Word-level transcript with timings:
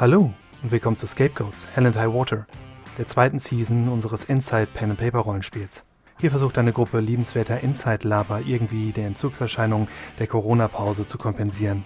Hallo 0.00 0.32
und 0.62 0.70
willkommen 0.70 0.96
zu 0.96 1.06
Scapegoats, 1.06 1.66
Hell 1.74 1.84
and 1.84 1.94
High 1.94 2.10
Water, 2.10 2.46
der 2.96 3.06
zweiten 3.06 3.38
Season 3.38 3.90
unseres 3.90 4.24
Inside 4.24 4.68
Pen 4.72 4.92
and 4.92 4.98
Paper 4.98 5.18
Rollenspiels. 5.18 5.84
Hier 6.18 6.30
versucht 6.30 6.56
eine 6.56 6.72
Gruppe 6.72 7.00
liebenswerter 7.00 7.60
Inside-Laber 7.60 8.40
irgendwie 8.46 8.92
der 8.92 9.08
Entzugserscheinung 9.08 9.88
der 10.18 10.26
Corona-Pause 10.26 11.06
zu 11.06 11.18
kompensieren. 11.18 11.84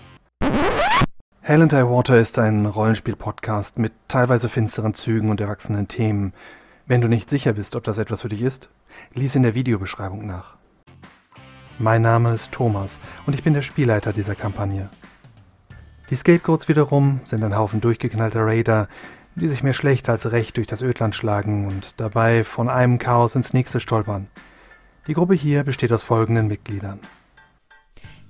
Hell 1.40 1.60
and 1.60 1.72
High 1.72 1.88
Water 1.88 2.16
ist 2.16 2.38
ein 2.38 2.66
Rollenspiel-Podcast 2.66 3.80
mit 3.80 3.92
teilweise 4.06 4.48
finsteren 4.48 4.94
Zügen 4.94 5.28
und 5.28 5.40
erwachsenen 5.40 5.88
Themen. 5.88 6.34
Wenn 6.86 7.00
du 7.00 7.08
nicht 7.08 7.28
sicher 7.28 7.54
bist, 7.54 7.74
ob 7.74 7.82
das 7.82 7.98
etwas 7.98 8.22
für 8.22 8.28
dich 8.28 8.42
ist, 8.42 8.68
lies 9.12 9.34
in 9.34 9.42
der 9.42 9.56
Videobeschreibung 9.56 10.24
nach. 10.24 10.54
Mein 11.80 12.02
Name 12.02 12.32
ist 12.32 12.52
Thomas 12.52 13.00
und 13.26 13.34
ich 13.34 13.42
bin 13.42 13.54
der 13.54 13.62
Spielleiter 13.62 14.12
dieser 14.12 14.36
Kampagne. 14.36 14.88
Die 16.14 16.18
Scapegoats 16.18 16.68
wiederum 16.68 17.22
sind 17.24 17.42
ein 17.42 17.58
Haufen 17.58 17.80
durchgeknallter 17.80 18.46
Raider, 18.46 18.86
die 19.34 19.48
sich 19.48 19.64
mehr 19.64 19.74
schlecht 19.74 20.08
als 20.08 20.30
recht 20.30 20.56
durch 20.56 20.68
das 20.68 20.80
Ödland 20.80 21.16
schlagen 21.16 21.66
und 21.66 21.94
dabei 21.96 22.44
von 22.44 22.68
einem 22.68 23.00
Chaos 23.00 23.34
ins 23.34 23.52
nächste 23.52 23.80
stolpern. 23.80 24.28
Die 25.08 25.14
Gruppe 25.14 25.34
hier 25.34 25.64
besteht 25.64 25.90
aus 25.90 26.04
folgenden 26.04 26.46
Mitgliedern. 26.46 27.00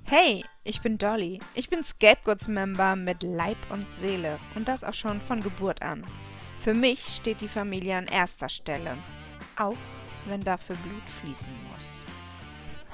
Hey, 0.03 0.43
ich 0.63 0.81
bin 0.81 0.97
Dolly. 0.97 1.37
Ich 1.53 1.69
bin 1.69 1.83
Scapegoats-Member 1.83 2.95
mit 2.95 3.21
Leib 3.21 3.57
und 3.69 3.85
Seele 3.93 4.39
und 4.55 4.67
das 4.67 4.83
auch 4.83 4.95
schon 4.95 5.21
von 5.21 5.41
Geburt 5.41 5.83
an. 5.83 6.03
Für 6.57 6.73
mich 6.73 7.05
steht 7.13 7.39
die 7.41 7.47
Familie 7.47 7.97
an 7.97 8.07
erster 8.07 8.49
Stelle, 8.49 8.97
auch 9.57 9.77
wenn 10.25 10.41
dafür 10.41 10.75
Blut 10.77 11.07
fließen 11.21 11.51
muss. 11.71 12.01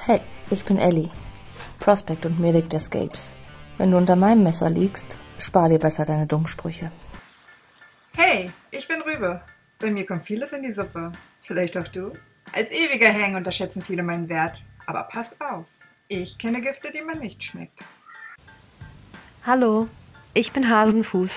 Hey, 0.06 0.20
ich 0.50 0.66
bin 0.66 0.78
Ellie, 0.78 1.10
Prospect 1.80 2.26
und 2.26 2.42
Medic 2.42 2.70
der 2.70 2.82
Scapes. 2.82 3.34
Wenn 3.78 3.92
du 3.92 3.98
unter 3.98 4.16
meinem 4.16 4.44
Messer 4.44 4.70
liegst, 4.70 5.18
spar 5.38 5.70
dir 5.70 5.80
besser 5.80 6.06
deine 6.06 6.28
Dummsprüche. 6.28 6.92
Hey, 8.16 8.52
ich 8.70 8.88
bin 8.88 9.02
Rübe. 9.02 9.42
Bei 9.80 9.90
mir 9.90 10.06
kommt 10.06 10.26
vieles 10.26 10.54
in 10.54 10.64
die 10.64 10.72
Suppe. 10.72 11.12
Vielleicht 11.42 11.78
auch 11.78 11.88
du? 11.88 12.12
Als 12.54 12.72
ewiger 12.72 13.12
Hang 13.12 13.36
unterschätzen 13.36 13.82
viele 13.82 14.04
meinen 14.04 14.30
Wert. 14.30 14.62
Aber 14.86 15.04
pass 15.04 15.40
auf, 15.40 15.66
ich 16.08 16.38
kenne 16.38 16.62
Gifte, 16.62 16.92
die 16.94 17.02
man 17.02 17.20
nicht 17.20 17.44
schmeckt. 17.44 17.80
Hallo, 19.46 19.88
ich 20.34 20.52
bin 20.52 20.70
Hasenfuß. 20.70 21.32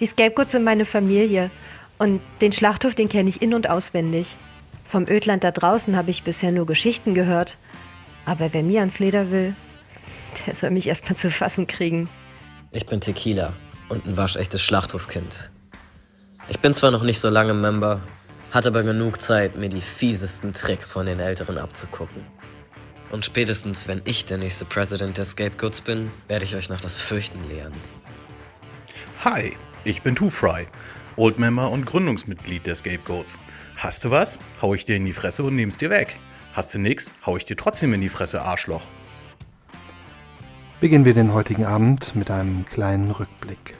Die 0.00 0.06
Scapegoats 0.06 0.52
sind 0.52 0.64
meine 0.64 0.84
Familie 0.84 1.50
und 1.98 2.20
den 2.40 2.52
Schlachthof, 2.52 2.94
den 2.94 3.08
kenne 3.08 3.30
ich 3.30 3.42
in- 3.42 3.54
und 3.54 3.68
auswendig. 3.68 4.36
Vom 4.88 5.08
Ödland 5.08 5.42
da 5.42 5.50
draußen 5.50 5.96
habe 5.96 6.10
ich 6.10 6.22
bisher 6.22 6.52
nur 6.52 6.66
Geschichten 6.66 7.14
gehört. 7.14 7.56
Aber 8.26 8.52
wer 8.52 8.62
mir 8.62 8.80
ans 8.80 8.98
Leder 8.98 9.30
will, 9.30 9.56
der 10.46 10.54
soll 10.60 10.70
mich 10.70 10.86
erstmal 10.86 11.16
zu 11.16 11.30
fassen 11.30 11.66
kriegen. 11.66 12.08
Ich 12.70 12.86
bin 12.86 13.00
Tequila 13.00 13.52
und 13.88 14.06
ein 14.06 14.16
waschechtes 14.16 14.62
Schlachthofkind. 14.62 15.50
Ich 16.48 16.58
bin 16.60 16.74
zwar 16.74 16.90
noch 16.90 17.02
nicht 17.02 17.20
so 17.20 17.28
lange 17.28 17.54
Member, 17.54 18.02
hatte 18.50 18.68
aber 18.68 18.82
genug 18.82 19.20
Zeit, 19.20 19.56
mir 19.56 19.68
die 19.68 19.80
fiesesten 19.80 20.52
Tricks 20.52 20.92
von 20.92 21.06
den 21.06 21.20
Älteren 21.20 21.58
abzugucken. 21.58 22.22
Und 23.10 23.24
spätestens, 23.24 23.86
wenn 23.86 24.02
ich 24.04 24.24
der 24.24 24.38
nächste 24.38 24.64
President 24.64 25.16
der 25.16 25.24
Scapegoats 25.24 25.80
bin, 25.80 26.10
werde 26.28 26.44
ich 26.44 26.56
euch 26.56 26.68
noch 26.68 26.80
das 26.80 27.00
Fürchten 27.00 27.42
lehren. 27.44 27.72
Hi, 29.24 29.56
ich 29.84 30.02
bin 30.02 30.14
Two 30.16 30.30
Fry, 30.30 30.66
Old 31.16 31.38
Member 31.38 31.70
und 31.70 31.86
Gründungsmitglied 31.86 32.66
der 32.66 32.74
Scapegoats. 32.74 33.38
Hast 33.76 34.04
du 34.04 34.10
was? 34.10 34.38
Hau 34.60 34.74
ich 34.74 34.84
dir 34.84 34.96
in 34.96 35.04
die 35.04 35.12
Fresse 35.12 35.44
und 35.44 35.54
nehm's 35.54 35.76
dir 35.76 35.90
weg. 35.90 36.16
Hast 36.52 36.74
du 36.74 36.78
nix? 36.78 37.10
Hau 37.24 37.36
ich 37.36 37.44
dir 37.44 37.56
trotzdem 37.56 37.94
in 37.94 38.00
die 38.00 38.08
Fresse, 38.08 38.42
Arschloch. 38.42 38.82
Beginnen 40.84 41.06
wir 41.06 41.14
den 41.14 41.32
heutigen 41.32 41.64
Abend 41.64 42.14
mit 42.14 42.30
einem 42.30 42.66
kleinen 42.66 43.10
Rückblick. 43.10 43.74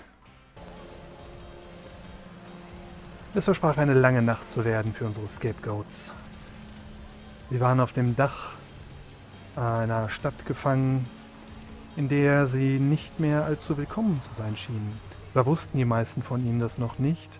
Es 3.35 3.45
versprach 3.45 3.77
eine 3.77 3.93
lange 3.93 4.23
Nacht 4.23 4.51
zu 4.51 4.65
werden 4.65 4.95
für 4.95 5.05
unsere 5.05 5.29
Scapegoats. 5.29 6.15
Sie 7.51 7.61
waren 7.61 7.81
auf 7.81 7.93
dem 7.93 8.17
Dach 8.17 8.53
einer 9.55 10.09
Stadt 10.09 10.47
gefangen, 10.47 11.07
in 11.95 12.09
der 12.09 12.47
sie 12.47 12.79
nicht 12.79 13.21
mehr 13.21 13.45
allzu 13.45 13.77
willkommen 13.77 14.19
zu 14.21 14.33
sein 14.33 14.57
schienen. 14.57 14.99
Da 15.35 15.45
wussten 15.45 15.77
die 15.77 15.85
meisten 15.85 16.23
von 16.23 16.43
ihnen 16.43 16.59
das 16.59 16.79
noch 16.79 16.99
nicht, 16.99 17.39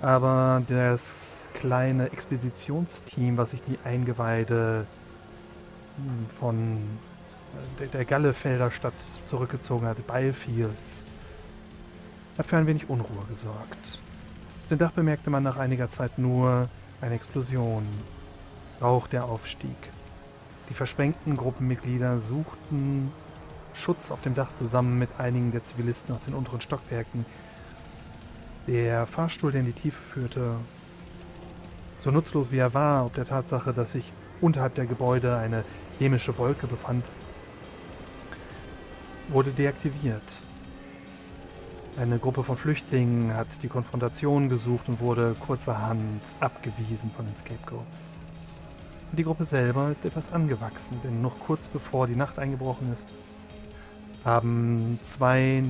aber 0.00 0.60
das 0.66 1.46
kleine 1.54 2.10
Expeditionsteam, 2.10 3.36
was 3.36 3.52
sich 3.52 3.62
die 3.62 3.78
Eingeweide 3.84 4.86
von 6.40 6.78
der, 7.78 7.86
der 7.88 8.04
Gallefelder 8.04 8.70
Stadt 8.70 8.94
zurückgezogen 9.26 9.86
hat, 9.86 10.06
Byfields, 10.06 11.04
hat 12.36 12.46
für 12.46 12.56
ein 12.56 12.66
wenig 12.66 12.88
Unruhe 12.88 13.24
gesorgt. 13.28 14.00
Auf 14.62 14.68
dem 14.70 14.78
Dach 14.78 14.92
bemerkte 14.92 15.30
man 15.30 15.42
nach 15.42 15.56
einiger 15.56 15.90
Zeit 15.90 16.18
nur 16.18 16.68
eine 17.00 17.14
Explosion, 17.14 17.86
Rauch, 18.80 19.08
der 19.08 19.24
aufstieg. 19.24 19.76
Die 20.68 20.74
versprengten 20.74 21.36
Gruppenmitglieder 21.36 22.20
suchten 22.20 23.10
Schutz 23.74 24.10
auf 24.10 24.20
dem 24.20 24.34
Dach 24.34 24.50
zusammen 24.58 24.98
mit 24.98 25.08
einigen 25.18 25.52
der 25.52 25.64
Zivilisten 25.64 26.14
aus 26.14 26.22
den 26.22 26.34
unteren 26.34 26.60
Stockwerken. 26.60 27.24
Der 28.66 29.06
Fahrstuhl, 29.06 29.50
der 29.50 29.60
in 29.60 29.66
die 29.66 29.72
Tiefe 29.72 30.02
führte, 30.02 30.56
so 31.98 32.10
nutzlos 32.10 32.52
wie 32.52 32.58
er 32.58 32.74
war, 32.74 33.06
ob 33.06 33.14
der 33.14 33.24
Tatsache, 33.24 33.72
dass 33.72 33.92
sich 33.92 34.12
unterhalb 34.40 34.74
der 34.74 34.86
Gebäude 34.86 35.36
eine 35.36 35.64
chemische 35.98 36.36
Wolke 36.38 36.66
befand, 36.66 37.04
wurde 39.28 39.50
deaktiviert. 39.50 40.42
Eine 41.98 42.18
Gruppe 42.18 42.44
von 42.44 42.56
Flüchtlingen 42.56 43.34
hat 43.34 43.62
die 43.62 43.68
Konfrontation 43.68 44.48
gesucht 44.48 44.88
und 44.88 45.00
wurde 45.00 45.34
kurzerhand 45.40 46.22
abgewiesen 46.40 47.10
von 47.16 47.26
den 47.26 47.36
Scapegoats. 47.36 48.06
Und 49.10 49.18
die 49.18 49.24
Gruppe 49.24 49.44
selber 49.44 49.90
ist 49.90 50.04
etwas 50.04 50.32
angewachsen, 50.32 51.00
denn 51.02 51.22
noch 51.22 51.38
kurz 51.40 51.66
bevor 51.68 52.06
die 52.06 52.14
Nacht 52.14 52.38
eingebrochen 52.38 52.92
ist, 52.92 53.12
haben 54.24 54.98
zwei 55.02 55.64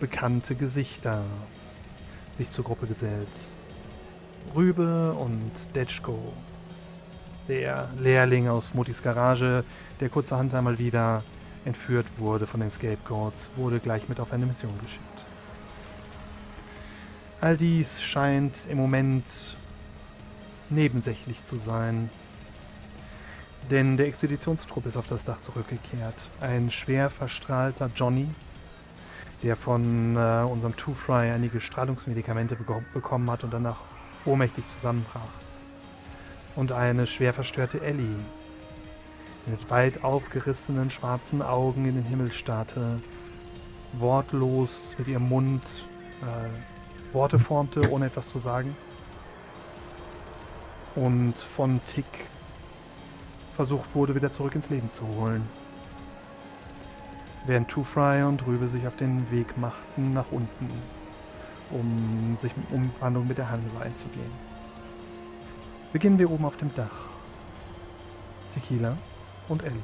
bekannte 0.00 0.54
Gesichter 0.54 1.22
sich 2.34 2.50
zur 2.50 2.64
Gruppe 2.64 2.86
gesellt. 2.86 3.28
Rübe 4.54 5.12
und 5.12 5.52
Detschko, 5.74 6.18
der 7.48 7.88
Lehrling 7.98 8.48
aus 8.48 8.74
Mutis 8.74 9.02
Garage, 9.02 9.64
der 10.00 10.08
kurzerhand 10.08 10.52
einmal 10.52 10.78
wieder 10.78 11.22
entführt 11.64 12.06
wurde 12.18 12.46
von 12.46 12.60
den 12.60 12.70
Scapegoats, 12.70 13.50
wurde 13.56 13.78
gleich 13.80 14.08
mit 14.08 14.20
auf 14.20 14.32
eine 14.32 14.46
Mission 14.46 14.78
geschickt. 14.82 15.02
All 17.40 17.56
dies 17.56 18.00
scheint 18.00 18.66
im 18.68 18.78
Moment 18.78 19.24
nebensächlich 20.70 21.44
zu 21.44 21.58
sein, 21.58 22.08
denn 23.70 23.96
der 23.96 24.06
Expeditionstrupp 24.06 24.86
ist 24.86 24.96
auf 24.96 25.06
das 25.06 25.24
Dach 25.24 25.40
zurückgekehrt. 25.40 26.14
Ein 26.40 26.70
schwer 26.70 27.10
verstrahlter 27.10 27.90
Johnny, 27.94 28.28
der 29.42 29.56
von 29.56 30.16
äh, 30.16 30.44
unserem 30.44 30.76
Two-Fry 30.76 31.30
einige 31.30 31.60
Strahlungsmedikamente 31.60 32.56
be 32.56 32.84
bekommen 32.94 33.30
hat 33.30 33.44
und 33.44 33.52
danach 33.52 33.80
ohnmächtig 34.24 34.66
zusammenbrach. 34.66 35.20
Und 36.54 36.72
eine 36.72 37.06
schwer 37.06 37.32
verstörte 37.32 37.80
Ellie, 37.80 38.16
mit 39.46 39.70
weit 39.70 40.04
aufgerissenen 40.04 40.90
schwarzen 40.90 41.42
Augen 41.42 41.84
in 41.86 41.94
den 41.94 42.04
Himmel 42.04 42.32
starrte, 42.32 43.00
wortlos 43.94 44.94
mit 44.98 45.08
ihrem 45.08 45.28
Mund 45.28 45.62
äh, 46.22 47.14
Worte 47.14 47.38
formte, 47.38 47.90
ohne 47.90 48.06
etwas 48.06 48.28
zu 48.28 48.38
sagen. 48.38 48.74
Und 50.94 51.34
von 51.36 51.80
Tick 51.84 52.06
versucht 53.56 53.94
wurde, 53.94 54.14
wieder 54.14 54.32
zurück 54.32 54.54
ins 54.54 54.70
Leben 54.70 54.90
zu 54.90 55.06
holen. 55.06 55.46
Während 57.44 57.68
Two 57.68 57.84
Fry 57.84 58.22
und 58.22 58.46
Rübe 58.46 58.68
sich 58.68 58.86
auf 58.86 58.96
den 58.96 59.30
Weg 59.30 59.58
machten 59.58 60.14
nach 60.14 60.30
unten, 60.30 60.70
um 61.70 62.38
sich 62.40 62.52
um 62.70 62.90
Verhandlungen 62.92 63.28
mit 63.28 63.38
der 63.38 63.50
Handel 63.50 63.70
einzugehen. 63.82 64.30
Beginnen 65.92 66.18
wir 66.18 66.30
oben 66.30 66.44
auf 66.44 66.56
dem 66.56 66.72
Dach. 66.74 67.08
Tequila 68.54 68.96
und 69.52 69.62
Ellie. 69.62 69.78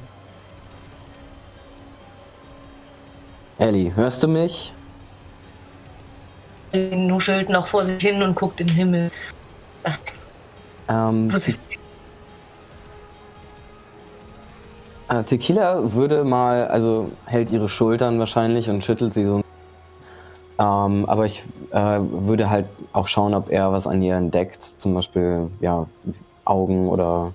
Ellie, 3.59 3.95
hörst 3.95 4.23
du 4.23 4.29
mich? 4.29 4.73
Er 6.73 6.97
nuschelt 6.97 7.49
noch 7.49 7.67
vor 7.67 7.85
sich 7.85 8.01
hin 8.03 8.23
und 8.23 8.35
guckt 8.35 8.61
in 8.61 8.67
den 8.67 8.77
Himmel. 8.77 9.11
Ähm, 10.89 11.31
Vorsichtig. 11.31 11.79
äh, 15.09 15.23
Tequila 15.25 15.93
würde 15.93 16.25
mal, 16.25 16.69
also 16.69 17.11
hält 17.25 17.51
ihre 17.51 17.69
Schultern 17.69 18.19
wahrscheinlich 18.19 18.69
und 18.69 18.85
schüttelt 18.85 19.15
sie 19.15 19.25
so. 19.25 19.43
Ähm, 20.61 21.05
aber 21.07 21.25
ich 21.25 21.43
äh, 21.71 21.99
würde 22.01 22.51
halt 22.51 22.67
auch 22.93 23.07
schauen, 23.07 23.35
ob 23.35 23.51
er 23.51 23.73
was 23.73 23.87
an 23.87 24.03
ihr 24.03 24.17
entdeckt, 24.17 24.63
zum 24.63 24.95
Beispiel 24.95 25.51
ja 25.61 25.87
Augen 26.45 26.89
oder 26.89 27.33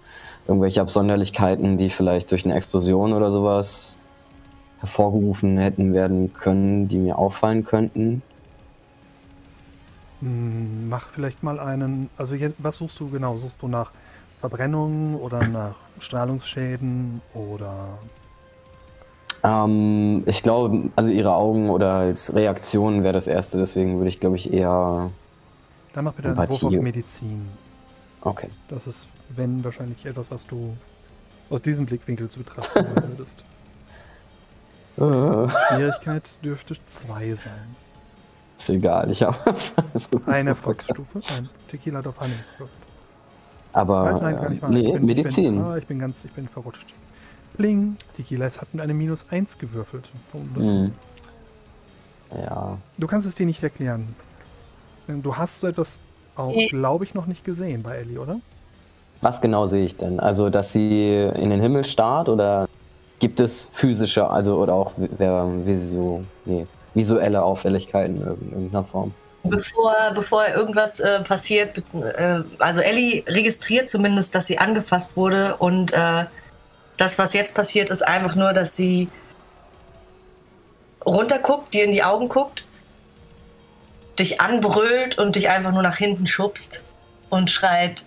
irgendwelche 0.48 0.82
Absonderlichkeiten, 0.82 1.78
die 1.78 1.90
vielleicht 1.90 2.32
durch 2.32 2.46
eine 2.46 2.56
Explosion 2.56 3.14
oder 3.14 3.32
sowas 3.32 3.98
hervorgerufen 4.80 5.58
hätten 5.58 5.94
werden 5.94 6.34
können, 6.34 6.88
die 6.88 6.98
mir 6.98 7.18
auffallen 7.18 7.64
könnten. 7.64 8.22
Hm, 10.20 10.90
Mach 10.90 11.08
vielleicht 11.14 11.44
mal 11.44 11.60
einen. 11.60 12.10
Also, 12.18 12.36
was 12.58 12.78
suchst 12.78 13.00
du 13.00 13.10
genau? 13.10 13.36
Suchst 13.38 13.62
du 13.62 13.68
nach 13.68 13.92
Verbrennungen 14.42 15.16
oder 15.16 15.48
nach 15.48 15.76
Strahlungsschäden 16.00 17.22
oder. 17.34 17.98
Ähm, 19.44 20.24
ich 20.26 20.44
glaube, 20.44 20.90
also 20.96 21.12
ihre 21.12 21.34
Augen 21.34 21.70
oder 21.70 21.94
als 21.94 22.34
Reaktion 22.34 23.04
wäre 23.04 23.14
das 23.14 23.28
erste, 23.28 23.58
deswegen 23.58 23.98
würde 23.98 24.10
ich, 24.10 24.20
glaube 24.20 24.36
ich, 24.38 24.52
eher. 24.52 25.12
Dann 25.94 26.06
mach 26.06 26.14
bitte 26.14 26.30
einen 26.30 26.38
Wurf 26.38 26.64
auf. 26.64 26.72
Medizin. 26.74 27.48
Okay. 28.22 28.48
Das 28.70 28.88
ist, 28.88 29.08
wenn, 29.30 29.64
wahrscheinlich 29.64 30.06
etwas, 30.06 30.30
was 30.32 30.46
du 30.48 30.76
aus 31.50 31.62
diesem 31.62 31.86
Blickwinkel 31.86 32.30
zu 32.30 32.40
betrachten 32.40 32.86
würdest. 33.10 33.44
Äh, 34.96 35.02
Schwierigkeit 35.50 36.38
dürfte 36.46 36.76
2 36.86 37.34
sein. 37.34 37.76
ist 38.60 38.70
egal, 38.70 39.10
ich 39.10 39.24
habe. 39.24 39.36
Eine 40.28 40.50
Erfolgsstufe. 40.52 41.20
Ein 41.36 41.50
Tequila 41.68 41.98
hat 41.98 42.06
auf 42.06 42.22
eine 42.22 42.36
gewürfelt. 42.54 42.78
Aber. 43.72 44.12
Nein, 44.12 44.22
nein, 44.22 44.36
gar 44.36 44.50
nicht 44.52 44.64
nee, 44.70 44.86
ich 44.88 44.94
bin, 44.94 45.06
Medizin. 45.06 45.46
Ich 45.46 45.50
bin, 45.60 45.62
ah, 45.64 45.78
ich 45.78 45.88
bin 45.88 45.98
ganz, 46.00 46.24
ich 46.24 46.32
bin 46.34 46.48
verrutscht. 46.48 46.94
Bling. 47.58 47.96
Tequila 48.16 48.46
es 48.46 48.62
hat 48.62 48.72
mit 48.72 48.84
eine 48.84 48.94
minus 48.94 49.26
1 49.32 49.58
gewürfelt. 49.58 50.12
Um 50.32 50.48
das- 50.56 50.68
Hm. 50.70 50.92
Ja. 52.38 52.78
Du 53.00 53.08
kannst 53.08 53.28
es 53.28 53.34
dir 53.34 53.48
nicht 53.48 53.64
erklären. 53.64 54.16
Denn 55.08 55.24
Du 55.24 55.36
hast 55.38 55.60
so 55.60 55.66
etwas 55.66 56.00
auch, 56.36 56.54
Nee. 56.56 56.68
glaube 56.68 57.04
ich, 57.04 57.16
noch 57.16 57.26
nicht 57.26 57.44
gesehen 57.44 57.82
bei 57.82 57.96
Ellie, 57.98 58.20
oder? 58.20 58.40
Was 59.24 59.40
genau 59.42 59.66
sehe 59.66 59.86
ich 59.86 59.96
denn? 59.96 60.20
Also, 60.20 60.50
dass 60.50 60.74
sie 60.74 61.16
in 61.36 61.50
den 61.50 61.62
Himmel 61.62 61.86
starrt 61.86 62.28
oder 62.30 62.68
gibt 63.20 63.40
es 63.40 63.70
physische, 63.72 64.30
also 64.30 64.58
oder 64.58 64.74
auch 64.74 64.92
visu, 64.98 66.24
nee, 66.46 66.68
visuelle 66.94 67.42
Auffälligkeiten 67.42 68.18
in 68.18 68.22
irgend- 68.22 68.52
irgendeiner 68.52 68.84
Form? 68.84 69.14
Bevor, 69.46 69.94
bevor 70.14 70.48
irgendwas 70.48 71.00
äh, 71.00 71.22
passiert, 71.22 71.84
äh, 72.02 72.42
also 72.60 72.82
Ellie 72.82 73.24
registriert 73.28 73.90
zumindest, 73.90 74.36
dass 74.36 74.48
sie 74.48 74.58
angefasst 74.58 75.16
wurde 75.18 75.56
und 75.58 75.94
äh, 75.94 76.26
das, 76.98 77.18
was 77.18 77.34
jetzt 77.34 77.56
passiert, 77.56 77.90
ist 77.90 78.08
einfach 78.08 78.36
nur, 78.36 78.54
dass 78.54 78.76
sie 78.78 79.10
runterguckt, 81.06 81.74
dir 81.74 81.84
in 81.86 81.92
die 81.92 82.04
Augen 82.04 82.30
guckt, 82.30 82.66
dich 84.20 84.40
anbrüllt 84.40 85.18
und 85.18 85.36
dich 85.36 85.50
einfach 85.50 85.72
nur 85.72 85.82
nach 85.82 85.98
hinten 85.98 86.28
schubst 86.28 86.82
und 87.30 87.50
schreit, 87.50 88.06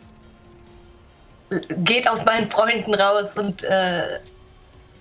geht 1.79 2.09
aus 2.09 2.25
meinen 2.25 2.51
Freunden 2.51 2.95
raus 2.95 3.37
und 3.37 3.63
äh, 3.63 4.21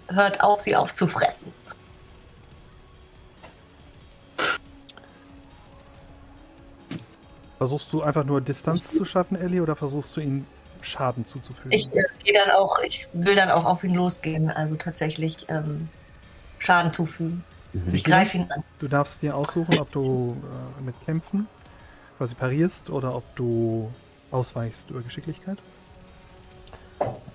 hört 0.07 0.41
auf, 0.41 0.61
sie 0.61 0.75
aufzufressen. 0.75 1.51
Versuchst 7.57 7.91
du 7.93 8.01
einfach 8.01 8.25
nur 8.25 8.41
Distanz 8.41 8.91
zu 8.91 9.05
schaffen, 9.05 9.39
Ellie, 9.39 9.61
oder 9.61 9.75
versuchst 9.75 10.15
du 10.17 10.21
ihm 10.21 10.45
Schaden 10.81 11.25
zuzufügen? 11.25 11.71
Ich 11.71 11.87
äh, 11.93 12.03
gehe 12.23 12.33
dann 12.33 12.51
auch, 12.51 12.79
ich 12.83 13.07
will 13.13 13.35
dann 13.35 13.49
auch 13.49 13.65
auf 13.65 13.83
ihn 13.83 13.95
losgehen, 13.95 14.51
also 14.51 14.75
tatsächlich 14.75 15.47
ähm, 15.49 15.89
Schaden 16.59 16.91
zufügen. 16.91 17.43
Ich 17.91 18.03
greife 18.03 18.37
ihn 18.37 18.51
an. 18.51 18.63
Du 18.79 18.87
darfst 18.87 19.21
dir 19.21 19.35
aussuchen, 19.35 19.79
ob 19.79 19.91
du 19.91 20.37
äh, 20.79 20.81
mit 20.83 20.95
Kämpfen 21.05 21.47
quasi 22.17 22.35
parierst 22.35 22.89
oder 22.89 23.15
ob 23.15 23.23
du 23.35 23.91
ausweichst 24.31 24.89
über 24.89 25.01
Geschicklichkeit. 25.01 25.57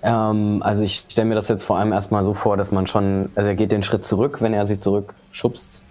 Ähm, 0.03 0.61
also 0.63 0.83
ich 0.83 1.05
stelle 1.09 1.27
mir 1.27 1.35
das 1.35 1.47
jetzt 1.47 1.63
vor 1.63 1.77
allem 1.77 1.91
erstmal 1.91 2.25
so 2.25 2.33
vor, 2.33 2.57
dass 2.57 2.71
man 2.71 2.87
schon, 2.87 3.29
also 3.35 3.49
er 3.49 3.55
geht 3.55 3.71
den 3.71 3.83
Schritt 3.83 4.05
zurück, 4.05 4.41
wenn 4.41 4.53
er 4.53 4.65
sie 4.65 4.79
zurückschubst. 4.79 5.83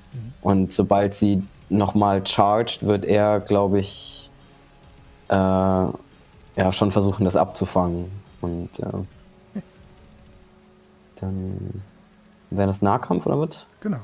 Und 0.43 0.72
sobald 0.72 1.14
sie 1.14 1.43
nochmal 1.69 2.26
charged, 2.26 2.84
wird 2.84 3.05
er, 3.05 3.40
glaube 3.40 3.78
ich, 3.78 4.31
äh, 5.28 5.34
ja, 5.34 6.72
schon 6.72 6.90
versuchen, 6.90 7.25
das 7.25 7.37
abzufangen. 7.37 8.11
Und 8.40 8.70
äh, 8.81 9.62
dann 11.20 11.82
wäre 12.50 12.66
das 12.66 12.82
Nahkampf 12.82 13.26
oder 13.26 13.38
was? 13.38 13.66
Genau. 13.81 13.99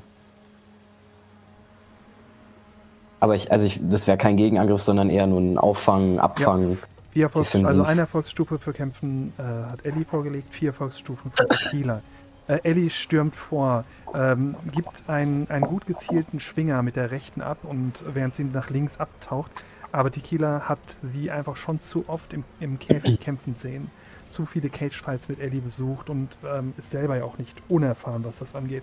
Aber 3.19 3.35
ich, 3.35 3.51
also 3.51 3.65
ich, 3.65 3.81
das 3.83 4.07
wäre 4.07 4.19
kein 4.19 4.37
Gegenangriff, 4.37 4.83
sondern 4.83 5.11
eher 5.11 5.27
nur 5.27 5.41
ein 5.41 5.59
Auffangen, 5.59 6.21
Abfangen. 6.21 6.79
Vier 7.17 7.25
Erfolgs 7.25 7.55
also 7.55 7.83
eine 7.83 8.03
Erfolgsstufe 8.03 8.59
für 8.59 8.75
Kämpfen 8.75 9.33
äh, 9.39 9.43
hat 9.43 9.87
Ellie 9.87 10.05
vorgelegt, 10.05 10.53
vier 10.53 10.69
Erfolgsstufen 10.69 11.33
für 11.35 11.49
Tequila. 11.49 12.03
Äh, 12.47 12.59
Ellie 12.63 12.91
stürmt 12.91 13.35
vor, 13.35 13.87
ähm, 14.13 14.55
gibt 14.71 15.03
einen, 15.07 15.49
einen 15.49 15.65
gut 15.65 15.87
gezielten 15.87 16.41
Schwinger 16.41 16.83
mit 16.83 16.95
der 16.95 17.11
rechten 17.11 17.41
ab 17.41 17.61
und 17.63 18.05
während 18.13 18.35
sie 18.35 18.45
nach 18.45 18.69
links 18.69 19.01
abtaucht. 19.01 19.51
Aber 19.93 20.11
Tequila 20.11 20.69
hat 20.69 20.79
sie 21.03 21.31
einfach 21.31 21.57
schon 21.57 21.81
zu 21.81 22.05
oft 22.07 22.35
im, 22.35 22.45
im 22.61 22.79
Käfig 22.79 23.19
kämpfen 23.19 23.55
sehen. 23.55 23.91
Zu 24.29 24.45
viele 24.45 24.69
Cage-Fights 24.69 25.31
mit 25.31 25.41
Ellie 25.41 25.63
besucht 25.63 26.11
und 26.11 26.37
ähm, 26.45 26.75
ist 26.77 26.91
selber 26.91 27.17
ja 27.17 27.25
auch 27.25 27.39
nicht 27.39 27.57
unerfahren, 27.71 28.25
was 28.25 28.41
das 28.41 28.55
angeht. 28.55 28.83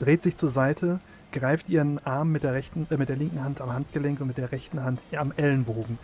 Dreht 0.00 0.24
sich 0.24 0.36
zur 0.36 0.50
Seite, 0.50 0.98
greift 1.30 1.68
ihren 1.68 2.04
Arm 2.04 2.32
mit 2.32 2.42
der, 2.42 2.54
rechten, 2.54 2.88
äh, 2.90 2.96
mit 2.96 3.08
der 3.08 3.14
linken 3.14 3.44
Hand 3.44 3.60
am 3.60 3.72
Handgelenk 3.72 4.20
und 4.20 4.26
mit 4.26 4.36
der 4.36 4.50
rechten 4.50 4.82
Hand 4.82 4.98
am 5.16 5.32
Ellenbogen 5.36 5.96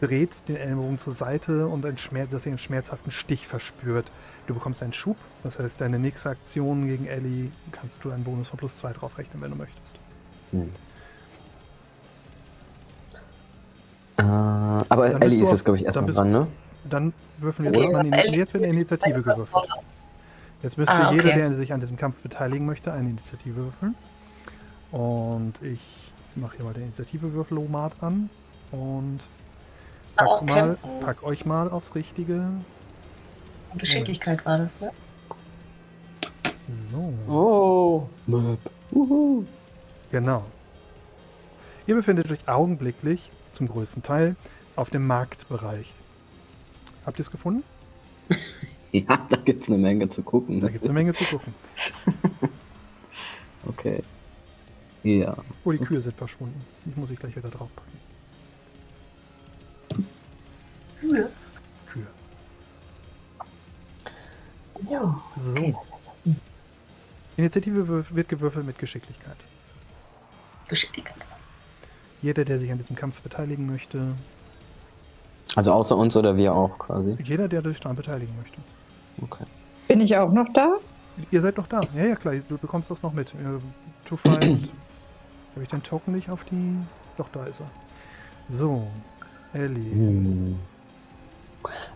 dreht 0.00 0.48
den 0.48 0.56
Ellenbogen 0.56 0.98
zur 0.98 1.12
Seite 1.12 1.66
und 1.66 1.84
ein 1.86 1.98
Schmerz, 1.98 2.30
dass 2.30 2.44
sie 2.44 2.50
einen 2.50 2.58
schmerzhaften 2.58 3.10
Stich 3.10 3.46
verspürt. 3.46 4.10
Du 4.46 4.54
bekommst 4.54 4.82
einen 4.82 4.92
Schub, 4.92 5.16
das 5.42 5.58
heißt, 5.58 5.80
deine 5.80 5.98
nächste 5.98 6.30
Aktion 6.30 6.86
gegen 6.86 7.06
Ellie 7.06 7.50
kannst 7.72 7.98
du 8.02 8.10
einen 8.10 8.24
Bonus 8.24 8.48
von 8.48 8.58
plus 8.58 8.76
2 8.78 8.92
drauf 8.94 9.18
rechnen, 9.18 9.42
wenn 9.42 9.50
du 9.50 9.56
möchtest. 9.56 9.96
Hm. 10.52 10.70
Äh, 14.16 14.22
aber 14.22 15.22
Ellie 15.22 15.40
ist 15.40 15.50
jetzt, 15.50 15.64
glaube 15.64 15.76
ich, 15.76 15.84
dann 15.84 15.94
erstmal 15.94 16.12
dran, 16.12 16.32
ne? 16.32 16.46
Dann 16.88 17.12
würfeln 17.38 17.72
wir 17.72 17.80
jetzt 17.80 17.92
mal 17.92 18.06
in, 18.06 18.12
Ellie- 18.12 18.38
jetzt 18.38 18.54
wird 18.54 18.64
eine 18.64 18.72
Initiative 18.72 19.22
gewürfelt. 19.22 19.64
Jetzt 20.62 20.76
müsste 20.76 20.92
Ah, 20.94 21.12
jeder, 21.12 21.24
okay. 21.24 21.36
der 21.36 21.54
sich 21.54 21.72
an 21.72 21.80
diesem 21.80 21.96
Kampf 21.96 22.16
beteiligen 22.22 22.66
möchte, 22.66 22.92
eine 22.92 23.08
Initiative 23.10 23.56
würfeln. 23.56 23.94
Und 24.90 25.54
ich 25.62 26.12
mache 26.34 26.56
hier 26.56 26.64
mal 26.64 26.74
den 26.74 26.84
Initiative-Würfelomat 26.84 27.92
an 28.02 28.28
und 28.72 29.20
pack, 30.26 30.42
mal, 30.42 30.54
kämpfen. 30.54 30.90
pack 31.00 31.22
euch 31.22 31.44
mal 31.44 31.68
aufs 31.70 31.94
Richtige. 31.94 32.48
Geschicklichkeit 33.76 34.44
war 34.44 34.58
das, 34.58 34.80
ne? 34.80 34.90
So. 36.90 37.12
Oh, 37.32 38.08
Möp. 38.26 38.58
Uhu. 38.92 39.44
Genau. 40.10 40.44
Ihr 41.86 41.94
befindet 41.94 42.30
euch 42.30 42.48
augenblicklich, 42.48 43.30
zum 43.52 43.68
größten 43.68 44.02
Teil, 44.02 44.36
auf 44.76 44.90
dem 44.90 45.06
Marktbereich. 45.06 45.92
Habt 47.06 47.18
ihr 47.18 47.22
es 47.22 47.30
gefunden? 47.30 47.64
Ja, 48.92 49.24
da 49.28 49.36
gibt's 49.36 49.68
eine 49.68 49.78
Menge 49.78 50.08
zu 50.08 50.20
gucken. 50.20 50.60
Da 50.60 50.66
gibt 50.66 50.82
es 50.82 50.90
eine 50.90 50.94
Menge 50.98 51.12
zu 51.14 51.24
gucken. 51.24 51.54
Okay. 53.68 54.02
Ja. 55.04 55.36
Oh, 55.64 55.70
die 55.70 55.78
Kühe 55.78 56.00
sind 56.00 56.16
verschwunden. 56.16 56.60
Die 56.84 56.98
muss 56.98 57.10
ich 57.10 57.18
gleich 57.18 57.36
wieder 57.36 57.50
draufpacken. 57.50 57.99
Kühe? 61.00 61.30
Kühe. 61.92 62.06
Ja. 64.90 65.20
So. 65.36 65.50
Okay. 65.52 65.74
Initiative 67.36 68.04
wird 68.10 68.28
gewürfelt 68.28 68.66
mit 68.66 68.78
Geschicklichkeit. 68.78 69.36
Geschicklichkeit. 70.68 71.16
Jeder, 72.22 72.44
der 72.44 72.58
sich 72.58 72.70
an 72.70 72.78
diesem 72.78 72.96
Kampf 72.96 73.20
beteiligen 73.22 73.66
möchte, 73.66 74.14
Also 75.56 75.72
außer 75.72 75.96
uns 75.96 76.16
oder 76.16 76.36
wir 76.36 76.54
auch 76.54 76.78
quasi. 76.78 77.16
jeder, 77.24 77.48
der 77.48 77.62
sich 77.62 77.80
daran 77.80 77.96
beteiligen 77.96 78.34
möchte. 78.36 78.58
Okay. 79.22 79.44
Bin 79.88 80.00
ich 80.00 80.16
auch 80.16 80.30
noch 80.30 80.48
da? 80.52 80.76
Ihr 81.30 81.40
seid 81.40 81.56
noch 81.56 81.66
da. 81.66 81.80
Ja, 81.96 82.04
ja, 82.06 82.14
klar, 82.14 82.34
du 82.48 82.56
bekommst 82.58 82.90
das 82.90 83.02
noch 83.02 83.12
mit. 83.12 83.28
Äh, 83.34 83.58
Too 84.06 84.16
Fry 84.16 84.30
und. 84.34 84.70
Habe 85.54 85.62
ich 85.62 85.68
den 85.68 85.82
Token 85.82 86.14
nicht 86.14 86.30
auf 86.30 86.44
die. 86.44 86.76
Doch, 87.16 87.28
da 87.32 87.44
ist 87.46 87.60
er. 87.60 87.70
So. 88.48 88.86
Ellie. 89.52 89.92
Hm. 89.92 90.58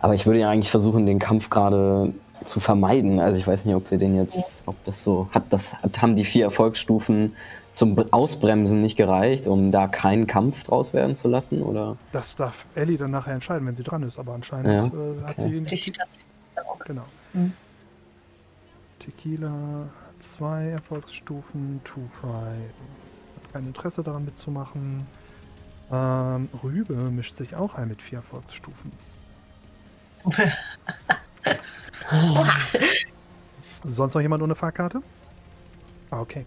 Aber 0.05 0.13
ich 0.13 0.27
würde 0.27 0.41
ja 0.41 0.51
eigentlich 0.51 0.71
versuchen, 0.71 1.07
den 1.07 1.19
Kampf 1.19 1.49
gerade 1.49 2.13
zu 2.45 2.61
vermeiden. 2.61 3.21
Also 3.21 3.41
ich 3.41 3.47
weiß 3.47 3.65
nicht, 3.65 3.75
ob 3.75 3.91
wir 3.91 3.97
den 3.97 4.15
jetzt, 4.17 4.63
ob 4.67 4.77
das 4.85 5.03
so 5.03 5.29
hat. 5.31 5.45
Das 5.49 5.81
hat, 5.83 6.03
haben 6.03 6.15
die 6.15 6.27
vier 6.27 6.45
Erfolgsstufen 6.45 7.35
zum 7.73 7.95
Be- 7.95 8.09
Ausbremsen 8.11 8.83
nicht 8.83 8.97
gereicht, 8.99 9.47
um 9.49 9.73
da 9.73 9.89
keinen 9.89 10.27
Kampf 10.27 10.65
draus 10.65 10.93
werden 10.93 11.15
zu 11.15 11.27
lassen, 11.29 11.63
oder? 11.63 11.97
Das 12.13 12.37
darf 12.37 12.67
Ellie 12.75 12.99
dann 12.99 13.13
nachher 13.13 13.33
entscheiden, 13.33 13.67
wenn 13.67 13.77
sie 13.77 13.83
dran 13.83 14.03
ist. 14.03 14.19
Aber 14.19 14.35
anscheinend 14.35 14.67
Ja, 14.67 14.85
äh, 14.89 15.25
hat 15.25 15.39
okay. 15.39 15.65
sie. 15.67 15.93
Auch. 16.69 16.79
Genau. 16.81 17.05
Mhm. 17.33 17.55
Tequila 19.01 19.49
hat 19.49 20.23
zwei 20.23 20.67
Erfolgsstufen. 20.67 21.81
Too 21.83 22.03
Fry 22.21 22.29
hat 22.29 23.53
kein 23.55 23.67
Interesse 23.67 24.03
daran 24.03 24.27
mitzumachen. 24.27 25.07
Ähm, 25.91 26.51
Rübe 26.63 26.93
mischt 26.93 27.37
sich 27.37 27.57
auch 27.57 27.75
ein 27.77 27.89
mit 27.89 28.03
vier 28.03 28.19
Erfolgsstufen. 28.19 28.93
Sonst 33.85 34.15
noch 34.15 34.21
jemand 34.21 34.43
ohne 34.43 34.55
Fahrkarte? 34.55 35.03
Ah, 36.11 36.21
okay. 36.21 36.47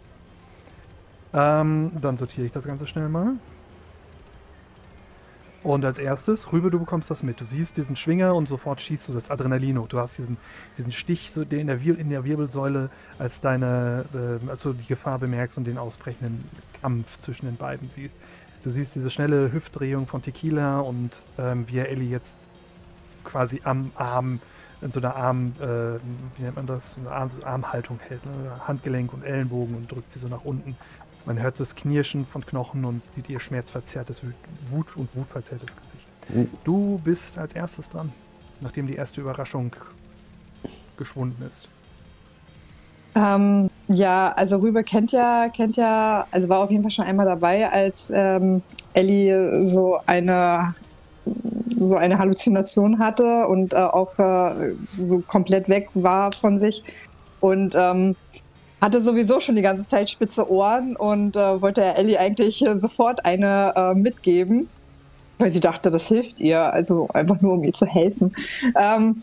Ähm, 1.34 1.92
dann 2.02 2.18
sortiere 2.18 2.46
ich 2.46 2.52
das 2.52 2.66
Ganze 2.66 2.88
schnell 2.88 3.10
mal. 3.10 3.34
Und 5.64 5.84
als 5.84 6.00
erstes, 6.00 6.52
Rübe, 6.54 6.72
du 6.72 6.80
bekommst 6.80 7.12
das 7.12 7.24
mit. 7.24 7.42
Du 7.42 7.46
siehst 7.46 7.78
diesen 7.78 7.96
Schwinger 7.96 8.34
und 8.34 8.48
sofort 8.48 8.82
schießt 8.82 9.10
du 9.10 9.14
das 9.14 9.30
Adrenalin 9.30 9.78
hoch. 9.78 9.88
Du 9.88 10.00
hast 10.00 10.18
diesen, 10.18 10.38
diesen 10.78 10.92
Stich 10.92 11.32
so 11.32 11.42
in, 11.42 11.68
der 11.68 11.82
in 11.82 12.10
der 12.10 12.24
Wirbelsäule, 12.24 12.90
als, 13.20 13.42
deine, 13.42 14.06
äh, 14.14 14.50
als 14.50 14.62
du 14.62 14.74
die 14.74 14.86
Gefahr 14.86 15.20
bemerkst 15.20 15.58
und 15.58 15.66
den 15.66 15.78
ausbrechenden 15.78 16.44
Kampf 16.82 17.20
zwischen 17.20 17.48
den 17.48 17.58
beiden 17.58 17.92
siehst. 17.92 18.16
Du 18.64 18.70
siehst 18.70 18.96
diese 18.96 19.10
schnelle 19.10 19.52
Hüftdrehung 19.52 20.08
von 20.08 20.22
Tequila 20.22 20.80
und 20.80 21.22
ähm, 21.38 21.66
wie 21.68 21.80
er 21.80 21.90
Ellie 21.90 22.10
jetzt 22.10 22.50
quasi 23.28 23.62
am 23.64 23.92
Arm, 23.96 24.40
in 24.82 24.92
so 24.92 25.00
einer 25.00 25.16
Arm, 25.16 25.54
äh, 25.60 26.00
wie 26.38 26.44
nennt 26.44 26.56
man 26.56 26.66
das, 26.66 26.94
so 26.94 27.02
eine 27.02 27.12
Arm, 27.12 27.30
so 27.30 27.44
Armhaltung 27.44 28.00
hält, 28.00 28.26
ne? 28.26 28.32
Handgelenk 28.68 29.14
und 29.14 29.24
Ellenbogen 29.24 29.76
und 29.76 29.92
drückt 29.92 30.12
sie 30.12 30.20
so 30.20 30.28
nach 30.28 30.46
unten. 30.46 30.76
Man 31.26 31.42
hört 31.42 31.60
das 31.60 31.76
Knirschen 31.76 32.26
von 32.26 32.46
Knochen 32.46 32.86
und 32.86 33.02
sieht 33.14 33.30
ihr 33.30 33.40
schmerzverzerrtes, 33.40 34.22
Wut- 34.72 34.96
und 34.96 35.14
wutverzerrtes 35.16 35.76
Gesicht. 35.76 36.08
Mhm. 36.30 36.50
Du 36.64 37.02
bist 37.04 37.38
als 37.38 37.54
erstes 37.54 37.90
dran, 37.90 38.14
nachdem 38.62 38.88
die 38.88 38.96
erste 38.96 39.22
Überraschung 39.22 39.76
geschwunden 40.96 41.46
ist. 41.46 41.68
Ähm, 43.16 43.70
ja, 43.88 44.32
also 44.36 44.58
Rübe 44.58 44.84
kennt 44.84 45.12
ja, 45.12 45.50
kennt 45.50 45.76
ja, 45.76 46.28
also 46.32 46.50
war 46.50 46.60
auf 46.60 46.72
jeden 46.72 46.84
Fall 46.84 46.92
schon 46.92 47.06
einmal 47.06 47.26
dabei, 47.26 47.70
als 47.70 48.12
ähm, 48.14 48.62
Ellie 48.94 49.68
so 49.68 50.00
eine 50.06 50.76
so 51.80 51.96
eine 51.96 52.18
Halluzination 52.18 53.00
hatte 53.00 53.48
und 53.48 53.74
äh, 53.74 53.78
auch 53.78 54.18
äh, 54.20 54.74
so 55.06 55.20
komplett 55.20 55.70
weg 55.70 55.90
war 55.94 56.32
von 56.32 56.58
sich 56.58 56.84
und 57.40 57.76
ähm, 57.76 58.16
hatte 58.82 59.02
sowieso 59.02 59.40
schon 59.40 59.56
die 59.56 59.62
ganze 59.62 59.88
Zeit 59.88 60.10
spitze 60.10 60.50
Ohren 60.50 60.96
und 60.96 61.36
äh, 61.36 61.62
wollte 61.62 61.82
ja 61.82 61.92
Ellie 61.92 62.20
eigentlich 62.20 62.66
äh, 62.66 62.80
sofort 62.80 63.26
eine 63.26 63.74
äh, 63.76 63.94
mitgeben, 63.94 64.68
weil 65.40 65.52
sie 65.52 65.60
dachte, 65.60 65.92
das 65.92 66.08
hilft 66.08 66.40
ihr, 66.40 66.62
also 66.74 67.08
einfach 67.14 67.42
nur 67.42 67.54
um 67.54 67.64
ihr 67.64 67.74
zu 67.74 67.86
helfen. 67.86 68.36
Ähm, 68.76 69.22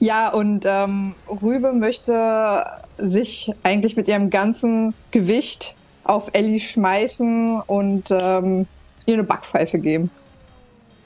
ja, 0.00 0.32
und 0.32 0.64
ähm, 0.66 1.14
Rübe 1.42 1.72
möchte 1.72 2.66
sich 2.98 3.52
eigentlich 3.62 3.96
mit 3.96 4.08
ihrem 4.08 4.30
ganzen 4.30 4.94
Gewicht 5.10 5.76
auf 6.04 6.28
Ellie 6.32 6.60
schmeißen 6.60 7.60
und 7.66 8.10
ähm, 8.10 8.66
ihr 9.06 9.14
eine 9.14 9.24
Backpfeife 9.24 9.78
geben. 9.78 10.10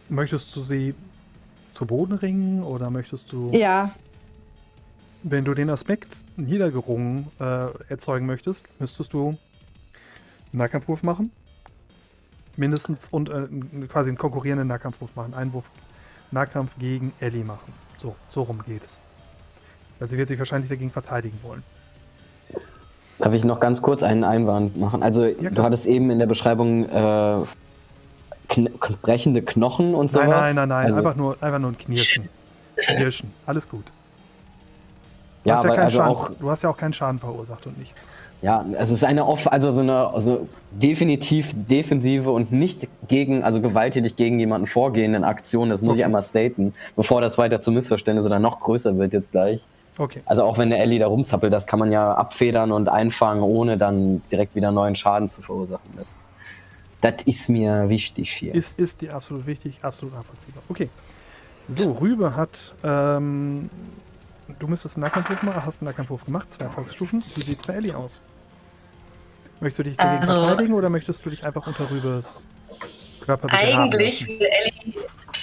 Möchtest 0.08 0.54
du 0.56 0.64
sie 0.64 0.94
zu 1.74 1.86
Boden 1.86 2.14
ringen 2.14 2.62
oder 2.62 2.90
möchtest 2.90 3.32
du, 3.32 3.46
Ja, 3.48 3.92
wenn 5.22 5.44
du 5.44 5.54
den 5.54 5.70
Aspekt 5.70 6.16
niedergerungen 6.36 7.26
äh, 7.40 7.66
erzeugen 7.88 8.26
möchtest, 8.26 8.64
müsstest 8.78 9.12
du 9.12 9.28
einen 9.28 9.38
Nahkampfwurf 10.52 11.02
machen? 11.02 11.30
Mindestens 12.56 13.08
und 13.10 13.28
äh, 13.28 13.46
quasi 13.88 14.08
einen 14.08 14.18
konkurrierenden 14.18 14.68
Nahkampfwurf 14.68 15.14
machen. 15.14 15.34
Einwurf 15.34 15.70
Nahkampf 16.30 16.72
gegen 16.78 17.12
Ellie 17.20 17.44
machen. 17.44 17.72
So, 17.98 18.16
so 18.28 18.42
rum 18.42 18.62
geht 18.66 18.84
es. 18.84 18.98
Weil 19.98 20.08
sie 20.08 20.16
wird 20.16 20.28
sich 20.28 20.38
wahrscheinlich 20.38 20.68
dagegen 20.68 20.90
verteidigen 20.90 21.38
wollen. 21.42 21.62
Darf 23.18 23.32
ich 23.32 23.44
noch 23.44 23.58
ganz 23.58 23.82
kurz 23.82 24.02
einen 24.02 24.22
Einwand 24.22 24.76
machen? 24.76 25.02
Also, 25.02 25.28
klar. 25.32 25.50
du 25.50 25.62
hattest 25.62 25.86
eben 25.86 26.10
in 26.10 26.20
der 26.20 26.26
Beschreibung 26.26 26.88
äh, 26.88 27.42
kn 28.48 28.68
brechende 29.02 29.42
Knochen 29.42 29.94
und 29.94 30.10
sowas. 30.10 30.26
Nein, 30.28 30.40
nein, 30.40 30.54
nein, 30.54 30.68
nein. 30.68 30.86
Also, 30.86 30.98
einfach, 30.98 31.16
nur, 31.16 31.36
einfach 31.40 31.58
nur 31.58 31.70
ein 31.70 31.78
Knirschen. 31.78 32.28
Knirschen. 32.76 33.30
Alles 33.46 33.68
gut. 33.68 33.84
Du, 35.44 35.50
ja, 35.50 35.56
hast 35.56 35.64
ja 35.64 35.70
aber 35.72 35.82
also 35.82 35.98
Schaden, 35.98 36.12
auch, 36.12 36.30
du 36.38 36.50
hast 36.50 36.62
ja 36.62 36.70
auch 36.70 36.76
keinen 36.76 36.92
Schaden 36.92 37.18
verursacht 37.18 37.66
und 37.66 37.78
nichts. 37.78 37.94
ja, 38.42 38.64
es 38.78 38.90
ist 38.90 39.04
eine 39.04 39.24
off, 39.26 39.50
also 39.50 39.70
so 39.70 39.80
eine 39.82 40.08
also 40.08 40.48
definitiv 40.70 41.52
defensive 41.54 42.30
und 42.30 42.52
nicht 42.52 42.88
gegen, 43.08 43.42
also 43.44 43.60
gewalttätig 43.60 44.16
gegen 44.16 44.38
jemanden 44.38 44.66
vorgehenden 44.66 45.24
Aktion. 45.24 45.70
Das 45.70 45.80
muss 45.82 45.96
ich 45.96 46.00
Okay. 46.00 46.04
einmal 46.06 46.22
staten, 46.22 46.74
bevor 46.96 47.20
das 47.20 47.38
weiter 47.38 47.60
zu 47.60 47.70
Missverständnis 47.72 48.26
oder 48.26 48.38
noch 48.38 48.60
größer 48.60 48.96
wird 48.98 49.12
jetzt 49.12 49.32
gleich. 49.32 49.64
Okay. 49.96 50.22
Also 50.26 50.44
auch 50.44 50.58
wenn 50.58 50.70
der 50.70 50.80
Ellie 50.80 51.00
da 51.00 51.08
rumzappelt, 51.08 51.52
das 51.52 51.66
kann 51.66 51.80
man 51.80 51.90
ja 51.90 52.12
abfedern 52.14 52.70
und 52.70 52.88
einfangen, 52.88 53.42
ohne 53.42 53.76
dann 53.76 54.22
direkt 54.30 54.54
wieder 54.54 54.70
neuen 54.70 54.94
Schaden 54.94 55.28
zu 55.28 55.42
verursachen. 55.42 55.90
Das, 55.96 56.28
das 57.00 57.22
ist 57.24 57.48
mir 57.48 57.88
wichtig 57.88 58.32
hier. 58.32 58.54
Ist, 58.54 58.78
ist 58.78 59.00
dir 59.00 59.14
absolut 59.14 59.46
wichtig, 59.46 59.78
absolut 59.82 60.14
nachvollziehbar. 60.14 60.62
Okay. 60.68 60.88
So, 61.68 61.92
Rübe 61.92 62.34
hat, 62.34 62.74
ähm, 62.82 63.68
du 64.58 64.66
müsstest 64.66 64.96
einen 64.96 65.04
Nahkampfwurf 65.04 65.42
machen, 65.42 65.64
hast 65.64 65.80
einen 65.80 65.90
Nahkampfwurf 65.90 66.24
gemacht, 66.24 66.50
zwei 66.52 66.64
Erfolgsstufen. 66.64 67.22
Wie 67.22 67.40
sieht's 67.40 67.66
bei 67.66 67.74
Ellie 67.74 67.94
aus? 67.94 68.20
Möchtest 69.60 69.78
du 69.80 69.82
dich 69.82 69.96
dagegen 69.96 70.20
Also- 70.22 70.46
verteidigen 70.46 70.74
oder 70.74 70.88
möchtest 70.88 71.24
du 71.26 71.30
dich 71.30 71.44
einfach 71.44 71.66
unter 71.66 71.90
Rübes 71.90 72.46
Körper 73.28 73.48
Eigentlich 73.50 74.26
würde, 74.26 74.50
Ellie, 74.50 74.94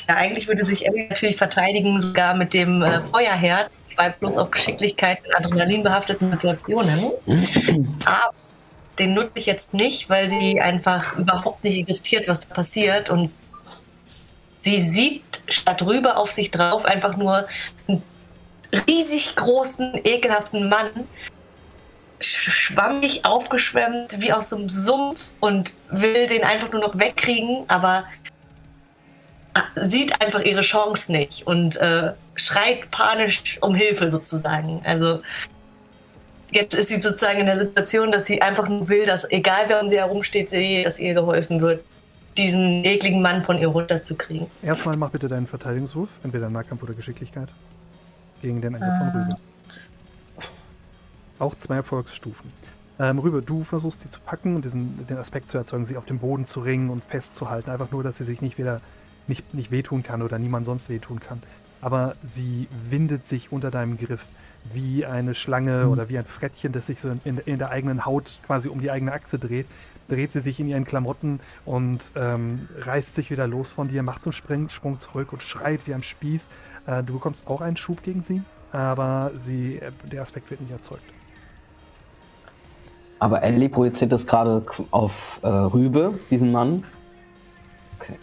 ja, 0.07 0.15
eigentlich 0.15 0.47
würde 0.47 0.65
sich 0.65 0.87
Ellie 0.87 1.07
natürlich 1.07 1.35
verteidigen, 1.37 2.01
sogar 2.01 2.35
mit 2.35 2.53
dem 2.53 2.81
äh, 2.81 3.01
Feuerherd. 3.01 3.69
Zwei 3.83 4.09
plus 4.09 4.37
auf 4.37 4.49
Geschicklichkeit 4.49 5.19
in 5.25 5.33
adrenalinbehafteten 5.33 6.31
Situationen. 6.31 7.11
Aber 8.05 8.31
den 8.99 9.13
nutze 9.13 9.31
ich 9.35 9.45
jetzt 9.45 9.73
nicht, 9.73 10.09
weil 10.09 10.27
sie 10.27 10.59
einfach 10.61 11.17
überhaupt 11.17 11.63
nicht 11.63 11.77
investiert, 11.77 12.27
was 12.27 12.47
da 12.47 12.53
passiert. 12.53 13.09
Und 13.09 13.31
sie 14.61 14.91
sieht 14.93 15.23
statt 15.47 15.81
rüber 15.83 16.17
auf 16.17 16.31
sich 16.31 16.51
drauf 16.51 16.85
einfach 16.85 17.17
nur 17.17 17.45
einen 17.87 18.01
riesig 18.87 19.35
großen, 19.35 19.99
ekelhaften 20.03 20.69
Mann, 20.69 20.89
sch- 22.19 22.49
schwammig 22.49 23.25
aufgeschwemmt 23.25 24.21
wie 24.21 24.33
aus 24.33 24.49
so 24.49 24.55
einem 24.55 24.69
Sumpf 24.69 25.31
und 25.39 25.73
will 25.91 26.27
den 26.27 26.43
einfach 26.43 26.71
nur 26.71 26.81
noch 26.81 26.97
wegkriegen, 26.97 27.65
aber 27.67 28.05
sieht 29.75 30.21
einfach 30.21 30.41
ihre 30.41 30.61
Chance 30.61 31.11
nicht 31.11 31.47
und 31.47 31.77
äh, 31.77 32.13
schreit 32.35 32.91
panisch 32.91 33.57
um 33.61 33.73
Hilfe 33.75 34.09
sozusagen. 34.09 34.81
Also 34.83 35.21
jetzt 36.51 36.73
ist 36.73 36.89
sie 36.89 37.01
sozusagen 37.01 37.39
in 37.39 37.45
der 37.45 37.59
Situation, 37.59 38.11
dass 38.11 38.25
sie 38.25 38.41
einfach 38.41 38.67
nur 38.67 38.87
will, 38.89 39.05
dass 39.05 39.29
egal 39.31 39.65
wer 39.67 39.81
um 39.81 39.89
sie 39.89 39.97
herumsteht, 39.97 40.49
sie, 40.49 40.81
dass 40.81 40.99
ihr 40.99 41.13
geholfen 41.13 41.61
wird, 41.61 41.83
diesen 42.37 42.83
ekligen 42.83 43.21
Mann 43.21 43.43
von 43.43 43.57
ihr 43.57 43.67
runterzukriegen. 43.67 44.47
Erstmal 44.61 44.97
mach 44.97 45.09
bitte 45.09 45.27
deinen 45.27 45.47
Verteidigungswurf, 45.47 46.09
entweder 46.23 46.49
Nahkampf 46.49 46.83
oder 46.83 46.93
Geschicklichkeit, 46.93 47.49
gegen 48.41 48.61
den 48.61 48.75
Angriff 48.75 48.97
von 48.97 49.07
Ah. 49.07 49.23
Rübe. 49.23 50.45
Auch 51.39 51.55
zwei 51.55 51.75
Erfolgsstufen. 51.75 52.51
Ähm, 52.97 53.19
Rübe, 53.19 53.41
du 53.41 53.63
versuchst 53.63 54.03
die 54.05 54.09
zu 54.09 54.19
packen 54.21 54.55
und 54.55 54.63
diesen, 54.63 55.05
den 55.07 55.17
Aspekt 55.17 55.49
zu 55.49 55.57
erzeugen, 55.57 55.85
sie 55.85 55.97
auf 55.97 56.05
dem 56.05 56.19
Boden 56.19 56.45
zu 56.45 56.61
ringen 56.61 56.89
und 56.89 57.03
festzuhalten. 57.03 57.69
Einfach 57.69 57.91
nur, 57.91 58.03
dass 58.03 58.17
sie 58.17 58.23
sich 58.23 58.41
nicht 58.41 58.57
wieder 58.57 58.79
nicht, 59.27 59.53
nicht 59.53 59.71
wehtun 59.71 60.03
kann 60.03 60.21
oder 60.21 60.39
niemand 60.39 60.65
sonst 60.65 60.87
wehtun 60.87 61.19
kann. 61.19 61.41
Aber 61.81 62.15
sie 62.25 62.67
windet 62.89 63.27
sich 63.27 63.51
unter 63.51 63.69
deinem 63.71 63.97
Griff 63.97 64.25
wie 64.73 65.05
eine 65.05 65.35
Schlange 65.35 65.89
oder 65.89 66.09
wie 66.09 66.17
ein 66.17 66.25
Frettchen, 66.25 66.71
das 66.71 66.87
sich 66.87 66.99
so 66.99 67.09
in, 67.23 67.37
in 67.39 67.57
der 67.57 67.69
eigenen 67.69 68.05
Haut 68.05 68.39
quasi 68.45 68.67
um 68.67 68.81
die 68.81 68.91
eigene 68.91 69.11
Achse 69.13 69.39
dreht. 69.39 69.67
Dreht 70.07 70.31
sie 70.31 70.41
sich 70.41 70.59
in 70.59 70.67
ihren 70.67 70.85
Klamotten 70.85 71.39
und 71.65 72.11
ähm, 72.15 72.67
reißt 72.79 73.15
sich 73.15 73.31
wieder 73.31 73.47
los 73.47 73.71
von 73.71 73.87
dir, 73.87 74.03
macht 74.03 74.25
einen 74.25 74.33
Sprung, 74.33 74.69
Sprung 74.69 74.99
zurück 74.99 75.33
und 75.33 75.41
schreit 75.41 75.81
wie 75.85 75.93
am 75.93 76.03
Spieß. 76.03 76.47
Äh, 76.85 77.03
du 77.03 77.13
bekommst 77.13 77.47
auch 77.47 77.61
einen 77.61 77.77
Schub 77.77 78.03
gegen 78.03 78.21
sie, 78.21 78.43
aber 78.71 79.31
sie, 79.35 79.77
äh, 79.77 79.91
der 80.03 80.21
Aspekt 80.21 80.51
wird 80.51 80.61
nicht 80.61 80.71
erzeugt. 80.71 81.03
Aber 83.17 83.41
Ellie 83.41 83.69
projiziert 83.69 84.11
das 84.11 84.27
gerade 84.27 84.63
auf 84.91 85.39
äh, 85.41 85.47
Rübe, 85.47 86.19
diesen 86.29 86.51
Mann. 86.51 86.83
Okay. 87.97 88.19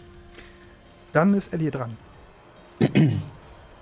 Dann 1.11 1.33
ist 1.33 1.53
Ellie 1.53 1.71
dran. 1.71 1.97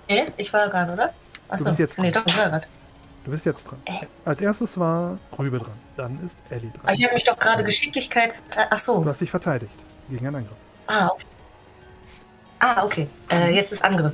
Nee, 0.10 0.26
ich 0.36 0.52
war 0.52 0.68
gerade, 0.68 0.92
oder? 0.92 1.14
Achso, 1.52 1.66
bist 1.66 1.80
jetzt 1.80 2.00
nee, 2.00 2.12
dran. 2.12 2.24
doch, 2.26 2.34
gerade. 2.36 2.68
Du 3.24 3.32
bist 3.32 3.46
jetzt 3.46 3.66
dran. 3.66 3.80
Als 4.26 4.42
erstes 4.42 4.80
war 4.80 5.20
Rübe 5.38 5.60
dran. 5.60 5.74
Dann 5.96 6.20
ist 6.26 6.40
Ellie 6.50 6.72
Aber 6.74 6.88
dran. 6.88 6.96
ich 6.96 7.04
habe 7.04 7.14
mich 7.14 7.24
doch 7.24 7.38
gerade 7.38 7.64
Geschicklichkeit. 7.64 8.34
Du 8.54 8.72
Achso. 8.72 9.06
hast 9.06 9.22
dich 9.22 9.30
verteidigt 9.30 9.74
gegen 10.10 10.26
einen 10.26 10.38
Angriff. 10.38 10.58
Ah, 10.88 11.08
okay. 11.08 11.26
Ah, 12.60 12.84
okay. 12.84 13.08
Äh, 13.30 13.54
jetzt 13.54 13.72
ist 13.72 13.84
Angriff. 13.84 14.14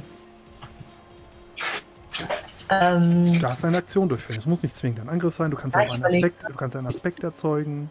Ähm, 2.69 3.31
Du 3.33 3.39
darfst 3.39 3.63
eine 3.63 3.77
Aktion 3.77 4.09
durchführen. 4.09 4.39
Es 4.39 4.45
muss 4.45 4.61
nicht 4.63 4.75
zwingend 4.75 4.99
ein 4.99 5.09
Angriff 5.09 5.35
sein. 5.35 5.51
Du 5.51 5.57
kannst 5.57 5.77
ich 5.77 5.91
einen 5.91 6.03
Aspekt, 6.05 6.43
du 6.47 6.53
kannst 6.55 6.75
einen 6.75 6.87
Aspekt 6.87 7.23
erzeugen. 7.23 7.89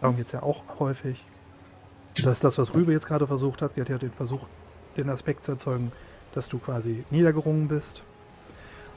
Darum 0.00 0.16
geht 0.16 0.26
es 0.26 0.32
ja 0.32 0.42
auch 0.42 0.62
häufig. 0.78 1.22
Das 2.14 2.24
ist 2.32 2.44
das, 2.44 2.56
was 2.56 2.72
Rübe 2.74 2.92
jetzt 2.92 3.06
gerade 3.06 3.26
versucht 3.26 3.60
hat. 3.60 3.74
Sie 3.74 3.80
hat 3.82 3.88
ja 3.88 3.98
den 3.98 4.12
Versuch, 4.12 4.42
den 4.96 5.10
Aspekt 5.10 5.44
zu 5.44 5.52
erzeugen, 5.52 5.92
dass 6.34 6.48
du 6.48 6.58
quasi 6.58 7.04
niedergerungen 7.10 7.68
bist. 7.68 8.02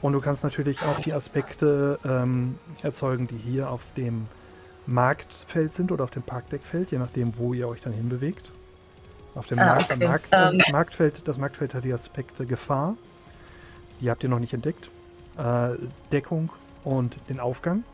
Und 0.02 0.12
du 0.14 0.20
kannst 0.20 0.42
natürlich 0.44 0.80
auch 0.82 0.98
die 1.00 1.12
Aspekte 1.12 1.98
ähm, 2.04 2.58
erzeugen, 2.82 3.26
die 3.26 3.36
hier 3.36 3.70
auf 3.70 3.82
dem 3.96 4.26
Marktfeld 4.86 5.74
sind 5.74 5.92
oder 5.92 6.04
auf 6.04 6.10
dem 6.10 6.22
Parkdeckfeld, 6.22 6.90
je 6.90 6.98
nachdem, 6.98 7.36
wo 7.36 7.52
ihr 7.52 7.68
euch 7.68 7.80
dann 7.82 7.92
hinbewegt. 7.92 8.50
Auf 9.34 9.46
dem 9.46 9.58
Ah, 9.58 9.74
Markt, 9.76 9.92
okay. 9.92 10.06
Markt, 10.06 10.26
Ähm. 10.32 10.58
das 10.58 10.72
Marktfeld, 10.72 11.28
das 11.28 11.38
Marktfeld 11.38 11.74
hat 11.74 11.84
die 11.84 11.92
Aspekte 11.92 12.46
Gefahr, 12.46 12.96
die 14.00 14.10
habt 14.10 14.22
ihr 14.22 14.28
noch 14.30 14.38
nicht 14.40 14.54
entdeckt, 14.54 14.90
äh, 15.36 15.74
Deckung 16.10 16.50
und 16.82 17.18
den 17.28 17.38
Aufgang. 17.38 17.84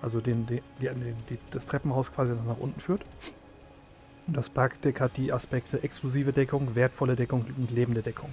Also 0.00 0.20
den, 0.20 0.46
den, 0.46 0.60
den, 0.80 1.16
die, 1.28 1.38
das 1.50 1.66
Treppenhaus 1.66 2.12
quasi 2.12 2.34
das 2.34 2.44
nach 2.46 2.58
unten 2.58 2.80
führt. 2.80 3.02
Das 4.28 4.48
Parkdeck 4.48 5.00
hat 5.00 5.16
die 5.16 5.32
Aspekte 5.32 5.82
exklusive 5.82 6.32
Deckung, 6.32 6.74
wertvolle 6.74 7.16
Deckung 7.16 7.44
und 7.56 7.70
lebende 7.70 8.02
Deckung. 8.02 8.30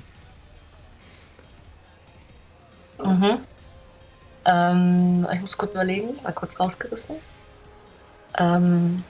Mhm. 2.99 3.39
Ähm, 4.45 5.27
ich 5.33 5.41
muss 5.41 5.57
kurz 5.57 5.71
überlegen, 5.71 6.09
mal 6.23 6.33
kurz 6.33 6.59
rausgerissen. 6.59 7.15
Ähm, 8.37 9.03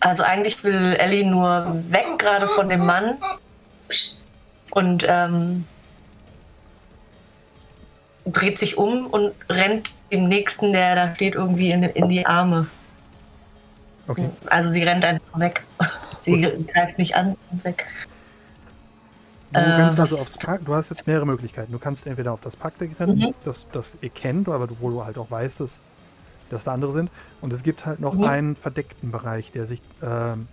also 0.00 0.22
eigentlich 0.22 0.62
will 0.62 0.94
Ellie 0.98 1.24
nur 1.24 1.66
weg 1.90 2.18
gerade 2.18 2.48
von 2.48 2.68
dem 2.68 2.86
Mann 2.86 3.18
und 4.70 5.04
ähm, 5.08 5.66
dreht 8.24 8.58
sich 8.58 8.76
um 8.76 9.06
und 9.06 9.34
rennt 9.48 9.96
dem 10.12 10.28
Nächsten, 10.28 10.72
der 10.72 10.94
da 10.94 11.14
steht, 11.14 11.34
irgendwie 11.34 11.70
in, 11.70 11.82
in 11.82 12.08
die 12.08 12.26
Arme. 12.26 12.66
Okay. 14.06 14.30
Also 14.46 14.72
sie 14.72 14.82
rennt 14.82 15.04
einfach 15.04 15.38
weg. 15.38 15.64
Sie 16.20 16.66
greift 16.72 16.98
nicht 16.98 17.14
an, 17.14 17.32
sie 17.32 17.38
rennt 17.50 17.64
weg. 17.64 17.86
Du, 19.52 19.60
Äh, 19.60 19.64
kannst 19.64 19.98
also 19.98 20.14
was- 20.16 20.20
aufs 20.20 20.38
Park, 20.38 20.64
du 20.66 20.74
hast 20.74 20.90
jetzt 20.90 21.06
mehrere 21.06 21.24
Möglichkeiten. 21.26 21.72
Du 21.72 21.78
kannst 21.78 22.06
entweder 22.06 22.32
auf 22.32 22.40
das 22.42 22.54
Parkdeck 22.56 22.98
rennen, 23.00 23.18
Mhm. 23.18 23.34
das, 23.44 23.66
das 23.72 23.96
ihr 24.02 24.10
kennt, 24.10 24.48
aber 24.48 24.66
du- 24.66 24.76
wo 24.80 24.90
du 24.90 25.04
halt 25.04 25.16
auch 25.16 25.30
weißt, 25.30 25.60
dass, 25.60 25.80
dass 26.50 26.64
da 26.64 26.74
andere 26.74 26.92
sind. 26.92 27.10
Und 27.40 27.52
es 27.52 27.62
gibt 27.62 27.86
halt 27.86 27.98
noch 28.00 28.14
Mhm. 28.14 28.24
einen 28.24 28.56
verdeckten 28.56 29.10
Bereich, 29.10 29.50
der 29.52 29.66
sich 29.66 29.80
ähm, 30.02 30.48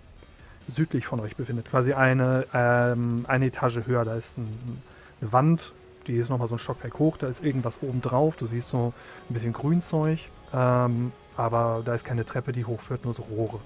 südlich 0.68 1.06
von 1.06 1.20
euch 1.20 1.36
befindet. 1.36 1.68
Quasi 1.70 1.92
eine, 1.92 2.46
ähm, 2.54 3.24
eine 3.28 3.46
Etage 3.46 3.80
höher. 3.86 4.04
Da 4.04 4.14
ist 4.16 4.38
ein, 4.38 4.80
eine 5.20 5.32
Wand, 5.32 5.72
die 6.06 6.16
ist 6.16 6.28
nochmal 6.30 6.48
so 6.48 6.54
ein 6.56 6.58
Stockwerk 6.58 6.98
hoch. 6.98 7.18
Da 7.18 7.26
ist 7.28 7.44
irgendwas 7.44 7.78
oben 7.82 8.00
drauf. 8.02 8.36
Du 8.36 8.46
siehst 8.46 8.70
so 8.70 8.92
ein 9.30 9.34
bisschen 9.34 9.52
Grünzeug. 9.52 10.20
Ähm, 10.54 11.12
aber 11.36 11.82
da 11.84 11.94
ist 11.94 12.04
keine 12.04 12.24
Treppe, 12.24 12.52
die 12.52 12.64
hochführt, 12.64 13.04
nur 13.04 13.12
so 13.14 13.22
Rohre. 13.24 13.60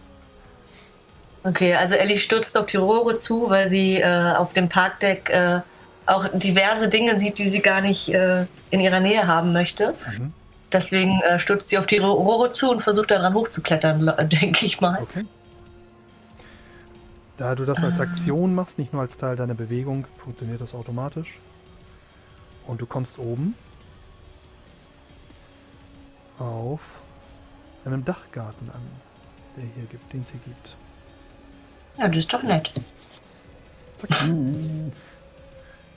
Okay, 1.42 1.74
also 1.74 1.94
Ellie 1.94 2.18
stürzt 2.18 2.56
auf 2.58 2.66
die 2.66 2.76
Rohre 2.76 3.14
zu, 3.14 3.48
weil 3.48 3.68
sie 3.68 3.96
äh, 4.00 4.32
auf 4.34 4.52
dem 4.52 4.68
Parkdeck 4.68 5.30
äh, 5.30 5.60
auch 6.06 6.26
diverse 6.34 6.88
Dinge 6.88 7.18
sieht, 7.18 7.38
die 7.38 7.48
sie 7.48 7.60
gar 7.62 7.80
nicht 7.80 8.10
äh, 8.12 8.44
in 8.70 8.80
ihrer 8.80 9.00
Nähe 9.00 9.26
haben 9.26 9.52
möchte. 9.52 9.94
Mhm. 10.18 10.32
Deswegen 10.72 11.20
äh, 11.22 11.38
stürzt 11.38 11.70
sie 11.70 11.78
auf 11.78 11.86
die 11.86 11.98
Ro- 11.98 12.12
Rohre 12.12 12.52
zu 12.52 12.70
und 12.70 12.80
versucht 12.82 13.10
daran 13.10 13.32
hochzuklettern, 13.34 14.00
le- 14.00 14.16
denke 14.30 14.66
ich 14.66 14.80
mal. 14.80 14.98
Okay. 15.02 15.24
Da 17.38 17.54
du 17.54 17.64
das 17.64 17.82
als 17.82 17.98
Aktion 18.00 18.54
machst, 18.54 18.78
nicht 18.78 18.92
nur 18.92 19.00
als 19.00 19.16
Teil 19.16 19.34
deiner 19.34 19.54
Bewegung, 19.54 20.06
funktioniert 20.22 20.60
das 20.60 20.74
automatisch. 20.74 21.38
Und 22.66 22.82
du 22.82 22.86
kommst 22.86 23.18
oben 23.18 23.54
auf 26.38 26.80
einem 27.86 28.04
Dachgarten 28.04 28.68
an, 28.70 28.82
der 29.56 29.64
hier 29.74 29.84
gibt, 29.90 30.12
den 30.12 30.22
es 30.22 30.30
hier 30.32 30.40
gibt. 30.44 30.76
Ja, 32.00 32.08
das 32.08 32.16
ist 32.16 32.32
doch 32.32 32.42
nett. 32.42 32.72
Zack. 33.96 34.10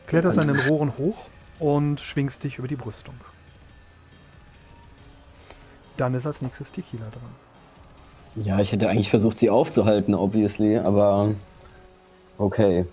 Kletterst 0.05 0.37
an 0.37 0.47
den 0.47 0.59
Rohren 0.59 0.97
hoch 0.97 1.15
und 1.59 2.01
schwingst 2.01 2.43
dich 2.43 2.57
über 2.57 2.67
die 2.67 2.75
Brüstung. 2.75 3.15
Dann 5.95 6.13
ist 6.13 6.25
als 6.25 6.41
nächstes 6.41 6.73
Tequila 6.73 7.05
dran. 7.05 8.43
Ja, 8.43 8.59
ich 8.59 8.73
hätte 8.73 8.89
eigentlich 8.89 9.09
versucht, 9.09 9.37
sie 9.37 9.49
aufzuhalten, 9.49 10.13
obviously, 10.13 10.77
aber 10.77 11.35
okay. 12.37 12.85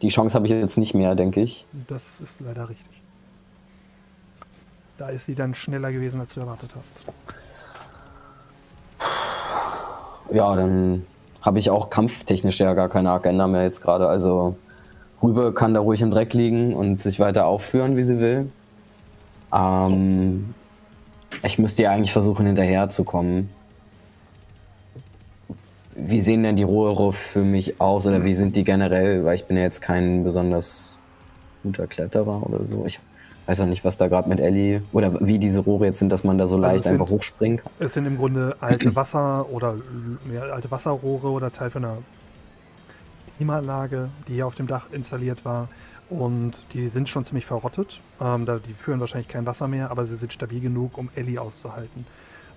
Die 0.00 0.08
Chance 0.08 0.34
habe 0.34 0.46
ich 0.46 0.52
jetzt 0.52 0.78
nicht 0.78 0.94
mehr, 0.94 1.14
denke 1.14 1.42
ich. 1.42 1.66
Das 1.86 2.18
ist 2.20 2.40
leider 2.40 2.70
richtig. 2.70 3.02
Da 4.96 5.10
ist 5.10 5.26
sie 5.26 5.34
dann 5.34 5.54
schneller 5.54 5.92
gewesen, 5.92 6.18
als 6.20 6.32
du 6.32 6.40
erwartet 6.40 6.70
hast. 6.74 7.12
Ja, 10.32 10.56
dann 10.56 11.04
habe 11.42 11.58
ich 11.58 11.70
auch 11.70 11.90
kampftechnisch 11.90 12.60
ja 12.60 12.72
gar 12.74 12.88
keine 12.88 13.10
Agenda 13.10 13.46
mehr 13.46 13.64
jetzt 13.64 13.80
gerade. 13.82 14.08
Also 14.08 14.56
Rübe 15.22 15.52
kann 15.52 15.74
da 15.74 15.80
ruhig 15.80 16.00
im 16.00 16.10
Dreck 16.10 16.32
liegen 16.34 16.74
und 16.74 17.00
sich 17.00 17.20
weiter 17.20 17.46
aufführen, 17.46 17.96
wie 17.96 18.04
sie 18.04 18.18
will. 18.18 18.50
Ähm, 19.52 20.54
ich 21.42 21.58
müsste 21.58 21.82
ja 21.82 21.90
eigentlich 21.90 22.12
versuchen, 22.12 22.46
hinterherzukommen. 22.46 23.50
Wie 25.94 26.20
sehen 26.20 26.42
denn 26.42 26.56
die 26.56 26.62
Rohre 26.62 27.12
für 27.12 27.42
mich 27.42 27.80
aus 27.80 28.06
oder 28.06 28.24
wie 28.24 28.34
sind 28.34 28.56
die 28.56 28.64
generell? 28.64 29.24
Weil 29.24 29.34
ich 29.34 29.44
bin 29.44 29.56
ja 29.56 29.62
jetzt 29.64 29.82
kein 29.82 30.24
besonders 30.24 30.98
guter 31.62 31.86
Kletterer 31.86 32.46
oder 32.46 32.64
so. 32.64 32.86
Ich 32.86 32.98
weiß 33.46 33.60
auch 33.60 33.66
nicht, 33.66 33.84
was 33.84 33.96
da 33.96 34.08
gerade 34.08 34.28
mit 34.28 34.38
Ellie 34.40 34.82
oder 34.92 35.26
wie 35.26 35.38
diese 35.38 35.60
Rohre 35.60 35.86
jetzt 35.86 35.98
sind, 35.98 36.10
dass 36.10 36.22
man 36.24 36.38
da 36.38 36.46
so 36.46 36.56
Also 36.56 36.62
leicht 36.66 36.76
es 36.76 36.82
sind- 36.84 36.92
einfach 37.00 37.10
hochspringen 37.12 37.58
kann. 37.58 37.72
Es 37.80 37.92
sind 37.94 38.06
im 38.06 38.16
Grunde 38.16 38.56
alte 38.60 38.94
Wasser- 38.94 39.48
oder 39.50 39.74
ja, 40.32 40.42
alte 40.42 40.70
Wasserrohre 40.70 41.28
oder 41.28 41.50
Teil 41.52 41.70
von 41.70 41.84
einer 41.84 41.98
Klimaanlage, 43.36 44.08
die 44.28 44.34
hier 44.34 44.46
auf 44.46 44.54
dem 44.54 44.66
Dach 44.66 44.86
installiert 44.92 45.44
war. 45.44 45.68
Und 46.08 46.64
die 46.74 46.88
sind 46.88 47.08
schon 47.08 47.24
ziemlich 47.24 47.46
verrottet. 47.46 48.00
Ähm, 48.20 48.44
da, 48.44 48.58
die 48.58 48.74
führen 48.74 49.00
wahrscheinlich 49.00 49.28
kein 49.28 49.46
Wasser 49.46 49.66
mehr, 49.66 49.90
aber 49.90 50.06
sie 50.06 50.16
sind 50.16 50.32
stabil 50.32 50.60
genug, 50.60 50.98
um 50.98 51.08
Ellie 51.14 51.40
auszuhalten. 51.40 52.06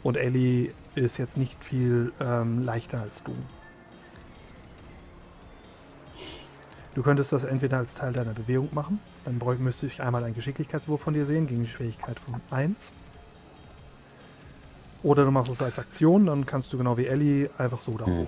Und 0.04 0.17
Ellie 0.17 0.71
ist 0.93 1.17
jetzt 1.17 1.38
nicht 1.38 1.63
viel 1.63 2.12
ähm, 2.19 2.63
leichter 2.63 3.02
als 3.02 3.24
du. 3.24 3.32
Du 6.93 7.02
könntest 7.02 7.32
das 7.34 7.43
entweder 7.43 7.78
als 7.78 7.95
Teil 7.95 8.13
deiner 8.13 8.34
Bewegung 8.34 8.69
machen. 8.74 9.00
Dann 9.25 9.41
müsste 9.59 9.88
ich 9.88 10.01
einmal 10.01 10.23
einen 10.23 10.35
Geschicklichkeitswurf 10.35 11.01
von 11.01 11.13
dir 11.13 11.25
sehen, 11.25 11.47
gegen 11.47 11.63
die 11.63 11.69
Schwierigkeit 11.69 12.19
von 12.19 12.35
1. 12.51 12.91
Oder 15.01 15.25
du 15.25 15.31
machst 15.31 15.51
es 15.51 15.61
als 15.61 15.79
Aktion, 15.79 16.27
dann 16.27 16.45
kannst 16.45 16.71
du 16.71 16.77
genau 16.77 16.97
wie 16.97 17.07
Ellie 17.07 17.49
einfach 17.57 17.81
so 17.81 17.97
da 17.97 18.05
hoch. 18.05 18.27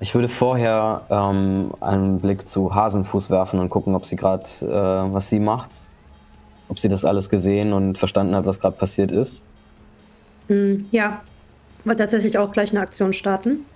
Ich 0.00 0.14
würde 0.14 0.28
vorher 0.28 1.02
ähm, 1.10 1.72
einen 1.80 2.20
Blick 2.20 2.48
zu 2.48 2.74
Hasenfuß 2.74 3.28
werfen 3.28 3.60
und 3.60 3.68
gucken, 3.68 3.94
ob 3.94 4.06
sie 4.06 4.16
gerade, 4.16 4.44
äh, 4.62 5.12
was 5.12 5.28
sie 5.28 5.40
macht. 5.40 5.70
Ob 6.68 6.78
sie 6.78 6.88
das 6.88 7.04
alles 7.04 7.28
gesehen 7.28 7.72
und 7.74 7.98
verstanden 7.98 8.34
hat, 8.34 8.46
was 8.46 8.60
gerade 8.60 8.76
passiert 8.76 9.10
ist. 9.10 9.44
Hm, 10.48 10.86
ja, 10.90 11.20
wollte 11.84 12.00
tatsächlich 12.00 12.38
auch 12.38 12.50
gleich 12.52 12.70
eine 12.70 12.80
Aktion 12.80 13.12
starten. 13.12 13.66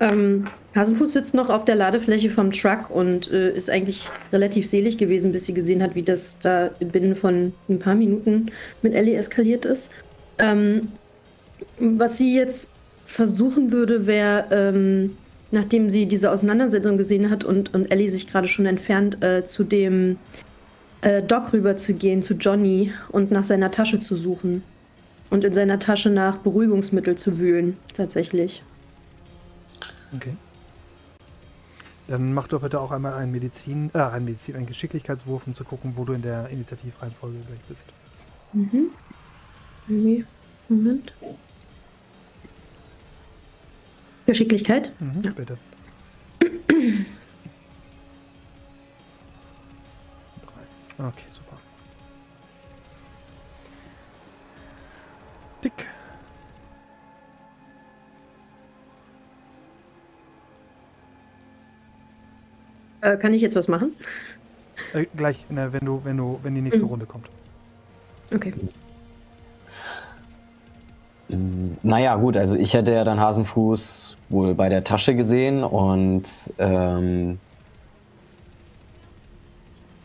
Ähm, 0.00 0.46
Hasenfuß 0.74 1.12
sitzt 1.12 1.34
noch 1.34 1.50
auf 1.50 1.64
der 1.64 1.76
Ladefläche 1.76 2.30
vom 2.30 2.50
Truck 2.50 2.90
und 2.90 3.30
äh, 3.30 3.54
ist 3.54 3.70
eigentlich 3.70 4.08
relativ 4.32 4.66
selig 4.66 4.98
gewesen, 4.98 5.30
bis 5.30 5.46
sie 5.46 5.54
gesehen 5.54 5.82
hat, 5.82 5.94
wie 5.94 6.02
das 6.02 6.38
da 6.40 6.70
binnen 6.80 7.14
von 7.14 7.52
ein 7.68 7.78
paar 7.78 7.94
Minuten 7.94 8.46
mit 8.82 8.94
Ellie 8.94 9.16
eskaliert 9.16 9.64
ist. 9.64 9.92
Ähm, 10.38 10.88
was 11.78 12.18
sie 12.18 12.34
jetzt 12.34 12.70
versuchen 13.06 13.70
würde, 13.70 14.06
wäre, 14.06 14.46
ähm, 14.50 15.16
nachdem 15.52 15.90
sie 15.90 16.06
diese 16.06 16.32
Auseinandersetzung 16.32 16.96
gesehen 16.96 17.30
hat 17.30 17.44
und, 17.44 17.72
und 17.72 17.90
Ellie 17.92 18.10
sich 18.10 18.26
gerade 18.26 18.48
schon 18.48 18.66
entfernt, 18.66 19.22
äh, 19.22 19.44
zu 19.44 19.62
dem 19.62 20.18
äh, 21.02 21.22
Doc 21.22 21.52
rüber 21.52 21.76
zu 21.76 21.94
gehen, 21.94 22.22
zu 22.22 22.34
Johnny 22.34 22.92
und 23.10 23.30
nach 23.30 23.44
seiner 23.44 23.70
Tasche 23.70 23.98
zu 23.98 24.16
suchen. 24.16 24.64
Und 25.30 25.44
in 25.44 25.54
seiner 25.54 25.78
Tasche 25.78 26.10
nach 26.10 26.38
Beruhigungsmittel 26.38 27.16
zu 27.16 27.38
wühlen, 27.38 27.76
tatsächlich. 27.94 28.62
Okay. 30.14 30.34
Dann 32.06 32.34
mach 32.34 32.48
doch 32.48 32.60
bitte 32.60 32.80
auch 32.80 32.90
einmal 32.90 33.14
einen 33.14 33.32
Medizin, 33.32 33.90
äh, 33.94 33.98
einen 33.98 34.26
Medizin, 34.26 34.56
einen 34.56 34.66
Geschicklichkeitswurf, 34.66 35.46
um 35.46 35.54
zu 35.54 35.64
gucken, 35.64 35.94
wo 35.96 36.04
du 36.04 36.12
in 36.12 36.22
der 36.22 36.48
Initiativreihenfolge 36.50 37.38
gleich 37.46 37.60
bist. 37.68 37.86
Mhm. 38.52 38.88
Irgendwie. 39.88 40.24
Moment. 40.68 41.12
Geschicklichkeit? 44.26 44.92
Mhm, 45.00 45.22
Bitte. 45.34 45.58
Drei. 46.40 46.48
Okay, 50.96 51.24
super. 51.28 51.58
Dick. 55.64 55.72
Äh, 63.04 63.18
kann 63.18 63.34
ich 63.34 63.42
jetzt 63.42 63.54
was 63.54 63.68
machen? 63.68 63.92
Äh, 64.94 65.04
gleich, 65.14 65.44
na, 65.50 65.72
wenn 65.74 65.84
du, 65.84 66.00
wenn 66.04 66.16
du, 66.16 66.40
wenn 66.42 66.54
die 66.54 66.62
nächste 66.62 66.84
Mhm. 66.84 66.90
Runde 66.90 67.06
kommt. 67.06 67.26
Okay. 68.34 68.54
Mm, 71.28 71.72
Naja, 71.82 72.16
gut, 72.16 72.36
also 72.38 72.56
ich 72.56 72.72
hätte 72.72 72.92
ja 72.92 73.04
dann 73.04 73.20
Hasenfuß 73.20 74.16
wohl 74.30 74.54
bei 74.54 74.70
der 74.70 74.84
Tasche 74.84 75.14
gesehen 75.14 75.64
und 75.64 76.24
ähm, 76.58 77.38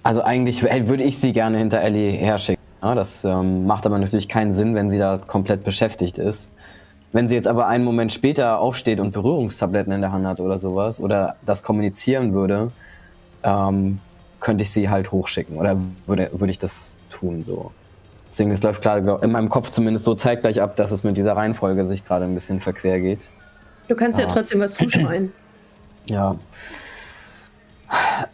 also 0.04 0.22
eigentlich 0.22 0.64
würde 0.64 1.04
ich 1.04 1.20
sie 1.20 1.32
gerne 1.32 1.58
hinter 1.58 1.80
Ellie 1.82 2.12
herschicken. 2.12 2.62
Ja, 2.82 2.96
das 2.96 3.24
ähm, 3.24 3.66
macht 3.66 3.86
aber 3.86 3.98
natürlich 3.98 4.28
keinen 4.28 4.52
Sinn, 4.52 4.76
wenn 4.76 4.90
sie 4.90 4.98
da 4.98 5.18
komplett 5.18 5.64
beschäftigt 5.64 6.18
ist. 6.18 6.54
Wenn 7.12 7.28
sie 7.28 7.36
jetzt 7.36 7.48
aber 7.48 7.68
einen 7.68 7.84
Moment 7.84 8.12
später 8.12 8.60
aufsteht 8.60 9.00
und 9.00 9.12
Berührungstabletten 9.12 9.92
in 9.92 10.02
der 10.02 10.12
Hand 10.12 10.28
hat 10.28 10.40
oder 10.40 10.58
sowas 10.60 11.02
oder 11.02 11.36
das 11.46 11.64
kommunizieren 11.64 12.34
würde, 12.34 12.72
ähm, 13.44 14.00
könnte 14.40 14.62
ich 14.62 14.72
sie 14.72 14.90
halt 14.90 15.12
hochschicken 15.12 15.58
oder 15.58 15.78
würde, 16.06 16.30
würde 16.34 16.52
ich 16.52 16.60
das 16.60 16.98
tun 17.10 17.44
so. 17.44 17.72
Deswegen, 18.30 18.52
es 18.52 18.62
läuft 18.62 18.84
gerade 18.84 19.20
in 19.24 19.32
meinem 19.32 19.50
Kopf 19.50 19.72
zumindest 19.72 20.06
so 20.06 20.14
zeitgleich 20.14 20.62
ab, 20.62 20.76
dass 20.76 20.92
es 20.92 21.04
mit 21.04 21.18
dieser 21.18 21.36
Reihenfolge 21.36 21.86
sich 21.86 22.06
gerade 22.06 22.26
ein 22.26 22.36
bisschen 22.36 22.60
verquer 22.60 23.00
geht. 23.00 23.32
Du 23.88 23.96
kannst 23.96 24.20
ja 24.20 24.26
Ah. 24.26 24.30
trotzdem 24.32 24.60
was 24.60 24.76
zuschreien. 24.76 25.32
Ja. 26.06 26.36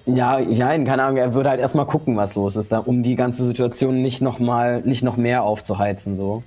Ja, 0.05 0.39
ja, 0.39 0.67
keine 0.83 1.03
Ahnung, 1.03 1.17
er 1.17 1.33
würde 1.33 1.49
halt 1.49 1.59
erstmal 1.59 1.85
gucken, 1.85 2.15
was 2.15 2.35
los 2.35 2.55
ist, 2.55 2.71
da, 2.71 2.79
um 2.79 3.03
die 3.03 3.15
ganze 3.15 3.45
Situation 3.45 4.01
nicht 4.01 4.21
noch 4.21 4.39
mal, 4.39 4.81
nicht 4.81 5.03
noch 5.03 5.17
mehr 5.17 5.43
aufzuheizen, 5.43 6.15
so. 6.15 6.43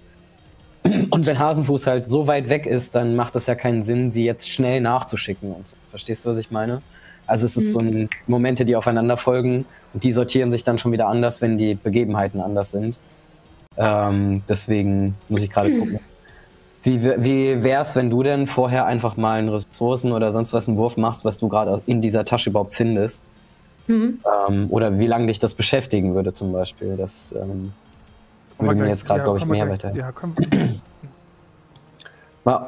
Und 0.82 1.26
wenn 1.26 1.38
Hasenfuß 1.38 1.86
halt 1.86 2.06
so 2.06 2.26
weit 2.26 2.48
weg 2.48 2.66
ist, 2.66 2.94
dann 2.94 3.16
macht 3.16 3.36
es 3.36 3.46
ja 3.46 3.54
keinen 3.54 3.82
Sinn, 3.82 4.10
sie 4.10 4.24
jetzt 4.24 4.48
schnell 4.48 4.80
nachzuschicken 4.80 5.52
und 5.52 5.66
so. 5.66 5.76
Verstehst 5.90 6.24
du, 6.24 6.30
was 6.30 6.38
ich 6.38 6.50
meine? 6.50 6.82
Also 7.26 7.46
es 7.46 7.56
ist 7.56 7.72
so 7.72 7.80
ein 7.80 8.08
Momente, 8.26 8.64
die 8.64 8.74
aufeinander 8.74 9.16
folgen 9.18 9.66
und 9.92 10.02
die 10.02 10.12
sortieren 10.12 10.50
sich 10.50 10.64
dann 10.64 10.78
schon 10.78 10.92
wieder 10.92 11.08
anders, 11.08 11.42
wenn 11.42 11.58
die 11.58 11.74
Begebenheiten 11.74 12.40
anders 12.40 12.70
sind. 12.70 13.00
Ähm, 13.76 14.42
deswegen 14.48 15.14
muss 15.28 15.42
ich 15.42 15.50
gerade 15.50 15.70
gucken. 15.78 16.00
Wie, 16.82 17.04
wie 17.04 17.62
wär's, 17.62 17.96
wenn 17.96 18.08
du 18.08 18.22
denn 18.22 18.46
vorher 18.46 18.86
einfach 18.86 19.16
mal 19.16 19.38
einen 19.38 19.50
Ressourcen 19.50 20.12
oder 20.12 20.32
sonst 20.32 20.52
was 20.52 20.68
einen 20.68 20.78
Wurf 20.78 20.96
machst, 20.96 21.24
was 21.24 21.38
du 21.38 21.48
gerade 21.48 21.82
in 21.86 22.00
dieser 22.00 22.24
Tasche 22.24 22.50
überhaupt 22.50 22.74
findest? 22.74 23.30
Mhm. 23.88 24.20
Ähm, 24.48 24.66
oder 24.70 24.98
wie 24.98 25.06
lange 25.06 25.26
dich 25.26 25.38
das 25.38 25.54
beschäftigen 25.54 26.14
würde 26.14 26.32
zum 26.32 26.52
Beispiel? 26.52 26.96
Das 26.96 27.32
ähm, 27.32 27.72
würde 28.58 28.80
mir 28.80 28.88
jetzt 28.88 29.06
gerade, 29.06 29.22
glaube 29.22 29.38
ich, 29.38 29.44
mehr 29.46 29.66
gleich- 29.66 29.84
weiter. 29.84 29.94
Ja, 29.96 30.12
komm. 30.12 30.34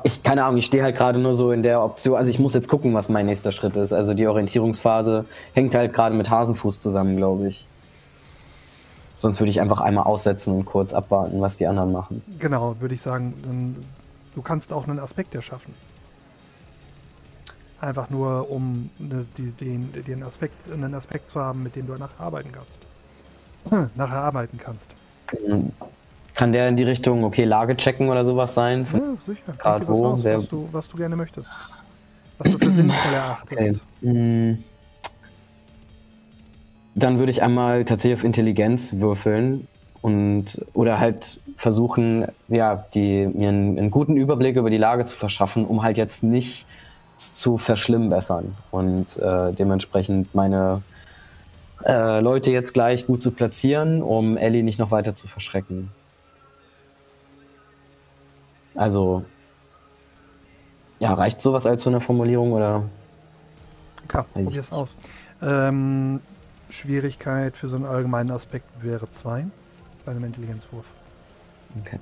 Ich, 0.02 0.22
keine 0.22 0.44
Ahnung, 0.44 0.58
ich 0.58 0.66
stehe 0.66 0.82
halt 0.82 0.94
gerade 0.94 1.18
nur 1.18 1.32
so 1.32 1.52
in 1.52 1.62
der 1.62 1.82
Option, 1.82 2.14
also 2.18 2.30
ich 2.30 2.38
muss 2.38 2.52
jetzt 2.52 2.68
gucken, 2.68 2.92
was 2.92 3.08
mein 3.08 3.24
nächster 3.24 3.50
Schritt 3.50 3.76
ist. 3.76 3.94
Also 3.94 4.12
die 4.12 4.26
Orientierungsphase 4.26 5.24
hängt 5.54 5.74
halt 5.74 5.94
gerade 5.94 6.14
mit 6.14 6.28
Hasenfuß 6.28 6.80
zusammen, 6.82 7.16
glaube 7.16 7.48
ich. 7.48 7.66
Sonst 9.20 9.40
würde 9.40 9.50
ich 9.50 9.60
einfach 9.60 9.80
einmal 9.80 10.04
aussetzen 10.04 10.54
und 10.54 10.66
kurz 10.66 10.92
abwarten, 10.92 11.40
was 11.40 11.56
die 11.56 11.66
anderen 11.66 11.92
machen. 11.92 12.22
Genau, 12.38 12.76
würde 12.78 12.94
ich 12.94 13.00
sagen, 13.00 13.76
du 14.34 14.42
kannst 14.42 14.70
auch 14.72 14.86
einen 14.86 14.98
Aspekt 14.98 15.34
erschaffen. 15.34 15.74
Einfach 17.80 18.10
nur, 18.10 18.50
um 18.50 18.90
ne, 18.98 19.24
den, 19.38 19.90
den 20.06 20.22
Aspekt, 20.22 20.70
einen 20.70 20.94
Aspekt 20.94 21.30
zu 21.30 21.40
haben, 21.40 21.62
mit 21.62 21.74
dem 21.74 21.86
du 21.86 21.94
nachher 21.98 22.20
arbeiten 22.20 22.50
kannst. 22.52 23.90
nachher 23.96 24.20
arbeiten 24.20 24.58
kannst. 24.58 24.94
Kann 26.34 26.52
der 26.52 26.68
in 26.68 26.76
die 26.76 26.84
Richtung, 26.84 27.24
okay, 27.24 27.44
Lage 27.44 27.76
checken 27.76 28.08
oder 28.08 28.24
sowas 28.24 28.54
sein? 28.54 28.86
Ja, 28.92 29.00
sicher. 29.26 29.52
Grad 29.58 29.86
wo? 29.88 30.06
aus, 30.06 30.24
Wer- 30.24 30.38
was, 30.38 30.48
du, 30.48 30.68
was 30.72 30.88
du 30.88 30.96
gerne 30.96 31.16
möchtest. 31.16 31.50
Was 32.38 32.52
du 32.52 32.58
für 32.58 32.70
sinnvoll 32.70 33.12
erachtest. 33.12 33.82
Okay. 34.00 34.10
Mm. 34.10 34.64
Dann 36.94 37.18
würde 37.18 37.30
ich 37.30 37.42
einmal 37.42 37.84
tatsächlich 37.84 38.20
auf 38.20 38.24
Intelligenz 38.24 38.94
würfeln 38.94 39.68
und 40.02 40.64
oder 40.72 40.98
halt 40.98 41.38
versuchen, 41.56 42.26
ja, 42.48 42.84
die, 42.94 43.26
mir 43.26 43.50
einen, 43.50 43.78
einen 43.78 43.90
guten 43.90 44.16
Überblick 44.16 44.56
über 44.56 44.70
die 44.70 44.78
Lage 44.78 45.04
zu 45.04 45.16
verschaffen, 45.16 45.66
um 45.66 45.82
halt 45.82 45.98
jetzt 45.98 46.22
nicht 46.22 46.66
zu 47.16 47.58
verschlimmbessern 47.58 48.56
und 48.70 49.18
äh, 49.18 49.52
dementsprechend 49.52 50.34
meine 50.34 50.82
äh, 51.86 52.20
Leute 52.20 52.50
jetzt 52.50 52.74
gleich 52.74 53.06
gut 53.06 53.22
zu 53.22 53.30
platzieren, 53.30 54.02
um 54.02 54.36
Ellie 54.36 54.62
nicht 54.62 54.78
noch 54.78 54.90
weiter 54.90 55.14
zu 55.14 55.28
verschrecken. 55.28 55.90
Also, 58.74 59.24
ja, 60.98 61.14
reicht 61.14 61.40
sowas 61.40 61.66
als 61.66 61.82
so 61.82 61.90
eine 61.90 62.00
Formulierung 62.00 62.52
oder? 62.52 62.84
Klar, 64.08 64.26
probier's 64.32 64.72
aus. 64.72 64.96
Ähm, 65.42 66.20
Schwierigkeit 66.68 67.56
für 67.56 67.68
so 67.68 67.76
einen 67.76 67.86
allgemeinen 67.86 68.30
Aspekt 68.30 68.66
wäre 68.82 69.10
2 69.10 69.46
bei 70.04 70.12
einem 70.12 70.24
Intelligenzwurf. 70.24 70.84
Okay. 71.80 71.98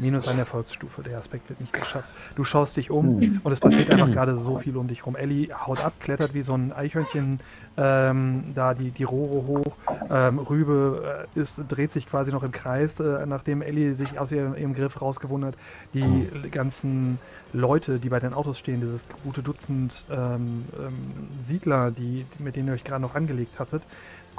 Minus 0.00 0.28
eine 0.28 0.40
Erfolgsstufe. 0.40 1.02
Der 1.02 1.18
Aspekt 1.18 1.48
wird 1.48 1.60
nicht 1.60 1.72
geschafft. 1.72 2.08
Du 2.36 2.44
schaust 2.44 2.76
dich 2.76 2.90
um 2.90 3.40
und 3.42 3.52
es 3.52 3.60
passiert 3.60 3.90
einfach 3.90 4.10
gerade 4.10 4.38
so 4.38 4.58
viel 4.58 4.76
um 4.76 4.88
dich 4.88 5.04
rum. 5.06 5.16
Ellie 5.16 5.48
haut 5.52 5.84
ab, 5.84 5.94
klettert 6.00 6.34
wie 6.34 6.42
so 6.42 6.54
ein 6.54 6.72
Eichhörnchen 6.72 7.40
ähm, 7.76 8.52
da 8.54 8.74
die, 8.74 8.90
die 8.90 9.04
Rohre 9.04 9.46
hoch. 9.46 9.76
Ähm, 10.10 10.38
Rübe 10.38 11.26
äh, 11.34 11.40
ist, 11.40 11.62
dreht 11.68 11.92
sich 11.92 12.08
quasi 12.08 12.32
noch 12.32 12.42
im 12.42 12.50
Kreis, 12.50 12.98
äh, 12.98 13.24
nachdem 13.26 13.62
Ellie 13.62 13.94
sich 13.94 14.18
aus 14.18 14.32
ihrem, 14.32 14.56
ihrem 14.56 14.74
Griff 14.74 15.00
rausgewundert. 15.00 15.56
Die 15.94 16.28
ganzen 16.50 17.18
Leute, 17.52 17.98
die 17.98 18.08
bei 18.08 18.20
den 18.20 18.34
Autos 18.34 18.58
stehen, 18.58 18.80
dieses 18.80 19.06
gute 19.22 19.42
Dutzend 19.42 20.04
ähm, 20.10 20.64
ähm, 20.78 20.94
Siedler, 21.40 21.90
die, 21.90 22.26
mit 22.38 22.56
denen 22.56 22.68
ihr 22.68 22.74
euch 22.74 22.84
gerade 22.84 23.00
noch 23.00 23.14
angelegt 23.14 23.58
hattet, 23.58 23.82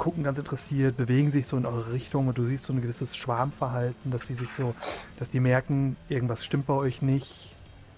gucken 0.00 0.24
ganz 0.24 0.38
interessiert, 0.38 0.96
bewegen 0.96 1.30
sich 1.30 1.46
so 1.46 1.58
in 1.58 1.66
eure 1.66 1.92
Richtung 1.92 2.26
und 2.26 2.38
du 2.38 2.44
siehst 2.44 2.64
so 2.64 2.72
ein 2.72 2.80
gewisses 2.80 3.14
Schwarmverhalten, 3.14 4.10
dass 4.10 4.26
die 4.26 4.34
sich 4.34 4.50
so, 4.50 4.74
dass 5.18 5.28
die 5.28 5.40
merken, 5.40 5.96
irgendwas 6.08 6.42
stimmt 6.42 6.66
bei 6.66 6.72
euch 6.72 7.02
nicht 7.02 7.54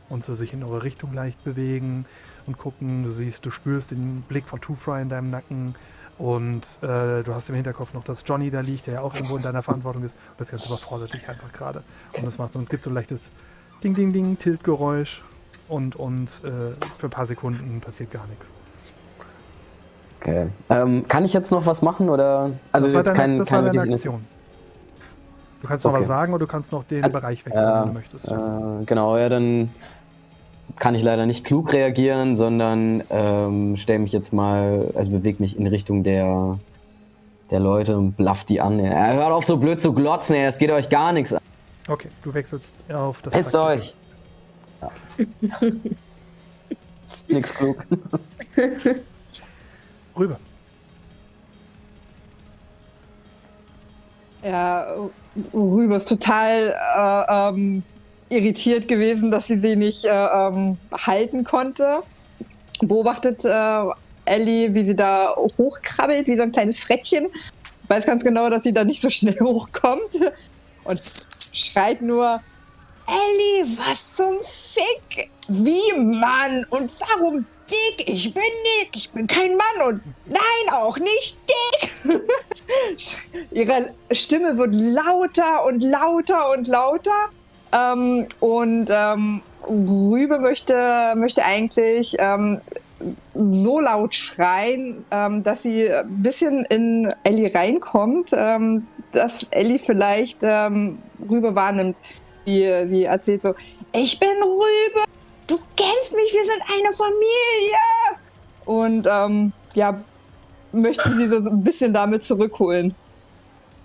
und 0.09 0.25
so 0.25 0.35
sich 0.35 0.53
in 0.53 0.65
eure 0.65 0.83
Richtung 0.83 1.15
leicht 1.15 1.43
bewegen 1.45 2.05
und 2.47 2.59
gucken. 2.59 3.05
Du 3.05 3.13
siehst, 3.13 3.47
du 3.47 3.51
spürst 3.51 3.93
den 3.93 4.23
Blick 4.23 4.49
von 4.49 4.61
Two 4.61 4.75
Fry 4.75 5.01
in 5.01 5.11
deinem 5.11 5.31
Nacken 5.31 5.77
und 6.19 6.63
äh, 6.83 7.23
du 7.23 7.35
hast 7.37 7.49
im 7.49 7.55
Hinterkopf 7.55 7.95
noch, 7.95 8.03
dass 8.03 8.25
Johnny 8.27 8.51
da 8.51 8.63
liegt, 8.63 8.89
der 8.89 8.95
ja 8.95 9.01
auch 9.03 9.15
irgendwo 9.15 9.37
in 9.37 9.43
deiner 9.45 9.63
Verantwortung 9.63 10.03
ist. 10.03 10.17
Und 10.33 10.41
das 10.41 10.49
Ganze 10.49 10.67
überfordert 10.67 11.15
dich 11.15 11.29
einfach 11.29 11.53
gerade. 11.53 11.85
Und 12.15 12.27
es 12.27 12.37
macht 12.37 12.53
so, 12.53 12.59
es 12.59 12.69
gibt 12.69 12.83
so 12.83 12.91
ein 12.91 12.95
leichtes 12.95 13.31
Ding, 13.85 13.95
Ding, 13.95 14.13
Ding, 14.13 14.37
Tiltgeräusch 14.37 15.23
und, 15.69 15.95
und 15.95 16.43
äh, 16.43 16.75
für 16.99 17.07
ein 17.07 17.11
paar 17.11 17.27
Sekunden 17.27 17.81
passiert 17.81 18.11
gar 18.11 18.27
nichts. 18.27 18.53
Okay. 20.23 20.47
Ähm, 20.71 21.05
kann 21.09 21.25
ich 21.25 21.33
jetzt 21.33 21.51
noch 21.51 21.67
was 21.67 21.83
machen 21.83 22.09
oder? 22.09 22.51
Also 22.71 22.87
das 22.87 22.95
war 22.95 23.01
jetzt 23.01 23.09
deine, 23.09 23.19
kein, 23.19 23.39
das 23.39 23.51
war 23.51 23.59
kein 23.59 23.65
deine 23.67 23.75
wirkliches- 23.75 24.01
Aktion. 24.07 24.25
Du 25.61 25.69
kannst 25.69 25.85
noch 25.85 25.93
Okay. 25.93 26.01
was 26.01 26.07
sagen 26.09 26.33
oder 26.33 26.47
du 26.47 26.51
kannst 26.51 26.73
noch 26.73 26.85
den 26.85 27.05
Äh, 27.05 27.09
Bereich 27.09 27.45
wechseln, 27.47 27.65
wenn 27.67 27.89
du 27.89 27.93
möchtest. 27.95 28.29
Äh, 28.29 28.85
genau, 28.87 29.17
ja, 29.17 29.29
dann 29.29 29.71
kann 30.79 30.95
ich 30.95 31.03
leider 31.03 31.27
nicht 31.27 31.45
klug 31.45 31.73
reagieren, 31.73 32.37
sondern 32.37 33.03
ähm, 33.11 33.77
stelle 33.77 33.99
mich 34.01 34.13
jetzt 34.13 34.33
mal, 34.33 34.91
also 34.95 35.11
bewege 35.11 35.41
mich 35.43 35.57
in 35.59 35.67
Richtung 35.67 36.03
der, 36.05 36.59
der 37.51 37.61
Leute 37.61 37.97
und 37.97 38.17
bluff 38.17 38.45
die 38.45 38.61
an. 38.61 38.79
Ja, 38.83 39.13
hört 39.13 39.33
auf 39.33 39.45
so 39.45 39.57
blöd 39.57 39.81
zu 39.81 39.93
glotzen, 39.93 40.35
ey, 40.37 40.45
das 40.47 40.59
geht 40.59 40.71
euch 40.71 40.89
gar 40.89 41.13
nichts 41.13 41.33
an. 41.33 41.41
Okay, 41.89 42.09
du 42.23 42.33
wechselst 42.35 42.85
auf 42.93 43.23
das 43.23 43.35
Pisst 43.35 43.53
Praktikum. 43.53 43.79
euch! 43.79 43.95
Ja. 45.51 45.69
Nix 47.29 47.55
klug. 47.55 47.85
Rüber. 50.17 50.39
Ja, 54.43 54.87
Rübe 55.55 55.95
ist 55.95 56.09
total 56.09 56.75
äh, 56.97 57.49
ähm, 57.49 57.83
irritiert 58.29 58.89
gewesen, 58.89 59.31
dass 59.31 59.47
sie 59.47 59.59
sie 59.59 59.77
nicht 59.77 60.05
äh, 60.05 60.09
ähm, 60.11 60.79
halten 61.07 61.45
konnte. 61.45 62.03
Beobachtet 62.81 63.45
äh, 63.45 63.85
Ellie, 64.25 64.75
wie 64.75 64.83
sie 64.83 64.97
da 64.97 65.35
hochkrabbelt, 65.37 66.27
wie 66.27 66.37
so 66.37 66.43
ein 66.43 66.53
kleines 66.53 66.81
Frettchen. 66.81 67.29
Weiß 67.89 68.07
ganz 68.07 68.25
genau, 68.25 68.51
dass 68.51 68.65
sie 68.65 68.73
da 68.73 68.85
nicht 68.85 69.01
so 69.01 69.11
schnell 69.11 69.39
hochkommt. 69.41 70.19
Und 70.85 71.03
schreit 71.53 72.03
nur, 72.03 72.41
Ellie, 73.07 73.77
was 73.79 74.13
zum 74.13 74.39
Fick? 74.41 75.31
Wie, 75.49 75.97
Mann? 75.99 76.65
Und 76.71 76.91
warum 77.01 77.47
dick? 77.71 78.09
Ich 78.09 78.33
bin 78.33 78.43
dick. 78.81 78.91
Ich 78.95 79.11
bin 79.11 79.27
kein 79.27 79.57
Mann 79.57 79.89
und 79.89 80.03
nein, 80.27 80.75
auch 80.75 80.99
nicht 80.99 81.39
dick. 81.49 81.91
Ihre 83.51 83.93
Stimme 84.11 84.57
wird 84.59 84.75
lauter 84.75 85.65
und 85.67 85.83
lauter 85.83 86.51
und 86.51 86.69
lauter. 86.69 87.29
Ähm, 87.73 88.29
und 88.41 88.91
ähm, 88.91 89.43
Rübe 89.67 90.39
möchte, 90.39 91.15
möchte 91.17 91.45
eigentlich 91.45 92.17
ähm, 92.19 92.61
so 93.35 93.81
laut 93.81 94.15
schreien, 94.15 95.05
ähm, 95.11 95.43
dass 95.43 95.63
sie 95.63 95.93
ein 95.93 96.23
bisschen 96.23 96.65
in 96.71 97.13
Ellie 97.25 97.53
reinkommt, 97.55 98.31
ähm, 98.35 98.87
dass 99.13 99.45
Ellie 99.51 99.79
vielleicht 99.79 100.41
ähm, 100.43 100.99
Rübe 101.29 101.55
wahrnimmt. 101.55 101.97
Sie, 102.45 102.87
sie 102.89 103.05
erzählt 103.05 103.43
so, 103.43 103.55
ich 103.93 104.19
bin 104.19 104.43
Rübe, 104.43 105.05
du 105.53 105.59
kennst 105.77 106.15
mich, 106.15 106.33
wir 106.33 106.45
sind 106.45 106.63
eine 106.63 106.93
Familie. 106.93 107.83
Und 108.65 109.07
ähm, 109.11 109.53
ja, 109.75 110.01
möchte 110.73 111.11
sie 111.13 111.29
so 111.29 111.37
ein 111.37 111.63
bisschen 111.63 111.93
damit 111.93 112.23
zurückholen. 112.23 112.95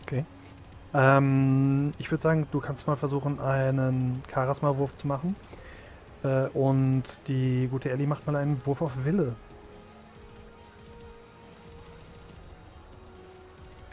Okay. 0.03 0.25
Ähm, 0.93 1.91
ich 1.97 2.09
würde 2.09 2.21
sagen, 2.21 2.47
du 2.51 2.59
kannst 2.59 2.87
mal 2.87 2.95
versuchen, 2.95 3.39
einen 3.39 4.23
Charisma-Wurf 4.33 4.95
zu 4.95 5.07
machen. 5.07 5.35
Äh, 6.23 6.47
und 6.53 7.03
die 7.27 7.67
gute 7.69 7.89
Ellie 7.91 8.07
macht 8.07 8.25
mal 8.25 8.35
einen 8.35 8.61
Wurf 8.65 8.81
auf 8.81 8.91
Wille. 9.03 9.35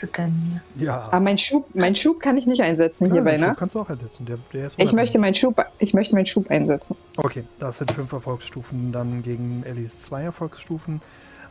Ist 0.05 0.19
denn 0.19 0.61
hier? 0.77 0.87
Ja. 0.87 1.01
Aber 1.09 1.21
mein 1.21 1.38
Schub, 1.38 1.67
mein 1.75 1.95
Schub 1.95 2.21
kann 2.21 2.37
ich 2.37 2.47
nicht 2.47 2.62
einsetzen 2.62 3.07
Ja, 3.09 3.14
hierbei, 3.14 3.37
ne? 3.37 3.49
Schub 3.49 3.57
kannst 3.59 3.75
du 3.75 3.81
auch 3.81 3.88
einsetzen. 3.90 4.27
Der, 4.27 4.38
der 4.53 4.67
ist 4.69 4.75
Ich 4.79 4.93
möchte 4.93 5.19
meinen 5.19 5.35
Schub, 5.35 5.64
ich 5.79 5.95
möchte 5.95 6.14
meinen 6.14 6.27
Schub 6.27 6.51
einsetzen. 6.51 6.97
Okay, 7.17 7.45
das 7.59 7.79
sind 7.79 7.90
fünf 7.93 8.12
Erfolgsstufen 8.12 8.93
dann 8.93 9.23
gegen 9.23 9.62
Ellies 9.64 10.03
zwei 10.03 10.23
Erfolgsstufen. 10.23 11.01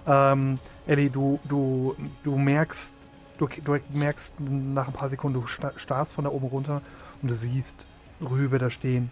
Ähm, 0.06 0.60
Ellie, 0.86 1.10
du, 1.10 1.40
du, 1.48 1.96
du 2.24 2.36
merkst 2.38 2.94
du, 3.38 3.48
du 3.48 3.78
merkst 3.92 4.36
nach 4.40 4.88
ein 4.88 4.94
paar 4.94 5.10
Sekunden, 5.10 5.40
du 5.42 5.48
sta- 5.48 5.74
starrst 5.78 6.14
von 6.14 6.26
da 6.26 6.30
oben 6.30 6.48
runter 6.48 6.82
und 7.22 7.30
du 7.30 7.34
siehst 7.34 7.86
Rübe 8.22 8.58
da 8.60 8.70
stehen. 8.70 9.12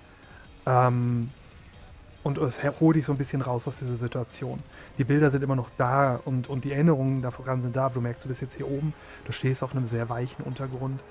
Ähm, 0.65 1.30
und 2.23 2.38
es 2.38 2.60
holt 2.80 2.97
dich 2.97 3.06
so 3.06 3.13
ein 3.13 3.17
bisschen 3.17 3.41
raus 3.41 3.67
aus 3.67 3.80
dieser 3.80 3.95
Situation. 3.95 4.60
Die 5.01 5.05
Bilder 5.05 5.31
sind 5.31 5.43
immer 5.43 5.55
noch 5.55 5.71
da 5.79 6.19
und, 6.25 6.47
und 6.47 6.63
die 6.63 6.73
Erinnerungen 6.73 7.23
daran 7.23 7.63
sind 7.63 7.75
da. 7.75 7.89
Du 7.89 8.01
merkst, 8.01 8.23
du 8.23 8.29
bist 8.29 8.39
jetzt 8.39 8.57
hier 8.57 8.69
oben, 8.69 8.93
du 9.25 9.31
stehst 9.31 9.63
auf 9.63 9.75
einem 9.75 9.87
sehr 9.87 10.09
weichen 10.09 10.45
Untergrund. 10.45 11.01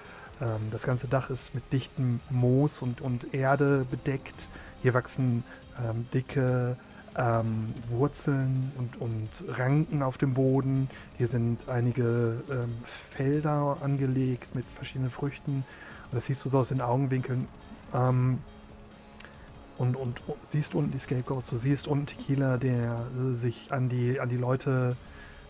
Ähm, 0.40 0.60
das 0.70 0.84
ganze 0.84 1.08
Dach 1.08 1.28
ist 1.28 1.56
mit 1.56 1.72
dichtem 1.72 2.20
Moos 2.30 2.82
und, 2.82 3.00
und 3.00 3.34
Erde 3.34 3.84
bedeckt. 3.90 4.46
Hier 4.80 4.94
wachsen 4.94 5.42
ähm, 5.76 6.06
dicke 6.14 6.76
ähm, 7.16 7.74
Wurzeln 7.88 8.70
und, 8.78 9.00
und 9.00 9.58
Ranken 9.58 10.04
auf 10.04 10.18
dem 10.18 10.34
Boden. 10.34 10.88
Hier 11.18 11.26
sind 11.26 11.68
einige 11.68 12.44
ähm, 12.48 12.76
Felder 12.84 13.78
angelegt 13.80 14.54
mit 14.54 14.66
verschiedenen 14.76 15.10
Früchten. 15.10 15.64
Und 16.12 16.14
das 16.14 16.26
siehst 16.26 16.44
du 16.44 16.48
so 16.48 16.60
aus 16.60 16.68
den 16.68 16.80
Augenwinkeln. 16.80 17.48
Und, 19.80 19.96
und, 19.96 20.20
und 20.28 20.36
siehst 20.44 20.74
unten 20.74 20.90
die 20.90 20.98
Scapegoats, 20.98 21.48
du 21.48 21.56
siehst 21.56 21.88
unten 21.88 22.04
Tequila, 22.04 22.58
der 22.58 23.06
äh, 23.18 23.34
sich 23.34 23.72
an 23.72 23.88
die, 23.88 24.20
an 24.20 24.28
die 24.28 24.36
Leute 24.36 24.94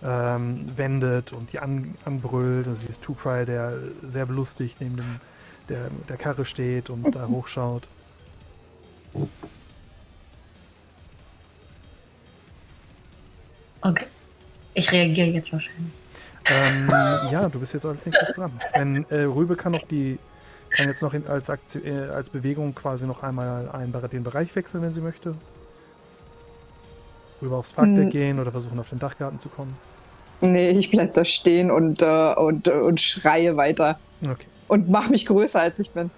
ähm, 0.05 0.71
wendet 0.77 1.33
und 1.33 1.53
die 1.53 1.59
an, 1.59 1.97
anbrüllt. 2.05 2.69
Du 2.69 2.77
siehst 2.77 3.03
Two 3.03 3.15
Fry, 3.15 3.45
der 3.45 3.77
sehr 4.05 4.27
belustigt 4.27 4.77
neben 4.79 4.99
dem, 4.99 5.21
der, 5.69 5.91
der 6.09 6.17
Karre 6.17 6.45
steht 6.45 6.91
und 6.91 7.13
da 7.13 7.27
hochschaut. 7.27 7.89
Okay. 13.81 14.07
Ich 14.75 14.93
reagiere 14.93 15.27
jetzt 15.27 15.53
wahrscheinlich. 15.53 15.93
Ähm, 16.47 16.89
ja, 17.33 17.49
du 17.49 17.59
bist 17.59 17.75
jetzt 17.75 17.85
als 17.85 18.07
nächstes 18.07 18.33
dran. 18.35 18.53
Wenn 18.75 19.05
äh, 19.11 19.23
Rübe 19.23 19.57
kann 19.57 19.73
noch 19.73 19.89
die 19.89 20.21
kann 20.71 20.89
jetzt 20.89 21.03
noch 21.03 21.15
in, 21.15 21.27
als, 21.27 21.51
Aktion, 21.51 21.85
äh, 21.85 22.09
als 22.11 22.31
Bewegung 22.31 22.75
quasi 22.75 23.07
noch 23.07 23.23
einmal 23.23 23.69
einen, 23.71 23.93
den 24.11 24.23
Bereich 24.23 24.55
wechseln, 24.55 24.83
wenn 24.83 24.93
sie 24.93 25.01
möchte. 25.01 25.35
Rüber 27.43 27.57
aufs 27.57 27.73
Parkdeck 27.73 28.05
Hm. 28.05 28.11
gehen 28.11 28.41
oder 28.41 28.53
versuchen 28.53 28.79
auf 28.79 28.89
den 28.89 28.99
Dachgarten 28.99 29.39
zu 29.39 29.49
kommen. 29.49 29.77
Nee, 30.41 30.71
ich 30.71 30.91
bleib 30.91 31.15
da 31.15 31.25
stehen 31.25 31.71
und, 31.71 32.03
äh, 32.03 32.35
und, 32.35 32.69
äh, 32.69 32.73
und 32.73 33.01
schreie 33.01 33.57
weiter. 33.57 33.99
Okay. 34.23 34.47
Und 34.69 34.89
mach 34.89 35.09
mich 35.09 35.27
größer, 35.27 35.61
als 35.61 35.79
ich 35.79 35.91
bin. 35.91 36.11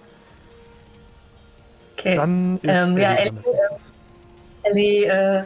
Okay. 1.97 2.17
Dann 2.17 2.59
ist 2.63 2.69
Ähm, 2.69 2.99
ja, 2.99 3.15
Ellie 3.15 3.33
nächstes. 3.33 3.93
Ellie 4.65 5.05
äh, 5.07 5.45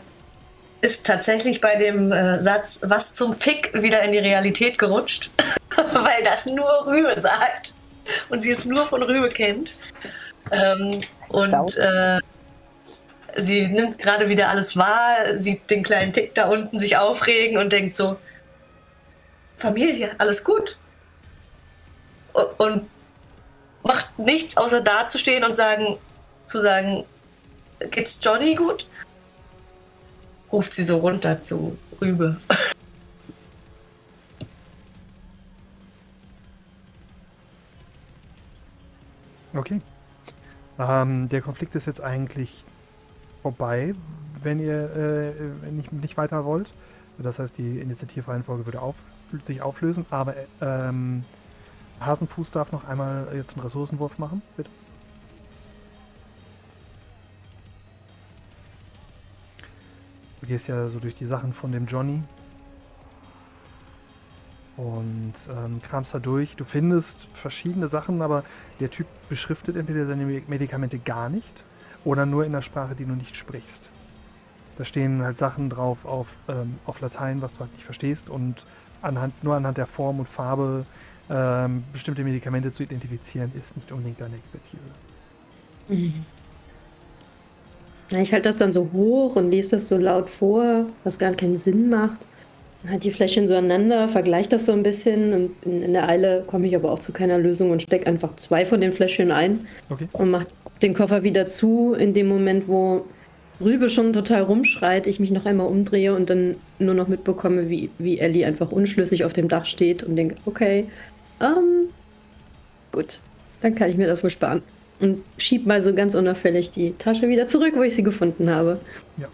ist 0.80 1.06
tatsächlich 1.06 1.60
bei 1.60 1.76
dem 1.76 2.12
äh, 2.12 2.42
Satz, 2.42 2.80
was 2.82 3.14
zum 3.14 3.32
Fick, 3.32 3.72
wieder 3.74 4.02
in 4.02 4.12
die 4.12 4.18
Realität 4.18 4.78
gerutscht, 4.78 5.30
weil 5.76 6.22
das 6.24 6.46
nur 6.46 6.86
Rübe 6.86 7.18
sagt 7.20 7.74
und 8.28 8.42
sie 8.42 8.50
es 8.50 8.64
nur 8.64 8.86
von 8.86 9.02
Rübe 9.02 9.28
kennt. 9.28 9.72
Ähm, 10.50 11.00
und 11.28 11.76
äh, 11.76 12.20
sie 13.36 13.66
nimmt 13.66 13.98
gerade 13.98 14.28
wieder 14.28 14.48
alles 14.48 14.76
wahr, 14.76 15.16
sieht 15.38 15.70
den 15.70 15.82
kleinen 15.82 16.12
Tick 16.12 16.34
da 16.34 16.48
unten 16.48 16.78
sich 16.78 16.96
aufregen 16.96 17.58
und 17.58 17.72
denkt 17.72 17.96
so, 17.96 18.16
Familie, 19.56 20.14
alles 20.18 20.44
gut. 20.44 20.78
Und 22.58 22.88
macht 23.82 24.18
nichts, 24.18 24.56
außer 24.56 24.82
dazustehen 24.82 25.44
und 25.44 25.56
sagen, 25.56 25.96
zu 26.46 26.60
sagen, 26.60 27.04
geht's 27.90 28.20
Johnny 28.22 28.54
gut? 28.54 28.88
Ruft 30.52 30.74
sie 30.74 30.84
so 30.84 30.98
runter 30.98 31.42
zu 31.42 31.78
Rübe. 32.00 32.36
Okay. 39.56 39.80
Ähm, 40.78 41.28
der 41.30 41.40
Konflikt 41.40 41.74
ist 41.74 41.86
jetzt 41.86 42.02
eigentlich 42.02 42.64
vorbei, 43.42 43.94
wenn 44.42 44.58
ihr 44.58 45.34
äh, 45.64 45.70
nicht, 45.70 45.92
nicht 45.92 46.16
weiter 46.16 46.44
wollt. 46.44 46.72
Das 47.18 47.38
heißt, 47.38 47.56
die 47.56 47.78
Initiativreihenfolge 47.78 48.66
würde 48.66 48.80
auf, 48.80 48.94
sich 49.40 49.62
auflösen, 49.62 50.04
aber 50.10 50.34
ähm, 50.60 51.24
Hasenfuß 52.00 52.50
darf 52.50 52.72
noch 52.72 52.86
einmal 52.86 53.28
jetzt 53.34 53.54
einen 53.54 53.62
Ressourcenwurf 53.62 54.18
machen, 54.18 54.42
bitte. 54.56 54.70
Du 60.42 60.46
gehst 60.46 60.68
ja 60.68 60.90
so 60.90 61.00
durch 61.00 61.14
die 61.14 61.24
Sachen 61.24 61.54
von 61.54 61.72
dem 61.72 61.86
Johnny 61.86 62.22
und 64.76 65.32
ähm, 65.50 65.80
kramst 65.82 66.12
da 66.14 66.18
durch. 66.18 66.56
Du 66.56 66.64
findest 66.64 67.28
verschiedene 67.34 67.88
Sachen, 67.88 68.20
aber 68.22 68.44
der 68.80 68.90
Typ 68.90 69.06
beschriftet 69.28 69.76
entweder 69.76 70.06
seine 70.06 70.24
Me- 70.24 70.42
Medikamente 70.46 70.98
gar 70.98 71.28
nicht 71.28 71.64
oder 72.04 72.26
nur 72.26 72.44
in 72.44 72.52
der 72.52 72.62
Sprache, 72.62 72.94
die 72.94 73.04
du 73.04 73.12
nicht 73.12 73.36
sprichst. 73.36 73.90
Da 74.78 74.84
stehen 74.84 75.22
halt 75.22 75.38
Sachen 75.38 75.70
drauf 75.70 76.04
auf, 76.04 76.26
ähm, 76.48 76.78
auf 76.84 77.00
Latein, 77.00 77.40
was 77.40 77.54
du 77.54 77.60
halt 77.60 77.72
nicht 77.72 77.84
verstehst 77.84 78.28
und 78.28 78.66
anhand, 79.00 79.42
nur 79.42 79.54
anhand 79.54 79.78
der 79.78 79.86
Form 79.86 80.20
und 80.20 80.28
Farbe 80.28 80.84
ähm, 81.30 81.82
bestimmte 81.92 82.22
Medikamente 82.22 82.72
zu 82.72 82.82
identifizieren, 82.82 83.50
ist 83.58 83.74
nicht 83.76 83.90
unbedingt 83.90 84.20
deine 84.20 84.36
Expertise. 84.36 84.82
Mhm. 85.88 86.24
Ich 88.10 88.32
halte 88.32 88.48
das 88.48 88.58
dann 88.58 88.70
so 88.70 88.90
hoch 88.92 89.34
und 89.36 89.50
lese 89.50 89.72
das 89.72 89.88
so 89.88 89.96
laut 89.96 90.30
vor, 90.30 90.86
was 91.02 91.18
gar 91.18 91.32
keinen 91.32 91.58
Sinn 91.58 91.88
macht. 91.88 92.26
Halt 92.88 93.05
die 93.05 93.11
Fläschchen 93.11 93.46
so 93.46 93.55
aneinander, 93.55 94.09
vergleiche 94.09 94.51
das 94.51 94.66
so 94.66 94.72
ein 94.72 94.83
bisschen 94.83 95.33
und 95.33 95.51
in, 95.64 95.83
in 95.83 95.92
der 95.92 96.09
Eile 96.09 96.44
komme 96.46 96.66
ich 96.66 96.77
aber 96.77 96.90
auch 96.92 96.99
zu 96.99 97.12
keiner 97.12 97.38
Lösung 97.38 97.70
und 97.70 97.83
stecke 97.83 98.07
einfach 98.07 98.37
zwei 98.37 98.64
von 98.64 98.81
den 98.81 98.92
Fläschchen 98.92 99.31
ein 99.33 99.66
Okay. 99.88 100.09
und 100.12 100.31
mache 100.31 100.46
den 100.83 100.94
Koffer 100.94 101.22
wieder 101.22 101.46
zu 101.46 101.94
in 101.94 102.14
dem 102.14 102.29
Moment, 102.29 102.68
wo 102.68 103.05
Rübe 103.61 103.88
schon 103.88 104.12
total 104.12 104.42
rumschreit, 104.42 105.07
ich 105.07 105.18
mich 105.18 105.31
noch 105.31 105.46
einmal 105.46 105.66
umdrehe 105.66 106.14
und 106.14 106.29
dann 106.29 106.57
nur 106.79 106.94
noch 106.94 107.09
mitbekomme, 107.09 107.70
wie, 107.70 107.88
wie 107.99 108.18
Ellie 108.18 108.46
einfach 108.46 108.70
unschlüssig 108.70 109.25
auf 109.25 109.33
dem 109.33 109.49
Dach 109.49 109.64
steht 109.64 110.03
und 110.03 110.16
denke, 110.16 110.35
okay, 110.44 110.87
ähm, 111.40 111.88
gut, 112.92 113.18
dann 113.62 113.75
kann 113.75 113.88
ich 113.88 113.96
mir 113.96 114.07
das 114.07 114.22
wohl 114.22 114.31
sparen. 114.31 114.62
Und 115.01 115.22
schieb 115.38 115.66
mal 115.66 115.81
so 115.81 115.94
ganz 115.94 116.14
unauffällig 116.14 116.70
die 116.70 116.94
Tasche 116.99 117.29
wieder 117.29 117.46
zurück, 117.46 117.72
wo 117.77 117.83
ich 117.83 117.94
sie 117.94 118.03
gefunden 118.03 118.51
habe. 118.51 118.79
Ja. 119.16 119.29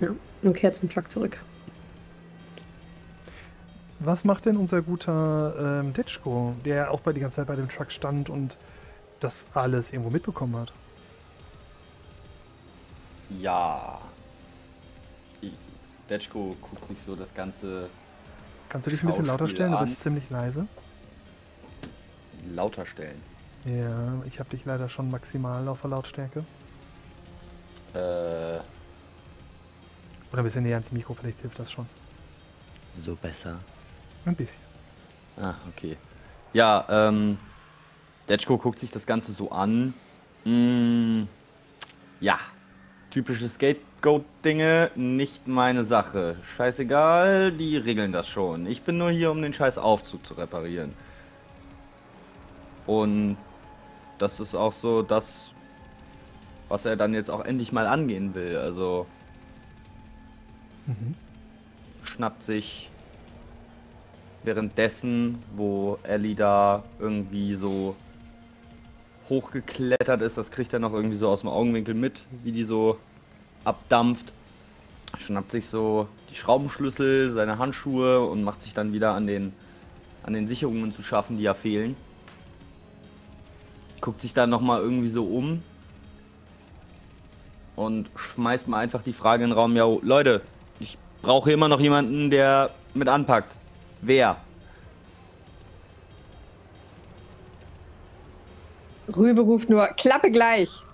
Ja, 0.00 0.08
und 0.42 0.54
kehr 0.54 0.72
zum 0.72 0.88
Truck 0.88 1.10
zurück. 1.10 1.38
Was 4.00 4.24
macht 4.24 4.46
denn 4.46 4.56
unser 4.56 4.80
guter 4.82 5.80
ähm, 5.80 5.92
Ditschko, 5.92 6.54
der 6.64 6.90
auch 6.90 7.00
bei 7.00 7.12
die 7.12 7.20
ganze 7.20 7.36
Zeit 7.36 7.46
bei 7.46 7.56
dem 7.56 7.68
Truck 7.68 7.92
stand 7.92 8.30
und 8.30 8.56
das 9.20 9.46
alles 9.52 9.92
irgendwo 9.92 10.08
mitbekommen 10.10 10.56
hat? 10.56 10.72
Ja. 13.38 14.00
Ich, 15.42 15.52
Detschko 16.08 16.56
guckt 16.62 16.86
sich 16.86 16.98
so 17.00 17.14
das 17.14 17.34
ganze 17.34 17.88
Kannst 18.70 18.86
du 18.86 18.90
dich 18.90 19.02
ein 19.02 19.06
bisschen 19.08 19.26
lauter 19.26 19.48
stellen? 19.48 19.72
Du 19.72 19.78
bist 19.80 20.00
ziemlich 20.00 20.30
leise. 20.30 20.66
lauter 22.54 22.86
stellen. 22.86 23.20
Ja, 23.64 24.22
ich 24.26 24.38
habe 24.38 24.48
dich 24.48 24.64
leider 24.64 24.88
schon 24.88 25.10
maximal 25.10 25.68
auf 25.68 25.82
der 25.82 25.90
Lautstärke. 25.90 26.44
Äh, 27.92 27.98
Oder 27.98 28.62
ein 30.32 30.44
bisschen 30.44 30.62
näher 30.62 30.76
ans 30.76 30.92
Mikro, 30.92 31.12
vielleicht 31.12 31.40
hilft 31.40 31.58
das 31.58 31.70
schon. 31.70 31.86
so 32.92 33.14
besser. 33.16 33.58
Ein 34.24 34.34
bisschen. 34.36 34.62
Ah, 35.40 35.54
okay. 35.68 35.96
Ja, 36.52 36.86
ähm, 36.90 37.38
Detschko 38.28 38.58
guckt 38.58 38.78
sich 38.78 38.90
das 38.90 39.06
Ganze 39.06 39.32
so 39.32 39.50
an. 39.50 39.94
Mm, 40.44 41.22
ja, 42.20 42.38
typische 43.10 43.48
Scapegoat-Dinge, 43.48 44.90
nicht 44.94 45.48
meine 45.48 45.84
Sache. 45.84 46.36
Scheißegal, 46.56 47.52
die 47.52 47.76
regeln 47.76 48.12
das 48.12 48.28
schon. 48.28 48.66
Ich 48.66 48.82
bin 48.82 48.98
nur 48.98 49.10
hier, 49.10 49.30
um 49.30 49.40
den 49.42 49.54
scheiß 49.54 49.78
Aufzug 49.78 50.24
zu 50.26 50.34
reparieren. 50.34 50.94
Und 52.86 53.36
das 54.18 54.40
ist 54.40 54.54
auch 54.54 54.72
so 54.72 55.02
das, 55.02 55.52
was 56.68 56.84
er 56.84 56.96
dann 56.96 57.14
jetzt 57.14 57.30
auch 57.30 57.44
endlich 57.44 57.72
mal 57.72 57.86
angehen 57.86 58.34
will. 58.34 58.56
Also 58.58 59.06
Mhm. 60.86 61.14
schnappt 62.04 62.42
sich 62.42 62.89
währenddessen, 64.42 65.42
wo 65.54 65.98
Ellie 66.02 66.34
da 66.34 66.84
irgendwie 66.98 67.54
so 67.54 67.96
hochgeklettert 69.28 70.22
ist, 70.22 70.38
das 70.38 70.50
kriegt 70.50 70.72
er 70.72 70.78
noch 70.78 70.92
irgendwie 70.92 71.16
so 71.16 71.28
aus 71.28 71.40
dem 71.40 71.50
Augenwinkel 71.50 71.94
mit, 71.94 72.20
wie 72.42 72.52
die 72.52 72.64
so 72.64 72.98
abdampft. 73.64 74.32
Schnappt 75.18 75.52
sich 75.52 75.66
so 75.66 76.08
die 76.30 76.34
Schraubenschlüssel, 76.34 77.32
seine 77.32 77.58
Handschuhe 77.58 78.20
und 78.26 78.42
macht 78.42 78.62
sich 78.62 78.74
dann 78.74 78.92
wieder 78.92 79.12
an 79.12 79.26
den, 79.26 79.52
an 80.24 80.32
den 80.32 80.46
Sicherungen 80.46 80.92
zu 80.92 81.02
schaffen, 81.02 81.36
die 81.36 81.44
ja 81.44 81.54
fehlen. 81.54 81.96
Guckt 84.00 84.20
sich 84.20 84.32
dann 84.32 84.50
nochmal 84.50 84.80
irgendwie 84.80 85.08
so 85.08 85.24
um 85.24 85.62
und 87.76 88.08
schmeißt 88.14 88.68
mal 88.68 88.78
einfach 88.78 89.02
die 89.02 89.12
Frage 89.12 89.44
in 89.44 89.50
den 89.50 89.58
Raum, 89.58 89.76
ja, 89.76 89.86
Leute, 90.02 90.42
ich 90.78 90.98
brauche 91.22 91.52
immer 91.52 91.68
noch 91.68 91.80
jemanden, 91.80 92.30
der 92.30 92.70
mit 92.94 93.08
anpackt. 93.08 93.54
Wer? 94.02 94.36
Rübe 99.16 99.42
ruft 99.42 99.68
nur, 99.68 99.86
Klappe 99.88 100.30
gleich. 100.30 100.84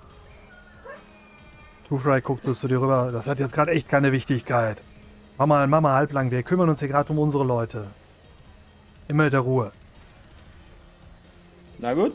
Two-Fry 1.89 2.21
guckt 2.21 2.43
so 2.45 2.53
zu 2.53 2.67
dir 2.67 2.81
rüber. 2.81 3.11
Das 3.13 3.27
hat 3.27 3.39
jetzt 3.39 3.55
gerade 3.55 3.71
echt 3.71 3.89
keine 3.89 4.11
Wichtigkeit. 4.11 4.83
Mama, 5.39 5.67
Mama, 5.67 5.93
halblang. 5.93 6.31
Wir 6.31 6.43
kümmern 6.43 6.69
uns 6.69 6.81
hier 6.81 6.89
gerade 6.89 7.13
um 7.13 7.19
unsere 7.19 7.45
Leute. 7.45 7.87
Immer 9.07 9.27
in 9.27 9.31
der 9.31 9.41
Ruhe. 9.41 9.71
Na 11.79 11.95
gut. 11.95 12.13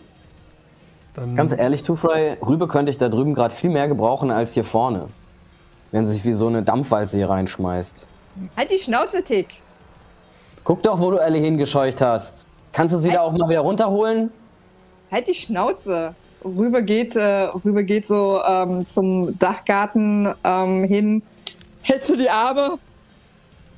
Dann 1.13 1.35
Ganz 1.35 1.53
ehrlich, 1.53 1.83
Two-Fry, 1.83 2.37
Rübe 2.41 2.67
könnte 2.67 2.89
ich 2.89 2.97
da 2.97 3.09
drüben 3.09 3.33
gerade 3.33 3.53
viel 3.53 3.69
mehr 3.69 3.87
gebrauchen 3.87 4.31
als 4.31 4.53
hier 4.53 4.65
vorne. 4.65 5.07
Wenn 5.91 6.05
sie 6.05 6.13
sich 6.13 6.25
wie 6.25 6.33
so 6.33 6.47
eine 6.47 6.63
Dampfwalze 6.63 7.17
hier 7.17 7.29
reinschmeißt. 7.29 8.09
Halt 8.57 8.71
die 8.71 8.77
Schnauze, 8.77 9.23
Tick. 9.23 9.61
Guck 10.63 10.83
doch, 10.83 10.99
wo 10.99 11.11
du 11.11 11.17
Ellie 11.17 11.41
hingescheucht 11.41 12.01
hast. 12.01 12.45
Kannst 12.71 12.93
du 12.93 12.99
sie 12.99 13.09
da 13.09 13.21
auch 13.21 13.31
mal 13.31 13.49
wieder 13.49 13.61
runterholen? 13.61 14.31
Halt 15.11 15.27
die 15.27 15.33
Schnauze. 15.33 16.15
Rübe 16.43 16.83
geht, 16.83 17.15
äh, 17.15 17.49
Rübe 17.65 17.83
geht 17.83 18.05
so 18.07 18.41
ähm, 18.43 18.85
zum 18.85 19.37
Dachgarten 19.37 20.33
ähm, 20.43 20.83
hin. 20.85 21.21
Hältst 21.83 22.09
du 22.09 22.15
die 22.15 22.29
Arme? 22.29 22.77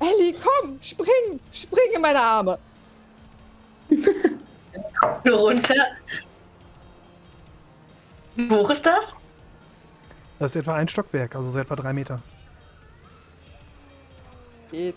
Ellie, 0.00 0.34
komm, 0.34 0.78
spring, 0.80 1.40
spring 1.52 1.92
in 1.94 2.00
meine 2.00 2.20
Arme. 2.20 2.58
Runter. 5.26 5.74
Wie 8.36 8.50
hoch 8.50 8.70
ist 8.70 8.84
das? 8.84 9.14
Das 10.38 10.54
ist 10.54 10.62
etwa 10.62 10.74
ein 10.74 10.88
Stockwerk, 10.88 11.36
also 11.36 11.50
so 11.50 11.58
etwa 11.58 11.76
drei 11.76 11.92
Meter. 11.92 12.20
Geht. 14.70 14.96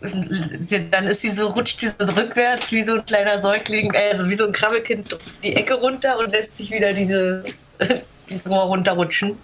Dann 0.00 1.06
ist 1.06 1.20
sie 1.20 1.30
so, 1.30 1.48
rutscht 1.48 1.80
sie 1.80 1.90
so 1.98 2.12
rückwärts 2.14 2.72
wie 2.72 2.82
so 2.82 2.94
ein 2.94 3.04
kleiner 3.04 3.40
Säugling, 3.40 3.94
also 3.94 4.28
wie 4.30 4.34
so 4.34 4.46
ein 4.46 4.52
Krabbelkind 4.52 5.18
die 5.42 5.54
Ecke 5.54 5.74
runter 5.74 6.18
und 6.18 6.30
lässt 6.30 6.56
sich 6.56 6.70
wieder 6.70 6.92
diese, 6.92 7.44
dieses 8.28 8.48
Rohr 8.48 8.62
runterrutschen. 8.62 9.36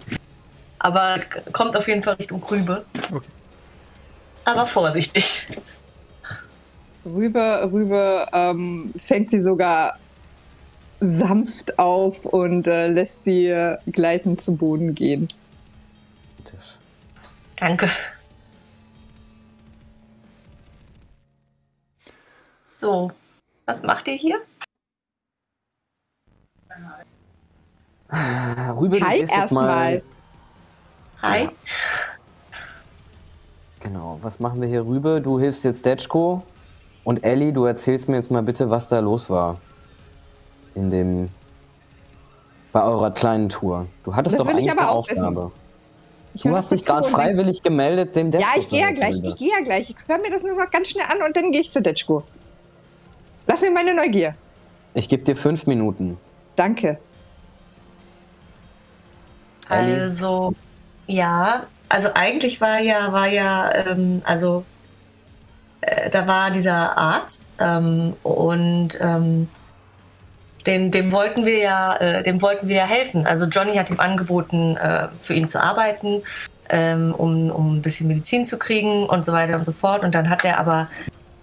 Aber 0.79 1.19
kommt 1.51 1.75
auf 1.77 1.87
jeden 1.87 2.01
Fall 2.01 2.15
Richtung 2.15 2.43
Rübe. 2.43 2.85
Okay. 3.11 3.27
Aber 4.45 4.65
vorsichtig. 4.65 5.47
Rübe, 7.05 7.69
Rübe 7.71 8.25
ähm, 8.33 8.93
fängt 8.97 9.29
sie 9.29 9.41
sogar 9.41 9.99
sanft 10.99 11.77
auf 11.77 12.25
und 12.25 12.65
äh, 12.67 12.87
lässt 12.87 13.23
sie 13.23 13.75
gleitend 13.87 14.41
zu 14.41 14.55
Boden 14.55 14.95
gehen. 14.95 15.27
Danke. 17.57 17.89
So, 22.77 23.11
was 23.65 23.81
macht 23.81 24.07
ihr 24.07 24.13
hier? 24.13 24.39
Rübe, 28.79 28.99
du 28.99 29.05
Hi 29.05 29.21
erstmal. 29.21 30.03
Hi. 31.23 31.49
Genau, 33.79 34.19
was 34.21 34.39
machen 34.39 34.61
wir 34.61 34.67
hier 34.67 34.85
rüber? 34.85 35.19
Du 35.19 35.39
hilfst 35.39 35.63
jetzt 35.63 35.85
Detschko 35.85 36.43
und 37.03 37.23
Ellie, 37.23 37.51
du 37.51 37.65
erzählst 37.65 38.07
mir 38.09 38.15
jetzt 38.17 38.29
mal 38.29 38.43
bitte, 38.43 38.69
was 38.69 38.87
da 38.87 38.99
los 38.99 39.29
war. 39.29 39.59
In 40.75 40.91
dem. 40.91 41.29
bei 42.71 42.83
eurer 42.83 43.09
kleinen 43.09 43.49
Tour. 43.49 43.87
Du 44.03 44.15
hattest 44.15 44.37
Das 44.37 44.45
doch 44.45 44.51
eigentlich 44.53 44.69
aber 44.69 44.91
eine 44.91 45.07
wissen. 45.07 45.25
Aufgabe. 45.25 45.51
Ich 46.35 46.43
Du 46.43 46.55
hast 46.55 46.71
dich 46.71 46.85
gerade 46.85 47.09
freiwillig 47.09 47.63
gemeldet, 47.63 48.15
dem 48.15 48.29
Ja, 48.31 48.37
Detschko 48.37 48.59
ich 48.59 48.67
gehe 48.67 48.81
ja 48.81 48.91
gleich, 48.91 49.19
ich 49.23 49.35
gehe 49.35 49.49
ja 49.49 49.63
gleich. 49.63 49.89
Ich 49.89 49.95
höre 50.07 50.19
mir 50.19 50.29
das 50.29 50.43
nur 50.43 50.55
noch 50.55 50.69
ganz 50.69 50.89
schnell 50.89 51.05
an 51.09 51.23
und 51.25 51.35
dann 51.35 51.51
gehe 51.51 51.61
ich 51.61 51.71
zu 51.71 51.81
Detschko. 51.81 52.21
Lass 53.47 53.61
mir 53.61 53.71
meine 53.71 53.95
Neugier. 53.95 54.35
Ich 54.93 55.09
gebe 55.09 55.23
dir 55.23 55.35
fünf 55.35 55.67
Minuten. 55.67 56.17
Danke. 56.55 56.97
Also, 59.69 60.53
ja, 61.07 61.63
also 61.89 62.09
eigentlich 62.13 62.61
war 62.61 62.79
ja, 62.79 63.11
war 63.11 63.27
ja, 63.27 63.73
ähm, 63.73 64.21
also 64.25 64.65
äh, 65.81 66.09
da 66.09 66.27
war 66.27 66.51
dieser 66.51 66.97
Arzt 66.97 67.45
ähm, 67.59 68.13
und 68.23 68.97
ähm, 69.01 69.49
dem, 70.65 70.91
dem 70.91 71.11
wollten 71.11 71.45
wir 71.45 71.59
ja, 71.59 71.95
äh, 71.95 72.23
dem 72.23 72.41
wollten 72.41 72.67
wir 72.67 72.77
ja 72.77 72.85
helfen. 72.85 73.25
Also 73.25 73.45
Johnny 73.45 73.75
hat 73.75 73.89
ihm 73.89 73.99
angeboten, 73.99 74.75
äh, 74.77 75.07
für 75.19 75.33
ihn 75.33 75.47
zu 75.47 75.61
arbeiten, 75.61 76.23
ähm, 76.69 77.13
um, 77.15 77.49
um 77.49 77.77
ein 77.77 77.81
bisschen 77.81 78.07
Medizin 78.07 78.43
zu 78.43 78.57
kriegen 78.59 79.05
und 79.05 79.25
so 79.25 79.31
weiter 79.31 79.55
und 79.55 79.63
so 79.63 79.71
fort. 79.71 80.03
Und 80.03 80.13
dann 80.15 80.29
hat 80.29 80.43
er 80.43 80.59
aber 80.59 80.89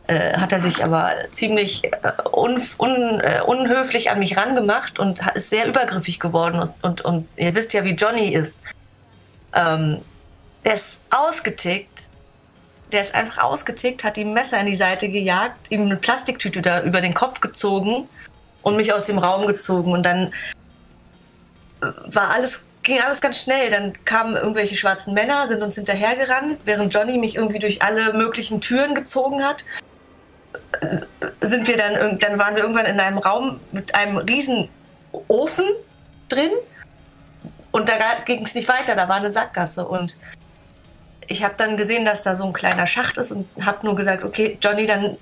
äh, 0.06 0.36
hat 0.38 0.52
er 0.52 0.60
sich 0.60 0.84
aber 0.84 1.12
ziemlich 1.32 1.84
äh, 1.84 2.12
un, 2.30 2.60
un, 2.78 3.20
äh, 3.20 3.40
unhöflich 3.44 4.10
an 4.10 4.18
mich 4.18 4.36
rangemacht 4.36 4.98
und 4.98 5.20
ist 5.34 5.48
sehr 5.50 5.66
übergriffig 5.66 6.20
geworden. 6.20 6.60
Und, 6.60 6.74
und, 6.82 7.00
und 7.02 7.28
ihr 7.36 7.54
wisst 7.54 7.72
ja, 7.72 7.84
wie 7.84 7.94
Johnny 7.94 8.34
ist. 8.34 8.58
Ähm, 9.54 10.02
der 10.64 10.74
ist 10.74 11.00
ausgetickt. 11.10 12.08
Der 12.92 13.00
ist 13.00 13.14
einfach 13.14 13.42
ausgetickt, 13.42 14.04
hat 14.04 14.18
ihm 14.18 14.34
Messer 14.34 14.60
in 14.60 14.66
die 14.66 14.76
Seite 14.76 15.08
gejagt, 15.08 15.70
ihm 15.70 15.82
eine 15.82 15.96
Plastiktüte 15.96 16.60
da 16.60 16.82
über 16.82 17.00
den 17.00 17.14
Kopf 17.14 17.40
gezogen 17.40 18.08
und 18.62 18.76
mich 18.76 18.92
aus 18.92 19.06
dem 19.06 19.18
Raum 19.18 19.46
gezogen. 19.46 19.92
Und 19.92 20.04
dann 20.04 20.32
äh, 21.80 21.86
war 22.06 22.30
alles, 22.30 22.66
ging 22.82 23.00
alles 23.00 23.22
ganz 23.22 23.42
schnell. 23.42 23.70
Dann 23.70 23.94
kamen 24.04 24.36
irgendwelche 24.36 24.76
schwarzen 24.76 25.14
Männer, 25.14 25.46
sind 25.46 25.62
uns 25.62 25.76
hinterhergerannt, 25.76 26.60
während 26.66 26.92
Johnny 26.92 27.16
mich 27.16 27.36
irgendwie 27.36 27.58
durch 27.58 27.82
alle 27.82 28.12
möglichen 28.12 28.60
Türen 28.60 28.94
gezogen 28.94 29.42
hat 29.42 29.64
sind 31.40 31.68
wir 31.68 31.76
dann, 31.76 32.18
dann 32.18 32.38
waren 32.38 32.54
wir 32.56 32.62
irgendwann 32.62 32.86
in 32.86 33.00
einem 33.00 33.18
Raum 33.18 33.60
mit 33.72 33.94
einem 33.94 34.18
riesen 34.18 34.68
Ofen 35.28 35.66
drin 36.28 36.50
und 37.70 37.88
da 37.88 37.94
ging 38.24 38.42
es 38.44 38.54
nicht 38.54 38.68
weiter, 38.68 38.94
da 38.94 39.08
war 39.08 39.16
eine 39.16 39.32
Sackgasse 39.32 39.86
und 39.86 40.16
ich 41.26 41.42
habe 41.42 41.54
dann 41.56 41.76
gesehen, 41.76 42.04
dass 42.04 42.22
da 42.22 42.36
so 42.36 42.44
ein 42.44 42.52
kleiner 42.52 42.86
Schacht 42.86 43.18
ist 43.18 43.32
und 43.32 43.48
habe 43.64 43.86
nur 43.86 43.96
gesagt, 43.96 44.24
okay, 44.24 44.58
Johnny, 44.60 44.86
dann 44.86 45.16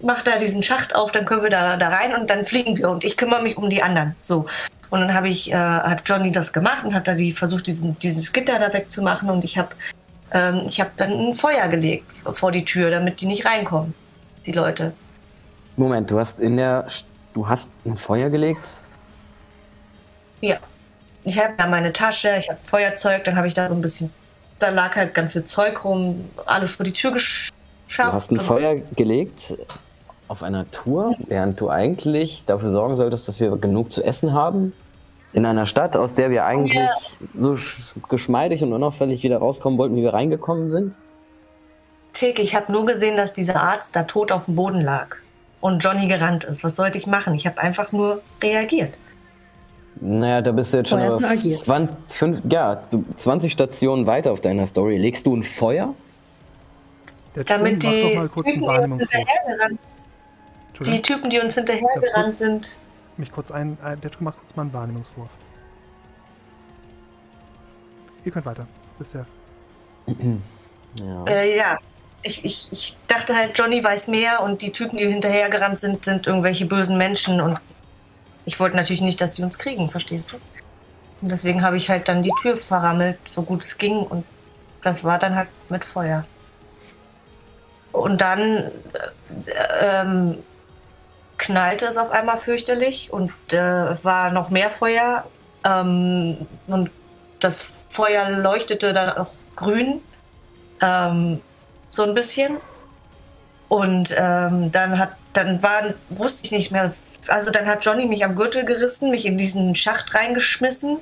mach 0.00 0.22
da 0.22 0.36
diesen 0.36 0.62
Schacht 0.62 0.94
auf, 0.94 1.10
dann 1.12 1.24
können 1.24 1.42
wir 1.42 1.50
da, 1.50 1.76
da 1.76 1.88
rein 1.88 2.14
und 2.14 2.28
dann 2.30 2.44
fliegen 2.44 2.76
wir 2.76 2.90
und 2.90 3.04
ich 3.04 3.16
kümmere 3.16 3.42
mich 3.42 3.56
um 3.56 3.70
die 3.70 3.82
anderen. 3.82 4.14
So. 4.18 4.46
Und 4.90 5.00
dann 5.00 5.14
habe 5.14 5.28
ich, 5.28 5.50
äh, 5.50 5.56
hat 5.56 6.02
Johnny 6.06 6.30
das 6.32 6.52
gemacht 6.52 6.84
und 6.84 6.94
hat 6.94 7.08
da 7.08 7.14
die 7.14 7.32
versucht, 7.32 7.66
diesen, 7.66 7.98
dieses 7.98 8.32
Gitter 8.32 8.58
da 8.58 8.72
wegzumachen 8.72 9.30
und 9.30 9.44
ich 9.44 9.58
habe 9.58 9.70
ähm, 10.32 10.62
ich 10.66 10.80
habe 10.80 10.90
dann 10.96 11.12
ein 11.12 11.34
Feuer 11.34 11.68
gelegt 11.68 12.10
vor 12.32 12.52
die 12.52 12.64
Tür, 12.64 12.90
damit 12.90 13.20
die 13.20 13.26
nicht 13.26 13.46
reinkommen, 13.46 13.94
die 14.46 14.52
Leute. 14.52 14.92
Moment, 15.76 16.10
du 16.10 16.18
hast 16.18 16.40
in 16.40 16.56
der. 16.56 16.86
Du 17.34 17.46
hast 17.48 17.70
ein 17.86 17.96
Feuer 17.96 18.30
gelegt? 18.30 18.80
Ja. 20.40 20.56
Ich 21.24 21.38
habe 21.38 21.54
ja 21.58 21.66
meine 21.66 21.92
Tasche, 21.92 22.30
ich 22.38 22.48
habe 22.48 22.58
Feuerzeug, 22.64 23.24
dann 23.24 23.36
habe 23.36 23.46
ich 23.48 23.54
da 23.54 23.68
so 23.68 23.74
ein 23.74 23.80
bisschen, 23.80 24.10
da 24.58 24.70
lag 24.70 24.94
halt 24.96 25.14
ganz 25.14 25.32
viel 25.32 25.44
Zeug 25.44 25.84
rum, 25.84 26.24
alles 26.46 26.76
vor 26.76 26.84
die 26.84 26.92
Tür 26.92 27.12
gesch- 27.12 27.50
Du 27.50 27.54
geschafft. 27.86 28.12
hast 28.12 28.30
ein 28.30 28.36
Feuer 28.40 28.76
gelegt 28.96 29.56
auf 30.28 30.42
einer 30.42 30.70
Tour, 30.70 31.16
während 31.26 31.60
du 31.60 31.70
eigentlich 31.70 32.44
dafür 32.46 32.70
sorgen 32.70 32.96
solltest, 32.96 33.28
dass 33.28 33.40
wir 33.40 33.56
genug 33.56 33.92
zu 33.92 34.02
essen 34.04 34.32
haben. 34.32 34.72
In 35.32 35.44
einer 35.44 35.66
Stadt, 35.66 35.96
aus 35.96 36.14
der 36.14 36.30
wir 36.30 36.44
eigentlich 36.46 36.74
Ja. 36.74 36.88
so 37.34 37.52
sch- 37.52 37.94
geschmeidig 38.08 38.62
und 38.62 38.72
unauffällig 38.72 39.22
wieder 39.22 39.38
rauskommen 39.38 39.78
wollten, 39.78 39.96
wie 39.96 40.02
wir 40.02 40.14
reingekommen 40.14 40.70
sind. 40.70 40.96
Tick, 42.18 42.40
ich 42.40 42.56
habe 42.56 42.72
nur 42.72 42.84
gesehen, 42.84 43.16
dass 43.16 43.32
dieser 43.32 43.62
Arzt 43.62 43.94
da 43.94 44.02
tot 44.02 44.32
auf 44.32 44.46
dem 44.46 44.56
Boden 44.56 44.80
lag 44.80 45.14
und 45.60 45.78
Johnny 45.84 46.08
gerannt 46.08 46.42
ist. 46.42 46.64
Was 46.64 46.74
sollte 46.74 46.98
ich 46.98 47.06
machen? 47.06 47.32
Ich 47.34 47.46
habe 47.46 47.58
einfach 47.60 47.92
nur 47.92 48.22
reagiert. 48.42 48.98
Naja, 50.00 50.42
da 50.42 50.50
bist 50.50 50.72
du 50.72 50.78
jetzt 50.78 50.90
schon 50.90 51.00
agiert. 51.00 51.58
20, 51.58 51.96
fünf, 52.08 52.42
ja, 52.50 52.74
du- 52.74 53.04
20 53.14 53.52
Stationen 53.52 54.08
weiter 54.08 54.32
auf 54.32 54.40
deiner 54.40 54.66
Story. 54.66 54.96
Legst 54.98 55.26
du 55.26 55.36
ein 55.36 55.44
Feuer? 55.44 55.94
Der 57.36 57.44
Damit 57.44 57.82
Typ, 57.82 57.90
mach 57.92 58.00
doch 58.02 58.08
die 58.08 58.16
mal 58.16 58.28
kurz 58.28 58.46
Typen, 58.48 58.68
einen 58.68 58.84
die 58.86 58.92
uns 59.02 59.10
hinterhergerannt, 59.12 59.80
die 60.80 61.02
Typen, 61.02 61.30
die 61.30 61.38
uns 61.38 61.54
hinterhergerannt 61.54 62.36
sind, 62.36 62.80
mich 63.16 63.30
kurz 63.30 63.52
ein. 63.52 63.78
ein 63.80 64.00
der 64.00 64.10
Typ 64.10 64.22
macht 64.22 64.38
kurz 64.40 64.56
mal 64.56 64.62
einen 64.62 64.72
Wahrnehmungswurf. 64.72 65.30
Ihr 68.24 68.32
könnt 68.32 68.46
weiter. 68.46 68.66
Bisher. 68.98 69.24
Ja. 70.94 71.24
Äh, 71.26 71.56
ja. 71.58 71.78
Ich, 72.22 72.44
ich, 72.44 72.68
ich 72.72 72.96
dachte 73.06 73.34
halt, 73.36 73.56
Johnny 73.58 73.82
weiß 73.82 74.08
mehr 74.08 74.42
und 74.42 74.62
die 74.62 74.72
Typen, 74.72 74.96
die 74.96 75.06
hinterhergerannt 75.06 75.80
sind, 75.80 76.04
sind 76.04 76.26
irgendwelche 76.26 76.66
bösen 76.66 76.98
Menschen 76.98 77.40
und 77.40 77.60
ich 78.44 78.58
wollte 78.58 78.76
natürlich 78.76 79.02
nicht, 79.02 79.20
dass 79.20 79.32
die 79.32 79.42
uns 79.42 79.58
kriegen, 79.58 79.90
verstehst 79.90 80.32
du? 80.32 80.36
Und 81.20 81.30
deswegen 81.30 81.62
habe 81.62 81.76
ich 81.76 81.90
halt 81.90 82.08
dann 82.08 82.22
die 82.22 82.32
Tür 82.40 82.56
verrammelt, 82.56 83.18
so 83.26 83.42
gut 83.42 83.62
es 83.62 83.78
ging 83.78 83.98
und 83.98 84.24
das 84.82 85.04
war 85.04 85.18
dann 85.18 85.36
halt 85.36 85.48
mit 85.68 85.84
Feuer. 85.84 86.24
Und 87.92 88.20
dann 88.20 88.40
äh, 88.40 88.70
ähm, 89.82 90.38
knallte 91.36 91.86
es 91.86 91.96
auf 91.96 92.10
einmal 92.10 92.36
fürchterlich 92.36 93.12
und 93.12 93.32
äh, 93.52 94.04
war 94.04 94.30
noch 94.30 94.50
mehr 94.50 94.70
Feuer 94.70 95.24
ähm, 95.64 96.46
und 96.66 96.90
das 97.40 97.72
Feuer 97.88 98.30
leuchtete 98.30 98.92
dann 98.92 99.16
auch 99.16 99.32
grün 99.56 100.00
ähm, 100.82 101.40
so 101.90 102.02
ein 102.04 102.14
bisschen. 102.14 102.58
Und 103.68 104.14
ähm, 104.16 104.72
dann 104.72 104.98
hat, 104.98 105.10
dann 105.32 105.62
war, 105.62 105.94
wusste 106.08 106.46
ich 106.46 106.52
nicht 106.52 106.70
mehr, 106.70 106.94
also 107.26 107.50
dann 107.50 107.66
hat 107.66 107.84
Johnny 107.84 108.06
mich 108.06 108.24
am 108.24 108.34
Gürtel 108.34 108.64
gerissen, 108.64 109.10
mich 109.10 109.26
in 109.26 109.36
diesen 109.36 109.74
Schacht 109.74 110.14
reingeschmissen. 110.14 110.98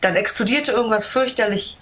Dann 0.00 0.16
explodierte 0.16 0.72
irgendwas 0.72 1.06
fürchterlich 1.06 1.78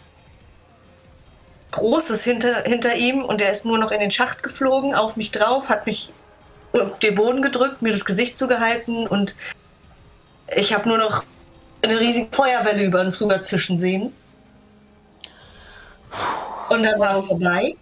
Großes 1.72 2.22
hinter, 2.22 2.62
hinter 2.62 2.94
ihm 2.94 3.24
und 3.24 3.40
er 3.40 3.50
ist 3.50 3.64
nur 3.64 3.78
noch 3.78 3.90
in 3.90 3.98
den 3.98 4.12
Schacht 4.12 4.44
geflogen, 4.44 4.94
auf 4.94 5.16
mich 5.16 5.32
drauf, 5.32 5.70
hat 5.70 5.86
mich 5.86 6.12
auf 6.72 7.00
den 7.00 7.16
Boden 7.16 7.42
gedrückt, 7.42 7.82
mir 7.82 7.92
das 7.92 8.04
Gesicht 8.04 8.36
zugehalten 8.36 9.08
und 9.08 9.34
ich 10.54 10.72
habe 10.72 10.88
nur 10.88 10.98
noch 10.98 11.24
eine 11.82 11.98
riesige 11.98 12.28
Feuerwelle 12.30 12.84
über 12.84 13.00
uns 13.00 13.20
rüber 13.20 13.40
zischen 13.40 13.80
sehen. 13.80 14.12
Und 16.74 16.82
dann 16.82 16.98
war 16.98 17.16
es 17.16 17.26
vorbei. 17.26 17.76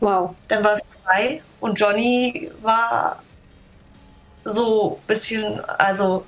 Wow. 0.00 0.34
Dann 0.48 0.64
war 0.64 0.72
es 0.72 0.82
vorbei 0.84 1.42
und 1.60 1.78
Johnny 1.78 2.50
war 2.60 3.22
so 4.44 4.98
ein 5.00 5.06
bisschen, 5.06 5.60
also 5.78 6.24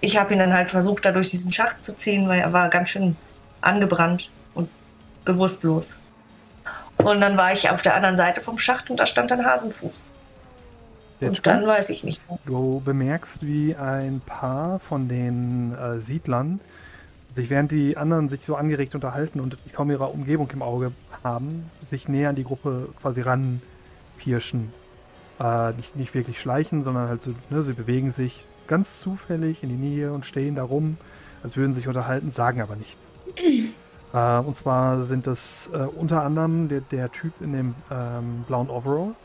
ich 0.00 0.16
habe 0.16 0.32
ihn 0.32 0.38
dann 0.38 0.52
halt 0.52 0.70
versucht, 0.70 1.04
da 1.04 1.10
durch 1.10 1.30
diesen 1.30 1.52
Schacht 1.52 1.84
zu 1.84 1.96
ziehen, 1.96 2.28
weil 2.28 2.40
er 2.40 2.52
war 2.52 2.68
ganz 2.68 2.90
schön 2.90 3.16
angebrannt 3.60 4.30
und 4.54 4.68
bewusstlos. 5.24 5.96
Und 6.98 7.20
dann 7.20 7.36
war 7.36 7.52
ich 7.52 7.68
auf 7.70 7.82
der 7.82 7.96
anderen 7.96 8.16
Seite 8.16 8.40
vom 8.40 8.58
Schacht 8.58 8.90
und 8.90 9.00
da 9.00 9.06
stand 9.06 9.32
ein 9.32 9.44
Hasenfuß. 9.44 9.98
Und 11.20 11.46
dann 11.46 11.66
weiß 11.66 11.90
ich 11.90 12.04
nicht 12.04 12.20
mehr. 12.28 12.38
Du 12.46 12.80
bemerkst, 12.84 13.44
wie 13.44 13.74
ein 13.74 14.20
paar 14.24 14.78
von 14.78 15.08
den 15.08 15.74
äh, 15.74 15.98
Siedlern 15.98 16.60
sich, 17.34 17.50
während 17.50 17.72
die 17.72 17.96
anderen 17.96 18.28
sich 18.28 18.44
so 18.44 18.54
angeregt 18.56 18.94
unterhalten 18.94 19.40
und 19.40 19.56
kaum 19.72 19.90
ihre 19.90 20.06
Umgebung 20.06 20.48
im 20.52 20.62
Auge 20.62 20.92
haben, 21.22 21.70
sich 21.90 22.08
näher 22.08 22.30
an 22.30 22.36
die 22.36 22.44
Gruppe 22.44 22.88
quasi 23.00 23.22
ranpirschen. 23.22 24.72
Äh, 25.40 25.72
nicht, 25.72 25.96
nicht 25.96 26.14
wirklich 26.14 26.40
schleichen, 26.40 26.82
sondern 26.82 27.08
halt 27.08 27.20
so, 27.22 27.34
ne, 27.50 27.62
sie 27.62 27.72
bewegen 27.72 28.12
sich 28.12 28.46
ganz 28.68 29.00
zufällig 29.00 29.62
in 29.62 29.68
die 29.68 29.76
Nähe 29.76 30.12
und 30.12 30.24
stehen 30.24 30.54
da 30.54 30.62
rum, 30.62 30.96
als 31.42 31.56
würden 31.56 31.72
sie 31.72 31.80
sich 31.80 31.88
unterhalten, 31.88 32.30
sagen 32.30 32.60
aber 32.60 32.76
nichts. 32.76 33.06
Äh, 34.12 34.38
und 34.38 34.54
zwar 34.54 35.02
sind 35.02 35.26
das 35.26 35.68
äh, 35.72 35.78
unter 35.78 36.22
anderem 36.22 36.68
der, 36.68 36.82
der 36.82 37.10
Typ 37.10 37.32
in 37.40 37.52
dem 37.52 37.74
ähm, 37.90 38.44
blauen 38.46 38.70
Overall, 38.70 39.16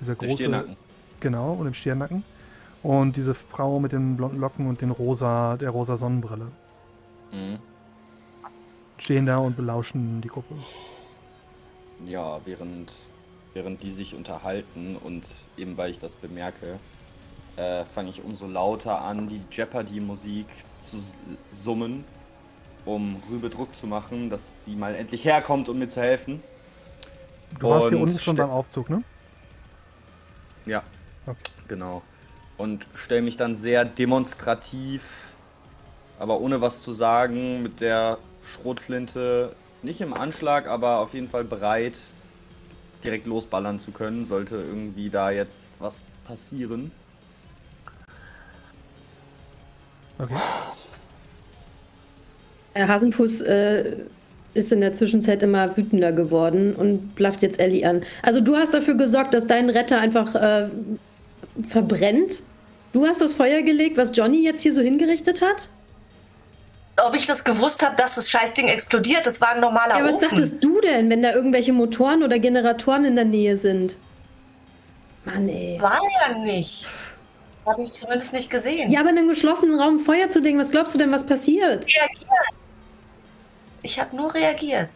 dieser 0.00 0.14
Der 0.14 0.28
große, 0.28 0.44
Stirnacken. 0.44 0.76
genau, 1.18 1.54
und 1.54 1.66
im 1.66 1.74
Stirnacken. 1.74 2.22
Und 2.84 3.16
diese 3.16 3.34
Frau 3.34 3.80
mit 3.80 3.90
den 3.90 4.16
blonden 4.16 4.38
Locken 4.38 4.68
und 4.68 4.82
den 4.82 4.92
rosa, 4.92 5.56
der 5.56 5.70
rosa 5.70 5.96
Sonnenbrille. 5.96 6.46
Mhm. 7.32 7.58
Stehen 8.98 9.26
da 9.26 9.38
und 9.38 9.56
belauschen 9.56 10.20
die 10.20 10.28
Gruppe. 10.28 10.54
Ja, 12.06 12.40
während, 12.44 12.92
während 13.54 13.82
die 13.82 13.92
sich 13.92 14.14
unterhalten 14.14 14.96
und 14.96 15.26
eben 15.56 15.76
weil 15.76 15.90
ich 15.90 15.98
das 15.98 16.14
bemerke, 16.14 16.78
äh, 17.56 17.84
fange 17.84 18.10
ich 18.10 18.22
umso 18.22 18.46
lauter 18.46 19.00
an, 19.00 19.28
die 19.28 19.40
Jeopardy-Musik 19.50 20.46
zu 20.80 20.98
summen, 21.50 22.04
um 22.84 23.22
Rübe 23.30 23.50
Druck 23.50 23.74
zu 23.74 23.86
machen, 23.86 24.30
dass 24.30 24.64
sie 24.64 24.76
mal 24.76 24.94
endlich 24.94 25.24
herkommt, 25.24 25.68
um 25.68 25.78
mir 25.78 25.88
zu 25.88 26.00
helfen. 26.00 26.42
Du 27.58 27.68
warst 27.68 27.88
hier 27.88 27.98
Und 27.98 28.02
unten 28.02 28.18
schon 28.18 28.36
beim 28.36 28.50
Aufzug, 28.50 28.90
ne? 28.90 29.02
Ja, 30.66 30.82
Okay. 31.26 31.50
genau. 31.68 32.02
Und 32.56 32.86
stelle 32.94 33.22
mich 33.22 33.36
dann 33.36 33.56
sehr 33.56 33.84
demonstrativ, 33.84 35.35
aber 36.18 36.40
ohne 36.40 36.60
was 36.60 36.82
zu 36.82 36.92
sagen, 36.92 37.62
mit 37.62 37.80
der 37.80 38.18
Schrotflinte 38.44 39.52
nicht 39.82 40.00
im 40.00 40.14
Anschlag, 40.14 40.66
aber 40.66 40.98
auf 40.98 41.14
jeden 41.14 41.28
Fall 41.28 41.44
bereit, 41.44 41.94
direkt 43.04 43.26
losballern 43.26 43.78
zu 43.78 43.90
können, 43.90 44.24
sollte 44.24 44.56
irgendwie 44.56 45.10
da 45.10 45.30
jetzt 45.30 45.68
was 45.78 46.02
passieren. 46.26 46.90
Okay. 50.18 50.34
Herr 52.72 52.88
Hasenfuß 52.88 53.42
äh, 53.42 53.96
ist 54.54 54.72
in 54.72 54.80
der 54.80 54.92
Zwischenzeit 54.92 55.42
immer 55.42 55.76
wütender 55.76 56.12
geworden 56.12 56.74
und 56.74 57.14
blafft 57.14 57.42
jetzt 57.42 57.60
Ellie 57.60 57.86
an. 57.88 58.02
Also 58.22 58.40
du 58.40 58.56
hast 58.56 58.74
dafür 58.74 58.94
gesorgt, 58.94 59.34
dass 59.34 59.46
dein 59.46 59.70
Retter 59.70 59.98
einfach 59.98 60.34
äh, 60.34 60.68
verbrennt? 61.68 62.42
Du 62.92 63.06
hast 63.06 63.20
das 63.20 63.34
Feuer 63.34 63.62
gelegt, 63.62 63.96
was 63.96 64.16
Johnny 64.16 64.42
jetzt 64.42 64.62
hier 64.62 64.72
so 64.72 64.80
hingerichtet 64.80 65.42
hat? 65.42 65.68
Ob 67.04 67.14
ich 67.14 67.26
das 67.26 67.44
gewusst 67.44 67.84
habe, 67.84 67.94
dass 67.96 68.14
das 68.14 68.30
Scheißding 68.30 68.68
explodiert, 68.68 69.26
das 69.26 69.40
war 69.40 69.50
ein 69.50 69.60
normaler 69.60 69.98
Ja, 69.98 70.04
was 70.04 70.16
Ofen. 70.16 70.28
dachtest 70.30 70.64
du 70.64 70.80
denn, 70.80 71.10
wenn 71.10 71.22
da 71.22 71.32
irgendwelche 71.32 71.72
Motoren 71.72 72.22
oder 72.22 72.38
Generatoren 72.38 73.04
in 73.04 73.16
der 73.16 73.26
Nähe 73.26 73.56
sind? 73.56 73.96
Mann, 75.24 75.48
ey. 75.48 75.78
War 75.80 76.00
ja 76.26 76.38
nicht. 76.38 76.86
Habe 77.66 77.82
ich 77.82 77.92
zumindest 77.92 78.32
nicht 78.32 78.48
gesehen. 78.48 78.90
Ja, 78.90 79.00
aber 79.00 79.10
in 79.10 79.18
einem 79.18 79.28
geschlossenen 79.28 79.78
Raum 79.78 79.98
Feuer 79.98 80.28
zu 80.28 80.38
legen, 80.40 80.58
was 80.58 80.70
glaubst 80.70 80.94
du 80.94 80.98
denn, 80.98 81.12
was 81.12 81.26
passiert? 81.26 81.84
reagiert. 81.86 82.30
Ich 83.82 84.00
habe 84.00 84.16
nur 84.16 84.32
reagiert. 84.32 84.88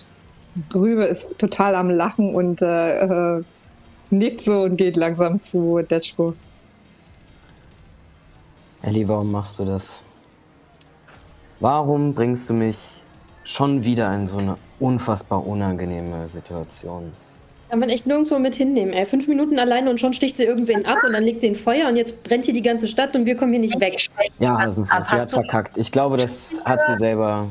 Rübe 0.75 1.05
ist 1.05 1.39
total 1.39 1.75
am 1.75 1.91
Lachen 1.91 2.35
und 2.35 2.63
äh, 2.63 3.01
äh, 3.39 3.43
nickt 4.11 4.41
so 4.41 4.63
und 4.63 4.77
geht 4.77 4.97
langsam 4.97 5.43
zu 5.43 5.81
Detschko. 5.83 6.35
Ellie, 8.83 9.07
warum 9.07 9.31
machst 9.31 9.59
du 9.59 9.65
das? 9.65 10.01
Warum 11.61 12.15
bringst 12.15 12.49
du 12.49 12.55
mich 12.55 13.03
schon 13.45 13.85
wieder 13.85 14.13
in 14.15 14.27
so 14.27 14.39
eine 14.39 14.57
unfassbar 14.79 15.47
unangenehme 15.47 16.29
Situation? 16.29 17.13
Kann 17.69 17.79
man 17.79 17.91
echt 17.91 18.07
nirgendwo 18.07 18.39
mit 18.39 18.55
hinnehmen, 18.55 18.93
ey. 18.95 19.05
Fünf 19.05 19.29
Minuten 19.29 19.59
alleine 19.59 19.91
und 19.91 20.01
schon 20.01 20.13
sticht 20.15 20.37
sie 20.37 20.45
irgendwen 20.45 20.87
ab 20.87 20.99
und 21.07 21.13
dann 21.13 21.23
legt 21.23 21.39
sie 21.41 21.47
in 21.47 21.55
Feuer 21.55 21.89
und 21.89 21.97
jetzt 21.97 22.25
brennt 22.25 22.47
hier 22.47 22.55
die 22.55 22.63
ganze 22.63 22.89
Stadt 22.89 23.15
und 23.15 23.27
wir 23.27 23.37
kommen 23.37 23.53
hier 23.53 23.61
nicht 23.61 23.79
weg. 23.79 23.95
Ja, 24.39 24.59
Hasenfuß, 24.59 25.07
sie 25.07 25.17
hat 25.17 25.31
verkackt. 25.31 25.77
Ich 25.77 25.93
glaube, 25.93 26.17
das 26.17 26.61
hat 26.65 26.81
sie 26.87 26.97
selber. 26.97 27.47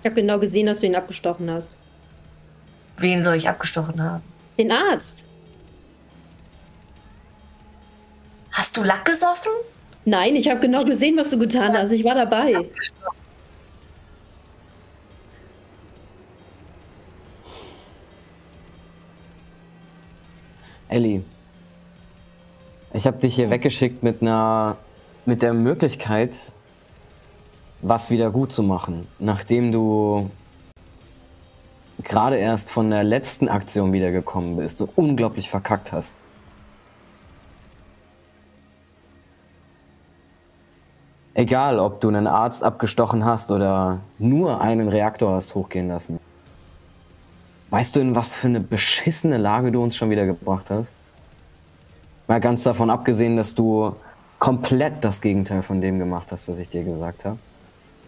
Ich 0.00 0.06
habe 0.06 0.14
genau 0.14 0.38
gesehen, 0.38 0.66
dass 0.66 0.80
du 0.80 0.86
ihn 0.86 0.94
abgestochen 0.94 1.50
hast. 1.50 1.78
Wen 2.96 3.22
soll 3.22 3.34
ich 3.34 3.48
abgestochen 3.48 4.02
haben? 4.02 4.22
Den 4.56 4.70
Arzt? 4.70 5.24
Hast 8.52 8.76
du 8.76 8.84
Lack 8.84 9.04
gesoffen? 9.04 9.52
Nein, 10.04 10.36
ich 10.36 10.48
habe 10.48 10.60
genau 10.60 10.84
gesehen, 10.84 11.16
was 11.16 11.30
du 11.30 11.38
getan 11.38 11.76
hast. 11.76 11.90
Ich 11.90 12.04
war 12.04 12.14
dabei. 12.14 12.66
Ellie, 20.92 21.24
ich 22.92 23.06
habe 23.06 23.16
dich 23.16 23.34
hier 23.34 23.48
weggeschickt 23.48 24.02
mit 24.02 24.20
einer, 24.20 24.76
mit 25.24 25.40
der 25.40 25.54
Möglichkeit, 25.54 26.52
was 27.80 28.10
wieder 28.10 28.30
gut 28.30 28.52
zu 28.52 28.62
machen, 28.62 29.08
nachdem 29.18 29.72
du 29.72 30.28
gerade 32.04 32.36
erst 32.36 32.70
von 32.70 32.90
der 32.90 33.04
letzten 33.04 33.48
Aktion 33.48 33.94
wiedergekommen 33.94 34.58
bist 34.58 34.82
und 34.82 34.90
unglaublich 34.96 35.48
verkackt 35.48 35.92
hast. 35.92 36.22
Egal, 41.32 41.78
ob 41.78 42.02
du 42.02 42.08
einen 42.08 42.26
Arzt 42.26 42.62
abgestochen 42.62 43.24
hast 43.24 43.50
oder 43.50 44.00
nur 44.18 44.60
einen 44.60 44.90
Reaktor 44.90 45.32
hast 45.36 45.54
hochgehen 45.54 45.88
lassen. 45.88 46.20
Weißt 47.72 47.96
du, 47.96 48.00
in 48.00 48.14
was 48.14 48.34
für 48.34 48.48
eine 48.48 48.60
beschissene 48.60 49.38
Lage 49.38 49.72
du 49.72 49.82
uns 49.82 49.96
schon 49.96 50.10
wieder 50.10 50.26
gebracht 50.26 50.68
hast? 50.68 50.98
Mal 52.28 52.38
ganz 52.38 52.64
davon 52.64 52.90
abgesehen, 52.90 53.38
dass 53.38 53.54
du 53.54 53.96
komplett 54.38 55.02
das 55.02 55.22
Gegenteil 55.22 55.62
von 55.62 55.80
dem 55.80 55.98
gemacht 55.98 56.32
hast, 56.32 56.48
was 56.48 56.58
ich 56.58 56.68
dir 56.68 56.84
gesagt 56.84 57.24
habe. 57.24 57.38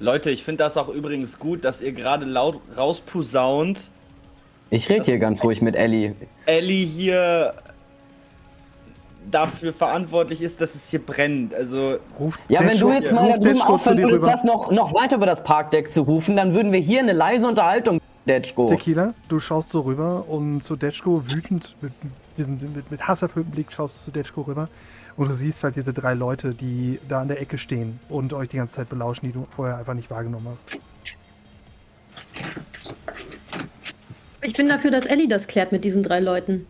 Leute, 0.00 0.28
ich 0.28 0.44
finde 0.44 0.64
das 0.64 0.76
auch 0.76 0.90
übrigens 0.90 1.38
gut, 1.38 1.64
dass 1.64 1.80
ihr 1.80 1.92
gerade 1.92 2.26
laut 2.26 2.60
rausposaunt, 2.76 3.80
Ich 4.68 4.90
rede 4.90 5.04
hier 5.04 5.18
ganz 5.18 5.42
ruhig 5.42 5.62
mit 5.62 5.76
Ellie. 5.76 6.14
Ellie 6.44 6.84
hier 6.84 7.54
dafür 9.30 9.72
verantwortlich 9.72 10.42
ist, 10.42 10.60
dass 10.60 10.74
es 10.74 10.90
hier 10.90 11.00
brennt. 11.00 11.54
Also, 11.54 11.96
Ruft 12.20 12.38
Ja, 12.48 12.60
wenn 12.60 12.78
du 12.78 12.92
jetzt 12.92 13.14
mal 13.14 13.30
da 13.30 13.38
drüben 13.38 13.62
aufhören 13.62 13.96
würdest, 13.96 14.26
das 14.26 14.44
noch, 14.44 14.70
noch 14.70 14.92
weiter 14.92 15.16
über 15.16 15.24
das 15.24 15.42
Parkdeck 15.42 15.90
zu 15.90 16.02
rufen, 16.02 16.36
dann 16.36 16.52
würden 16.52 16.70
wir 16.70 16.80
hier 16.80 17.00
eine 17.00 17.14
leise 17.14 17.48
Unterhaltung, 17.48 17.98
Detschko. 18.26 18.68
Tequila, 18.68 19.14
du 19.28 19.38
schaust 19.38 19.70
so 19.70 19.80
rüber 19.82 20.26
und 20.28 20.62
zu 20.62 20.76
Detschko 20.76 21.26
wütend, 21.28 21.76
mit, 21.82 21.92
mit, 22.36 22.74
mit, 22.76 22.90
mit 22.90 23.06
hasserfülltem 23.06 23.52
Blick 23.52 23.72
schaust 23.72 23.98
du 23.98 24.04
zu 24.04 24.10
Detschko 24.10 24.42
rüber 24.42 24.68
und 25.16 25.28
du 25.28 25.34
siehst 25.34 25.62
halt 25.62 25.76
diese 25.76 25.92
drei 25.92 26.14
Leute, 26.14 26.54
die 26.54 26.98
da 27.06 27.20
an 27.20 27.28
der 27.28 27.40
Ecke 27.40 27.58
stehen 27.58 28.00
und 28.08 28.32
euch 28.32 28.48
die 28.48 28.56
ganze 28.56 28.76
Zeit 28.76 28.88
belauschen, 28.88 29.26
die 29.26 29.32
du 29.32 29.46
vorher 29.50 29.76
einfach 29.76 29.94
nicht 29.94 30.10
wahrgenommen 30.10 30.48
hast. 30.50 30.78
Ich 34.40 34.54
bin 34.54 34.68
dafür, 34.68 34.90
dass 34.90 35.06
Ellie 35.06 35.28
das 35.28 35.46
klärt 35.46 35.72
mit 35.72 35.84
diesen 35.84 36.02
drei 36.02 36.20
Leuten. 36.20 36.66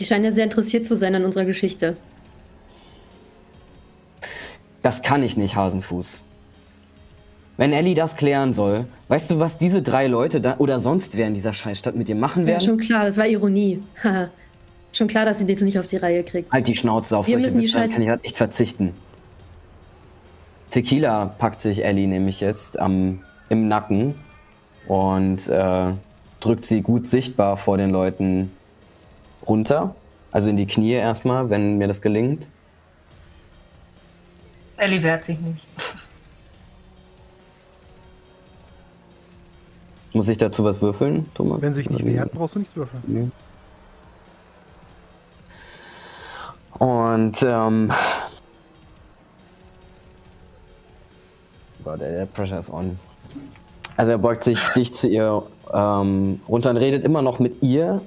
Die 0.00 0.04
scheinen 0.04 0.24
ja 0.24 0.32
sehr 0.32 0.44
interessiert 0.44 0.84
zu 0.84 0.96
sein 0.96 1.14
an 1.14 1.24
unserer 1.24 1.44
Geschichte. 1.44 1.96
Das 4.82 5.02
kann 5.02 5.22
ich 5.22 5.36
nicht, 5.36 5.56
Hasenfuß. 5.56 6.27
Wenn 7.58 7.72
Ellie 7.72 7.94
das 7.94 8.16
klären 8.16 8.54
soll, 8.54 8.86
weißt 9.08 9.32
du, 9.32 9.40
was 9.40 9.58
diese 9.58 9.82
drei 9.82 10.06
Leute 10.06 10.40
da 10.40 10.54
oder 10.58 10.78
sonst 10.78 11.16
wer 11.16 11.26
in 11.26 11.34
dieser 11.34 11.52
Scheißstadt 11.52 11.94
mit 11.96 12.08
dir 12.08 12.14
machen 12.14 12.42
Ja, 12.44 12.52
werden? 12.52 12.60
schon 12.64 12.78
klar, 12.78 13.04
das 13.04 13.16
war 13.18 13.26
Ironie. 13.26 13.82
Haha. 14.02 14.30
Schon 14.90 15.06
klar, 15.06 15.26
dass 15.26 15.38
sie 15.38 15.46
das 15.46 15.60
nicht 15.60 15.78
auf 15.78 15.86
die 15.86 15.98
Reihe 15.98 16.24
kriegt. 16.24 16.50
Halt 16.50 16.66
die 16.66 16.74
Schnauze 16.74 17.14
auf 17.18 17.26
Wir 17.28 17.38
solche 17.38 17.54
Witze, 17.58 17.76
Scheiße- 17.78 17.92
kann 17.92 18.02
ich 18.02 18.08
halt 18.08 18.22
nicht 18.22 18.38
verzichten. 18.38 18.94
Tequila 20.70 21.26
packt 21.26 21.60
sich 21.60 21.84
Ellie 21.84 22.06
nämlich 22.08 22.40
jetzt 22.40 22.78
am, 22.78 23.20
im 23.50 23.68
Nacken 23.68 24.14
und 24.86 25.46
äh, 25.48 25.92
drückt 26.40 26.64
sie 26.64 26.80
gut 26.80 27.06
sichtbar 27.06 27.58
vor 27.58 27.76
den 27.76 27.90
Leuten 27.90 28.50
runter. 29.46 29.94
Also 30.32 30.48
in 30.48 30.56
die 30.56 30.66
Knie 30.66 30.92
erstmal, 30.92 31.50
wenn 31.50 31.76
mir 31.76 31.86
das 31.86 32.00
gelingt. 32.00 32.46
Ellie 34.78 35.02
wehrt 35.02 35.22
sich 35.24 35.38
nicht. 35.38 35.66
Muss 40.18 40.28
ich 40.28 40.36
dazu 40.36 40.64
was 40.64 40.82
würfeln, 40.82 41.30
Thomas? 41.34 41.62
Wenn 41.62 41.72
sich 41.72 41.88
nicht 41.88 42.04
wehrt, 42.04 42.32
brauchst 42.32 42.56
du 42.56 42.58
nichts 42.58 42.74
würfeln. 42.74 43.00
Nee. 43.06 43.28
Und 46.84 47.36
ähm. 47.44 47.92
Gott, 51.84 52.00
der 52.00 52.26
Pressure 52.26 52.58
is 52.58 52.68
on. 52.68 52.98
Also 53.96 54.10
er 54.10 54.18
beugt 54.18 54.42
sich 54.42 54.58
dicht 54.74 54.96
zu 54.96 55.06
ihr 55.06 55.44
ähm, 55.72 56.40
runter 56.48 56.70
und 56.70 56.78
redet 56.78 57.04
immer 57.04 57.22
noch 57.22 57.38
mit 57.38 57.62
ihr, 57.62 58.00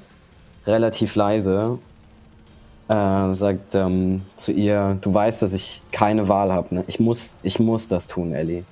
relativ 0.68 1.16
leise. 1.16 1.80
Äh, 2.90 3.34
sagt 3.36 3.74
ähm, 3.74 4.24
zu 4.36 4.52
ihr, 4.52 4.98
du 5.00 5.14
weißt, 5.14 5.42
dass 5.44 5.54
ich 5.54 5.82
keine 5.94 6.28
Wahl 6.28 6.52
habe. 6.52 6.76
Ne? 6.76 6.84
Ich, 6.88 7.00
muss, 7.00 7.40
ich 7.42 7.58
muss 7.62 7.88
das 7.88 8.10
tun, 8.10 8.34
Ellie. 8.34 8.66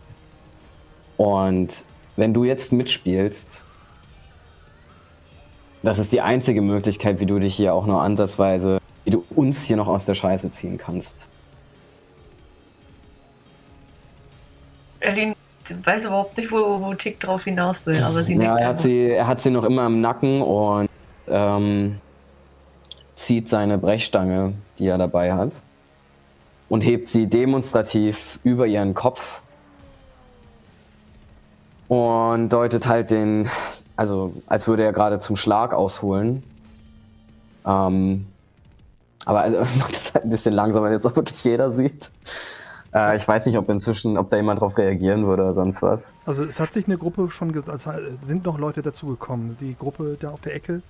Und 1.15 1.85
wenn 2.19 2.33
du 2.33 2.43
jetzt 2.43 2.73
mitspielst, 2.73 3.65
das 5.81 5.99
ist 5.99 6.11
die 6.11 6.21
einzige 6.21 6.61
Möglichkeit, 6.61 7.21
wie 7.21 7.25
du 7.25 7.39
dich 7.39 7.55
hier 7.55 7.73
auch 7.73 7.85
nur 7.85 8.01
ansatzweise, 8.01 8.79
wie 9.05 9.11
du 9.11 9.23
uns 9.35 9.63
hier 9.63 9.77
noch 9.77 9.87
aus 9.87 10.03
der 10.03 10.13
Scheiße 10.13 10.51
ziehen 10.51 10.77
kannst. 10.77 11.29
Ellie 14.99 15.33
weiß 15.83 16.05
überhaupt 16.05 16.37
nicht, 16.37 16.51
wo, 16.51 16.81
wo 16.81 16.93
Tick 16.93 17.21
drauf 17.21 17.45
hinaus 17.45 17.85
will, 17.85 18.03
aber 18.03 18.23
sie 18.23 18.35
Ja, 18.35 18.57
er 18.57 18.67
hat, 18.67 18.81
sie, 18.81 19.11
er 19.11 19.27
hat 19.27 19.39
sie 19.39 19.51
noch 19.51 19.63
immer 19.63 19.85
im 19.85 20.01
Nacken 20.01 20.41
und 20.41 20.89
ähm, 21.29 21.99
zieht 23.15 23.47
seine 23.47 23.77
Brechstange, 23.77 24.55
die 24.77 24.87
er 24.87 24.97
dabei 24.97 25.33
hat, 25.33 25.61
und 26.67 26.81
hebt 26.81 27.07
sie 27.07 27.27
demonstrativ 27.27 28.39
über 28.43 28.67
ihren 28.67 28.93
Kopf 28.93 29.41
und 31.89 32.49
deutet 32.49 32.87
halt 32.87 33.11
den, 33.11 33.49
also 33.97 34.31
als 34.47 34.67
würde 34.67 34.83
er 34.83 34.93
gerade 34.93 35.19
zum 35.19 35.35
Schlag 35.35 35.73
ausholen. 35.73 36.43
Ähm, 37.65 38.25
aber 39.25 39.41
also, 39.41 39.59
macht 39.79 39.95
das 39.97 40.13
halt 40.13 40.23
ein 40.23 40.29
bisschen 40.29 40.53
langsamer, 40.53 40.85
wenn 40.85 40.93
jetzt 40.93 41.05
auch 41.05 41.15
wirklich 41.17 41.43
jeder 41.43 41.71
sieht. 41.71 42.09
Äh, 42.95 43.17
ich 43.17 43.27
weiß 43.27 43.45
nicht, 43.45 43.57
ob 43.57 43.69
inzwischen, 43.69 44.17
ob 44.17 44.29
da 44.29 44.37
jemand 44.37 44.61
drauf 44.61 44.77
reagieren 44.77 45.27
würde 45.27 45.43
oder 45.43 45.53
sonst 45.53 45.81
was. 45.81 46.15
Also 46.25 46.45
es 46.45 46.59
hat 46.59 46.71
sich 46.71 46.85
eine 46.85 46.97
Gruppe 46.97 47.29
schon 47.29 47.51
gesagt, 47.51 47.75
es 47.77 47.83
sind 48.27 48.45
noch 48.45 48.57
Leute 48.57 48.81
dazugekommen. 48.81 49.57
Die 49.59 49.75
Gruppe 49.77 50.15
da 50.19 50.29
auf 50.29 50.41
der 50.41 50.55
Ecke, 50.55 50.81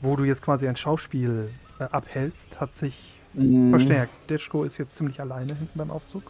wo 0.00 0.16
du 0.16 0.24
jetzt 0.24 0.42
quasi 0.42 0.66
ein 0.66 0.76
Schauspiel 0.76 1.50
äh, 1.78 1.84
abhältst, 1.84 2.60
hat 2.60 2.74
sich 2.74 3.12
Mhm. 3.34 3.70
verstärkt. 3.70 4.28
Detschko 4.28 4.64
ist 4.64 4.76
jetzt 4.78 4.96
ziemlich 4.96 5.20
alleine 5.20 5.54
hinten 5.54 5.78
beim 5.78 5.90
Aufzug. 5.90 6.22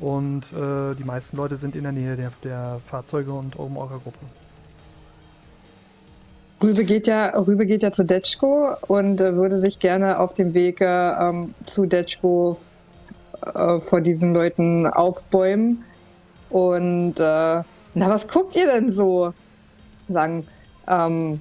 Und 0.00 0.52
äh, 0.52 0.94
die 0.94 1.04
meisten 1.04 1.36
Leute 1.36 1.56
sind 1.56 1.76
in 1.76 1.82
der 1.82 1.92
Nähe 1.92 2.16
der, 2.16 2.32
der 2.42 2.80
Fahrzeuge 2.86 3.32
und 3.32 3.58
oben 3.58 3.76
eurer 3.76 3.98
Gruppe. 3.98 4.24
Rübe 6.62 6.84
geht 6.84 7.06
ja, 7.06 7.28
Rübe 7.38 7.66
geht 7.66 7.82
ja 7.82 7.92
zu 7.92 8.04
Detschko 8.04 8.76
und 8.86 9.20
äh, 9.20 9.34
würde 9.34 9.58
sich 9.58 9.78
gerne 9.78 10.18
auf 10.18 10.34
dem 10.34 10.52
Weg 10.52 10.80
äh, 10.80 10.84
ähm, 10.84 11.54
zu 11.64 11.86
Detschko 11.86 12.58
äh, 13.42 13.80
vor 13.80 14.00
diesen 14.00 14.34
Leuten 14.34 14.86
aufbäumen. 14.86 15.84
Und 16.50 17.18
äh, 17.18 17.22
na, 17.22 17.64
was 17.94 18.28
guckt 18.28 18.56
ihr 18.56 18.66
denn 18.66 18.90
so? 18.90 19.32
Sagen, 20.08 20.46
ähm, 20.86 21.40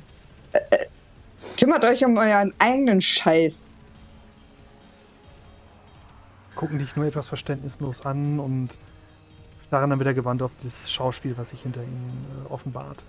äh, 0.54 0.60
kümmert 1.58 1.84
euch 1.84 2.06
um 2.06 2.18
euren 2.18 2.54
eigenen 2.60 3.02
Scheiß. 3.02 3.72
Gucken 6.60 6.78
dich 6.78 6.94
nur 6.98 7.06
etwas 7.06 7.26
verständnislos 7.30 8.06
an 8.06 8.38
und 8.38 8.72
starren 9.66 9.92
dann 9.92 10.00
wieder 10.02 10.14
gewandt 10.14 10.42
auf 10.42 10.52
das 10.62 10.92
Schauspiel, 10.92 11.38
was 11.38 11.52
sich 11.52 11.62
hinter 11.62 11.82
ihnen 11.82 12.26
äh, 12.50 12.52
offenbart. 12.52 13.02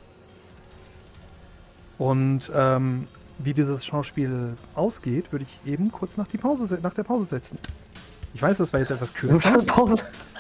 Und 1.99 2.49
ähm, 2.55 3.09
wie 3.39 3.53
dieses 3.53 3.85
Schauspiel 3.85 4.55
ausgeht, 4.77 5.33
würde 5.33 5.47
ich 5.49 5.69
eben 5.73 5.91
kurz 5.91 6.17
nach, 6.17 6.29
die 6.29 6.39
Pause, 6.39 6.65
se- 6.67 6.79
nach 6.81 6.95
der 6.95 7.03
Pause 7.03 7.25
setzen. 7.25 7.59
Ich 8.35 8.41
weiß, 8.41 8.59
das 8.59 8.73
war 8.73 8.79
jetzt 8.79 8.93
etwas 8.93 9.13
kürzer. 9.13 9.51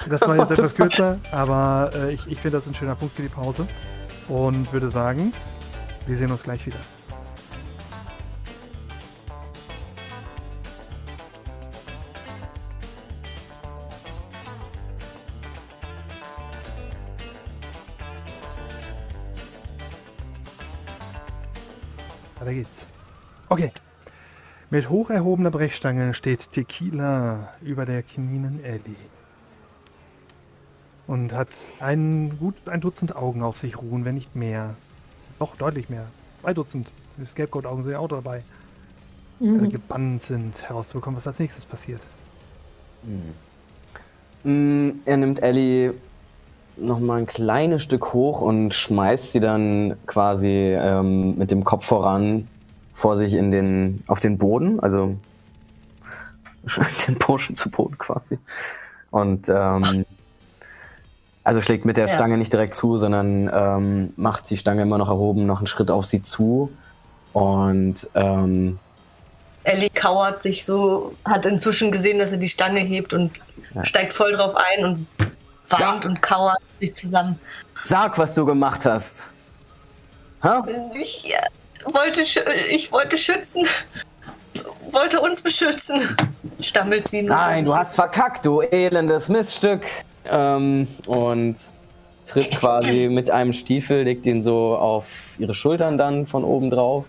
Das 0.08 0.20
war 0.20 0.36
jetzt 0.36 0.50
etwas 0.58 0.74
kürzer, 0.76 1.18
aber 1.32 1.90
äh, 1.92 2.12
ich, 2.14 2.28
ich 2.28 2.38
finde 2.38 2.58
das 2.58 2.68
ein 2.68 2.74
schöner 2.74 2.94
Punkt 2.94 3.16
für 3.16 3.22
die 3.22 3.28
Pause. 3.28 3.66
Und 4.28 4.72
würde 4.72 4.88
sagen, 4.88 5.32
wir 6.06 6.16
sehen 6.16 6.30
uns 6.30 6.44
gleich 6.44 6.64
wieder. 6.64 6.78
Weiter 22.40 22.54
geht's. 22.54 22.86
Okay. 23.48 23.70
Mit 24.70 24.88
hoch 24.88 25.10
erhobener 25.10 25.50
Brechstange 25.50 26.14
steht 26.14 26.52
Tequila 26.52 27.52
über 27.60 27.84
der 27.84 28.02
knien 28.02 28.64
Ellie. 28.64 28.96
Und 31.06 31.32
hat 31.32 31.48
ein, 31.80 32.38
gut 32.38 32.54
ein 32.66 32.80
Dutzend 32.80 33.14
Augen 33.16 33.42
auf 33.42 33.58
sich 33.58 33.76
ruhen, 33.76 34.04
wenn 34.04 34.14
nicht 34.14 34.34
mehr. 34.36 34.76
Doch, 35.38 35.56
deutlich 35.56 35.90
mehr. 35.90 36.06
Zwei 36.40 36.54
Dutzend. 36.54 36.92
Die 37.16 37.26
Scapegoat-Augen 37.26 37.82
sind 37.82 37.92
ja 37.92 37.98
auch 37.98 38.08
dabei. 38.08 38.42
Mhm. 39.40 39.64
Äh, 39.64 39.68
gebannt 39.68 40.22
sind, 40.22 40.62
herauszubekommen, 40.62 41.16
was 41.16 41.26
als 41.26 41.38
nächstes 41.40 41.66
passiert. 41.66 42.06
Mm, 44.44 44.90
Er 45.04 45.16
nimmt 45.16 45.42
Ellie 45.42 45.94
noch 46.80 46.98
mal 47.00 47.18
ein 47.18 47.26
kleines 47.26 47.82
Stück 47.82 48.12
hoch 48.12 48.40
und 48.40 48.72
schmeißt 48.74 49.32
sie 49.32 49.40
dann 49.40 49.96
quasi 50.06 50.48
ähm, 50.48 51.36
mit 51.38 51.50
dem 51.50 51.64
Kopf 51.64 51.84
voran 51.86 52.48
vor 52.94 53.16
sich 53.16 53.34
in 53.34 53.50
den, 53.50 54.02
auf 54.06 54.20
den 54.20 54.36
Boden, 54.38 54.80
also 54.80 55.18
den 57.06 57.16
Burschen 57.18 57.56
zu 57.56 57.70
Boden 57.70 57.96
quasi. 57.98 58.38
Und 59.10 59.48
ähm, 59.48 60.04
also 61.42 61.62
schlägt 61.62 61.84
mit 61.84 61.96
der 61.96 62.06
Ja. 62.06 62.14
Stange 62.14 62.36
nicht 62.36 62.52
direkt 62.52 62.74
zu, 62.74 62.98
sondern 62.98 63.50
ähm, 63.52 64.12
macht 64.16 64.48
die 64.50 64.56
Stange 64.56 64.82
immer 64.82 64.98
noch 64.98 65.08
erhoben, 65.08 65.46
noch 65.46 65.58
einen 65.58 65.66
Schritt 65.66 65.90
auf 65.90 66.04
sie 66.06 66.20
zu. 66.22 66.70
Und 67.32 68.08
ähm, 68.14 68.78
Ellie 69.64 69.90
kauert 69.94 70.42
sich 70.42 70.64
so, 70.64 71.14
hat 71.24 71.46
inzwischen 71.46 71.90
gesehen, 71.90 72.18
dass 72.18 72.30
er 72.32 72.38
die 72.38 72.48
Stange 72.48 72.80
hebt 72.80 73.12
und 73.14 73.40
Ja. 73.74 73.84
steigt 73.84 74.12
voll 74.12 74.32
drauf 74.32 74.54
ein 74.56 74.84
und 74.84 75.06
weint 75.70 76.04
Ja. 76.04 76.10
und 76.10 76.20
kauert 76.22 76.58
sich 76.80 76.94
zusammen. 76.94 77.38
sag, 77.82 78.18
was 78.18 78.34
du 78.34 78.44
gemacht 78.44 78.84
hast. 78.84 79.32
Ha? 80.42 80.64
Ich 80.94 81.32
äh, 81.32 81.36
wollte, 81.92 82.22
ich 82.70 82.90
wollte 82.92 83.16
schützen, 83.18 83.66
wollte 84.90 85.20
uns 85.20 85.40
beschützen, 85.40 86.16
stammelt 86.60 87.08
sie. 87.08 87.22
nur. 87.22 87.36
Nein, 87.36 87.64
du 87.64 87.74
hast 87.74 87.94
verkackt, 87.94 88.44
du 88.44 88.60
elendes 88.62 89.28
Miststück. 89.28 89.82
Ähm, 90.26 90.86
und 91.06 91.56
tritt 92.26 92.50
quasi 92.52 93.08
mit 93.08 93.30
einem 93.30 93.52
Stiefel, 93.52 94.04
legt 94.04 94.26
ihn 94.26 94.42
so 94.42 94.76
auf 94.76 95.06
ihre 95.38 95.54
Schultern 95.54 95.98
dann 95.98 96.26
von 96.26 96.44
oben 96.44 96.70
drauf 96.70 97.04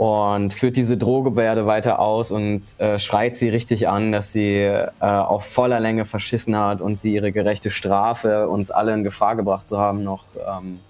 und 0.00 0.54
führt 0.54 0.78
diese 0.78 0.96
Drohgebärde 0.96 1.66
weiter 1.66 1.98
aus 1.98 2.32
und 2.32 2.62
äh, 2.78 2.98
schreit 2.98 3.36
sie 3.36 3.50
richtig 3.50 3.86
an, 3.86 4.12
dass 4.12 4.32
sie 4.32 4.54
äh, 4.54 4.82
auf 4.98 5.44
voller 5.44 5.78
Länge 5.78 6.06
verschissen 6.06 6.56
hat 6.56 6.80
und 6.80 6.96
sie 6.96 7.12
ihre 7.12 7.32
gerechte 7.32 7.68
Strafe, 7.68 8.48
uns 8.48 8.70
alle 8.70 8.94
in 8.94 9.04
Gefahr 9.04 9.36
gebracht 9.36 9.68
zu 9.68 9.78
haben, 9.78 10.02
noch 10.02 10.24
ähm, 10.38 10.80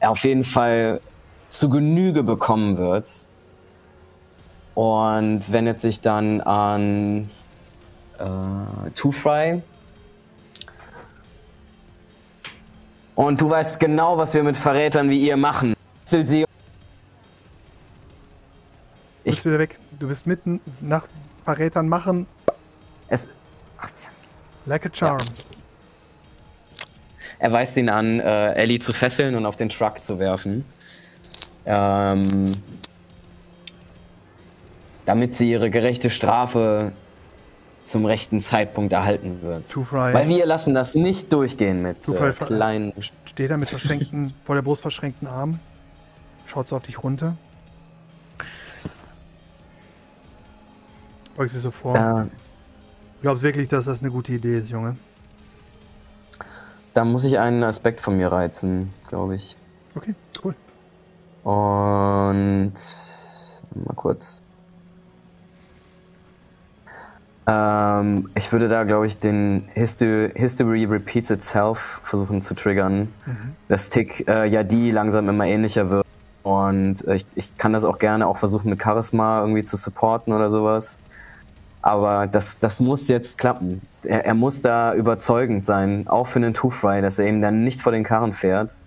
auf 0.00 0.24
jeden 0.24 0.44
Fall 0.44 1.02
zu 1.50 1.68
Genüge 1.68 2.22
bekommen 2.22 2.78
wird. 2.78 3.10
Und 4.74 5.52
wendet 5.52 5.80
sich 5.80 6.00
dann 6.00 6.40
an 6.40 7.28
äh, 8.18 8.90
Two 8.94 9.12
Fry. 9.12 9.60
Und 13.14 13.42
du 13.42 13.50
weißt 13.50 13.78
genau, 13.78 14.16
was 14.16 14.32
wir 14.32 14.42
mit 14.42 14.56
Verrätern 14.56 15.10
wie 15.10 15.18
ihr 15.18 15.36
machen. 15.36 15.74
Sie. 16.06 16.46
Du 19.28 19.34
bist 19.34 19.44
wieder 19.44 19.58
weg. 19.58 19.78
Du 19.98 20.08
bist 20.08 20.26
mitten 20.26 20.60
nach 20.80 21.06
Verrätern 21.44 21.88
machen. 21.88 22.26
Es, 23.08 23.28
Like 24.64 24.86
a 24.86 24.90
charm. 24.92 25.18
er 27.38 27.52
weist 27.52 27.76
ihn 27.76 27.88
an, 27.88 28.20
äh, 28.20 28.52
Ellie 28.54 28.78
zu 28.78 28.92
fesseln 28.92 29.34
und 29.34 29.46
auf 29.46 29.56
den 29.56 29.68
Truck 29.68 29.98
zu 30.00 30.18
werfen. 30.18 30.64
Ähm, 31.66 32.52
damit 35.04 35.34
sie 35.34 35.50
ihre 35.50 35.70
gerechte 35.70 36.10
Strafe 36.10 36.92
zum 37.82 38.04
rechten 38.06 38.40
Zeitpunkt 38.40 38.92
erhalten 38.92 39.42
wird. 39.42 39.68
Two-Fry 39.70 40.12
Weil 40.12 40.28
wir 40.28 40.44
lassen 40.46 40.74
das 40.74 40.94
nicht 40.94 41.32
durchgehen 41.32 41.82
mit 41.82 42.02
Two-Fry 42.02 42.30
äh, 42.30 42.32
kleinen. 42.32 42.92
steht 43.26 43.50
da 43.50 43.56
mit 43.56 43.68
verschränkten, 43.68 44.32
vor 44.44 44.54
der 44.54 44.62
Brust 44.62 44.82
verschränkten 44.82 45.28
Armen, 45.28 45.60
schaut 46.46 46.68
so 46.68 46.76
auf 46.76 46.82
dich 46.82 47.02
runter. 47.02 47.36
Beugst 51.38 51.54
dich 51.54 51.62
so 51.62 51.70
vor. 51.70 51.96
Äh, 51.96 52.24
Du 53.18 53.22
glaubst 53.22 53.42
wirklich, 53.42 53.68
dass 53.68 53.86
das 53.86 54.00
eine 54.00 54.10
gute 54.10 54.32
Idee 54.32 54.58
ist, 54.58 54.70
Junge? 54.70 54.96
da 56.94 57.04
muss 57.04 57.22
ich 57.22 57.38
einen 57.38 57.62
Aspekt 57.62 58.00
von 58.00 58.16
mir 58.16 58.30
reizen, 58.32 58.92
glaube 59.08 59.36
ich. 59.36 59.56
Okay, 59.94 60.14
cool. 60.42 60.54
Und 61.44 62.72
mal 63.74 63.94
kurz. 63.94 64.40
Ähm, 67.46 68.28
ich 68.34 68.50
würde 68.52 68.68
da, 68.68 68.82
glaube 68.82 69.06
ich, 69.06 69.18
den 69.18 69.68
History, 69.74 70.32
History 70.34 70.84
Repeats 70.86 71.30
Itself 71.30 72.00
versuchen 72.02 72.42
zu 72.42 72.54
triggern. 72.54 73.12
Mhm. 73.26 73.54
Dass 73.68 73.90
Tick 73.90 74.26
äh, 74.28 74.46
ja 74.46 74.64
die 74.64 74.90
langsam 74.90 75.28
immer 75.28 75.46
ähnlicher 75.46 75.90
wird. 75.90 76.04
Und 76.42 77.06
äh, 77.06 77.14
ich, 77.14 77.26
ich 77.36 77.56
kann 77.58 77.72
das 77.72 77.84
auch 77.84 77.98
gerne 77.98 78.26
auch 78.26 78.36
versuchen 78.38 78.70
mit 78.70 78.82
Charisma 78.82 79.40
irgendwie 79.40 79.62
zu 79.62 79.76
supporten 79.76 80.32
oder 80.32 80.50
sowas. 80.50 80.98
Aber 81.88 82.26
das, 82.26 82.58
das 82.58 82.80
muss 82.80 83.08
jetzt 83.08 83.38
klappen. 83.38 83.80
Er, 84.02 84.26
er 84.26 84.34
muss 84.34 84.60
da 84.60 84.92
überzeugend 84.92 85.64
sein, 85.64 86.06
auch 86.06 86.26
für 86.26 86.38
den 86.38 86.52
Two-Fry, 86.52 87.00
dass 87.00 87.18
er 87.18 87.26
eben 87.26 87.40
dann 87.40 87.64
nicht 87.64 87.80
vor 87.80 87.92
den 87.92 88.04
Karren 88.04 88.34
fährt 88.34 88.78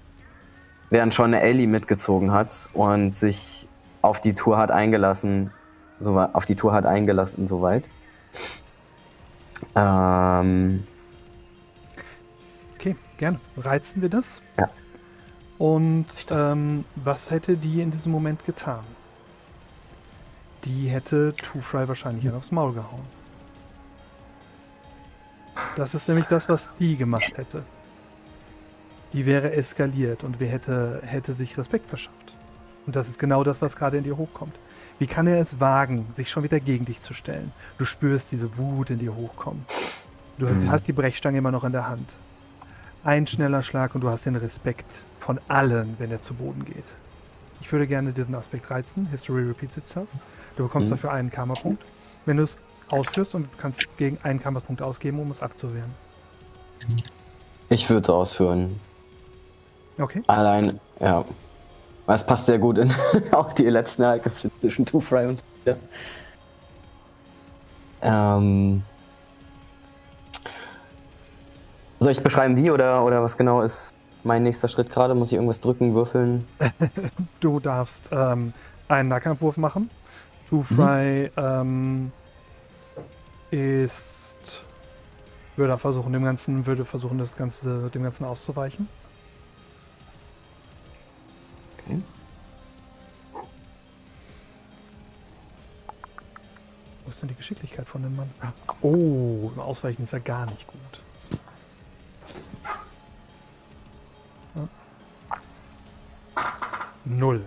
während 0.92 1.14
schon 1.14 1.34
eine 1.34 1.42
Ellie 1.42 1.68
mitgezogen 1.68 2.32
hat 2.32 2.70
und 2.74 3.16
sich 3.16 3.68
auf 4.04 4.22
die 4.22 4.34
Tour 4.34 4.58
hat 4.58 4.72
eingelassen, 4.72 5.52
so, 6.00 6.20
auf 6.20 6.46
die 6.46 6.56
Tour 6.56 6.74
hat 6.74 6.86
eingelassen, 6.86 7.48
soweit. 7.48 7.86
Ähm, 9.76 10.86
Okay, 12.76 12.96
gerne. 13.18 13.40
Reizen 13.58 14.02
wir 14.02 14.10
das? 14.10 14.42
Ja. 14.58 14.70
Und 15.60 16.08
ähm, 16.32 16.84
was 16.96 17.30
hätte 17.30 17.56
die 17.56 17.80
in 17.80 17.92
diesem 17.92 18.12
Moment 18.12 18.44
getan? 18.44 18.84
Die 20.66 20.88
hätte 20.90 21.34
Two-Fry 21.34 21.88
wahrscheinlich 21.88 22.26
Hm. 22.26 22.36
aufs 22.36 22.52
Maul 22.52 22.74
gehauen. 22.74 23.06
Das 25.76 25.96
ist 25.96 26.08
nämlich 26.08 26.26
das, 26.28 26.50
was 26.50 26.76
die 26.78 26.98
gemacht 26.98 27.38
hätte. 27.38 27.64
Die 29.14 29.26
wäre 29.26 29.52
eskaliert 29.54 30.24
und 30.24 30.40
wer 30.40 30.48
hätte, 30.50 31.02
hätte 31.04 31.34
sich 31.34 31.58
Respekt 31.58 31.90
verschafft. 31.90 32.34
Und 32.86 32.96
das 32.96 33.10
ist 33.10 33.20
genau 33.20 33.44
das, 33.44 33.62
was 33.62 33.76
gerade 33.76 33.98
in 33.98 34.04
dir 34.04 34.18
hochkommt. 34.18 34.56
Wie 35.00 35.08
kann 35.08 35.28
er 35.28 35.40
es 35.42 35.60
wagen, 35.60 36.08
sich 36.12 36.30
schon 36.30 36.44
wieder 36.44 36.60
gegen 36.60 36.86
dich 36.86 37.02
zu 37.02 37.14
stellen? 37.14 37.52
Du 37.78 37.86
spürst 37.86 38.32
diese 38.32 38.58
Wut 38.58 38.90
in 38.90 39.00
dir 39.00 39.16
hochkommen. 39.16 39.66
Du 40.38 40.46
Mhm. 40.46 40.72
hast 40.72 40.88
die 40.88 40.94
Brechstange 40.94 41.38
immer 41.40 41.52
noch 41.52 41.64
in 41.64 41.72
der 41.72 41.88
Hand. 41.90 42.16
Ein 43.04 43.28
schneller 43.28 43.64
Schlag 43.64 43.96
und 43.96 44.02
du 44.02 44.10
hast 44.10 44.26
den 44.26 44.36
Respekt 44.36 45.06
von 45.20 45.40
allen, 45.48 45.96
wenn 45.98 46.12
er 46.12 46.22
zu 46.22 46.34
Boden 46.36 46.66
geht. 46.66 46.86
Ich 47.60 47.72
würde 47.72 47.88
gerne 47.88 48.12
diesen 48.12 48.36
Aspekt 48.36 48.70
reizen. 48.72 49.08
History 49.08 49.44
repeats 49.44 49.78
itself. 49.78 50.08
Du 50.56 50.64
bekommst 50.64 50.90
Mhm. 50.90 50.94
dafür 50.96 51.12
einen 51.12 51.32
Karma-Punkt. 51.32 51.84
Wenn 52.26 52.38
du 52.38 52.44
es 52.44 52.58
ausführst 52.90 53.36
und 53.36 53.48
kannst 53.58 53.82
gegen 53.98 54.18
einen 54.24 54.42
Karma-Punkt 54.42 54.82
ausgeben, 54.82 55.20
um 55.20 55.32
es 55.32 55.42
abzuwehren. 55.42 55.94
ich 57.70 57.90
würde 57.90 58.02
es 58.04 58.10
ausführen. 58.10 58.80
Okay. 60.00 60.22
Allein, 60.28 60.80
ja. 61.00 61.24
Es 62.08 62.26
passt 62.26 62.48
sehr 62.48 62.60
gut 62.60 62.78
in 62.78 62.92
auch 63.32 63.54
die 63.54 63.64
letzten 63.66 64.02
Ereignisse 64.02 64.52
zwischen 64.60 64.86
Two-Fry 64.86 65.28
und 65.28 65.44
ja. 65.66 65.76
Ähm. 68.02 68.82
Soll 72.00 72.12
ich 72.12 72.24
beschreiben, 72.24 72.58
wie 72.58 72.72
oder, 72.72 73.06
oder 73.06 73.22
was 73.22 73.38
genau 73.38 73.62
ist 73.62 73.94
mein 74.24 74.42
nächster 74.44 74.68
Schritt 74.68 74.90
gerade? 74.92 75.14
Muss 75.14 75.30
ich 75.30 75.36
irgendwas 75.36 75.62
drücken, 75.62 75.94
würfeln? 75.94 76.48
Du 77.40 77.60
darfst 77.60 78.10
ähm, 78.12 78.54
einen 78.88 79.10
Nahkampfwurf 79.10 79.58
machen. 79.58 79.90
Two 80.52 80.64
Fry 80.64 81.32
ähm, 81.38 82.12
ist 83.52 84.62
würde 85.56 85.78
versuchen, 85.78 86.12
dem 86.12 86.26
Ganzen, 86.26 86.66
würde 86.66 86.84
versuchen, 86.84 87.18
das 87.18 87.38
Ganze, 87.38 87.90
dem 87.90 88.04
Ganzen 88.04 88.26
auszuweichen. 88.26 88.90
Okay. 91.78 92.02
Wo 97.06 97.10
ist 97.10 97.22
denn 97.22 97.30
die 97.30 97.36
Geschicklichkeit 97.36 97.88
von 97.88 98.02
dem 98.04 98.18
Mann? 98.18 98.30
Oh, 98.82 99.52
im 99.54 99.60
Ausweichen 99.62 100.04
ist 100.04 100.12
er 100.12 100.20
gar 100.20 100.48
nicht 100.48 100.68
gut. 100.68 101.02
Ja. 104.56 104.68
Null. 107.06 107.46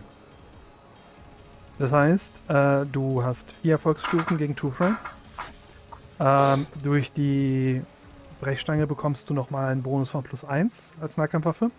Das 1.79 1.91
heißt, 1.93 2.43
äh, 2.49 2.87
du 2.87 3.23
hast 3.25 3.53
vier 3.63 3.73
Erfolgsstufen 3.73 4.39
gegen 4.39 4.55
Two-Fry. 4.55 4.93
Ähm, 6.21 6.67
durch 6.83 7.13
die 7.13 7.83
Brechstange 8.41 8.87
bekommst 8.87 9.29
du 9.29 9.35
nochmal 9.35 9.73
einen 9.73 9.83
Bonus 9.83 10.13
von 10.13 10.23
plus 10.23 10.45
1 10.45 10.93
als 11.01 11.17
Nahkampfwaffe. 11.17 11.71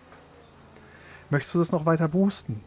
Möchtest 1.30 1.54
du 1.54 1.58
das 1.58 1.72
noch 1.72 1.86
weiter 1.86 2.08
boosten? 2.08 2.60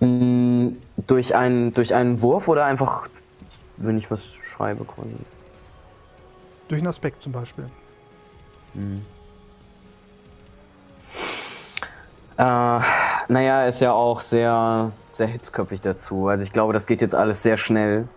Mm, 0.00 0.68
durch, 1.06 1.36
einen, 1.36 1.74
durch 1.74 1.94
einen 1.94 2.22
Wurf 2.22 2.48
oder 2.48 2.64
einfach, 2.64 3.08
wenn 3.76 3.98
ich 3.98 4.10
was 4.10 4.34
schreibe 4.34 4.84
quasi? 4.84 5.14
Durch 6.68 6.80
einen 6.80 6.88
Aspekt 6.88 7.22
zum 7.22 7.32
Beispiel. 7.32 7.70
Hm. 8.74 9.04
Äh, 12.42 12.80
naja, 13.28 13.66
ist 13.66 13.80
ja 13.82 13.92
auch 13.92 14.20
sehr, 14.20 14.90
sehr 15.12 15.28
hitzköpfig 15.28 15.80
dazu. 15.80 16.26
Also 16.26 16.42
ich 16.42 16.50
glaube, 16.50 16.72
das 16.72 16.86
geht 16.86 17.00
jetzt 17.00 17.14
alles 17.14 17.44
sehr 17.44 17.56
schnell. 17.56 18.08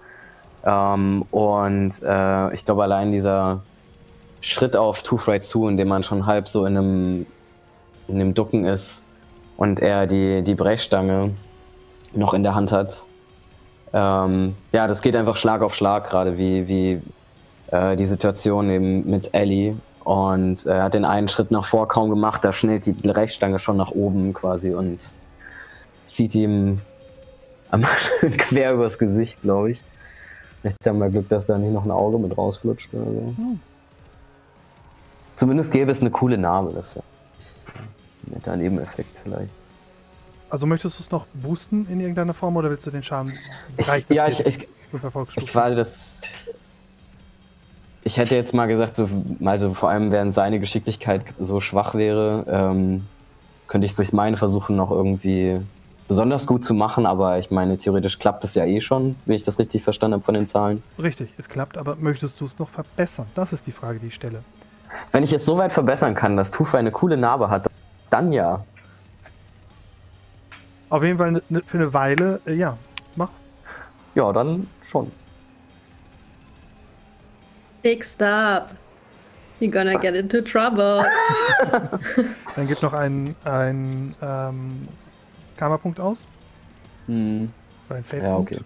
Ähm, 0.65 1.25
und 1.29 2.01
äh, 2.01 2.53
ich 2.55 2.65
glaube, 2.65 2.81
allein 2.81 3.11
dieser 3.11 3.61
Schritt 4.41 4.75
auf 4.75 5.03
Two-Fry 5.03 5.41
zu, 5.41 5.67
in 5.67 5.77
dem 5.77 5.89
man 5.89 6.01
schon 6.01 6.25
halb 6.25 6.47
so 6.47 6.65
in 6.65 6.75
einem, 6.75 7.25
in 8.07 8.15
einem 8.15 8.33
Ducken 8.33 8.65
ist 8.65 9.05
und 9.57 9.79
er 9.79 10.07
die, 10.07 10.41
die 10.41 10.55
Brechstange 10.55 11.35
noch 12.13 12.33
in 12.33 12.41
der 12.41 12.55
Hand 12.55 12.71
hat. 12.71 12.95
Ähm, 13.93 14.55
ja, 14.71 14.87
das 14.87 15.03
geht 15.03 15.15
einfach 15.15 15.35
Schlag 15.35 15.61
auf 15.61 15.75
Schlag, 15.75 16.09
gerade 16.09 16.39
wie, 16.39 16.67
wie 16.67 17.01
äh, 17.67 17.95
die 17.95 18.05
Situation 18.05 18.71
eben 18.71 19.07
mit 19.07 19.35
Ellie. 19.35 19.75
Und 20.05 20.67
er 20.67 20.83
hat 20.83 20.93
den 20.93 21.03
einen 21.03 21.27
Schritt 21.27 21.49
nach 21.49 21.65
vor 21.65 21.87
kaum 21.87 22.11
gemacht, 22.11 22.45
da 22.45 22.53
schnellt 22.53 22.85
die 22.85 22.93
Brechstange 22.93 23.57
schon 23.57 23.75
nach 23.75 23.89
oben 23.89 24.33
quasi 24.33 24.71
und 24.71 24.99
zieht 26.05 26.35
ihm 26.35 26.79
einmal 27.71 27.89
schön 27.97 28.37
quer 28.37 28.73
übers 28.73 28.99
Gesicht, 28.99 29.41
glaube 29.41 29.71
ich. 29.71 29.83
Vielleicht 30.61 30.85
haben 30.85 30.99
wir 30.99 31.09
Glück, 31.09 31.27
dass 31.29 31.47
da 31.47 31.57
nicht 31.57 31.73
noch 31.73 31.85
ein 31.85 31.91
Auge 31.91 32.19
mit 32.19 32.37
rausflutscht 32.37 32.93
oder 32.93 33.05
so. 33.05 33.33
Hm. 33.35 33.59
Zumindest 35.35 35.71
gäbe 35.73 35.91
es 35.91 35.99
eine 36.01 36.11
coole 36.11 36.37
Narbe, 36.37 36.71
das 36.73 36.95
wäre 36.95 37.05
ein 38.27 38.33
netter 38.35 38.55
Nebeneffekt 38.55 39.17
vielleicht. 39.17 39.49
Also 40.51 40.67
möchtest 40.67 40.99
du 40.99 41.03
es 41.03 41.09
noch 41.09 41.25
boosten 41.33 41.87
in 41.89 41.99
irgendeiner 41.99 42.35
Form 42.35 42.55
oder 42.57 42.69
willst 42.69 42.85
du 42.85 42.91
den 42.91 43.01
Schaden? 43.01 43.33
Ich, 43.75 43.87
ja, 44.09 44.27
ich, 44.27 44.45
ich, 44.45 44.67
ich 45.35 45.55
war 45.55 45.71
das. 45.71 46.21
Ich 48.07 48.17
hätte 48.17 48.35
jetzt 48.35 48.53
mal 48.53 48.67
gesagt, 48.67 48.95
so, 48.95 49.09
also 49.43 49.73
vor 49.73 49.89
allem 49.89 50.11
während 50.11 50.31
seine 50.35 50.59
Geschicklichkeit 50.59 51.23
so 51.39 51.59
schwach 51.59 51.95
wäre, 51.95 52.45
ähm, 52.47 53.07
könnte 53.67 53.85
ich 53.85 53.93
es 53.93 53.95
durch 53.95 54.13
meine 54.13 54.37
versuchen, 54.37 54.75
noch 54.75 54.91
irgendwie 54.91 55.59
besonders 56.07 56.45
gut 56.45 56.63
zu 56.63 56.75
machen, 56.75 57.07
aber 57.07 57.39
ich 57.39 57.49
meine, 57.49 57.79
theoretisch 57.79 58.19
klappt 58.19 58.43
es 58.43 58.53
ja 58.53 58.63
eh 58.63 58.79
schon, 58.79 59.15
wenn 59.25 59.35
ich 59.35 59.41
das 59.41 59.57
richtig 59.57 59.81
verstanden 59.83 60.13
habe 60.13 60.23
von 60.23 60.35
den 60.35 60.45
Zahlen. 60.45 60.83
Richtig, 61.01 61.33
es 61.39 61.49
klappt, 61.49 61.79
aber 61.79 61.95
möchtest 61.95 62.39
du 62.39 62.45
es 62.45 62.59
noch 62.59 62.69
verbessern? 62.69 63.25
Das 63.33 63.53
ist 63.53 63.65
die 63.65 63.71
Frage, 63.71 63.97
die 63.97 64.07
ich 64.07 64.15
stelle. 64.15 64.43
Wenn 65.11 65.23
ich 65.23 65.33
es 65.33 65.43
so 65.43 65.57
weit 65.57 65.71
verbessern 65.71 66.13
kann, 66.13 66.37
dass 66.37 66.51
Tufa 66.51 66.77
eine 66.77 66.91
coole 66.91 67.17
Narbe 67.17 67.49
hat, 67.49 67.67
dann 68.11 68.31
ja. 68.31 68.63
Auf 70.89 71.03
jeden 71.03 71.17
Fall 71.17 71.31
ne, 71.31 71.41
ne, 71.49 71.63
für 71.65 71.79
eine 71.79 71.91
Weile, 71.91 72.39
äh, 72.45 72.53
ja, 72.53 72.77
mach. 73.15 73.29
Ja, 74.13 74.31
dann 74.31 74.67
schon. 74.87 75.11
Dick, 77.85 78.03
stop. 78.03 78.71
You're 79.59 79.71
gonna 79.71 79.99
get 79.99 80.15
into 80.15 80.41
trouble. 80.41 81.05
Dann 82.55 82.67
gibt 82.67 82.81
noch 82.81 82.93
ein, 82.93 83.35
ein 83.45 84.15
ähm, 84.23 84.87
Karma-Punkt 85.55 85.99
aus. 85.99 86.27
Hm. 87.05 87.51
Oder 87.87 87.97
ein 87.97 88.03
Fate 88.03 88.23
Ja, 88.23 88.37
okay. 88.37 88.59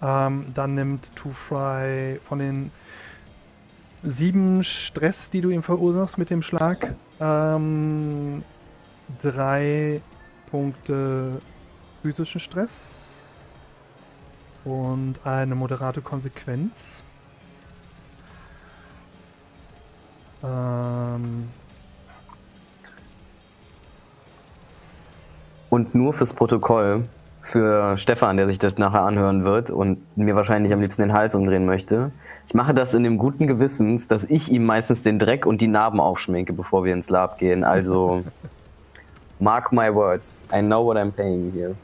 Ähm, 0.00 0.46
dann 0.54 0.74
nimmt 0.76 1.14
Two 1.14 1.30
Fry 1.30 2.20
von 2.26 2.38
den 2.38 2.70
sieben 4.02 4.64
Stress, 4.64 5.28
die 5.28 5.40
du 5.40 5.50
ihm 5.50 5.62
verursachst 5.62 6.16
mit 6.16 6.30
dem 6.30 6.40
Schlag, 6.40 6.94
ähm, 7.20 8.42
drei 9.20 10.00
Punkte 10.50 11.42
physischen 12.00 12.40
Stress 12.40 13.08
und 14.64 15.16
eine 15.24 15.54
moderate 15.54 16.00
Konsequenz. 16.00 17.02
Ähm, 20.42 21.48
Und 25.70 25.94
nur 25.94 26.12
fürs 26.12 26.34
Protokoll, 26.34 27.04
für 27.42 27.96
Stefan, 27.96 28.36
der 28.36 28.48
sich 28.48 28.58
das 28.58 28.76
nachher 28.76 29.02
anhören 29.02 29.44
wird 29.44 29.70
und 29.70 29.98
mir 30.16 30.36
wahrscheinlich 30.36 30.72
am 30.72 30.80
liebsten 30.80 31.02
den 31.02 31.12
Hals 31.12 31.34
umdrehen 31.34 31.64
möchte. 31.64 32.10
Ich 32.46 32.54
mache 32.54 32.74
das 32.74 32.92
in 32.92 33.04
dem 33.04 33.16
guten 33.18 33.46
Gewissens, 33.46 34.08
dass 34.08 34.24
ich 34.24 34.50
ihm 34.50 34.66
meistens 34.66 35.02
den 35.02 35.18
Dreck 35.18 35.46
und 35.46 35.60
die 35.60 35.68
Narben 35.68 36.00
aufschminke, 36.00 36.52
bevor 36.52 36.84
wir 36.84 36.92
ins 36.92 37.08
Lab 37.08 37.38
gehen. 37.38 37.64
Also, 37.64 38.24
mark 39.38 39.72
my 39.72 39.94
words. 39.94 40.40
I 40.52 40.60
know 40.60 40.84
what 40.84 40.96
I'm 40.96 41.12
paying 41.12 41.52
here. 41.52 41.76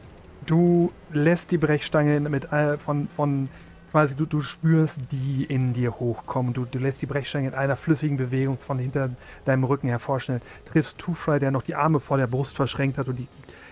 Du 0.44 0.90
lässt 1.12 1.50
die 1.52 1.59
Brechstange 1.59 2.20
mit 2.20 2.52
äh, 2.52 2.76
von, 2.78 3.09
von 3.16 3.48
quasi, 3.97 4.14
du, 4.14 4.26
du 4.26 4.42
spürst 4.42 5.01
die 5.11 5.44
in 5.44 5.72
dir 5.72 5.99
hochkommen. 5.99 6.53
Du, 6.53 6.66
du 6.66 6.78
lässt 6.78 7.01
die 7.01 7.07
Brechstange 7.07 7.49
in 7.49 7.55
einer 7.55 7.76
flüssigen 7.76 8.18
Bewegung 8.18 8.59
von 8.59 8.78
hinter 8.78 9.09
deinem 9.47 9.64
Rücken 9.64 9.88
hervorschnellen. 9.88 10.42
Triffst 10.66 10.99
Two-Fry, 10.99 11.38
der 11.38 11.51
noch 11.51 11.62
die 11.62 11.74
Arme 11.74 11.99
vor 11.99 12.18
der 12.18 12.26
Brust 12.26 12.55
verschränkt 12.55 12.99
hat 12.99 13.09
und 13.09 13.16
die 13.16 13.26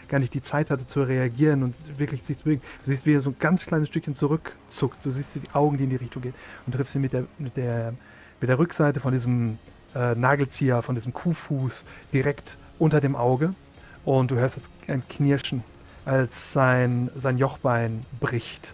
gar 0.09 0.21
nicht 0.21 0.33
die 0.33 0.41
Zeit 0.41 0.71
hatte 0.71 0.87
zu 0.87 1.03
reagieren 1.03 1.63
und 1.63 1.99
wirklich 1.99 2.23
sich 2.23 2.39
zu 2.39 2.45
bewegen. 2.45 2.63
Du 2.83 2.91
siehst, 2.91 3.05
wie 3.05 3.13
er 3.13 3.21
so 3.21 3.31
ein 3.31 3.37
ganz 3.39 3.67
kleines 3.67 3.89
Stückchen 3.89 4.15
zurückzuckt. 4.15 5.05
Du 5.05 5.11
siehst 5.11 5.35
die 5.35 5.43
Augen, 5.53 5.77
die 5.77 5.85
in 5.85 5.91
die 5.91 5.97
Richtung 5.97 6.23
gehen 6.23 6.35
und 6.65 6.75
triffst 6.75 6.95
ihn 6.95 7.03
mit 7.03 7.13
der, 7.13 7.27
mit 7.37 7.59
der, 7.59 7.93
mit 8.41 8.49
der 8.49 8.59
Rückseite 8.59 9.01
von 9.01 9.13
diesem 9.13 9.59
äh, 9.95 10.15
Nagelzieher, 10.15 10.81
von 10.81 10.95
diesem 10.95 11.13
Kuhfuß 11.13 11.85
direkt 12.15 12.57
unter 12.79 13.03
dem 13.03 13.15
Auge. 13.15 13.53
Und 14.07 14.31
du 14.31 14.37
hörst 14.37 14.59
ein 14.89 15.07
Knirschen, 15.07 15.63
als 16.07 16.55
sein, 16.55 17.11
sein 17.15 17.37
Jochbein 17.37 18.07
bricht. 18.21 18.73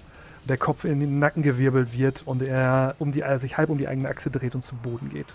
Der 0.49 0.57
Kopf 0.57 0.85
in 0.85 1.01
den 1.01 1.19
Nacken 1.19 1.43
gewirbelt 1.43 1.93
wird 1.93 2.23
und 2.27 2.43
er 2.43 2.95
um 2.99 3.13
die, 3.13 3.23
sich 3.39 3.57
halb 3.59 3.71
um 3.71 3.79
die 3.79 3.89
eigene 3.89 4.09
Achse 4.09 4.31
dreht 4.31 4.55
und 4.55 4.65
zu 4.65 4.75
Boden 4.75 5.11
geht. 5.11 5.35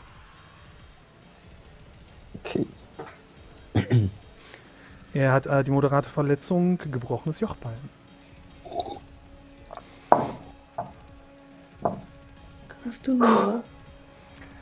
Okay. 2.44 2.66
Er 5.16 5.32
hat 5.32 5.48
äh, 5.48 5.64
die 5.64 5.72
moderate 5.72 6.10
Verletzung, 6.10 6.78
gebrochenes 6.78 7.40
Jochbein. 7.40 7.78
Hast 12.86 13.08
du 13.08 13.14
Hunger? 13.14 13.64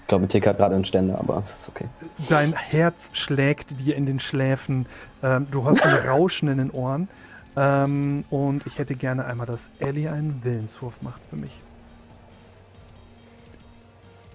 Ich 0.02 0.08
glaube, 0.08 0.28
Tick 0.28 0.46
hat 0.46 0.58
gerade 0.58 0.76
einen 0.76 0.86
Ständer, 0.86 1.18
aber 1.18 1.40
es 1.42 1.62
ist 1.62 1.70
okay. 1.70 1.88
Dein 2.30 2.54
Herz 2.54 3.10
schlägt 3.14 3.80
dir 3.80 3.96
in 3.96 4.06
den 4.06 4.20
Schläfen. 4.20 4.86
Ähm, 5.24 5.48
du 5.50 5.66
hast 5.66 5.84
ein 5.84 5.96
Rauschen 6.08 6.48
in 6.50 6.60
den 6.60 6.70
Ohren. 6.70 7.08
Ähm, 7.56 8.26
und 8.30 8.66
ich 8.66 8.80
hätte 8.80 8.96
gerne 8.96 9.26
einmal, 9.26 9.46
dass 9.46 9.70
Ellie 9.80 10.12
einen 10.12 10.44
Willenswurf 10.44 11.02
macht 11.02 11.22
für 11.30 11.36
mich. 11.36 11.62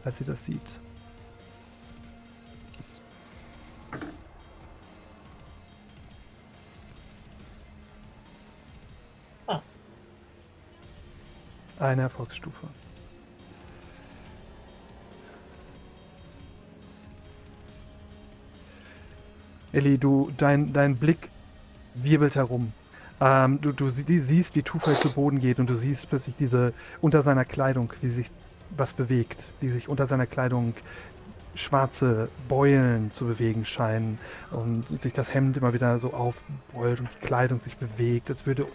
Als 0.04 0.18
sie 0.18 0.24
das 0.24 0.44
sieht. 0.44 0.80
Eine 11.78 12.02
Erfolgsstufe. 12.02 12.66
Ellie, 19.72 19.96
du, 19.96 20.32
dein, 20.36 20.72
dein 20.72 20.96
Blick 20.96 21.30
wirbelt 21.94 22.34
herum. 22.34 22.72
Ähm, 23.20 23.60
du, 23.60 23.72
du 23.72 23.88
sie, 23.88 24.20
siehst, 24.20 24.54
wie 24.54 24.62
Tufel 24.62 24.94
zu 24.94 25.12
Boden 25.14 25.40
geht 25.40 25.58
und 25.58 25.68
du 25.68 25.74
siehst 25.74 26.08
plötzlich 26.08 26.36
diese 26.36 26.72
unter 27.00 27.22
seiner 27.22 27.44
Kleidung, 27.44 27.92
wie 28.00 28.08
sich 28.08 28.28
was 28.76 28.92
bewegt, 28.92 29.50
wie 29.60 29.68
sich 29.68 29.88
unter 29.88 30.06
seiner 30.06 30.26
Kleidung 30.26 30.74
schwarze 31.54 32.28
Beulen 32.48 33.10
zu 33.10 33.26
bewegen 33.26 33.66
scheinen 33.66 34.18
und 34.50 34.86
sich 35.00 35.12
das 35.12 35.34
Hemd 35.34 35.56
immer 35.56 35.74
wieder 35.74 35.98
so 35.98 36.12
aufbeult 36.12 37.00
und 37.00 37.08
die 37.12 37.26
Kleidung 37.26 37.58
sich 37.58 37.76
bewegt, 37.76 38.30
als 38.30 38.46
würde 38.46 38.66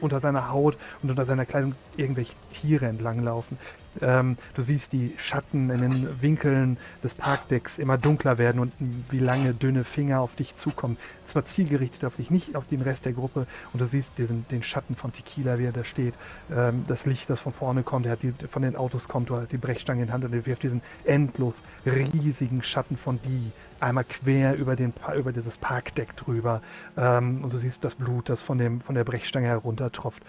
unter 0.00 0.20
seiner 0.20 0.50
Haut 0.50 0.76
und 1.02 1.10
unter 1.10 1.26
seiner 1.26 1.46
Kleidung 1.46 1.74
irgendwelche 1.96 2.34
Tiere 2.52 2.86
entlanglaufen. 2.86 3.58
Ähm, 4.00 4.36
du 4.54 4.62
siehst 4.62 4.92
die 4.92 5.14
Schatten 5.18 5.70
in 5.70 5.80
den 5.80 6.22
Winkeln 6.22 6.76
des 7.02 7.14
Parkdecks 7.14 7.78
immer 7.78 7.98
dunkler 7.98 8.38
werden 8.38 8.60
und 8.60 8.72
wie 9.10 9.18
lange 9.18 9.52
dünne 9.52 9.84
Finger 9.84 10.20
auf 10.20 10.34
dich 10.36 10.54
zukommen. 10.54 10.96
Zwar 11.24 11.44
zielgerichtet 11.44 12.04
auf 12.04 12.16
dich, 12.16 12.30
nicht 12.30 12.56
auf 12.56 12.66
den 12.66 12.80
Rest 12.82 13.04
der 13.04 13.12
Gruppe. 13.12 13.46
Und 13.72 13.80
du 13.80 13.86
siehst 13.86 14.18
diesen, 14.18 14.46
den 14.50 14.62
Schatten 14.62 14.94
von 14.94 15.12
Tequila, 15.12 15.58
wie 15.58 15.64
er 15.64 15.72
da 15.72 15.84
steht. 15.84 16.14
Ähm, 16.54 16.84
das 16.86 17.06
Licht, 17.06 17.28
das 17.30 17.40
von 17.40 17.52
vorne 17.52 17.82
kommt, 17.82 18.06
der 18.06 18.12
hat 18.12 18.22
die, 18.22 18.32
von 18.50 18.62
den 18.62 18.76
Autos 18.76 19.08
kommt, 19.08 19.30
du 19.30 19.36
hast 19.36 19.52
die 19.52 19.58
Brechstange 19.58 20.02
in 20.02 20.06
die 20.06 20.12
Hand 20.12 20.24
und 20.24 20.32
er 20.32 20.46
wirft 20.46 20.62
diesen 20.62 20.82
endlos 21.04 21.62
riesigen 21.84 22.62
Schatten 22.62 22.96
von 22.96 23.20
die 23.22 23.52
einmal 23.80 24.04
quer 24.04 24.56
über, 24.56 24.76
den, 24.76 24.92
über 25.16 25.32
dieses 25.32 25.58
Parkdeck 25.58 26.16
drüber. 26.16 26.62
Ähm, 26.96 27.42
und 27.42 27.52
du 27.52 27.58
siehst 27.58 27.84
das 27.84 27.94
Blut, 27.94 28.28
das 28.28 28.42
von, 28.42 28.58
dem, 28.58 28.80
von 28.80 28.94
der 28.94 29.04
Brechstange 29.04 29.46
heruntertropft. 29.46 30.22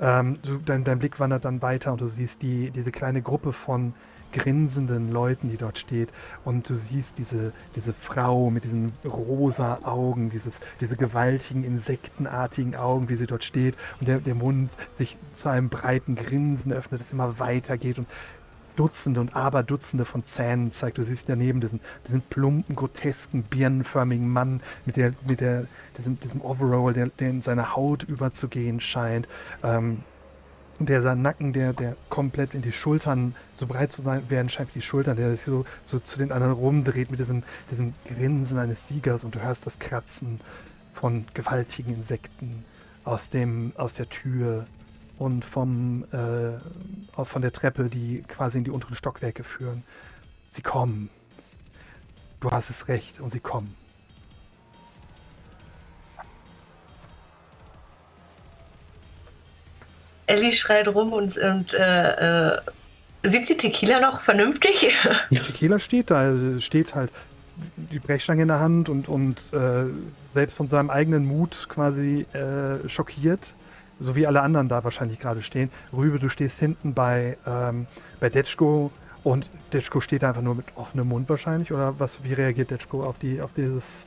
Ähm, 0.00 0.38
du, 0.42 0.58
dein, 0.58 0.84
dein, 0.84 0.98
Blick 0.98 1.18
wandert 1.20 1.44
dann 1.44 1.62
weiter 1.62 1.92
und 1.92 2.00
du 2.00 2.08
siehst 2.08 2.42
die, 2.42 2.70
diese 2.70 2.92
kleine 2.92 3.22
Gruppe 3.22 3.52
von 3.52 3.94
grinsenden 4.32 5.12
Leuten, 5.12 5.48
die 5.48 5.56
dort 5.56 5.78
steht. 5.78 6.10
Und 6.44 6.68
du 6.68 6.74
siehst 6.74 7.18
diese, 7.18 7.52
diese 7.74 7.92
Frau 7.94 8.50
mit 8.50 8.64
diesen 8.64 8.92
rosa 9.04 9.78
Augen, 9.82 10.30
dieses, 10.30 10.60
diese 10.80 10.96
gewaltigen, 10.96 11.64
insektenartigen 11.64 12.74
Augen, 12.74 13.08
wie 13.08 13.14
sie 13.14 13.26
dort 13.26 13.44
steht. 13.44 13.76
Und 14.00 14.08
der, 14.08 14.18
der 14.18 14.34
Mund 14.34 14.70
sich 14.98 15.16
zu 15.34 15.48
einem 15.48 15.68
breiten 15.68 16.16
Grinsen 16.16 16.72
öffnet, 16.72 17.00
das 17.00 17.12
immer 17.12 17.38
weitergeht. 17.38 17.98
Und 17.98 18.08
Dutzende 18.76 19.20
und 19.20 19.34
Aberdutzende 19.34 20.04
von 20.04 20.24
Zähnen 20.24 20.70
zeigt. 20.70 20.98
Du 20.98 21.02
siehst 21.02 21.28
daneben 21.28 21.60
diesen, 21.60 21.80
diesen 22.06 22.20
plumpen, 22.20 22.76
grotesken, 22.76 23.42
birnenförmigen 23.42 24.28
Mann 24.28 24.60
mit, 24.84 24.96
der, 24.96 25.14
mit 25.26 25.40
der, 25.40 25.66
diesem, 25.98 26.20
diesem 26.20 26.40
Overall, 26.42 26.92
der, 26.92 27.08
der 27.08 27.30
in 27.30 27.42
seine 27.42 27.74
Haut 27.74 28.04
überzugehen 28.04 28.80
scheint. 28.80 29.26
Ähm, 29.62 30.02
der 30.78 31.02
sein 31.02 31.22
Nacken, 31.22 31.52
der, 31.52 31.72
der 31.72 31.96
komplett 32.10 32.54
in 32.54 32.62
die 32.62 32.72
Schultern 32.72 33.34
so 33.54 33.66
breit 33.66 33.92
zu 33.92 34.02
sein 34.02 34.28
werden 34.28 34.48
scheint, 34.48 34.74
die 34.74 34.82
Schultern, 34.82 35.16
der 35.16 35.30
sich 35.30 35.40
so, 35.40 35.64
so 35.82 35.98
zu 35.98 36.18
den 36.18 36.32
anderen 36.32 36.52
rumdreht 36.52 37.10
mit 37.10 37.18
diesem, 37.18 37.44
diesem 37.70 37.94
Grinsen 38.04 38.58
eines 38.58 38.86
Siegers 38.86 39.24
und 39.24 39.34
du 39.34 39.40
hörst 39.40 39.66
das 39.66 39.78
Kratzen 39.78 40.40
von 40.92 41.24
gewaltigen 41.34 41.94
Insekten 41.94 42.64
aus, 43.04 43.30
dem, 43.30 43.72
aus 43.76 43.94
der 43.94 44.08
Tür 44.08 44.66
und 45.18 45.44
vom, 45.44 46.04
äh, 46.12 47.24
von 47.24 47.42
der 47.42 47.52
Treppe, 47.52 47.84
die 47.84 48.22
quasi 48.28 48.58
in 48.58 48.64
die 48.64 48.70
unteren 48.70 48.96
Stockwerke 48.96 49.44
führen. 49.44 49.82
Sie 50.48 50.62
kommen. 50.62 51.10
Du 52.40 52.50
hast 52.50 52.70
es 52.70 52.88
recht 52.88 53.20
und 53.20 53.30
sie 53.30 53.40
kommen. 53.40 53.74
Ellie 60.26 60.52
schreit 60.52 60.88
rum 60.88 61.12
und, 61.12 61.38
und 61.38 61.72
äh, 61.74 62.54
äh, 62.54 62.60
sieht 63.22 63.46
sie 63.46 63.56
Tequila 63.56 64.00
noch 64.00 64.20
vernünftig? 64.20 64.94
Tequila 65.30 65.78
steht 65.78 66.10
da, 66.10 66.18
also 66.18 66.60
steht 66.60 66.94
halt 66.94 67.12
die 67.76 68.00
Brechstange 68.00 68.42
in 68.42 68.48
der 68.48 68.60
Hand 68.60 68.88
und, 68.88 69.08
und 69.08 69.38
äh, 69.52 69.84
selbst 70.34 70.56
von 70.56 70.68
seinem 70.68 70.90
eigenen 70.90 71.24
Mut 71.24 71.66
quasi 71.68 72.26
äh, 72.32 72.88
schockiert 72.88 73.54
so 73.98 74.16
wie 74.16 74.26
alle 74.26 74.42
anderen 74.42 74.68
da 74.68 74.84
wahrscheinlich 74.84 75.18
gerade 75.18 75.42
stehen. 75.42 75.70
Rübe, 75.92 76.18
du 76.18 76.28
stehst 76.28 76.58
hinten 76.58 76.94
bei, 76.94 77.38
ähm, 77.46 77.86
bei 78.20 78.28
Detschko 78.28 78.90
und 79.24 79.50
Detschko 79.72 80.00
steht 80.00 80.22
einfach 80.22 80.42
nur 80.42 80.54
mit 80.54 80.66
offenem 80.76 81.08
Mund 81.08 81.28
wahrscheinlich. 81.28 81.72
Oder 81.72 81.98
was, 81.98 82.22
wie 82.22 82.32
reagiert 82.32 82.70
Detschko 82.70 83.04
auf, 83.04 83.18
die, 83.18 83.40
auf 83.40 83.52
dieses, 83.54 84.06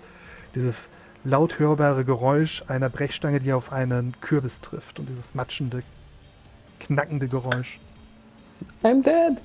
dieses 0.55 0.89
laut 1.23 1.59
hörbare 1.59 2.05
Geräusch 2.05 2.63
einer 2.67 2.89
Brechstange, 2.89 3.39
die 3.39 3.53
auf 3.53 3.71
einen 3.71 4.15
Kürbis 4.21 4.61
trifft 4.61 4.99
und 4.99 5.09
dieses 5.09 5.35
matschende, 5.35 5.83
knackende 6.79 7.27
Geräusch? 7.27 7.79
I'm 8.83 9.03
dead. 9.03 9.41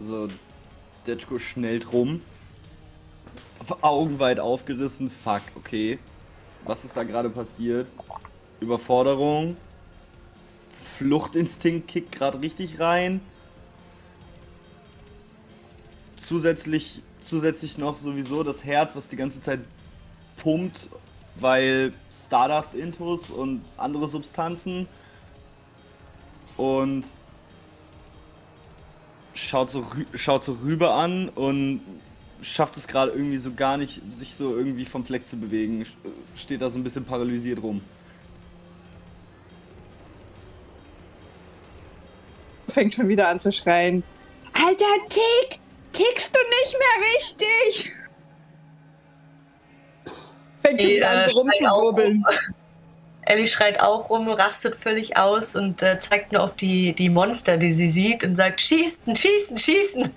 So, 0.00 0.28
Detschko 1.06 1.38
schnellt 1.38 1.92
rum. 1.92 2.20
Augen 3.80 4.18
weit 4.18 4.38
aufgerissen. 4.38 5.10
Fuck, 5.10 5.42
okay. 5.56 5.98
Was 6.64 6.84
ist 6.84 6.96
da 6.96 7.04
gerade 7.04 7.30
passiert? 7.30 7.88
Überforderung. 8.60 9.56
Fluchtinstinkt 10.98 11.88
kickt 11.88 12.12
gerade 12.12 12.40
richtig 12.40 12.80
rein. 12.80 13.20
Zusätzlich, 16.16 17.02
zusätzlich 17.20 17.78
noch 17.78 17.96
sowieso 17.96 18.42
das 18.42 18.64
Herz, 18.64 18.96
was 18.96 19.08
die 19.08 19.16
ganze 19.16 19.40
Zeit 19.40 19.60
pumpt, 20.36 20.88
weil 21.36 21.92
Stardust-Intus 22.10 23.30
und 23.30 23.62
andere 23.76 24.08
Substanzen. 24.08 24.88
Und 26.56 27.04
schaut 29.34 29.68
so, 29.68 29.84
schaut 30.14 30.42
so 30.42 30.54
rüber 30.62 30.94
an 30.94 31.28
und 31.28 31.80
schafft 32.40 32.76
es 32.76 32.86
gerade 32.86 33.12
irgendwie 33.12 33.38
so 33.38 33.52
gar 33.52 33.76
nicht, 33.76 34.00
sich 34.10 34.34
so 34.34 34.56
irgendwie 34.56 34.84
vom 34.84 35.04
Fleck 35.04 35.28
zu 35.28 35.36
bewegen. 35.36 35.86
Steht 36.36 36.62
da 36.62 36.70
so 36.70 36.78
ein 36.78 36.84
bisschen 36.84 37.04
paralysiert 37.04 37.62
rum. 37.62 37.82
Fängt 42.76 42.94
schon 42.94 43.08
wieder 43.08 43.28
an 43.28 43.40
zu 43.40 43.50
schreien. 43.50 44.02
Alter 44.52 45.08
Tick, 45.08 45.60
tickst 45.92 46.36
du 46.36 46.40
nicht 46.60 46.76
mehr 46.78 47.06
richtig? 47.14 47.92
Fängt 50.62 50.82
schon 50.82 50.90
wieder 50.90 51.10
an 51.10 51.18
äh, 51.20 51.30
so 51.30 51.40
schreit 51.40 51.70
auch 51.70 51.82
rumzuwirbeln. 51.82 52.24
Ellie 53.22 53.46
schreit 53.46 53.80
auch 53.80 54.10
rum, 54.10 54.28
rastet 54.28 54.76
völlig 54.76 55.16
aus 55.16 55.56
und 55.56 55.82
äh, 55.82 55.98
zeigt 55.98 56.32
nur 56.32 56.42
auf 56.42 56.54
die, 56.54 56.92
die 56.92 57.08
Monster, 57.08 57.56
die 57.56 57.72
sie 57.72 57.88
sieht 57.88 58.22
und 58.22 58.36
sagt, 58.36 58.60
schießen, 58.60 59.16
schießen, 59.16 59.56
schießen. 59.56 60.14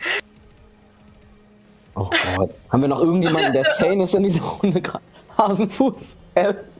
Oh 1.95 2.09
Gott. 2.35 2.53
Haben 2.69 2.81
wir 2.81 2.89
noch 2.89 2.99
irgendjemanden, 2.99 3.53
der 3.53 3.63
sane 3.79 4.03
ist 4.03 4.15
in 4.15 4.23
dieser 4.23 4.43
Runde 4.43 4.81
gerade? 4.81 5.03
Hasenfuß. 5.39 6.17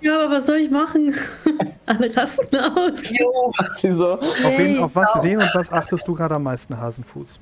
Ja, 0.01 0.20
aber 0.20 0.36
was 0.36 0.45
soll 0.45 0.57
ich 0.57 0.72
machen? 0.72 1.14
Alle 1.86 2.16
rasten 2.16 2.55
aus. 2.55 3.10
Jo. 3.10 3.51
sie 3.76 3.91
so. 3.91 4.14
Auf, 4.14 4.57
wen, 4.57 4.78
auf 4.78 4.95
was, 4.95 5.12
Genau. 5.14 5.26
wen 5.26 5.38
und 5.38 5.55
was 5.55 5.72
achtest 5.72 6.07
du 6.07 6.14
gerade 6.14 6.36
am 6.36 6.43
meisten, 6.43 6.80
Hasenfuß? 6.80 7.39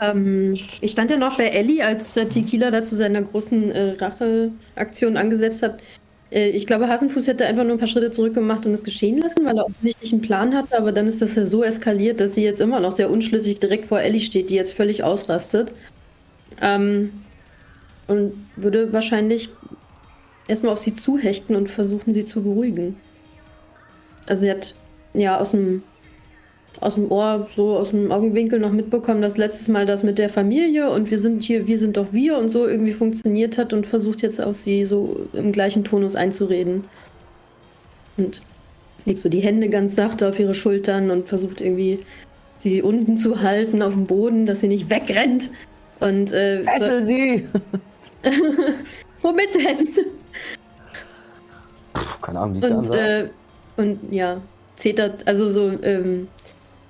Ähm, 0.00 0.58
ich 0.80 0.90
stand 0.92 1.10
ja 1.10 1.16
noch 1.16 1.36
bei 1.38 1.48
Ellie, 1.48 1.84
als 1.84 2.16
äh, 2.16 2.26
Tequila 2.26 2.70
da 2.70 2.82
zu 2.82 2.96
seiner 2.96 3.22
großen 3.22 3.70
äh, 3.70 3.96
Racheaktion 3.98 5.16
angesetzt 5.16 5.62
hat. 5.62 5.82
Äh, 6.30 6.50
ich 6.50 6.66
glaube, 6.66 6.88
Hasenfuß 6.88 7.26
hätte 7.28 7.46
einfach 7.46 7.62
nur 7.62 7.72
ein 7.74 7.78
paar 7.78 7.88
Schritte 7.88 8.10
zurück 8.10 8.34
gemacht 8.34 8.66
und 8.66 8.72
es 8.72 8.84
geschehen 8.84 9.18
lassen, 9.18 9.44
weil 9.44 9.56
er 9.56 9.66
offensichtlich 9.66 10.12
einen 10.12 10.22
Plan 10.22 10.54
hatte. 10.54 10.76
Aber 10.76 10.92
dann 10.92 11.06
ist 11.06 11.22
das 11.22 11.36
ja 11.36 11.46
so 11.46 11.62
eskaliert, 11.62 12.20
dass 12.20 12.34
sie 12.34 12.44
jetzt 12.44 12.60
immer 12.60 12.80
noch 12.80 12.92
sehr 12.92 13.10
unschlüssig 13.10 13.60
direkt 13.60 13.86
vor 13.86 14.00
Ellie 14.00 14.20
steht, 14.20 14.50
die 14.50 14.56
jetzt 14.56 14.72
völlig 14.72 15.04
ausrastet. 15.04 15.72
Ähm, 16.60 17.12
und 18.08 18.32
würde 18.56 18.92
wahrscheinlich 18.92 19.50
erstmal 20.48 20.72
auf 20.72 20.78
sie 20.78 20.94
zuhechten 20.94 21.56
und 21.56 21.70
versuchen, 21.70 22.14
sie 22.14 22.24
zu 22.24 22.42
beruhigen. 22.42 22.96
Also 24.26 24.42
sie 24.42 24.50
hat 24.50 24.74
ja 25.14 25.38
aus 25.38 25.52
dem 25.52 25.82
aus 26.80 26.94
dem 26.94 27.12
Ohr, 27.12 27.48
so 27.54 27.76
aus 27.76 27.90
dem 27.90 28.10
Augenwinkel 28.10 28.58
noch 28.58 28.72
mitbekommen, 28.72 29.20
dass 29.20 29.36
letztes 29.36 29.68
Mal 29.68 29.84
das 29.84 30.02
mit 30.02 30.18
der 30.18 30.30
Familie 30.30 30.90
und 30.90 31.10
wir 31.10 31.18
sind 31.18 31.42
hier, 31.42 31.66
wir 31.66 31.78
sind 31.78 31.96
doch 31.98 32.12
wir 32.12 32.38
und 32.38 32.48
so 32.48 32.66
irgendwie 32.66 32.92
funktioniert 32.92 33.58
hat 33.58 33.72
und 33.72 33.86
versucht 33.86 34.22
jetzt 34.22 34.40
auf 34.40 34.56
sie 34.56 34.84
so 34.84 35.28
im 35.34 35.52
gleichen 35.52 35.84
Tonus 35.84 36.16
einzureden. 36.16 36.84
Und 38.16 38.40
legt 39.04 39.18
so 39.18 39.28
die 39.28 39.40
Hände 39.40 39.68
ganz 39.68 39.94
sachte 39.94 40.28
auf 40.28 40.38
ihre 40.38 40.54
Schultern 40.54 41.10
und 41.10 41.28
versucht 41.28 41.60
irgendwie 41.60 42.00
sie 42.58 42.80
unten 42.80 43.16
zu 43.16 43.42
halten 43.42 43.82
auf 43.82 43.92
dem 43.92 44.06
Boden, 44.06 44.46
dass 44.46 44.60
sie 44.60 44.68
nicht 44.68 44.88
wegrennt. 44.88 45.50
Und 46.00 46.32
äh, 46.32 46.64
Fessel 46.64 47.04
sie! 47.04 47.46
womit 49.22 49.54
denn? 49.54 49.88
Keine 52.22 52.40
Ahnung, 52.40 52.54
liegt 52.54 52.70
Und, 52.70 52.90
äh, 52.90 53.28
und 53.76 53.98
ja, 54.10 54.40
zetert, 54.76 55.26
also 55.26 55.50
so, 55.50 55.72
ähm, 55.82 56.28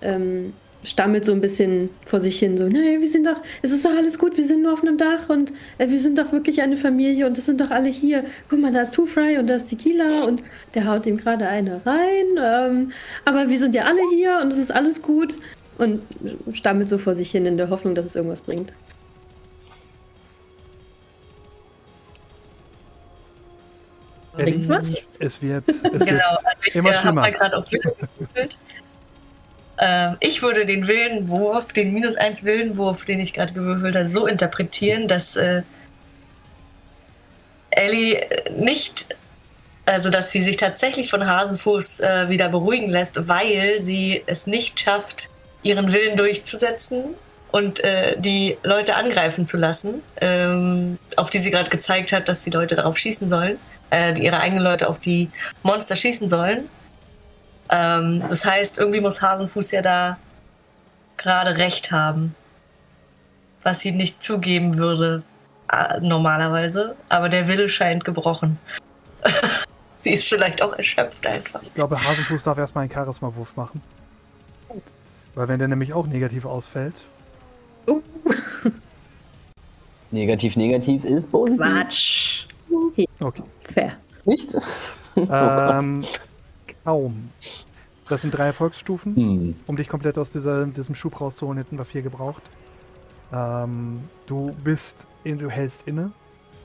ähm, 0.01 0.53
stammelt 0.85 1.24
so 1.24 1.33
ein 1.33 1.41
bisschen 1.41 1.91
vor 2.05 2.20
sich 2.20 2.39
hin, 2.39 2.57
so, 2.57 2.64
naja, 2.64 3.01
wir 3.01 3.09
sind 3.09 3.26
doch, 3.26 3.41
es 3.62 3.72
ist 3.72 3.85
doch 3.85 3.95
alles 3.97 4.18
gut, 4.18 4.37
wir 4.37 4.45
sind 4.45 4.62
nur 4.62 4.72
auf 4.72 4.83
einem 4.83 4.99
Dach 4.99 5.28
und 5.28 5.53
äh, 5.78 5.89
wir 5.89 5.99
sind 5.99 6.18
doch 6.18 6.33
wirklich 6.33 6.61
eine 6.61 6.76
Familie 6.76 7.26
und 7.26 7.39
es 7.39 7.47
sind 7.47 7.61
doch 7.61 7.70
alle 7.70 7.89
hier. 7.89 8.24
Guck 8.49 8.61
mal, 8.61 8.72
da 8.72 8.83
ist 8.83 8.95
Two 8.95 9.07
Fry 9.07 9.39
und 9.39 9.47
da 9.49 9.55
ist 9.55 9.66
Tequila 9.66 10.24
und 10.26 10.43
der 10.74 10.87
haut 10.87 11.07
ihm 11.07 11.16
gerade 11.16 11.47
eine 11.47 11.80
rein. 11.87 12.26
Ähm, 12.41 12.93
aber 13.24 13.49
wir 13.49 13.59
sind 13.59 13.74
ja 13.74 13.85
alle 13.85 14.01
hier 14.14 14.41
und 14.43 14.53
es 14.53 14.59
ist 14.59 14.72
alles 14.72 15.03
gut. 15.03 15.39
Und 15.78 16.03
stammelt 16.53 16.89
so 16.89 16.99
vor 16.99 17.14
sich 17.14 17.30
hin 17.30 17.47
in 17.47 17.57
der 17.57 17.70
Hoffnung, 17.70 17.95
dass 17.95 18.05
es 18.05 18.14
irgendwas 18.14 18.43
bringt. 18.43 18.72
Bringt's 24.33 24.68
was? 24.68 25.09
Es 25.18 25.41
wird, 25.43 25.68
es 25.68 25.83
wird 25.83 26.07
Genau, 26.07 26.24
also 26.24 26.59
ich 26.66 26.74
immer 26.74 26.91
äh, 26.91 26.93
habe 26.95 27.03
schlimmer. 27.03 27.20
mal 27.22 27.33
gerade 27.33 27.57
auf 27.57 27.70
Willen 27.70 27.93
gewürfelt. 28.18 28.59
Ähm, 29.78 30.16
ich 30.20 30.43
würde 30.43 30.66
den 30.66 30.87
Willenwurf, 30.87 31.72
den 31.72 31.93
minus 31.93 32.16
1 32.16 32.45
Willenwurf, 32.45 33.05
den 33.05 33.20
ich 33.20 33.33
gerade 33.33 33.53
gewürfelt 33.53 33.97
habe, 33.97 34.11
so 34.11 34.26
interpretieren, 34.26 35.09
dass 35.09 35.37
äh, 35.37 35.62
Ellie 37.70 38.16
äh, 38.16 38.51
nicht, 38.53 39.16
also 39.87 40.11
dass 40.11 40.30
sie 40.33 40.41
sich 40.41 40.57
tatsächlich 40.57 41.11
von 41.11 41.26
Hasenfuß 41.26 42.01
äh, 42.01 42.28
wieder 42.28 42.49
beruhigen 42.49 42.91
lässt, 42.91 43.28
weil 43.28 43.83
sie 43.83 44.22
es 44.26 44.47
nicht 44.47 44.78
schafft, 44.80 45.28
ihren 45.62 45.93
Willen 45.93 46.16
durchzusetzen 46.16 47.14
und 47.51 47.83
äh, 47.85 48.16
die 48.18 48.57
Leute 48.62 48.95
angreifen 48.97 49.47
zu 49.47 49.57
lassen, 49.57 50.03
ähm, 50.20 50.99
auf 51.16 51.30
die 51.30 51.39
sie 51.39 51.51
gerade 51.51 51.70
gezeigt 51.70 52.12
hat, 52.12 52.28
dass 52.28 52.41
die 52.41 52.51
Leute 52.51 52.74
darauf 52.74 52.99
schießen 52.99 53.28
sollen, 53.30 53.59
äh, 53.93 54.18
ihre 54.18 54.40
eigenen 54.40 54.64
Leute 54.64 54.88
auf 54.88 54.99
die 54.99 55.30
Monster 55.62 55.95
schießen 55.95 56.30
sollen. 56.30 56.68
Ähm, 57.70 58.22
das 58.28 58.45
heißt, 58.45 58.78
irgendwie 58.78 59.01
muss 59.01 59.22
Hasenfuß 59.22 59.70
ja 59.72 59.82
da 59.82 60.18
gerade 61.16 61.57
recht 61.59 61.93
haben, 61.93 62.34
was 63.62 63.80
sie 63.80 63.93
nicht 63.93 64.22
zugeben 64.22 64.78
würde 64.78 65.22
äh, 65.70 66.01
normalerweise, 66.01 66.97
aber 67.09 67.28
der 67.28 67.47
Wille 67.47 67.68
scheint 67.68 68.05
gebrochen. 68.05 68.59
sie 70.01 70.11
ist 70.12 70.28
vielleicht 70.28 70.62
auch 70.62 70.72
erschöpft 70.72 71.24
einfach. 71.26 71.62
Ich 71.62 71.74
glaube, 71.74 72.03
Hasenfuß 72.03 72.43
darf 72.43 72.59
erstmal 72.59 72.82
einen 72.82 72.93
Charisma-Wurf 72.93 73.57
machen. 73.57 73.80
Weil 75.34 75.49
wenn 75.49 75.59
der 75.59 75.68
nämlich 75.68 75.93
auch 75.95 76.07
negativ 76.07 76.45
ausfällt, 76.45 77.07
Negativ, 80.11 80.57
negativ 80.57 81.05
ist 81.05 81.30
positiv. 81.32 81.62
Quatsch. 81.62 82.47
Okay. 83.20 83.43
Fair. 83.62 83.97
Nicht? 84.24 84.57
Ähm, 85.14 86.01
kaum. 86.84 87.28
Das 88.09 88.22
sind 88.22 88.30
drei 88.30 88.47
Erfolgsstufen. 88.47 89.14
Hm. 89.14 89.57
Um 89.66 89.76
dich 89.76 89.86
komplett 89.86 90.16
aus 90.16 90.30
dieser, 90.30 90.64
diesem 90.64 90.95
Schub 90.95 91.20
rauszuholen, 91.20 91.59
hätten 91.59 91.76
wir 91.76 91.84
vier 91.84 92.01
gebraucht. 92.01 92.43
Ähm, 93.30 94.05
du 94.26 94.55
bist, 94.64 95.07
in, 95.22 95.38
du 95.38 95.51
hältst 95.51 95.86
inne 95.86 96.12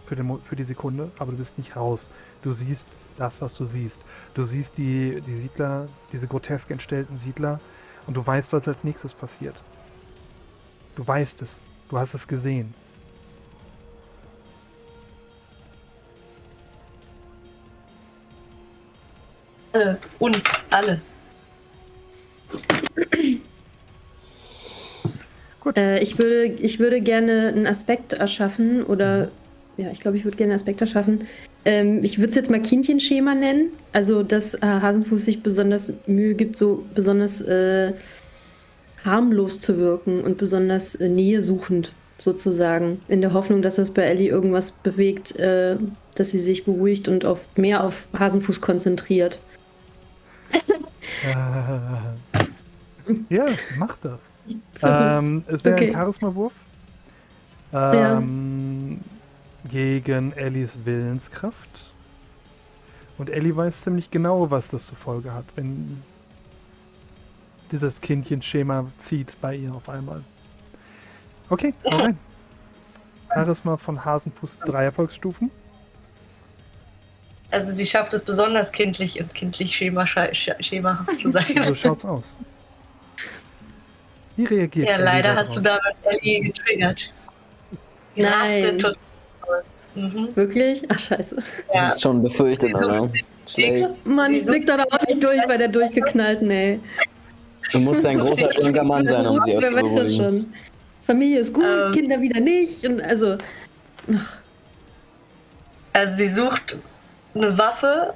für, 0.06 0.16
den, 0.16 0.40
für 0.44 0.56
die 0.56 0.64
Sekunde, 0.64 1.12
aber 1.20 1.32
du 1.32 1.38
bist 1.38 1.58
nicht 1.58 1.76
raus. 1.76 2.10
Du 2.42 2.54
siehst 2.54 2.88
das, 3.18 3.42
was 3.42 3.56
du 3.56 3.66
siehst. 3.66 4.02
Du 4.34 4.44
siehst 4.44 4.78
die, 4.78 5.22
die 5.22 5.42
Siedler, 5.42 5.88
diese 6.12 6.28
grotesk 6.28 6.72
entstellten 6.72 7.18
Siedler 7.18 7.60
und 8.06 8.16
du 8.16 8.26
weißt, 8.26 8.54
was 8.54 8.68
als 8.68 8.84
nächstes 8.84 9.14
passiert. 9.14 9.62
Du 10.96 11.06
weißt 11.06 11.42
es. 11.42 11.60
Du 11.90 11.98
hast 11.98 12.14
es 12.14 12.28
gesehen. 12.28 12.74
Alle, 19.78 19.98
uns, 20.18 20.42
alle. 20.72 21.02
Äh, 25.76 26.02
ich, 26.02 26.18
würde, 26.18 26.46
ich 26.46 26.80
würde 26.80 27.00
gerne 27.00 27.50
einen 27.50 27.68
Aspekt 27.68 28.14
erschaffen 28.14 28.84
oder 28.84 29.30
ja, 29.78 29.92
ich 29.92 30.00
glaube, 30.00 30.18
ich 30.18 30.26
würde 30.26 30.36
gerne 30.36 30.54
einen 30.54 30.60
Aspekt 30.60 30.82
erschaffen. 30.82 31.26
Ähm, 31.64 32.04
ich 32.04 32.18
würde 32.18 32.30
es 32.30 32.36
jetzt 32.36 32.50
mal 32.50 32.60
Kindchenschema 32.60 33.36
nennen. 33.36 33.70
Also, 33.94 34.24
dass 34.24 34.56
äh, 34.56 34.62
Hasenfuß 34.62 35.24
sich 35.24 35.44
besonders 35.44 35.94
Mühe 36.08 36.34
gibt, 36.34 36.58
so 36.58 36.84
besonders 36.96 37.42
äh, 37.42 37.94
harmlos 39.06 39.60
zu 39.60 39.78
wirken 39.78 40.22
und 40.22 40.40
besonders 40.40 40.96
äh, 40.96 41.08
nähesuchend 41.08 41.94
sozusagen. 42.18 43.00
In 43.10 43.22
der 43.22 43.34
Hoffnung, 43.34 43.62
dass 43.62 43.76
das 43.76 43.94
bei 43.94 44.02
Ellie 44.02 44.30
irgendwas 44.30 44.72
bewegt, 44.72 45.36
äh, 45.36 45.76
dass 46.16 46.32
sie 46.32 46.40
sich 46.40 46.66
beruhigt 46.66 47.08
und 47.08 47.26
auf, 47.26 47.48
mehr 47.56 47.84
auf 47.84 48.08
Hasenfuß 48.18 48.60
konzentriert. 48.60 49.40
Äh, 51.24 52.44
ja, 53.30 53.46
mach 53.78 53.98
das. 53.98 54.20
Ähm, 54.82 55.44
es 55.48 55.64
wäre 55.64 55.76
Okay. 55.76 55.88
ein 55.90 55.94
Charisma-Wurf. 55.94 56.54
Ja. 57.72 58.18
Ähm, 58.18 59.00
Gegen 59.70 60.32
Ellies 60.34 60.80
Willenskraft. 60.86 61.92
Und 63.18 63.30
Ellie 63.30 63.56
weiß 63.56 63.82
ziemlich 63.82 64.12
genau, 64.12 64.50
was 64.52 64.70
das 64.70 64.86
zur 64.86 64.98
Folge 64.98 65.34
hat, 65.34 65.46
wenn 65.56 66.04
dieses 67.72 68.00
Kindchen-Schema 68.00 68.86
zieht 69.00 69.36
bei 69.42 69.56
ihr 69.56 69.74
auf 69.74 69.90
einmal. 69.90 70.24
Okay, 71.50 71.74
hau 71.92 71.98
rein. 71.98 72.18
Charisma 73.34 73.76
von 73.78 74.06
Hasenfuß 74.06 74.60
drei 74.60 74.86
Erfolgsstufen. 74.86 75.52
Also 77.50 77.72
sie 77.72 77.86
schafft 77.86 78.14
es 78.14 78.24
besonders 78.24 78.72
kindlich 78.72 79.20
und 79.22 79.34
kindlich 79.34 79.76
schema, 79.76 80.04
sch- 80.04 80.62
schemahaft 80.62 81.18
zu 81.18 81.32
sein. 81.32 81.46
So 81.64 81.76
schaut's 81.76 82.04
aus. 82.04 82.34
Wie 84.36 84.46
reagiert 84.46 84.88
Ja, 84.88 84.96
Ellie 84.96 85.06
leider 85.06 85.24
darauf? 85.30 85.40
hast 85.40 85.56
du 85.58 85.62
damit 85.62 85.82
Ellie 86.04 86.42
getriggert. 86.42 87.14
Die 88.16 88.22
Nein. 88.22 88.78
total 88.78 88.96
aus. 89.42 89.64
Mhm. 89.96 90.30
Wirklich? 90.36 90.84
Ach, 90.90 91.00
scheiße. 91.00 91.36
Du 91.36 91.42
Ja. 91.74 91.86
bist 91.88 92.02
schon 92.02 92.22
befürchtet, 92.22 92.72
Schlecht. 93.48 93.86
Mann, 94.06 94.34
ich 94.34 94.46
blick 94.46 94.68
da 94.68 94.76
doch 94.78 94.92
auch 94.92 95.08
nicht 95.08 95.24
durch 95.24 95.40
bei 95.48 95.56
der 95.58 95.70
durchgeknallten, 95.70 96.52
ey. 96.52 96.80
Du 97.72 97.80
musst 97.80 98.06
ein 98.06 98.18
großer, 98.20 98.52
schlanker 98.52 98.84
Mann 98.84 99.08
sein, 99.08 99.26
um 99.26 99.42
sie 99.46 99.52
zu 99.52 99.58
weiß 99.62 99.96
das 99.96 100.16
schon. 100.16 100.54
Familie 101.04 101.40
ist 101.40 101.54
gut, 101.54 101.64
Ähm. 101.64 101.92
Kinder 101.94 102.20
wieder 102.22 102.42
nicht. 102.42 102.86
Und 102.86 103.00
also, 103.02 103.38
ach, 104.14 104.38
Also 105.94 106.16
sie 106.18 106.28
sucht 106.28 106.76
eine 107.38 107.58
Waffe 107.58 108.14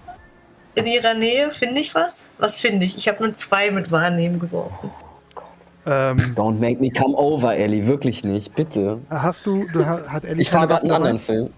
in 0.75 0.85
ihrer 0.85 1.13
Nähe. 1.13 1.51
Finde 1.51 1.81
ich 1.81 1.93
was? 1.95 2.29
Was 2.37 2.59
finde 2.59 2.85
ich? 2.85 2.95
Ich 2.97 3.07
habe 3.07 3.23
nur 3.23 3.35
zwei 3.35 3.71
mit 3.71 3.91
Wahrnehmen 3.91 4.39
geworfen. 4.39 4.91
Ähm, 5.85 6.17
Don't 6.35 6.59
make 6.59 6.79
me 6.79 6.89
come 6.91 7.15
over, 7.15 7.55
Ellie, 7.55 7.87
wirklich 7.87 8.23
nicht, 8.23 8.53
bitte. 8.55 8.99
hast 9.09 9.45
du, 9.45 9.65
du 9.71 9.85
ha- 9.85 10.03
hat 10.07 10.23
Ellie 10.25 10.41
Ich 10.41 10.49
fahre 10.49 10.67
gerade 10.67 10.83
einen 10.83 10.91
anderen 10.91 11.19
Film. 11.19 11.49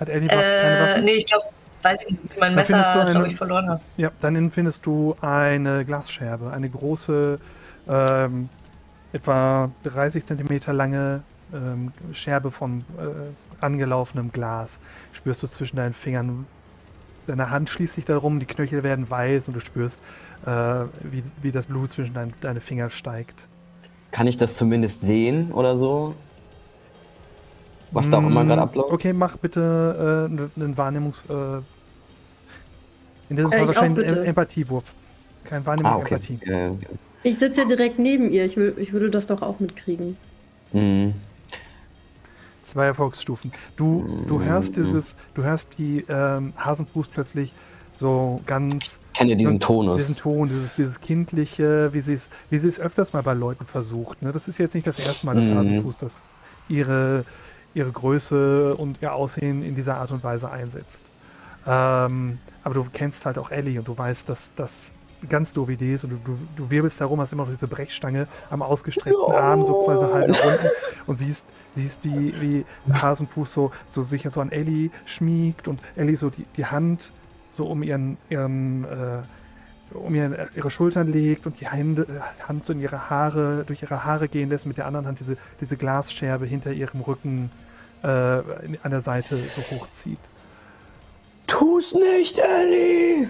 Hat 0.00 0.08
Ellie 0.08 0.28
Äh, 0.30 1.00
nee, 1.02 1.12
ich 1.12 1.26
glaube, 1.26 1.44
weiß 1.82 2.06
ich 2.06 2.18
nicht, 2.22 2.40
mein 2.40 2.54
Messer, 2.54 3.00
eine- 3.02 3.10
glaube 3.12 3.28
ich, 3.28 3.36
verloren 3.36 3.68
habe. 3.68 3.80
Ja, 3.96 4.10
dann 4.20 4.50
findest 4.50 4.84
du 4.86 5.14
eine 5.20 5.84
Glasscherbe, 5.84 6.50
eine 6.52 6.68
große, 6.68 7.38
ähm, 7.88 8.48
etwa 9.12 9.70
30 9.84 10.24
Zentimeter 10.24 10.72
lange 10.72 11.22
ähm, 11.52 11.92
Scherbe 12.14 12.50
von 12.50 12.84
äh, 12.98 13.51
angelaufenem 13.62 14.30
Glas. 14.32 14.80
Spürst 15.12 15.42
du 15.42 15.46
zwischen 15.46 15.76
deinen 15.76 15.94
Fingern. 15.94 16.46
Deine 17.26 17.50
Hand 17.50 17.70
schließt 17.70 17.94
sich 17.94 18.04
darum, 18.04 18.40
die 18.40 18.46
Knöchel 18.46 18.82
werden 18.82 19.08
weiß 19.08 19.46
und 19.48 19.54
du 19.54 19.60
spürst, 19.60 20.02
äh, 20.44 20.50
wie, 21.02 21.22
wie 21.40 21.50
das 21.52 21.66
Blut 21.66 21.90
zwischen 21.90 22.14
dein, 22.14 22.34
deine 22.40 22.60
Finger 22.60 22.90
steigt. 22.90 23.46
Kann 24.10 24.26
ich 24.26 24.36
das 24.36 24.56
zumindest 24.56 25.02
sehen 25.02 25.52
oder 25.52 25.78
so? 25.78 26.14
Was 27.92 28.10
da 28.10 28.18
auch 28.18 28.26
immer 28.26 28.44
Mm, 28.44 28.48
gerade 28.48 28.62
abläuft? 28.62 28.90
Okay, 28.92 29.12
mach 29.12 29.36
bitte 29.36 30.28
äh, 30.28 30.60
einen 30.60 30.76
Wahrnehmungs... 30.76 31.24
Äh, 31.28 31.58
in 33.28 33.36
diesem 33.36 33.52
Äh, 33.52 33.56
Fall 33.56 33.68
ich 33.70 33.76
auch 33.78 33.82
wahrscheinlich 33.82 34.04
einen 34.06 34.16
bitte. 34.16 34.26
Empathiewurf. 34.26 34.94
Kein 35.44 35.64
Wahrnehmung, 35.64 35.92
Ah, 35.92 35.96
okay. 35.98 36.14
Empathie. 36.14 36.38
Äh, 36.44 36.72
Ich 37.22 37.38
sitze 37.38 37.62
ja 37.62 37.66
direkt 37.66 37.98
neben 37.98 38.30
ihr. 38.30 38.44
Ich, 38.44 38.56
will, 38.56 38.74
ich 38.78 38.92
würde 38.92 39.10
das 39.10 39.26
doch 39.26 39.42
auch 39.42 39.60
mitkriegen. 39.60 40.16
hm. 40.72 41.14
Zwei 42.72 42.86
Erfolgsstufen. 42.86 43.52
Du, 43.76 44.24
du 44.26 44.40
hörst 44.42 44.76
dieses, 44.76 45.14
du 45.34 45.42
hörst 45.42 45.76
die 45.76 46.06
ähm, 46.08 46.54
Hasenfuß 46.56 47.08
plötzlich 47.08 47.52
so 47.94 48.40
ganz. 48.46 48.98
Ich 49.12 49.18
kenne 49.18 49.36
diesen 49.36 49.60
Tonus. 49.60 49.98
Diesen 49.98 50.16
Ton, 50.16 50.48
dieses, 50.48 50.74
dieses 50.74 50.98
kindliche, 51.02 51.92
wie 51.92 52.00
sie 52.00 52.14
es, 52.14 52.30
wie 52.48 52.58
sie 52.58 52.68
es 52.68 52.80
öfters 52.80 53.12
mal 53.12 53.22
bei 53.22 53.34
Leuten 53.34 53.66
versucht. 53.66 54.22
Ne? 54.22 54.32
Das 54.32 54.48
ist 54.48 54.56
jetzt 54.56 54.74
nicht 54.74 54.86
das 54.86 54.98
erste 54.98 55.26
Mal, 55.26 55.34
dass 55.36 55.44
Mhm. 55.48 55.58
Hasenfuß 55.58 55.98
das 55.98 56.20
ihre, 56.70 57.26
ihre 57.74 57.90
Größe 57.92 58.74
und 58.74 59.02
ihr 59.02 59.12
Aussehen 59.12 59.62
in 59.62 59.74
dieser 59.74 59.98
Art 59.98 60.10
und 60.10 60.24
Weise 60.24 60.50
einsetzt. 60.50 61.10
Ähm, 61.66 62.38
aber 62.64 62.74
du 62.74 62.86
kennst 62.90 63.26
halt 63.26 63.36
auch 63.36 63.50
Ellie 63.50 63.78
und 63.78 63.86
du 63.86 63.98
weißt, 63.98 64.26
dass 64.30 64.50
das 64.56 64.92
ganz 65.28 65.52
doof 65.52 65.68
Idee 65.68 65.94
ist 65.94 66.04
und 66.04 66.10
du, 66.10 66.16
du, 66.24 66.38
du 66.56 66.70
wirbelst 66.70 67.00
herum, 67.00 67.20
hast 67.20 67.32
immer 67.32 67.44
noch 67.44 67.50
diese 67.50 67.68
Brechstange 67.68 68.26
am 68.50 68.62
ausgestreckten 68.62 69.32
Arm, 69.32 69.64
so 69.64 69.74
quasi 69.84 70.12
halb 70.12 70.28
nach 70.28 70.44
unten 70.44 70.66
und 71.06 71.16
siehst, 71.16 71.46
siehst 71.74 72.04
die, 72.04 72.34
wie 72.40 72.64
Hasenfuß 72.92 73.52
so, 73.52 73.72
so 73.90 74.02
sich 74.02 74.26
so 74.30 74.40
an 74.40 74.50
Ellie 74.50 74.90
schmiegt 75.06 75.68
und 75.68 75.80
Ellie 75.96 76.16
so 76.16 76.30
die, 76.30 76.44
die 76.56 76.66
Hand 76.66 77.12
so 77.50 77.66
um 77.66 77.82
ihren, 77.82 78.16
ihren 78.30 78.84
äh, 78.84 79.22
um 79.94 80.14
ihren, 80.14 80.34
ihre 80.56 80.70
Schultern 80.70 81.06
legt 81.06 81.46
und 81.46 81.60
die 81.60 81.68
Hände, 81.68 82.02
äh, 82.02 82.44
Hand 82.48 82.64
so 82.64 82.72
in 82.72 82.80
ihre 82.80 83.10
Haare, 83.10 83.64
durch 83.66 83.82
ihre 83.82 84.04
Haare 84.04 84.28
gehen 84.28 84.48
lässt, 84.48 84.66
mit 84.66 84.78
der 84.78 84.86
anderen 84.86 85.06
Hand 85.06 85.20
diese, 85.20 85.36
diese 85.60 85.76
Glasscherbe 85.76 86.46
hinter 86.46 86.72
ihrem 86.72 87.02
Rücken 87.02 87.50
äh, 88.02 88.06
an 88.06 88.90
der 88.90 89.00
Seite 89.00 89.38
so 89.54 89.62
hochzieht. 89.76 90.18
Tu's 91.46 91.94
nicht, 91.94 92.38
Ellie! 92.38 93.28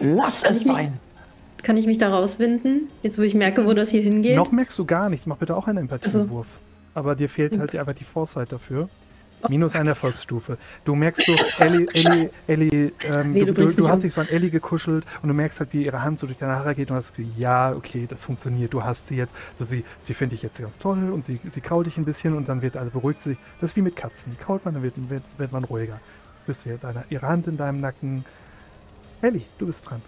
Lass 0.00 0.44
ich, 0.44 0.66
mich, 0.66 0.78
kann 1.62 1.76
ich 1.76 1.86
mich 1.86 1.98
da 1.98 2.08
rauswinden? 2.08 2.88
Jetzt, 3.02 3.18
wo 3.18 3.22
ich 3.22 3.34
merke, 3.34 3.66
wo 3.66 3.72
das 3.72 3.90
hier 3.90 4.02
hingeht? 4.02 4.36
Noch 4.36 4.52
merkst 4.52 4.78
du 4.78 4.84
gar 4.84 5.08
nichts, 5.08 5.26
mach 5.26 5.36
bitte 5.36 5.56
auch 5.56 5.66
einen 5.66 5.78
Empathiewurf. 5.78 6.46
Aber 6.94 7.14
dir 7.14 7.28
fehlt 7.28 7.58
halt 7.58 7.74
einfach 7.76 7.94
die 7.94 8.04
Foresight 8.04 8.52
dafür. 8.52 8.88
Minus 9.48 9.74
eine 9.74 9.90
Erfolgsstufe. 9.90 10.56
Du 10.84 10.94
merkst 10.94 11.26
so, 11.26 11.34
Ellie, 11.58 11.88
Ellie, 11.94 12.30
Ellie, 12.46 12.92
ähm, 13.04 13.32
Nee, 13.32 13.44
du, 13.44 13.52
du 13.52 13.66
du, 13.66 13.88
hast 13.88 13.96
um. 13.96 14.00
dich 14.02 14.12
so 14.12 14.20
an 14.20 14.28
Ellie 14.28 14.50
gekuschelt 14.50 15.04
und 15.20 15.28
du 15.28 15.34
merkst 15.34 15.58
halt, 15.58 15.72
wie 15.72 15.84
ihre 15.84 16.02
Hand 16.02 16.20
so 16.20 16.26
durch 16.26 16.38
deine 16.38 16.54
Haare 16.54 16.74
geht 16.74 16.90
und 16.90 16.96
hast 16.96 17.16
Gefühl, 17.16 17.32
ja, 17.36 17.72
okay, 17.72 18.06
das 18.08 18.22
funktioniert, 18.22 18.72
du 18.72 18.84
hast 18.84 19.08
sie 19.08 19.16
jetzt. 19.16 19.34
So, 19.54 19.64
sie, 19.64 19.84
sie 19.98 20.14
findet 20.14 20.34
dich 20.38 20.42
jetzt 20.42 20.60
ganz 20.60 20.78
toll 20.78 21.10
und 21.10 21.24
sie, 21.24 21.40
sie 21.48 21.60
kaut 21.60 21.86
dich 21.86 21.96
ein 21.96 22.04
bisschen 22.04 22.36
und 22.36 22.48
dann 22.48 22.62
wird 22.62 22.76
alle 22.76 22.90
beruhigt 22.90 23.20
sich. 23.20 23.36
Das 23.60 23.70
ist 23.70 23.76
wie 23.76 23.82
mit 23.82 23.96
Katzen. 23.96 24.32
Die 24.32 24.42
kaut 24.42 24.64
man, 24.64 24.74
dann 24.74 24.82
wird, 24.82 24.94
wird, 25.08 25.24
wird 25.38 25.52
man 25.52 25.64
ruhiger. 25.64 25.98
Spürst 26.42 26.64
du 26.64 26.70
hier 26.70 26.78
deine, 26.78 27.04
ihre 27.08 27.26
Hand 27.26 27.46
in 27.46 27.56
deinem 27.56 27.80
Nacken. 27.80 28.24
Ellie, 29.20 29.44
du 29.58 29.66
bist 29.66 29.88
dran. 29.88 30.02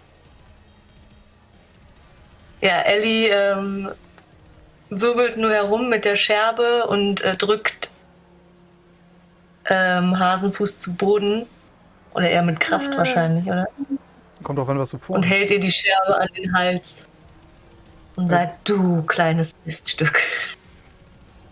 Ja, 2.61 2.81
Ellie 2.81 3.29
ähm, 3.29 3.89
wirbelt 4.89 5.37
nur 5.37 5.51
herum 5.51 5.89
mit 5.89 6.03
der 6.05 6.15
Scherbe 6.15 6.87
und 6.87 7.21
äh, 7.21 7.33
drückt 7.33 7.91
ähm, 9.69 10.19
Hasenfuß 10.19 10.79
zu 10.79 10.93
Boden. 10.93 11.45
Oder 12.13 12.29
eher 12.29 12.43
mit 12.43 12.59
Kraft 12.61 12.97
wahrscheinlich, 12.97 13.45
oder? 13.45 13.67
Kommt 14.41 14.57
drauf 14.57 14.69
an, 14.69 14.79
was 14.79 14.91
du 14.91 14.97
vor 14.97 15.17
Und 15.17 15.29
hält 15.29 15.51
ihr 15.51 15.59
die 15.59 15.71
Scherbe 15.71 16.17
an 16.17 16.29
den 16.37 16.53
Hals. 16.53 17.07
Und 18.15 18.27
sagt, 18.27 18.69
du 18.69 19.03
kleines 19.03 19.53
Miststück. 19.65 20.21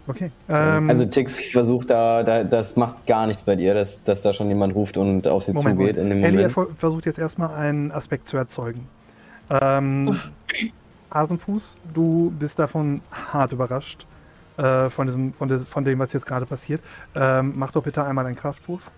Okay. 0.08 0.32
Ähm, 0.50 0.90
Also 0.90 1.06
Tix 1.06 1.36
versucht 1.52 1.90
da, 1.90 2.24
da, 2.24 2.44
das 2.44 2.76
macht 2.76 3.06
gar 3.06 3.26
nichts 3.28 3.44
bei 3.44 3.56
dir, 3.56 3.74
dass, 3.74 4.04
dass 4.04 4.22
da 4.22 4.34
schon 4.34 4.50
jemand 4.50 4.76
ruft 4.76 4.98
und 4.98 5.28
auf 5.28 5.44
sie 5.44 5.54
Moment, 5.54 5.78
zugeht 5.80 5.96
Moment. 5.96 5.98
in 5.98 6.10
dem 6.10 6.24
Ellie 6.24 6.50
Moment. 6.50 6.80
versucht 6.80 7.06
jetzt 7.06 7.20
erstmal 7.20 7.56
einen 7.56 7.92
Aspekt 7.92 8.28
zu 8.28 8.36
erzeugen. 8.38 8.88
Ähm, 9.50 10.18
Hasenfuß, 11.14 11.78
du 11.94 12.34
bist 12.38 12.60
davon 12.60 13.02
hart 13.12 13.52
überrascht, 13.52 14.06
äh, 14.58 14.90
von, 14.90 15.08
diesem, 15.08 15.34
von, 15.34 15.48
des, 15.48 15.64
von 15.64 15.84
dem, 15.86 16.00
was 16.00 16.12
jetzt 16.14 16.26
gerade 16.26 16.46
passiert. 16.46 16.82
Ähm, 17.16 17.54
mach 17.56 17.72
doch 17.72 17.84
bitte 17.84 18.04
einmal 18.04 18.26
einen 18.26 18.36
Kraftwurf. 18.36 18.90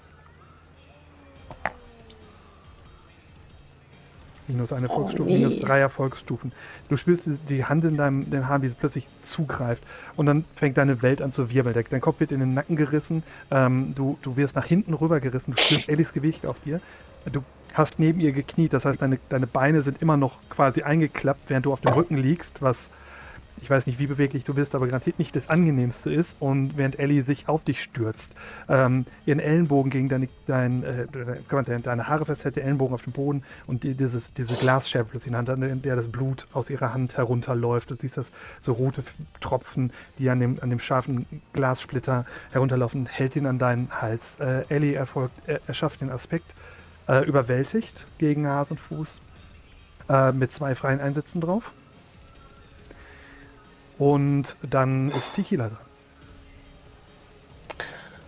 Minus 4.47 4.73
eine 4.73 4.87
Erfolgsstufe, 4.87 5.29
nee. 5.29 5.37
minus 5.37 5.57
drei 5.59 5.79
Erfolgsstufen. 5.79 6.51
Du 6.89 6.97
spürst 6.97 7.29
die- 7.49 7.65
Hand 7.65 7.83
in 7.83 7.97
deinem 7.97 8.29
den 8.29 8.47
Haaren, 8.47 8.61
wie 8.61 8.67
sie 8.67 8.75
plötzlich 8.79 9.07
zugreift. 9.21 9.83
Und 10.15 10.27
dann 10.27 10.45
fängt 10.55 10.77
deine 10.77 11.01
Welt 11.01 11.21
an 11.21 11.31
zu 11.31 11.49
wirbeln. 11.49 11.75
Dein 11.89 12.01
Kopf 12.01 12.19
wird 12.19 12.31
in 12.31 12.39
den 12.39 12.53
Nacken 12.53 12.75
gerissen. 12.75 13.23
Ähm, 13.49 13.93
du, 13.95 14.17
du 14.21 14.37
wirst 14.37 14.55
nach 14.55 14.65
hinten 14.65 14.93
rüber 14.93 15.19
gerissen. 15.19 15.53
Du 15.55 15.61
spürst 15.61 15.89
Ellis 15.89 16.13
Gewicht 16.13 16.45
auf 16.45 16.59
dir. 16.59 16.79
Du 17.31 17.43
hast 17.73 17.97
neben 17.99 18.19
ihr 18.19 18.33
gekniet. 18.33 18.73
Das 18.73 18.85
heißt, 18.85 19.01
deine, 19.01 19.17
deine 19.29 19.47
Beine 19.47 19.81
sind 19.81 20.01
immer 20.01 20.15
noch 20.17 20.37
quasi 20.49 20.83
eingeklappt, 20.83 21.49
während 21.49 21.65
du 21.65 21.73
auf 21.73 21.81
dem 21.81 21.93
Rücken 21.93 22.17
liegst, 22.17 22.61
was 22.61 22.89
ich 23.57 23.69
weiß 23.69 23.87
nicht, 23.87 23.99
wie 23.99 24.07
beweglich 24.07 24.43
du 24.43 24.53
bist, 24.53 24.75
aber 24.75 24.87
garantiert 24.87 25.19
nicht 25.19 25.35
das 25.35 25.49
angenehmste 25.49 26.11
ist. 26.11 26.35
Und 26.39 26.77
während 26.77 26.99
Ellie 26.99 27.23
sich 27.23 27.47
auf 27.47 27.63
dich 27.63 27.81
stürzt, 27.81 28.35
ähm, 28.67 29.05
ihren 29.25 29.39
Ellenbogen 29.39 29.91
gegen 29.91 30.09
deine, 30.09 30.27
dein, 30.45 30.83
äh, 30.83 31.07
deine, 31.49 31.79
deine 31.79 32.07
Haare 32.07 32.25
festhält, 32.25 32.57
der 32.57 32.65
Ellenbogen 32.65 32.93
auf 32.93 33.03
dem 33.03 33.13
Boden 33.13 33.43
und 33.67 33.83
die, 33.83 33.93
dieses, 33.93 34.33
diese 34.33 34.55
Glasscherbe 34.55 35.09
plötzlich 35.11 35.27
in 35.27 35.33
der 35.33 35.39
Hand, 35.39 35.49
an 35.49 35.81
der 35.81 35.95
das 35.95 36.09
Blut 36.09 36.47
aus 36.53 36.69
ihrer 36.69 36.93
Hand 36.93 37.17
herunterläuft. 37.17 37.91
Du 37.91 37.95
siehst 37.95 38.17
das 38.17 38.31
so 38.61 38.73
rote 38.73 39.03
Tropfen, 39.39 39.91
die 40.19 40.29
an 40.29 40.39
dem, 40.39 40.59
an 40.61 40.69
dem 40.69 40.79
scharfen 40.79 41.25
Glassplitter 41.53 42.25
herunterlaufen, 42.51 43.05
hält 43.05 43.35
ihn 43.35 43.45
an 43.45 43.59
deinen 43.59 43.89
Hals. 43.89 44.35
Äh, 44.39 44.65
Ellie 44.69 44.95
erfolgt, 44.95 45.35
er, 45.45 45.61
erschafft 45.67 46.01
den 46.01 46.09
Aspekt, 46.09 46.53
äh, 47.07 47.25
überwältigt 47.25 48.05
gegen 48.17 48.47
Hasenfuß 48.47 49.21
äh, 50.09 50.31
mit 50.31 50.51
zwei 50.51 50.75
freien 50.75 50.99
Einsätzen 50.99 51.39
drauf. 51.39 51.71
Und 53.97 54.57
dann 54.69 55.09
ist 55.09 55.33
Tequila 55.33 55.69
dran. 55.69 55.77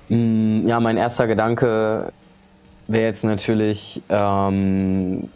Mm, 0.09 0.67
Ja, 0.67 0.79
mein 0.79 0.97
erster 0.97 1.27
Gedanke 1.27 2.11
wäre 2.87 3.05
jetzt 3.05 3.23
natürlich, 3.23 4.01
ähm, 4.09 5.29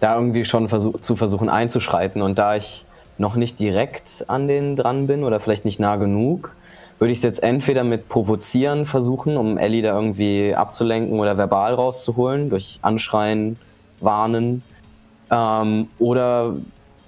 da 0.00 0.16
irgendwie 0.16 0.44
schon 0.44 0.68
versuch 0.68 1.00
zu 1.00 1.16
versuchen 1.16 1.48
einzuschreiten. 1.48 2.22
Und 2.22 2.38
da 2.38 2.56
ich 2.56 2.84
noch 3.18 3.36
nicht 3.36 3.58
direkt 3.60 4.24
an 4.28 4.46
den 4.48 4.76
dran 4.76 5.06
bin 5.06 5.24
oder 5.24 5.40
vielleicht 5.40 5.64
nicht 5.64 5.80
nah 5.80 5.96
genug, 5.96 6.54
würde 6.98 7.12
ich 7.12 7.18
es 7.18 7.24
jetzt 7.24 7.42
entweder 7.42 7.84
mit 7.84 8.08
Provozieren 8.08 8.86
versuchen, 8.86 9.36
um 9.36 9.58
Ellie 9.58 9.82
da 9.82 9.94
irgendwie 9.94 10.54
abzulenken 10.54 11.18
oder 11.20 11.36
verbal 11.38 11.74
rauszuholen, 11.74 12.50
durch 12.50 12.78
Anschreien, 12.82 13.58
Warnen. 14.00 14.62
Ähm, 15.30 15.88
oder 15.98 16.54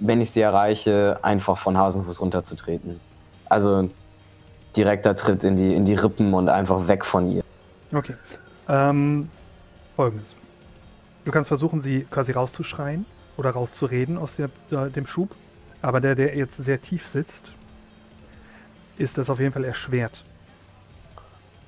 wenn 0.01 0.21
ich 0.21 0.31
sie 0.31 0.41
erreiche, 0.41 1.19
einfach 1.23 1.59
von 1.59 1.77
Hasenfuß 1.77 2.21
runterzutreten. 2.21 3.01
Also 3.49 3.91
direkter 4.77 5.17
Tritt 5.17 5.45
in 5.45 5.57
die, 5.57 5.75
in 5.75 5.85
die 5.85 5.95
Rippen 5.95 6.35
und 6.35 6.49
einfach 6.49 6.89
weg 6.89 7.05
von 7.05 7.31
ihr. 7.31 7.43
Okay. 7.93 8.15
Ähm, 8.69 9.29
Folgendes. 9.97 10.35
Du 11.25 11.33
kannst 11.33 11.49
versuchen, 11.49 11.81
sie 11.81 12.07
quasi 12.11 12.33
rauszuschreien 12.33 13.07
oder 13.37 13.51
rauszureden 13.51 14.19
aus 14.19 14.37
der, 14.37 14.51
äh, 14.71 14.91
dem 14.91 15.07
Schub. 15.07 15.35
Aber 15.83 16.01
der, 16.01 16.15
der 16.15 16.37
jetzt 16.37 16.57
sehr 16.57 16.81
tief 16.81 17.09
sitzt, 17.09 17.53
ist 18.99 19.17
das 19.19 19.31
auf 19.31 19.39
jeden 19.41 19.53
Fall 19.53 19.65
erschwert. 19.65 20.25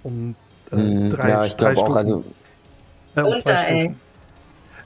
Um 0.02 0.34
äh, 0.72 0.76
Mm, 0.76 1.10
drei, 1.10 1.28
ja, 1.28 1.44
ich 1.44 1.56
drei 1.56 1.74
glaube 1.74 1.90
auch, 1.90 1.98
Stufen. 1.98 1.98
also 1.98 2.24
Äh, 3.16 3.22
um 3.22 3.38
zwei. 3.40 3.56
Stufen. 3.56 4.00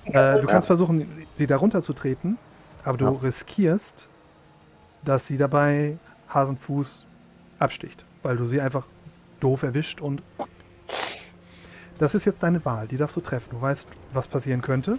Äh, 0.07 0.41
du 0.41 0.47
kannst 0.47 0.67
versuchen, 0.67 1.27
sie 1.33 1.47
da 1.47 1.57
runterzutreten, 1.57 2.39
aber 2.85 2.99
du 2.99 3.05
Ja. 3.07 3.11
riskierst, 3.11 4.09
dass 5.05 5.27
sie 5.27 5.37
dabei 5.39 5.99
Hasenfuß 6.29 7.05
absticht, 7.59 8.05
weil 8.23 8.37
du 8.37 8.47
sie 8.47 8.61
einfach 8.61 8.87
doof 9.41 9.63
erwischt 9.63 10.01
und 10.01 10.23
das 11.99 12.15
ist 12.15 12.25
jetzt 12.25 12.43
deine 12.43 12.65
Wahl, 12.65 12.89
die 12.89 12.97
darfst 12.97 13.17
du 13.17 13.21
treffen. 13.21 13.51
Du 13.51 13.61
weißt, 13.61 13.87
was 14.13 14.29
passieren 14.29 14.61
könnte, 14.63 14.99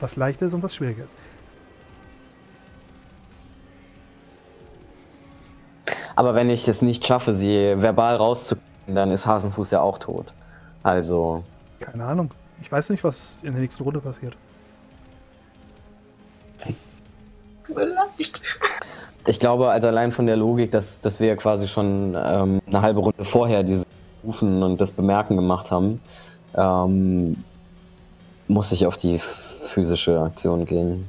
Was 0.00 0.16
leichter 0.16 0.46
ist 0.46 0.52
und 0.52 0.62
was 0.62 0.74
schwieriger 0.74 1.04
ist. 1.04 1.16
Aber 6.16 6.34
wenn 6.34 6.50
ich 6.50 6.68
es 6.68 6.82
nicht 6.82 7.06
schaffe, 7.06 7.32
sie 7.32 7.74
verbal 7.80 8.16
rauszukriegen, 8.16 8.94
dann 8.94 9.10
ist 9.12 9.26
Hasenfuß 9.26 9.70
ja 9.70 9.80
auch 9.80 9.98
tot. 9.98 10.34
Also. 10.82 11.44
Keine 11.80 12.04
Ahnung. 12.04 12.30
Ich 12.60 12.70
weiß 12.70 12.90
nicht, 12.90 13.04
was 13.04 13.38
in 13.42 13.52
der 13.52 13.62
nächsten 13.62 13.82
Runde 13.82 14.00
passiert. 14.00 14.36
Vielleicht. 17.64 18.42
Ich 19.26 19.40
glaube, 19.40 19.70
also 19.70 19.88
allein 19.88 20.12
von 20.12 20.26
der 20.26 20.36
Logik, 20.36 20.70
dass, 20.70 21.00
dass 21.00 21.18
wir 21.18 21.34
quasi 21.36 21.66
schon 21.66 22.14
ähm, 22.16 22.60
eine 22.66 22.82
halbe 22.82 23.00
Runde 23.00 23.24
vorher 23.24 23.62
dieses 23.62 23.86
Rufen 24.22 24.62
und 24.62 24.80
das 24.80 24.90
Bemerken 24.90 25.36
gemacht 25.36 25.70
haben, 25.70 26.00
ähm, 26.54 27.42
muss 28.48 28.72
ich 28.72 28.86
auf 28.86 28.96
die 28.96 29.18
physische 29.18 30.20
Aktion 30.20 30.66
gehen. 30.66 31.08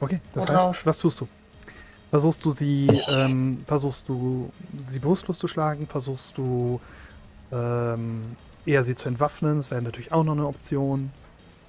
Okay, 0.00 0.20
das 0.34 0.48
Worauf? 0.48 0.76
heißt, 0.76 0.86
was 0.86 0.98
tust 0.98 1.20
du? 1.20 1.28
Versuchst 2.10 2.44
du 2.44 2.52
sie, 2.52 2.88
ähm, 3.16 3.64
versuchst 3.66 4.08
du 4.08 4.50
sie 4.88 4.98
bewusstlos 4.98 5.38
zu 5.38 5.48
schlagen? 5.48 5.86
Versuchst 5.86 6.36
du 6.36 6.80
ähm, 7.52 8.36
eher 8.66 8.84
sie 8.84 8.94
zu 8.94 9.08
entwaffnen? 9.08 9.56
Das 9.56 9.70
wäre 9.70 9.80
natürlich 9.82 10.12
auch 10.12 10.24
noch 10.24 10.32
eine 10.32 10.46
Option. 10.46 11.10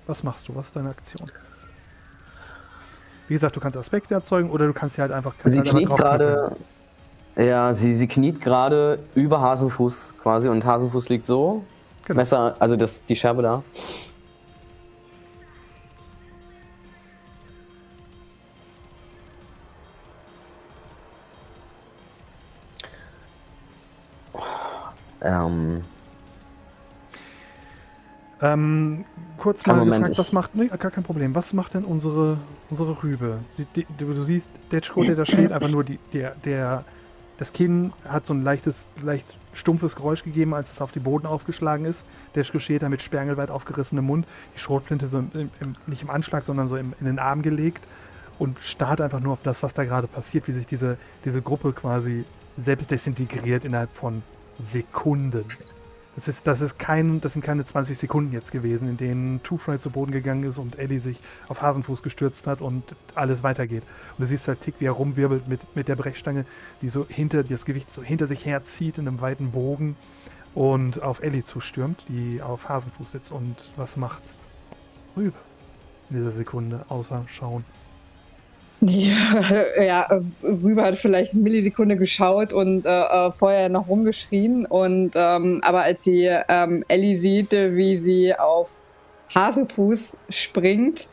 Was 0.08 0.24
machst 0.24 0.48
du? 0.48 0.56
Was 0.56 0.68
ist 0.68 0.76
deine 0.76 0.90
Aktion? 0.90 1.32
Wie 3.28 3.34
gesagt, 3.34 3.56
du 3.56 3.60
kannst 3.60 3.78
Aspekte 3.78 4.14
erzeugen 4.14 4.50
oder 4.50 4.68
du 4.68 4.74
kannst 4.74 4.96
sie 4.96 5.02
halt 5.02 5.12
einfach. 5.12 5.34
Sie 5.44 5.58
halt 5.58 5.70
kniet 5.70 5.90
gerade. 5.90 6.56
Ja, 7.36 7.72
sie, 7.72 7.94
sie 7.94 8.08
kniet 8.08 8.42
gerade 8.42 9.00
über 9.14 9.42
Hasenfuß 9.42 10.16
quasi 10.22 10.50
und 10.50 10.66
Hasenfuß 10.66 11.10
liegt 11.10 11.26
so. 11.26 11.64
Genau. 12.06 12.18
Messer, 12.18 12.56
also 12.58 12.76
das, 12.76 13.04
die 13.04 13.16
Scherbe 13.16 13.42
da. 13.42 13.64
Ähm, 25.22 25.84
Ähm, 28.42 29.06
kurz 29.38 29.66
mal 29.66 29.78
Moment, 29.78 30.06
gefragt, 30.06 30.20
was 30.20 30.32
macht, 30.32 30.56
nee, 30.56 30.68
gar 30.68 30.92
kein 30.92 31.04
Problem, 31.04 31.34
was 31.34 31.54
macht 31.54 31.74
denn 31.74 31.84
unsere, 31.84 32.38
unsere 32.70 33.02
Rübe? 33.04 33.40
Sie, 33.50 33.66
die, 33.76 33.88
du, 33.98 34.24
siehst, 34.24 34.50
Detschko, 34.72 35.04
der 35.04 35.16
da 35.16 35.26
steht, 35.26 35.52
einfach 35.52 35.70
nur 35.70 35.84
die, 35.84 36.00
der, 36.14 36.36
der, 36.46 36.84
das 37.38 37.54
Kinn 37.54 37.94
hat 38.08 38.26
so 38.26 38.34
ein 38.34 38.44
leichtes, 38.44 38.94
leicht 39.02 39.26
stumpfes 39.54 39.96
Geräusch 39.96 40.24
gegeben, 40.24 40.54
als 40.54 40.72
es 40.72 40.82
auf 40.82 40.92
den 40.92 41.04
Boden 41.04 41.26
aufgeschlagen 41.26 41.86
ist. 41.86 42.06
Detschko 42.36 42.60
steht 42.60 42.84
da 42.84 42.90
mit 42.90 43.02
sperrangelweit 43.02 43.50
aufgerissenem 43.50 44.06
Mund, 44.06 44.28
die 44.56 44.60
Schrotflinte 44.60 45.08
so 45.08 45.20
im, 45.20 45.32
im, 45.34 45.50
im, 45.60 45.74
nicht 45.88 46.04
im 46.04 46.12
Anschlag, 46.12 46.44
sondern 46.44 46.68
so 46.68 46.78
im, 46.78 46.94
in 47.00 47.08
den 47.08 47.18
Arm 47.18 47.42
gelegt 47.42 47.84
und 48.38 48.60
starrt 48.60 49.02
einfach 49.02 49.20
nur 49.20 49.34
auf 49.34 49.42
das, 49.42 49.64
was 49.64 49.74
da 49.74 49.84
gerade 49.84 50.08
passiert, 50.08 50.48
wie 50.48 50.52
sich 50.52 50.68
diese, 50.68 50.98
diese 51.26 51.42
Gruppe 51.42 51.74
quasi 51.74 52.24
selbst 52.58 52.92
desintegriert 52.92 53.66
innerhalb 53.66 53.94
von 53.96 54.22
Sekunden. 54.60 55.46
Das, 56.18 56.28
ist, 56.28 56.48
das, 56.48 56.62
ist 56.62 56.80
kein, 56.80 57.22
das 57.22 57.34
sind 57.34 57.44
keine 57.44 57.64
20 57.64 57.96
Sekunden 57.96 58.34
jetzt 58.34 58.52
gewesen, 58.52 58.90
in 58.90 58.98
denen 58.98 59.44
Two 59.44 59.58
Fry 59.58 59.78
zu 59.78 59.92
Boden 59.92 60.12
gegangen 60.12 60.46
ist 60.46 60.58
und 60.58 60.80
Ellie 60.80 61.00
sich 61.00 61.22
auf 61.48 61.62
Hasenfuß 61.62 62.02
gestürzt 62.02 62.48
hat 62.48 62.60
und 62.60 62.84
alles 63.14 63.44
weitergeht. 63.44 63.84
Und 64.18 64.22
du 64.22 64.26
siehst 64.26 64.48
halt 64.48 64.62
Tick, 64.62 64.74
wie 64.80 64.86
er 64.86 64.94
rumwirbelt 64.94 65.48
mit, 65.48 65.76
mit 65.76 65.88
der 65.88 65.96
Brechstange, 65.96 66.48
die 66.82 66.90
so 66.90 67.06
hinter 67.08 67.44
das 67.44 67.66
Gewicht 67.66 67.94
so 67.94 68.02
hinter 68.02 68.26
sich 68.26 68.48
herzieht 68.48 68.98
in 68.98 69.08
einem 69.08 69.22
weiten 69.22 69.52
Bogen 69.52 69.96
und 70.56 71.04
auf 71.04 71.22
Ellie 71.22 71.44
zustürmt, 71.44 72.04
die 72.10 72.42
auf 72.42 72.68
Hasenfuß 72.68 73.12
sitzt. 73.12 73.32
Und 73.32 73.56
was 73.76 73.96
macht 73.96 74.24
Rübe 75.16 75.38
in 76.10 76.18
dieser 76.18 76.32
Sekunde, 76.32 76.84
außer 76.90 77.26
schauen? 77.28 77.64
Ja, 78.82 79.66
ja, 79.82 80.22
Rübe 80.44 80.84
hat 80.84 80.98
vielleicht 80.98 81.34
eine 81.34 81.42
Millisekunde 81.42 81.98
geschaut 81.98 82.54
und 82.54 82.86
äh, 82.86 82.90
äh, 82.90 83.32
vorher 83.32 83.70
noch 83.70 83.88
rumgeschrien. 83.88 84.66
Und 84.66 85.12
ähm, 85.16 85.62
aber 85.64 85.82
als 85.82 86.04
sie 86.04 86.30
ähm, 86.48 86.84
Ellie 86.88 87.20
sieht, 87.20 87.52
wie 87.52 87.98
sie 87.98 88.36
auf 88.36 88.82
Hasenfuß 89.34 90.18
springt, 90.30 91.10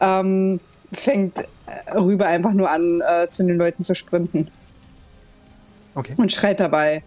ähm, 0.00 0.58
fängt 0.92 1.38
äh, 1.38 1.98
Rübe 1.98 2.26
einfach 2.26 2.52
nur 2.52 2.70
an, 2.70 3.02
äh, 3.06 3.28
zu 3.28 3.44
den 3.44 3.56
Leuten 3.56 3.82
zu 3.82 3.94
sprinten 3.94 4.50
Okay. 5.94 6.14
und 6.16 6.32
schreit 6.32 6.60
dabei: 6.60 7.02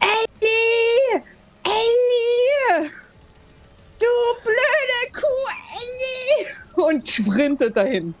Ellie! 0.00 1.22
Ellie! 1.64 2.90
Du 3.98 4.06
blöde 4.42 5.12
Kuh, 5.12 5.48
Ellie! 5.78 6.86
Und 6.88 7.08
sprintet 7.08 7.76
dahin. 7.76 8.14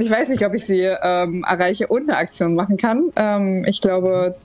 Ich 0.00 0.10
weiß 0.10 0.28
nicht, 0.28 0.44
ob 0.46 0.54
ich 0.54 0.64
sie 0.64 0.82
ähm, 1.02 1.44
erreiche 1.48 1.86
und 1.88 2.08
eine 2.08 2.16
Aktion 2.18 2.54
machen 2.54 2.76
kann. 2.76 3.10
Ähm, 3.16 3.64
ich 3.66 3.80
glaube, 3.80 4.36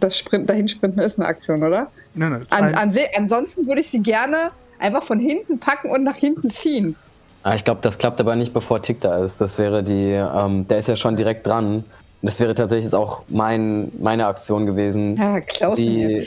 das 0.00 0.18
Sprint, 0.18 0.50
dahin 0.50 0.68
sprinten 0.68 1.00
ist 1.00 1.18
eine 1.18 1.28
Aktion, 1.28 1.62
oder? 1.62 1.88
Nein, 2.14 2.32
nein. 2.32 2.46
An, 2.50 2.74
an, 2.74 2.92
ansonsten 3.16 3.66
würde 3.66 3.80
ich 3.80 3.88
sie 3.90 4.00
gerne 4.00 4.50
einfach 4.78 5.02
von 5.02 5.18
hinten 5.20 5.58
packen 5.58 5.90
und 5.90 6.02
nach 6.04 6.16
hinten 6.16 6.50
ziehen. 6.50 6.96
ah, 7.44 7.54
ich 7.54 7.64
glaube, 7.64 7.80
das 7.82 7.98
klappt 7.98 8.20
aber 8.20 8.34
nicht, 8.36 8.52
bevor 8.52 8.82
Tick 8.82 9.00
da 9.00 9.22
ist. 9.24 9.40
Das 9.40 9.58
wäre 9.58 9.82
die, 9.84 10.12
ähm, 10.12 10.66
der 10.68 10.78
ist 10.78 10.88
ja 10.88 10.96
schon 10.96 11.16
direkt 11.16 11.46
dran. 11.46 11.76
Und 11.76 11.84
das 12.22 12.40
wäre 12.40 12.54
tatsächlich 12.54 12.84
jetzt 12.86 12.94
auch 12.94 13.22
mein, 13.28 13.92
meine 14.00 14.26
Aktion 14.26 14.66
gewesen. 14.66 15.16
Ja, 15.16 15.40
klaust 15.40 15.78
du 15.78 15.82
Die- 15.84 15.96
mir. 15.96 16.24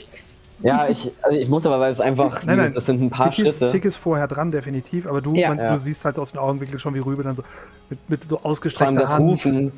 Ja, 0.61 0.87
ich, 0.89 1.11
also 1.21 1.37
ich 1.37 1.47
muss 1.47 1.65
aber, 1.65 1.79
weil 1.79 1.91
es 1.91 2.01
einfach, 2.01 2.43
Nein, 2.43 2.57
nein, 2.57 2.71
das 2.73 2.85
sind 2.85 3.01
ein 3.01 3.09
paar 3.09 3.31
Tick 3.31 3.45
ist, 3.45 3.59
Schritte. 3.59 3.71
Tick 3.71 3.85
ist 3.85 3.95
vorher 3.95 4.27
dran, 4.27 4.51
definitiv, 4.51 5.07
aber 5.07 5.21
du, 5.21 5.33
Ja. 5.33 5.49
man, 5.49 5.57
Ja. 5.57 5.71
du 5.73 5.77
siehst 5.79 6.03
halt 6.03 6.19
aus 6.19 6.31
den 6.31 6.39
Augenwinkeln 6.39 6.79
schon, 6.79 6.93
wie 6.95 6.99
Rübe 6.99 7.23
dann 7.23 7.35
so 7.35 7.43
mit, 7.89 7.99
mit 8.09 8.23
so 8.23 8.29
Vor 8.37 8.45
allem 8.45 8.51
ausgestreckter 8.51 8.93
das 8.95 9.13
Hand. 9.13 9.25
Rufen. 9.29 9.71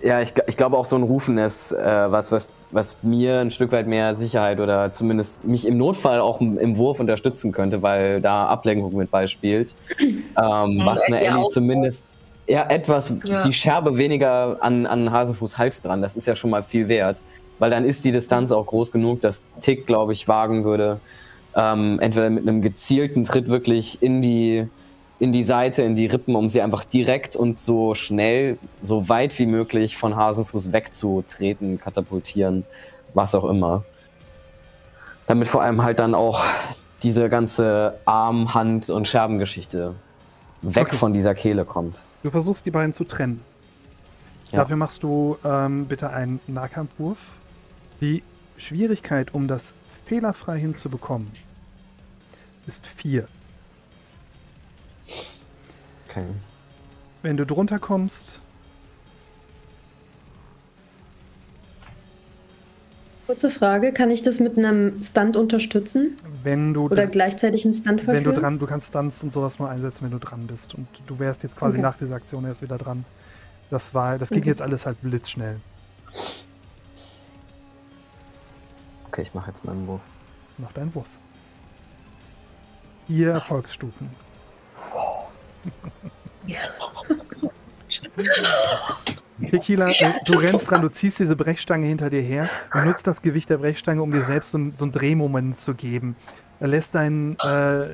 Ja, 0.00 0.20
ich, 0.20 0.32
ich 0.46 0.56
glaube 0.56 0.76
auch 0.76 0.86
so 0.86 0.94
ein 0.94 1.02
Rufen 1.02 1.38
ist 1.38 1.72
äh, 1.72 1.76
was, 2.10 2.30
was, 2.30 2.52
was 2.70 2.94
mir 3.02 3.40
ein 3.40 3.50
Stück 3.50 3.72
weit 3.72 3.88
mehr 3.88 4.14
Sicherheit 4.14 4.60
oder 4.60 4.92
zumindest 4.92 5.44
mich 5.44 5.66
im 5.66 5.76
Notfall 5.76 6.20
auch 6.20 6.40
im, 6.40 6.56
im 6.56 6.76
Wurf 6.76 7.00
unterstützen 7.00 7.50
könnte, 7.50 7.82
weil 7.82 8.20
da 8.20 8.46
Ablenkung 8.46 8.94
mit 8.96 9.10
beispielt. 9.10 9.74
Ähm, 10.00 10.82
was 10.84 11.02
eine 11.02 11.16
ja, 11.24 11.32
Ellie 11.32 11.38
auch. 11.44 11.48
zumindest 11.48 12.14
ja 12.46 12.64
etwas, 12.70 13.12
Ja. 13.24 13.42
die 13.42 13.52
Scherbe 13.52 13.98
weniger 13.98 14.56
an, 14.60 14.86
an 14.86 15.10
Hasenfuß 15.10 15.58
Hals 15.58 15.82
dran, 15.82 16.00
das 16.00 16.16
ist 16.16 16.28
ja 16.28 16.36
schon 16.36 16.50
mal 16.50 16.62
viel 16.62 16.86
wert. 16.86 17.20
Weil 17.58 17.70
dann 17.70 17.84
ist 17.84 18.04
die 18.04 18.12
Distanz 18.12 18.52
auch 18.52 18.66
groß 18.66 18.92
genug, 18.92 19.20
dass 19.20 19.44
Tick, 19.60 19.86
glaube 19.86 20.12
ich, 20.12 20.28
wagen 20.28 20.64
würde, 20.64 21.00
ähm, 21.54 21.98
entweder 22.00 22.30
mit 22.30 22.46
einem 22.46 22.62
gezielten 22.62 23.24
Tritt 23.24 23.48
wirklich 23.48 24.00
in 24.02 24.22
die, 24.22 24.68
in 25.18 25.32
die 25.32 25.42
Seite, 25.42 25.82
in 25.82 25.96
die 25.96 26.06
Rippen, 26.06 26.36
um 26.36 26.48
sie 26.48 26.62
einfach 26.62 26.84
direkt 26.84 27.34
und 27.34 27.58
so 27.58 27.94
schnell, 27.94 28.58
so 28.80 29.08
weit 29.08 29.36
wie 29.38 29.46
möglich 29.46 29.96
von 29.96 30.14
Hasenfuß 30.14 30.72
wegzutreten, 30.72 31.80
katapultieren, 31.80 32.64
was 33.14 33.34
auch 33.34 33.44
immer. 33.44 33.84
Damit 35.26 35.48
vor 35.48 35.62
allem 35.62 35.82
halt 35.82 35.98
dann 35.98 36.14
auch 36.14 36.44
diese 37.02 37.28
ganze 37.28 37.98
Arm-, 38.04 38.54
Hand- 38.54 38.90
und 38.90 39.08
Scherbengeschichte 39.08 39.94
weg 40.62 40.88
Okay. 40.88 40.96
von 40.96 41.12
dieser 41.12 41.34
Kehle 41.34 41.64
kommt. 41.64 42.00
Du 42.22 42.30
versuchst 42.30 42.66
die 42.66 42.70
beiden 42.70 42.92
zu 42.92 43.04
trennen. 43.04 43.40
Ja. 44.50 44.60
Dafür 44.60 44.76
machst 44.76 45.02
du 45.02 45.36
ähm, 45.44 45.86
bitte 45.86 46.10
einen 46.10 46.40
Nahkampfwurf. 46.46 47.18
Die 48.00 48.22
Schwierigkeit, 48.56 49.34
um 49.34 49.48
das 49.48 49.74
fehlerfrei 50.06 50.58
hinzubekommen, 50.58 51.30
ist 52.66 52.86
4. 52.86 53.26
Okay. 56.08 56.26
Wenn 57.22 57.36
du 57.36 57.44
drunter 57.46 57.78
kommst, 57.78 58.40
Kurze 63.26 63.50
Frage, 63.50 63.92
kann 63.92 64.10
ich 64.10 64.22
das 64.22 64.40
mit 64.40 64.56
einem 64.56 65.02
Stunt 65.02 65.36
unterstützen? 65.36 66.16
wenn 66.42 66.72
du, 66.72 66.86
Oder 66.86 67.06
gleichzeitig 67.06 67.66
einen 67.66 67.74
Stunt 67.74 68.06
wenn 68.06 68.06
du 68.06 68.30
verführen? 68.30 68.34
dran, 68.36 68.58
du 68.58 68.66
kannst 68.66 68.88
Stunts 68.88 69.22
und 69.22 69.30
sowas 69.32 69.58
nur 69.58 69.68
einsetzen, 69.68 70.04
wenn 70.04 70.12
du 70.12 70.18
dran 70.18 70.46
bist. 70.46 70.74
Und 70.74 70.86
du 71.06 71.18
wärst 71.18 71.42
jetzt 71.42 71.54
quasi 71.54 71.74
Okay. 71.74 71.82
nach 71.82 71.98
dieser 71.98 72.14
Aktion 72.14 72.46
erst 72.46 72.62
wieder 72.62 72.78
dran. 72.78 73.04
Das 73.68 73.92
war, 73.92 74.16
das 74.16 74.30
ging 74.30 74.38
Okay. 74.38 74.48
jetzt 74.48 74.62
alles 74.62 74.86
halt 74.86 75.02
blitzschnell. 75.02 75.60
Okay, 79.08 79.22
ich 79.22 79.34
mache 79.34 79.50
jetzt 79.50 79.64
meinen 79.64 79.86
Wurf. 79.86 80.00
Mach 80.58 80.72
deinen 80.72 80.94
Wurf. 80.94 81.06
Vier 83.06 83.32
Erfolgsstufen. 83.32 84.10
Tequila, 89.50 89.88
äh, 89.88 90.12
du 90.26 90.36
rennst 90.38 90.70
dran, 90.70 90.82
du 90.82 90.88
ziehst 90.88 91.20
diese 91.20 91.36
Brechstange 91.36 91.86
hinter 91.86 92.10
dir 92.10 92.20
her 92.22 92.48
und 92.74 92.86
nutzt 92.86 93.06
das 93.06 93.22
Gewicht 93.22 93.48
der 93.50 93.58
Brechstange, 93.58 94.02
um 94.02 94.10
dir 94.10 94.24
selbst 94.24 94.50
so, 94.50 94.58
einen- 94.58 94.74
so 94.76 94.84
einen 94.84 94.92
Drehmoment 94.92 95.58
zu 95.58 95.74
geben. 95.74 96.16
Er 96.60 96.68
lässt 96.68 96.94
deinen 96.96 97.38
äh, 97.38 97.86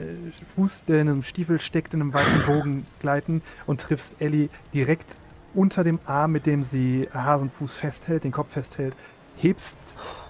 Fuß, 0.55 0.85
der 0.89 1.03
in 1.03 1.09
einem 1.09 1.23
Stiefel 1.23 1.61
steckt, 1.61 1.93
in 1.93 2.01
einem 2.01 2.15
weiten 2.15 2.43
Bogen 2.47 2.87
gleiten 3.01 3.43
und 3.67 3.83
triffst 3.83 4.17
Ellie 4.21 4.49
direkt 4.73 5.17
unter 5.53 5.85
dem 5.85 5.99
Arm, 6.07 6.33
mit 6.33 6.47
dem 6.47 6.65
sie 6.65 7.09
Hasenfuß 7.13 7.75
festhält, 7.75 8.25
den 8.25 8.33
Kopf 8.33 8.53
festhält, 8.55 8.95
hebst 9.37 9.77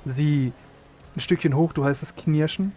sie 0.04 0.52
ein 1.16 1.20
Stückchen 1.20 1.54
hoch, 1.54 1.72
du 1.72 1.84
hörst 1.84 2.02
es 2.02 2.14
knirschen, 2.14 2.72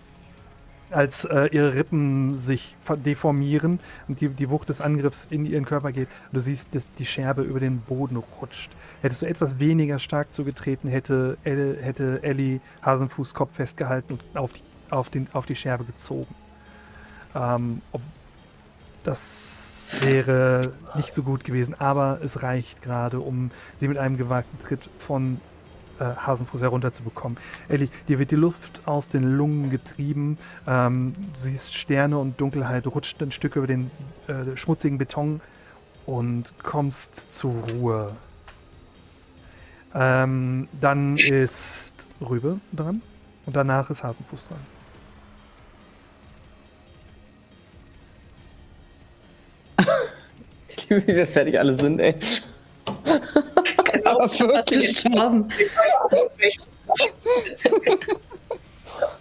als 0.91 1.25
äh, 1.25 1.47
ihre 1.51 1.73
Rippen 1.73 2.37
sich 2.37 2.75
deformieren 3.05 3.79
und 4.07 4.21
die, 4.21 4.29
die 4.29 4.49
Wucht 4.49 4.69
des 4.69 4.79
Angriffs 4.79 5.27
in 5.29 5.45
ihren 5.45 5.65
Körper 5.65 5.91
geht. 5.91 6.07
Du 6.31 6.39
siehst, 6.39 6.73
dass 6.73 6.91
die 6.93 7.05
Scherbe 7.05 7.41
über 7.41 7.59
den 7.59 7.79
Boden 7.81 8.17
rutscht. 8.39 8.71
Hättest 9.01 9.21
du 9.21 9.25
etwas 9.25 9.59
weniger 9.59 9.99
stark 9.99 10.31
zugetreten, 10.33 10.89
hätte, 10.89 11.37
Elle, 11.43 11.77
hätte 11.81 12.23
Ellie 12.23 12.61
Hasenfuß 12.83 13.33
Kopf 13.33 13.55
festgehalten 13.55 14.13
und 14.13 14.37
auf 14.37 14.53
die, 14.53 14.61
auf 14.89 15.09
den, 15.09 15.27
auf 15.33 15.45
die 15.45 15.55
Scherbe 15.55 15.83
gezogen. 15.83 16.33
Ähm, 17.35 17.81
ob, 17.91 18.01
das 19.03 19.93
wäre 20.01 20.73
nicht 20.95 21.13
so 21.13 21.23
gut 21.23 21.43
gewesen, 21.43 21.75
aber 21.79 22.19
es 22.23 22.43
reicht 22.43 22.81
gerade, 22.81 23.19
um 23.19 23.51
sie 23.79 23.87
mit 23.87 23.97
einem 23.97 24.17
gewagten 24.17 24.59
Tritt 24.59 24.89
von 24.99 25.39
äh, 25.99 26.15
Hasenfuß 26.15 26.61
herunterzubekommen. 26.61 27.37
Ellie, 27.69 27.89
dir 28.07 28.19
wird 28.19 28.31
die 28.31 28.35
Luft 28.35 28.81
aus 28.85 29.09
den 29.09 29.23
Lungen 29.23 29.69
getrieben. 29.69 30.37
Ähm, 30.67 31.15
du 31.33 31.39
siehst 31.39 31.73
Sterne 31.73 32.17
und 32.17 32.39
Dunkelheit, 32.39 32.85
du 32.85 32.89
rutscht 32.89 33.21
ein 33.21 33.31
Stück 33.31 33.55
über 33.55 33.67
den 33.67 33.91
äh, 34.27 34.55
schmutzigen 34.55 34.97
Beton 34.97 35.41
und 36.05 36.53
kommst 36.63 37.33
zur 37.33 37.53
Ruhe. 37.71 38.15
Ähm, 39.93 40.67
dann 40.79 41.17
ist 41.17 41.93
Rübe 42.21 42.59
dran 42.71 43.01
und 43.45 43.55
danach 43.55 43.89
ist 43.89 44.03
Hasenfuß 44.03 44.45
dran. 44.47 44.59
Ich 50.69 50.89
liebe, 50.89 51.07
wie 51.07 51.15
wir 51.15 51.27
fertig 51.27 51.59
alle 51.59 51.73
sind, 51.73 51.99
ey. 51.99 52.15
Du 54.37 54.47
wirklich. 54.47 55.03
gestorben? 55.03 55.49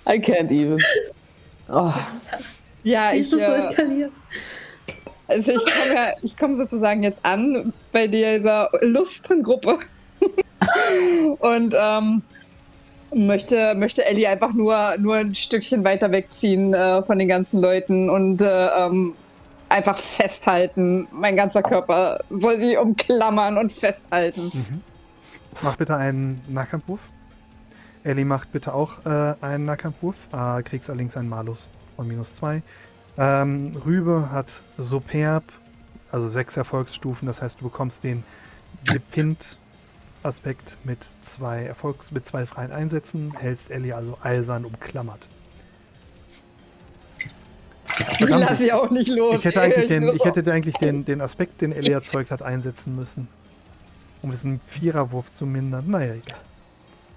I 0.08 0.18
can't 0.20 0.50
even. 0.50 0.78
Oh, 1.68 1.92
Ja, 2.84 3.12
ich, 3.12 3.20
ist 3.20 3.32
das 3.32 3.40
so 3.40 3.52
äh, 3.52 3.58
eskaliert? 3.58 4.12
also 5.26 5.52
ich 5.52 5.74
komme 5.74 5.94
ja, 5.94 6.06
ich 6.22 6.36
komme 6.36 6.56
sozusagen 6.56 7.02
jetzt 7.02 7.20
an 7.24 7.72
bei 7.92 8.06
dieser 8.06 8.70
illustren 8.80 9.42
Gruppe 9.42 9.78
und 11.40 11.74
ähm, 11.76 12.22
möchte, 13.12 13.74
möchte 13.74 14.04
Ellie 14.04 14.28
einfach 14.28 14.52
nur, 14.52 14.96
nur 14.98 15.16
ein 15.16 15.34
Stückchen 15.34 15.84
weiter 15.84 16.12
wegziehen 16.12 16.74
äh, 16.74 17.02
von 17.02 17.18
den 17.18 17.28
ganzen 17.28 17.60
Leuten 17.60 18.08
und 18.08 18.40
äh, 18.40 18.66
ähm, 18.68 19.14
einfach 19.68 19.98
festhalten. 19.98 21.08
Mein 21.12 21.36
ganzer 21.36 21.62
Körper 21.62 22.18
soll 22.30 22.58
sie 22.58 22.76
umklammern 22.76 23.58
und 23.58 23.72
festhalten. 23.72 24.82
Mach 25.62 25.76
bitte 25.76 25.96
einen 25.96 26.42
Nahkampfwurf. 26.48 27.00
Ellie 28.04 28.24
macht 28.24 28.52
bitte 28.52 28.72
auch 28.72 29.04
äh, 29.04 29.34
einen 29.40 29.64
Nahkampfwurf. 29.64 30.16
Äh, 30.32 30.62
kriegst 30.62 30.88
allerdings 30.88 31.16
einen 31.16 31.28
Malus 31.28 31.68
von 31.96 32.06
minus 32.06 32.36
2. 32.36 32.62
Ähm, 33.18 33.76
Rübe 33.84 34.30
hat 34.30 34.62
Superb, 34.78 35.44
also 36.12 36.28
sechs 36.28 36.56
Erfolgsstufen. 36.56 37.26
Das 37.26 37.42
heißt, 37.42 37.60
du 37.60 37.64
bekommst 37.64 38.04
den 38.04 38.22
Gepinnt-Aspekt 38.84 40.76
mit 40.84 40.98
zwei 41.22 41.64
Erfolgs 41.64 42.12
mit 42.12 42.26
zwei 42.26 42.46
freien 42.46 42.72
Einsätzen, 42.72 43.32
hältst 43.36 43.70
Ellie 43.70 43.94
also 43.94 44.18
eisern 44.22 44.64
umklammert. 44.64 45.28
Ich 48.18 48.28
lasse 48.28 48.56
sie 48.56 48.72
auch 48.72 48.90
nicht 48.90 49.08
los. 49.08 49.36
Ich 49.36 49.44
hätte 49.44 49.60
eigentlich, 49.60 49.88
den, 49.88 50.04
muss 50.04 50.16
ich 50.16 50.24
hätte 50.24 50.52
eigentlich 50.52 50.76
den, 50.76 51.04
den 51.04 51.20
Aspekt, 51.20 51.60
den 51.60 51.72
Ellie 51.72 51.92
erzeugt 51.92 52.30
hat, 52.30 52.42
einsetzen 52.42 52.94
müssen. 52.96 53.28
Um 54.22 54.30
diesen 54.30 54.60
Viererwurf 54.66 55.32
zu 55.32 55.46
mindern. 55.46 55.88
Naja, 55.88 56.14
egal. 56.14 56.40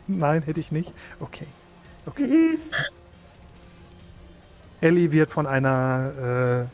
Nein, 0.07 0.41
hätte 0.44 0.60
ich 0.60 0.72
nicht. 0.72 0.91
Okay. 1.20 1.45
Okay. 2.06 2.57
Ellie 4.82 5.11
wird 5.11 5.30
von 5.30 5.45
einer 5.45 6.68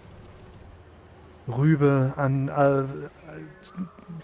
äh, 1.47 1.51
Rübe 1.51 2.13
an, 2.15 2.47
äh, 2.47 2.83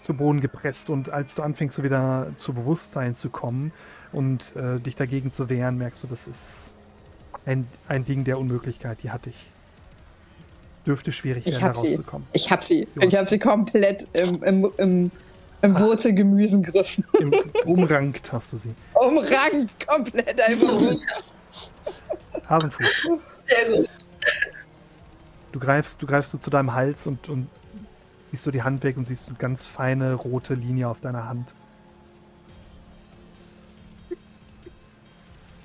zu 0.02 0.14
Boden 0.14 0.40
gepresst 0.40 0.90
und 0.90 1.10
als 1.10 1.34
du 1.34 1.42
anfängst, 1.42 1.76
so 1.76 1.82
wieder 1.82 2.28
zu 2.36 2.54
Bewusstsein 2.54 3.14
zu 3.14 3.30
kommen 3.30 3.72
und 4.12 4.54
äh, 4.56 4.80
dich 4.80 4.96
dagegen 4.96 5.32
zu 5.32 5.48
wehren, 5.48 5.78
merkst 5.78 6.02
du, 6.02 6.06
das 6.06 6.26
ist 6.26 6.74
ein, 7.44 7.66
ein 7.88 8.04
Ding 8.04 8.24
der 8.24 8.38
Unmöglichkeit. 8.38 9.02
Die 9.02 9.10
hatte 9.10 9.30
ich. 9.30 9.51
Dürfte 10.86 11.12
schwierig 11.12 11.46
Ich 11.46 11.54
werden, 11.54 11.64
hab 11.64 11.76
sie. 11.76 11.88
herauszukommen. 11.90 12.26
Ich 12.32 12.50
hab 12.50 12.62
sie. 12.62 12.88
Du 12.94 13.00
Ich 13.06 13.14
hast- 13.14 13.20
hab 13.22 13.28
sie 13.28 13.38
komplett 13.38 14.08
im, 14.12 14.42
im, 14.42 14.70
im, 14.78 15.10
im 15.62 15.78
Wurzelgemüsen 15.78 16.62
gegriffen. 16.62 17.04
Im, 17.20 17.32
umrankt 17.66 18.32
hast 18.32 18.52
du 18.52 18.56
sie. 18.56 18.74
Umrankt 18.94 19.86
komplett 19.86 20.40
einfach. 20.40 20.96
Hasenfuß. 22.48 23.02
Sehr 23.48 23.76
gut. 23.76 23.88
Du 25.52 25.60
greifst, 25.60 26.02
du 26.02 26.06
greifst 26.06 26.32
so 26.32 26.38
zu 26.38 26.50
deinem 26.50 26.72
Hals 26.74 27.06
und, 27.06 27.28
und 27.28 27.48
siehst 28.30 28.44
du 28.46 28.50
die 28.50 28.62
Hand 28.62 28.82
weg 28.82 28.96
und 28.96 29.06
siehst 29.06 29.28
eine 29.28 29.36
ganz 29.38 29.64
feine 29.64 30.14
rote 30.14 30.54
Linie 30.54 30.88
auf 30.88 30.98
deiner 31.00 31.28
Hand. 31.28 31.54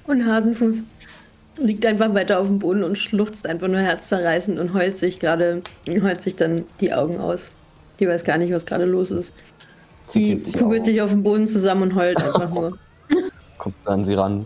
Und 0.05 0.25
Hasenfuß 0.25 0.83
liegt 1.57 1.85
einfach 1.85 2.13
weiter 2.13 2.39
auf 2.39 2.47
dem 2.47 2.59
Boden 2.59 2.83
und 2.83 2.97
schluchzt 2.97 3.47
einfach 3.47 3.67
nur 3.67 3.79
herzzerreißend 3.79 4.59
und 4.59 4.73
heult 4.73 4.95
sich 4.95 5.19
gerade, 5.19 5.61
heult 5.87 6.21
sich 6.21 6.35
dann 6.35 6.63
die 6.81 6.93
Augen 6.93 7.19
aus. 7.19 7.51
Die 7.99 8.07
weiß 8.07 8.23
gar 8.23 8.37
nicht, 8.37 8.53
was 8.53 8.65
gerade 8.65 8.85
los 8.85 9.11
ist. 9.11 9.33
sie 10.07 10.41
Die 10.41 10.51
kugelt 10.57 10.85
sich 10.85 11.01
auf 11.01 11.11
den 11.11 11.23
Boden 11.23 11.47
zusammen 11.47 11.83
und 11.83 11.95
heult 11.95 12.17
einfach 12.17 12.49
nur. 12.53 12.77
Kommt 13.57 13.75
an 13.85 14.05
sie 14.05 14.13
ran. 14.13 14.45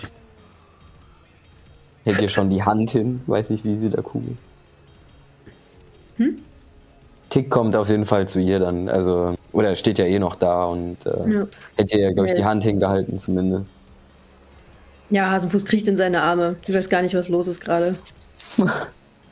Hält 2.05 2.21
ihr 2.21 2.29
schon 2.29 2.49
die 2.49 2.63
Hand 2.63 2.91
hin, 2.91 3.21
weiß 3.27 3.49
nicht, 3.51 3.63
wie 3.63 3.77
sie 3.77 3.89
da 3.89 4.01
kugelt. 4.01 4.37
Hm? 6.17 6.37
Tick 7.29 7.49
kommt 7.49 7.75
auf 7.75 7.89
jeden 7.89 8.05
Fall 8.05 8.27
zu 8.27 8.39
ihr 8.39 8.59
dann, 8.59 8.89
also, 8.89 9.35
oder 9.53 9.75
steht 9.75 9.99
ja 9.99 10.05
eh 10.05 10.19
noch 10.19 10.35
da 10.35 10.65
und 10.65 10.97
äh, 11.05 11.29
Ja. 11.31 11.47
hätte 11.75 11.97
ihr, 11.97 12.13
glaube 12.13 12.27
ich, 12.27 12.33
die. 12.33 12.43
Hand 12.43 12.63
hingehalten 12.63 13.19
zumindest. 13.19 13.75
Ja, 15.11 15.29
Hasenfuß 15.29 15.65
kriecht 15.65 15.87
in 15.87 15.97
seine 15.97 16.21
Arme. 16.21 16.55
Die 16.67 16.73
weiß 16.73 16.89
gar 16.89 17.01
nicht, 17.01 17.13
was 17.15 17.29
los 17.29 17.47
ist 17.47 17.61
gerade. 17.61 17.95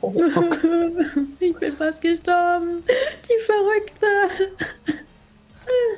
ich 1.40 1.54
bin 1.56 1.76
fast 1.76 2.00
gestorben. 2.00 2.82
Die 3.24 3.44
Verrückte. 3.44 4.06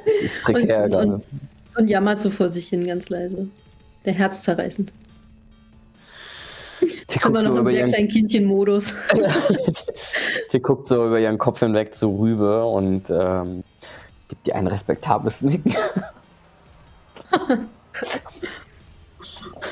Es 0.06 0.22
ist 0.22 0.42
prekär 0.42 0.84
Und- 0.84 0.94
und- 0.94 1.24
Und 1.76 1.88
jammert 1.88 2.18
so 2.20 2.30
vor 2.30 2.48
sich 2.48 2.68
hin, 2.68 2.84
ganz 2.86 3.08
leise. 3.08 3.46
Der 4.04 4.12
Herz 4.12 4.42
zerreißend. 4.42 4.92
Sie 6.80 7.18
guckt, 7.20 7.26
Immer 7.26 7.42
noch 7.42 7.56
im 7.56 7.66
sehr 7.68 7.78
ihren, 7.80 7.90
kleinen 7.90 8.08
Kindchen-Modus. 8.08 8.92
sie 10.48 10.60
guckt 10.60 10.88
so 10.88 11.06
über 11.06 11.20
ihren 11.20 11.38
Kopf 11.38 11.60
hinweg 11.60 11.94
zu 11.94 12.08
Rübe 12.18 12.64
und 12.64 13.08
ähm, 13.10 13.62
gibt 14.28 14.48
ihr 14.48 14.56
ein 14.56 14.66
respektables 14.66 15.42
Nicken. 15.42 15.74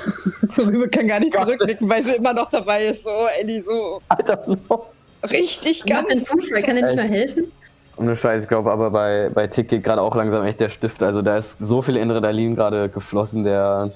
Rübe 0.58 0.88
kann 0.88 1.06
gar 1.06 1.20
nicht 1.20 1.34
zurückblicken, 1.34 1.88
weil 1.88 2.02
sie 2.02 2.16
immer 2.16 2.32
noch 2.32 2.50
dabei 2.50 2.84
ist. 2.84 3.04
So, 3.04 3.10
Ellie, 3.38 3.60
so 3.60 4.00
Alter, 4.08 4.42
no. 4.46 4.86
richtig 5.30 5.84
ganz. 5.84 6.28
Fußball, 6.28 6.62
kann 6.62 6.76
er 6.76 6.94
nicht 6.94 6.96
mehr 6.96 7.20
helfen? 7.20 7.52
Ohne 7.96 8.16
Scheiß, 8.16 8.44
ich 8.44 8.48
glaube 8.48 8.72
aber 8.72 8.90
bei, 8.90 9.30
bei 9.32 9.46
Tick 9.46 9.68
geht 9.68 9.84
gerade 9.84 10.00
auch 10.00 10.14
langsam 10.14 10.44
echt 10.44 10.60
der 10.60 10.70
Stift. 10.70 11.02
Also 11.02 11.20
da 11.20 11.36
ist 11.36 11.58
so 11.58 11.82
viel 11.82 11.98
Adrenalin 11.98 12.54
gerade 12.56 12.88
geflossen, 12.88 13.44
der. 13.44 13.90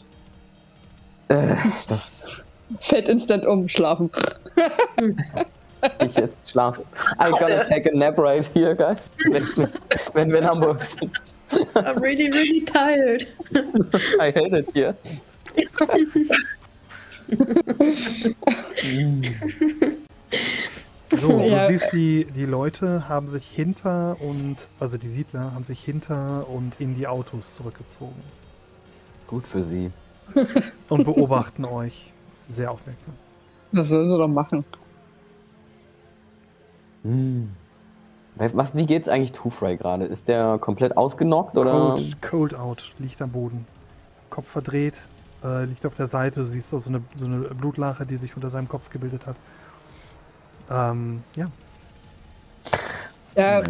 Äh, 1.28 1.56
das. 1.88 2.48
Fällt 2.80 3.08
instant 3.08 3.46
um, 3.46 3.68
schlafen. 3.68 4.10
Ich 6.06 6.16
jetzt 6.16 6.50
schlafe. 6.50 6.82
I 7.20 7.30
gotta 7.30 7.62
take 7.64 7.90
a 7.92 7.94
nap 7.94 8.18
right 8.18 8.48
here, 8.54 8.74
guys. 8.74 9.02
Wenn, 9.18 9.46
wenn 10.14 10.30
wir 10.30 10.38
in 10.38 10.46
Hamburg 10.46 10.82
sind. 10.82 11.12
I'm 11.74 12.00
really, 12.00 12.30
really 12.30 12.64
tired. 12.64 13.26
I 14.18 14.30
hate 14.30 14.56
it 14.56 14.68
here. 14.72 14.94
So, 21.16 21.30
Ja. 21.32 21.66
du 21.68 21.72
siehst, 21.72 21.92
die, 21.92 22.24
die 22.34 22.44
Leute 22.44 23.08
haben 23.08 23.30
sich 23.30 23.48
hinter 23.48 24.16
und, 24.20 24.56
also 24.80 24.98
die 24.98 25.08
Siedler 25.08 25.52
haben 25.52 25.64
sich 25.64 25.80
hinter 25.80 26.48
und 26.48 26.80
in 26.80 26.96
die 26.96 27.06
Autos 27.06 27.54
zurückgezogen 27.54 28.22
Gut 29.26 29.46
für 29.46 29.62
sie. 29.62 29.90
und 30.88 31.04
beobachten 31.04 31.64
euch 31.64 32.12
sehr 32.48 32.70
aufmerksam. 32.70 33.14
Das 33.72 33.88
sollen 33.88 34.10
sie 34.10 34.18
doch 34.18 34.28
machen. 34.28 34.64
Hm. 37.02 37.50
Was, 38.36 38.74
wie 38.74 38.86
geht's 38.86 39.08
eigentlich 39.08 39.32
Two-Fry 39.32 39.76
gerade? 39.76 40.06
Ist 40.06 40.26
der 40.26 40.58
komplett 40.58 40.96
ausgenockt 40.96 41.56
oder? 41.56 41.70
Cold, 41.70 42.22
cold 42.22 42.54
out, 42.54 42.92
liegt 42.98 43.22
am 43.22 43.30
Boden. 43.30 43.66
Kopf 44.30 44.48
verdreht, 44.48 45.00
äh, 45.44 45.64
liegt 45.64 45.84
auf 45.86 45.94
der 45.96 46.08
Seite. 46.08 46.40
Du 46.40 46.46
siehst 46.46 46.72
auch 46.74 46.78
so 46.78 46.90
eine, 46.90 47.02
so 47.16 47.26
eine 47.26 47.38
Blutlache, 47.40 48.06
die 48.06 48.16
sich 48.16 48.34
unter 48.34 48.50
seinem 48.50 48.68
Kopf 48.68 48.90
gebildet 48.90 49.26
hat. 49.26 49.36
Ähm, 50.70 51.22
ja. 51.36 51.50
Ja, 53.36 53.62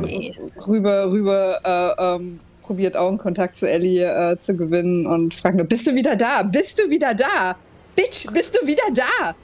rüber, 0.66 1.10
rüber, 1.10 1.60
äh, 1.64 2.16
ähm, 2.16 2.40
probiert 2.62 2.96
Augenkontakt 2.96 3.56
zu 3.56 3.68
Ellie 3.68 4.04
äh, 4.04 4.38
zu 4.38 4.56
gewinnen 4.56 5.06
und 5.06 5.34
fragt 5.34 5.56
nur, 5.56 5.66
bist 5.66 5.86
du 5.86 5.94
wieder 5.94 6.16
da? 6.16 6.42
Bist 6.42 6.78
du 6.78 6.88
wieder 6.90 7.14
da? 7.14 7.56
Bitch, 7.96 8.26
bist 8.32 8.56
du 8.56 8.66
wieder 8.66 8.82
da? 8.94 9.34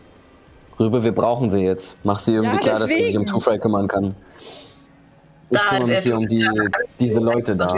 Rübe, 0.79 1.03
wir 1.03 1.13
brauchen 1.13 1.51
sie 1.51 1.61
jetzt. 1.61 1.97
Mach 2.05 2.19
sie 2.19 2.35
irgendwie 2.35 2.57
Ja, 2.57 2.63
klar, 2.63 2.79
dass 2.81 2.89
sie 2.89 3.05
sich 3.05 3.19
um. 3.19 3.27
Two-Fry 3.27 3.59
kümmern 3.59 3.89
kann. 3.89 4.15
Ich 5.51 5.59
Da 5.59 5.65
kümmere 5.69 5.87
mich 5.89 5.97
er 5.97 6.03
hier 6.03 6.17
um 6.17 6.29
die, 6.29 6.49
diese 6.99 7.21
Leute 7.21 7.57
da. 7.57 7.69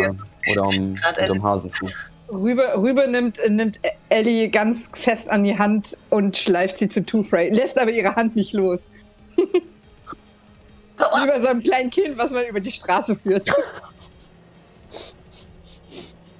Oder 0.51 0.65
um, 0.65 0.97
um 1.31 1.43
Hasenfuß. 1.43 2.12
Rübe, 2.33 2.73
Rübe 2.77 3.09
nimmt, 3.09 3.39
nimmt 3.49 3.79
Ellie 4.09 4.49
ganz 4.49 4.91
fest 4.95 5.29
an 5.29 5.45
die 5.45 5.59
Hand 5.59 5.99
und 6.09 6.39
schleift 6.39 6.79
sie 6.79 6.89
zu 6.89 7.05
Two-Fray, 7.05 7.51
lässt 7.51 7.79
aber 7.79 7.91
ihre 7.91 8.17
Hand 8.17 8.37
nicht 8.37 8.55
los. 8.55 8.91
Wie 9.37 11.27
bei 11.27 11.41
so 11.41 11.49
einem 11.49 11.63
kleinen 11.63 11.91
Kind, 11.91 12.17
was 12.17 12.31
man 12.31 12.47
über 12.47 12.61
die 12.61 12.71
Straße 12.71 13.15
führt. 13.17 13.47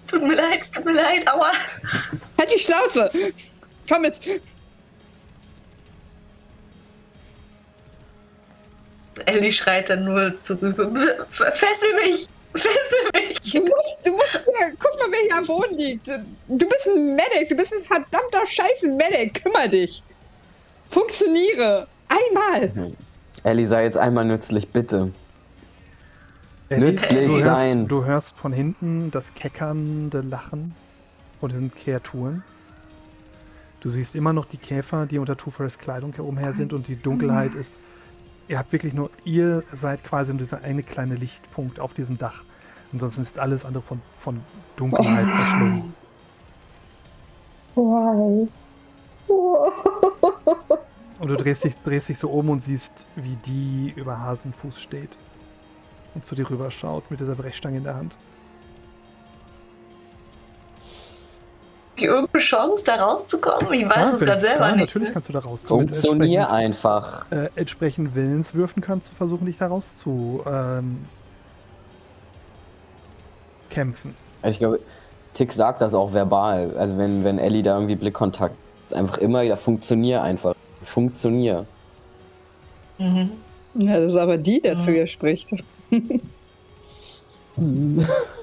Tut 0.07 0.23
mir 0.23 0.35
leid, 0.35 0.73
tut 0.73 0.85
mir 0.85 0.93
leid, 0.93 1.29
aua. 1.31 1.53
Halt 2.39 2.55
die 2.55 2.59
Schnauze! 2.59 3.11
Komm 3.89 4.03
mit! 4.03 4.21
Ellie 9.27 9.53
schreit 9.53 9.91
dann 9.91 10.05
nur 10.05 10.41
zu 10.43 10.55
Rübe. 10.55 11.27
Fessel 11.29 11.95
mich! 11.97 12.29
Du 12.53 13.61
musst, 13.61 13.99
du 14.05 14.13
musst, 14.13 14.35
ja, 14.35 14.69
guck 14.79 14.99
mal, 14.99 15.09
wer 15.11 15.21
hier 15.27 15.37
am 15.37 15.47
Boden 15.47 15.77
liegt. 15.77 16.07
Du 16.07 16.69
bist 16.69 16.89
ein 16.89 17.15
Medic, 17.15 17.49
du 17.49 17.57
bist 17.57 17.75
ein 17.75 17.83
verdammter 17.83 18.47
scheiße 18.47 18.91
Medic. 18.91 19.43
Kümmer 19.43 19.69
dich. 19.69 20.03
Funktioniere. 20.89 21.87
Einmal. 22.09 22.95
Ellie, 23.43 23.67
sei 23.67 23.85
jetzt 23.85 23.97
einmal 23.97 24.25
nützlich, 24.25 24.69
bitte. 24.69 25.13
Ellie, 26.69 26.91
Nützlich 26.91 27.29
du 27.29 27.43
sein. 27.43 27.81
Hörst, 27.81 27.91
du 27.91 28.05
hörst 28.05 28.37
von 28.37 28.53
hinten 28.53 29.11
das 29.11 29.35
keckernde 29.35 30.21
Lachen 30.21 30.75
von 31.41 31.51
diesen 31.51 31.75
Kreaturen. 31.75 32.45
Du 33.81 33.89
siehst 33.89 34.15
immer 34.15 34.33
noch 34.33 34.45
die 34.45 34.59
Käfer, 34.59 35.07
die 35.07 35.19
unter 35.19 35.37
Two-Forest 35.37 35.81
Kleidung 35.81 36.15
herumher 36.15 36.55
sind 36.55 36.73
und 36.73 36.87
die 36.87 36.97
Dunkelheit 36.97 37.55
ist. 37.55 37.81
Ihr 38.49 38.59
habt 38.59 38.73
wirklich 38.73 38.93
nur, 38.93 39.11
ihr 39.25 39.63
seid 39.75 40.05
quasi 40.05 40.33
nur 40.33 40.41
dieser 40.41 40.63
eine 40.63 40.83
kleine 40.83 41.15
Lichtpunkt 41.15 41.81
auf 41.81 41.95
diesem 41.95 42.19
Dach. 42.19 42.45
Ansonsten 42.93 43.23
ist 43.23 43.39
alles 43.39 43.65
andere 43.65 43.83
von, 43.83 44.03
von 44.21 44.41
Dunkelheit 44.77 45.29
verschlungen. 45.29 45.95
Wow. 47.75 48.49
Und 51.19 51.29
du 51.29 51.37
drehst 51.37 51.65
dich, 51.65 51.77
drehst 51.79 52.09
dich 52.09 52.19
so 52.19 52.29
um 52.29 52.51
und 52.51 52.61
siehst, 52.61 53.07
wie 53.17 53.37
die 53.47 53.93
über 53.97 54.19
Hasenfuß 54.21 54.81
steht. 54.81 55.17
Und 56.15 56.27
zu 56.27 56.35
dir 56.35 56.51
rüber 56.51 56.71
schaut 56.71 57.11
mit 57.11 57.21
dieser 57.21 57.35
Brechstange 57.35 57.79
in 57.79 57.85
der 57.85 57.95
Hand. 57.95 58.19
Irgendeine 61.97 62.43
Chance, 62.43 62.85
da 62.87 62.95
rauszukommen? 63.05 63.73
Ich 63.75 63.89
weiß 63.89 64.15
es 64.15 64.21
wenn- 64.21 64.29
gerade 64.29 64.41
selber 64.41 64.67
ja, 64.69 64.73
nicht. 64.77 64.87
Natürlich 64.87 65.09
Ne? 65.09 65.15
kannst 65.15 65.29
du 65.29 65.33
da 65.35 65.39
rauskommen. 65.41 65.89
Funktionier 65.89 66.51
einfach. 66.51 67.27
äh, 67.31 67.49
entsprechend 67.55 68.15
Willenswürfen 68.15 68.83
kannst 68.83 69.11
du 69.11 69.15
versuchen, 69.15 69.45
dich 69.47 69.59
da 69.59 69.67
raus 69.67 69.99
zu 69.99 70.43
ähm, 70.47 71.05
kämpfen. 73.71 74.17
Ich 74.43 74.59
glaube, 74.59 74.81
Tick 75.35 75.53
sagt 75.53 75.81
das 75.83 75.95
auch 75.95 76.13
verbal. 76.13 76.75
Also 76.77 76.97
wenn, 76.99 77.25
wenn 77.25 77.39
Ellie 77.39 77.63
da 77.63 77.75
irgendwie 77.75 77.97
Blickkontakt 77.97 78.55
ist 78.89 78.97
einfach 78.97 79.19
immer 79.19 79.43
wieder 79.43 79.57
funktionier 79.57 80.23
einfach. 80.23 80.55
Funktionier. 80.83 81.67
Mhm. 82.99 83.31
Ja, 83.75 83.99
das 84.01 84.13
ist 84.13 84.19
aber 84.19 84.37
die, 84.39 84.61
der 84.61 84.79
zu 84.79 84.93
ihr 84.93 85.07
spricht. 85.07 85.51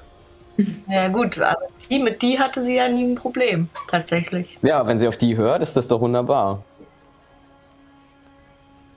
Ja 0.87 1.07
gut, 1.07 1.39
aber 1.39 1.67
die, 1.89 1.99
mit 1.99 2.21
die 2.21 2.39
hatte 2.39 2.63
sie 2.63 2.75
ja 2.75 2.87
nie 2.87 3.03
ein 3.03 3.15
Problem, 3.15 3.69
tatsächlich. 3.89 4.57
Ja, 4.61 4.85
wenn 4.85 4.99
sie 4.99 5.07
auf 5.07 5.17
die 5.17 5.37
hört, 5.37 5.61
ist 5.61 5.75
das 5.75 5.87
doch 5.87 6.01
wunderbar. 6.01 6.63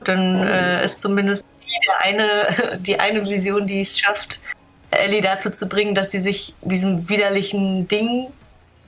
Dann 0.04 0.42
äh, 0.42 0.84
ist 0.84 1.00
zumindest 1.00 1.44
die, 1.60 1.90
eine, 2.00 2.46
die 2.78 2.98
eine 2.98 3.28
Vision, 3.28 3.66
die 3.66 3.80
es 3.80 3.98
schafft, 3.98 4.40
Ellie 4.90 5.20
dazu 5.20 5.50
zu 5.50 5.68
bringen, 5.68 5.94
dass 5.94 6.10
sie 6.10 6.20
sich 6.20 6.54
diesem 6.60 7.08
widerlichen 7.08 7.88
Ding, 7.88 8.28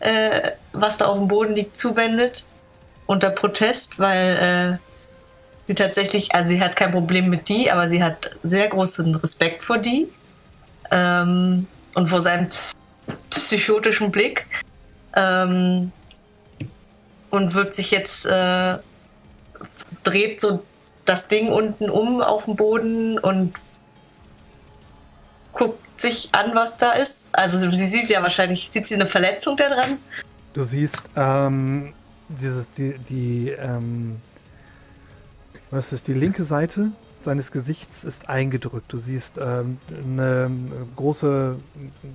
äh, 0.01 0.53
was 0.73 0.99
da 0.99 1.07
auf 1.07 1.19
dem 1.19 1.29
Boden 1.29 1.55
liegt, 1.55 1.77
zuwendet. 1.77 2.47
Unter 3.07 3.31
Protest, 3.31 3.99
weil 3.99 4.79
äh, 4.81 5.65
sie 5.65 5.75
tatsächlich, 5.75 6.35
also 6.35 6.49
sie 6.49 6.61
hat 6.61 6.75
kein 6.75 6.91
Problem 6.91 7.29
mit 7.29 7.49
die, 7.49 7.71
aber 7.71 7.89
sie 7.89 8.03
hat 8.03 8.31
sehr 8.43 8.69
großen 8.69 9.15
Respekt 9.17 9.63
vor 9.63 9.79
die. 9.79 10.09
Ähm, 10.91 11.67
und 11.95 12.09
vor 12.09 12.21
seinem 12.21 12.49
psychotischen 13.31 14.11
Blick. 14.11 14.47
Ähm, 15.17 15.93
und 17.31 17.55
wird 17.55 17.75
sich 17.75 17.91
jetzt 17.91 18.27
äh, 18.27 18.79
dreht 20.05 20.41
so 20.41 20.63
das 21.05 21.29
Ding 21.29 21.49
unten 21.49 21.91
um 21.91 22.21
auf 22.21 22.45
dem 22.45 22.57
Boden 22.57 23.19
und 23.19 23.55
guckt 25.53 26.01
sich 26.01 26.31
an, 26.33 26.55
was 26.55 26.77
da 26.77 26.93
ist. 26.93 27.27
Also 27.33 27.71
sie 27.71 27.87
sieht 27.87 28.09
ja 28.09 28.23
wahrscheinlich, 28.23 28.71
sieht 28.71 28.87
sie 28.87 28.95
eine 28.95 29.07
Verletzung 29.07 29.57
da 29.57 29.69
dran? 29.69 29.99
Du 30.53 30.63
siehst, 30.63 31.03
ähm, 31.17 31.93
dieses, 32.29 32.71
die, 32.73 32.99
die, 32.99 33.51
ähm, 33.51 34.21
was 35.71 35.93
ist 35.93 36.07
die 36.07 36.15
linke 36.15 36.45
Seite 36.45 36.93
seines 37.25 37.53
Gesichts 37.53 38.05
ist 38.05 38.29
eingedrückt. 38.29 38.93
Du 38.93 38.99
siehst 38.99 39.39
ähm, 39.39 39.79
eine 39.89 40.51
große, 40.97 41.57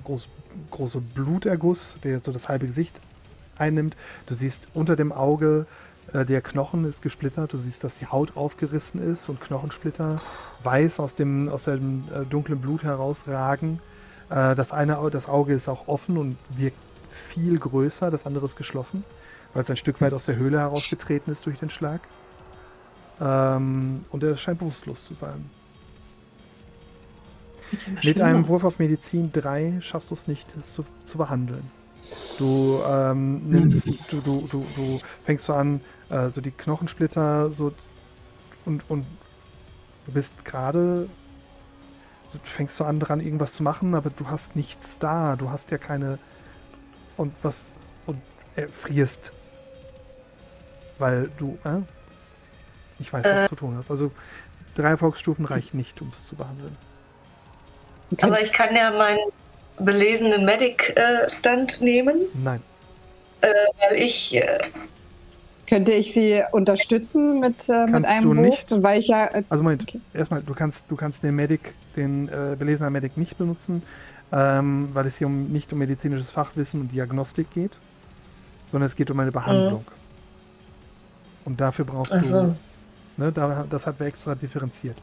groß, 0.04 0.28
große 0.70 1.00
Bluterguss, 1.00 1.96
der 2.02 2.20
so 2.20 2.32
das 2.32 2.48
halbe 2.48 2.66
Gesicht 2.66 3.00
einnimmt. 3.58 3.96
Du 4.26 4.34
siehst 4.34 4.68
unter 4.74 4.96
dem 4.96 5.12
Auge 5.12 5.66
äh, 6.12 6.24
der 6.24 6.40
Knochen 6.40 6.84
ist 6.84 7.02
gesplittert. 7.02 7.52
Du 7.52 7.58
siehst, 7.58 7.84
dass 7.84 7.98
die 7.98 8.06
Haut 8.06 8.36
aufgerissen 8.36 9.00
ist 9.00 9.28
und 9.28 9.40
Knochensplitter 9.40 10.20
weiß 10.64 11.00
aus 11.00 11.14
dem, 11.14 11.48
aus 11.48 11.64
dem 11.64 12.04
äh, 12.14 12.24
dunklen 12.24 12.60
Blut 12.60 12.82
herausragen. 12.82 13.80
Äh, 14.30 14.54
das 14.54 14.72
eine 14.72 14.98
das 15.10 15.28
Auge 15.28 15.52
ist 15.52 15.68
auch 15.68 15.88
offen 15.88 16.16
und 16.16 16.36
wirkt 16.50 16.78
viel 17.28 17.58
größer, 17.58 18.10
das 18.10 18.26
andere 18.26 18.46
ist 18.46 18.56
geschlossen, 18.56 19.04
weil 19.52 19.62
es 19.62 19.70
ein 19.70 19.76
Stück 19.76 20.00
weit 20.00 20.12
aus 20.12 20.24
der 20.24 20.36
Höhle 20.36 20.58
herausgetreten 20.58 21.32
ist 21.32 21.44
durch 21.46 21.58
den 21.58 21.70
Schlag. 21.70 22.00
Ähm, 23.20 24.02
und 24.10 24.22
er 24.22 24.36
scheint 24.36 24.58
bewusstlos 24.58 25.04
zu 25.06 25.14
sein. 25.14 25.50
Mit 28.02 28.20
einem 28.20 28.48
Wurf 28.48 28.64
auf 28.64 28.78
Medizin 28.78 29.30
3 29.32 29.78
schaffst 29.80 30.10
du 30.10 30.14
es 30.14 30.26
nicht, 30.26 30.54
es 30.58 30.74
zu, 30.74 30.84
zu 31.04 31.18
behandeln. 31.18 31.70
Du, 32.38 32.80
ähm, 32.88 33.48
nimmst, 33.48 33.86
du, 34.10 34.20
du, 34.20 34.46
du, 34.50 34.64
du 34.74 35.00
fängst 35.24 35.44
so 35.44 35.52
an, 35.52 35.80
äh, 36.08 36.30
so 36.30 36.40
die 36.40 36.50
Knochensplitter 36.50 37.50
so 37.50 37.72
und, 38.64 38.88
und 38.88 39.04
du 40.06 40.12
bist 40.12 40.44
gerade, 40.44 41.08
so, 42.30 42.38
du 42.38 42.44
fängst 42.44 42.76
so 42.76 42.84
an 42.84 43.00
dran, 43.00 43.20
irgendwas 43.20 43.52
zu 43.52 43.62
machen, 43.62 43.94
aber 43.94 44.10
du 44.10 44.28
hast 44.28 44.56
nichts 44.56 44.98
da. 44.98 45.36
Du 45.36 45.50
hast 45.50 45.70
ja 45.70 45.78
keine 45.78 46.18
und 47.16 47.34
was 47.42 47.74
und 48.06 48.20
erfrierst, 48.56 49.32
weil 50.98 51.30
du 51.36 51.58
äh, 51.64 51.82
ich 53.00 53.12
weiß, 53.12 53.24
was 53.24 53.40
Äh. 53.40 53.48
du 53.48 53.54
tun 53.56 53.74
hast. 53.76 53.90
Also 53.90 54.10
drei 54.74 54.90
Erfolgsstufen 54.90 55.44
reichen 55.44 55.76
nicht, 55.76 56.00
um 56.00 56.08
es 56.12 56.26
zu 56.26 56.36
behandeln. 56.36 56.76
Aber 58.22 58.40
ich 58.42 58.52
kann 58.52 58.74
ja 58.74 58.90
meinen 58.90 59.20
belesenen 59.78 60.44
Medic-Stand 60.44 61.80
nehmen, 61.80 62.16
Nein. 62.42 62.60
äh, 63.40 63.48
weil 63.90 63.98
ich. 64.00 64.36
Äh, 64.36 64.58
Könnte 65.68 65.92
ich 65.92 66.12
sie 66.12 66.42
unterstützen 66.50 67.38
mit, 67.38 67.68
äh, 67.68 67.86
mit 67.86 68.04
einem 68.04 68.22
du 68.24 68.36
Wurf? 68.36 68.46
nicht. 68.46 68.82
Weil 68.82 68.98
ich 68.98 69.06
ja. 69.08 69.26
Äh, 69.26 69.44
Also 69.48 69.62
Moment, 69.62 69.86
erstmal, 70.12 70.42
du 70.42 70.52
kannst, 70.52 70.86
du 70.88 70.96
kannst 70.96 71.22
den 71.22 71.36
Medic, 71.36 71.72
den 71.96 72.28
äh, 72.28 72.56
belesenen 72.58 72.92
Medic 72.92 73.16
nicht 73.16 73.38
benutzen, 73.38 73.82
ähm, 74.32 74.88
weil 74.92 75.06
es 75.06 75.16
hier 75.18 75.28
um, 75.28 75.46
nicht 75.52 75.72
um 75.72 75.78
medizinisches 75.78 76.32
Fachwissen 76.32 76.80
und 76.80 76.88
Diagnostik 76.88 77.52
geht, 77.52 77.70
sondern 78.72 78.86
es 78.88 78.96
geht 78.96 79.12
um 79.12 79.20
eine 79.20 79.30
Behandlung. 79.30 79.84
Und 81.44 81.60
dafür 81.60 81.84
brauchst 81.84 82.12
so. 82.24 82.42
du, 82.42 82.56
ne, 83.20 83.30
da, 83.30 83.64
das 83.70 83.86
hat 83.86 84.00
wir 84.00 84.06
extra 84.06 84.34
differenziert. 84.34 84.96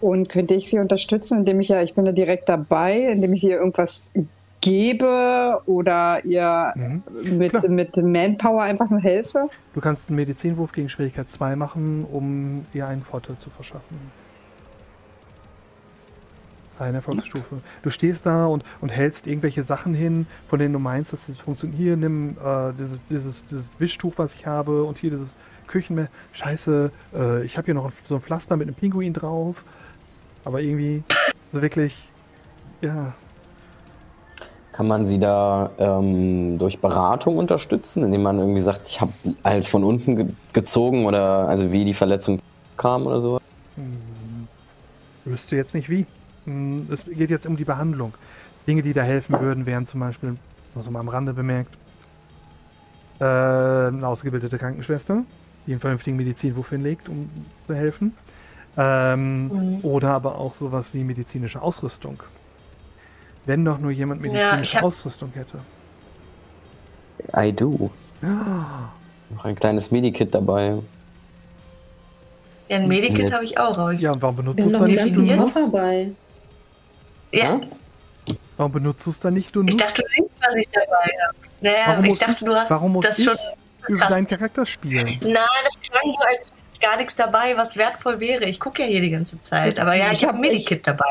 und 0.00 0.30
könnte 0.30 0.54
ich 0.54 0.70
sie 0.70 0.78
unterstützen, 0.78 1.40
indem 1.40 1.60
ich 1.60 1.68
ja, 1.68 1.82
ich 1.82 1.92
bin 1.92 2.06
ja 2.06 2.12
direkt 2.12 2.48
dabei, 2.48 3.00
indem 3.12 3.34
ich 3.34 3.44
ihr 3.44 3.58
irgendwas 3.58 4.12
gebe 4.62 5.60
oder 5.66 6.24
ihr 6.24 6.72
Mhm. 6.74 7.02
mit, 7.36 7.50
Klar. 7.52 7.68
mit 7.68 7.94
Manpower 7.98 8.62
einfach 8.62 8.88
nur 8.88 9.00
helfe? 9.00 9.50
Du 9.74 9.80
kannst 9.82 10.08
einen 10.08 10.16
Medizinwurf 10.16 10.72
gegen 10.72 10.88
Schwierigkeit 10.88 11.28
2 11.28 11.54
machen, 11.54 12.06
um 12.10 12.64
ihr 12.72 12.86
einen 12.86 13.02
Vorteil 13.02 13.36
zu 13.36 13.50
verschaffen. 13.50 14.10
Eine 16.80 16.98
Erfolgsstufe. 16.98 17.60
Du 17.82 17.90
stehst 17.90 18.24
da 18.24 18.46
und, 18.46 18.64
und 18.80 18.88
hältst 18.88 19.26
irgendwelche 19.26 19.62
Sachen 19.64 19.92
hin, 19.92 20.26
von 20.48 20.58
denen 20.58 20.72
du 20.72 20.78
meinst, 20.78 21.12
dass 21.12 21.26
das 21.26 21.38
funktioniert. 21.38 21.78
Hier, 21.78 21.96
nimm 21.96 22.36
äh, 22.42 22.72
dieses, 22.72 22.98
dieses, 23.10 23.44
dieses 23.44 23.70
Wischtuch, 23.78 24.14
was 24.16 24.34
ich 24.34 24.46
habe, 24.46 24.84
und 24.84 24.98
hier 24.98 25.10
dieses 25.10 25.36
Küchenmesser. 25.66 26.10
Scheiße, 26.32 26.90
äh, 27.14 27.44
ich 27.44 27.58
habe 27.58 27.66
hier 27.66 27.74
noch 27.74 27.92
so 28.04 28.14
ein 28.14 28.22
Pflaster 28.22 28.56
mit 28.56 28.68
einem 28.68 28.74
Pinguin 28.74 29.12
drauf. 29.12 29.62
Aber 30.44 30.62
irgendwie 30.62 31.02
so 31.52 31.60
wirklich, 31.60 32.08
ja, 32.80 33.12
kann 34.72 34.86
man 34.86 35.04
sie 35.04 35.18
da 35.18 35.70
ähm, 35.78 36.58
durch 36.58 36.78
Beratung 36.78 37.36
unterstützen, 37.36 38.02
indem 38.02 38.22
man 38.22 38.38
irgendwie 38.38 38.62
sagt, 38.62 38.88
ich 38.88 39.00
habe 39.00 39.12
halt 39.44 39.66
von 39.66 39.84
unten 39.84 40.16
ge 40.16 40.26
gezogen 40.54 41.04
oder 41.04 41.46
also 41.48 41.70
wie 41.70 41.84
die 41.84 41.92
Verletzung 41.92 42.38
kam 42.78 43.06
oder 43.06 43.20
so? 43.20 43.40
Hm, 43.76 44.48
wüsste 45.26 45.56
jetzt 45.56 45.74
nicht 45.74 45.90
wie. 45.90 46.06
Hm, 46.44 46.86
Es 46.90 47.04
geht 47.04 47.30
jetzt 47.30 47.46
um 47.46 47.56
die 47.56 47.64
Behandlung. 47.64 48.14
Dinge, 48.66 48.82
die 48.82 48.92
da 48.92 49.02
helfen 49.02 49.38
würden, 49.40 49.66
wären 49.66 49.86
zum 49.86 50.00
Beispiel, 50.00 50.36
nur 50.74 50.84
so 50.84 50.90
mal 50.90 51.00
am 51.00 51.08
Rande 51.08 51.32
bemerkt, 51.32 51.74
äh, 53.20 53.24
eine 53.24 54.06
ausgebildete 54.06 54.58
Krankenschwester, 54.58 55.22
die 55.66 55.72
einen 55.72 55.80
vernünftigen 55.80 56.16
Medizinwurf 56.16 56.70
hinlegt, 56.70 57.08
um 57.08 57.28
zu 57.66 57.74
helfen. 57.74 58.14
Ähm, 58.76 59.48
Mhm. 59.48 59.78
Oder 59.82 60.10
aber 60.10 60.38
auch 60.38 60.54
sowas 60.54 60.94
wie 60.94 61.02
medizinische 61.04 61.60
Ausrüstung. 61.60 62.22
Wenn 63.46 63.64
doch 63.64 63.78
nur 63.78 63.90
jemand 63.90 64.24
Ja, 64.24 64.30
medizinische 64.32 64.62
ich 64.70 64.76
hab- 64.76 64.84
Ausrüstung 64.84 65.32
hätte. 65.34 65.58
I 67.36 67.52
do. 67.52 67.90
Noch 68.22 69.44
ein 69.44 69.54
kleines 69.54 69.90
Medikit 69.90 70.34
dabei. 70.34 70.78
Ja, 72.68 72.76
ein 72.76 72.88
Medikit 72.88 73.28
Nee. 73.28 73.32
habe 73.32 73.44
ich 73.44 73.58
auch. 73.58 73.76
Aber 73.78 73.92
ich, 73.92 74.00
Ja, 74.00 74.12
und 74.12 74.22
warum 74.22 74.36
benutzt 74.36 74.60
du 74.60 74.64
es 74.66 74.72
noch 74.72 74.80
dann 74.80 74.90
nicht, 74.90 75.04
definiert? 75.04 75.40
Nuss? 75.40 75.54
Mob 75.54 75.64
dabei. 75.72 76.10
Ja, 77.32 77.60
Warum 78.56 78.72
benutzt 78.72 79.06
du 79.06 79.10
es 79.10 79.20
dann 79.20 79.34
nicht, 79.34 79.54
du 79.54 79.64
ich 79.66 79.76
dachte, 79.76 80.02
du 80.02 80.08
siehst, 80.08 80.32
was 80.40 80.56
ich 80.56 80.68
dabei 80.70 81.10
habe. 81.26 81.36
Naja, 81.62 81.76
Warum 81.86 82.04
ich 82.04 82.18
dachte, 82.18 82.44
du 82.44 82.54
hast 82.54 82.70
warum 82.70 82.92
muss 82.92 83.06
das 83.06 83.18
ich 83.18 83.24
schon. 83.24 83.36
über 83.88 84.06
deinen 84.06 84.26
Charakter 84.26 84.66
spielen? 84.66 85.18
Nein, 85.22 85.34
das 85.64 85.74
klang 85.80 86.10
so, 86.12 86.24
als 86.24 86.52
gar 86.80 86.96
nichts 86.96 87.14
dabei, 87.14 87.56
was 87.56 87.76
wertvoll 87.76 88.20
wäre. 88.20 88.44
Ich 88.44 88.60
gucke 88.60 88.82
ja 88.82 88.88
hier 88.88 89.00
die 89.00 89.10
ganze 89.10 89.40
Zeit. 89.40 89.78
Aber 89.78 89.94
ja, 89.96 90.06
ich, 90.12 90.22
Ich 90.22 90.28
habe 90.28 90.38
Medikit 90.38 90.86
dabei. 90.86 91.04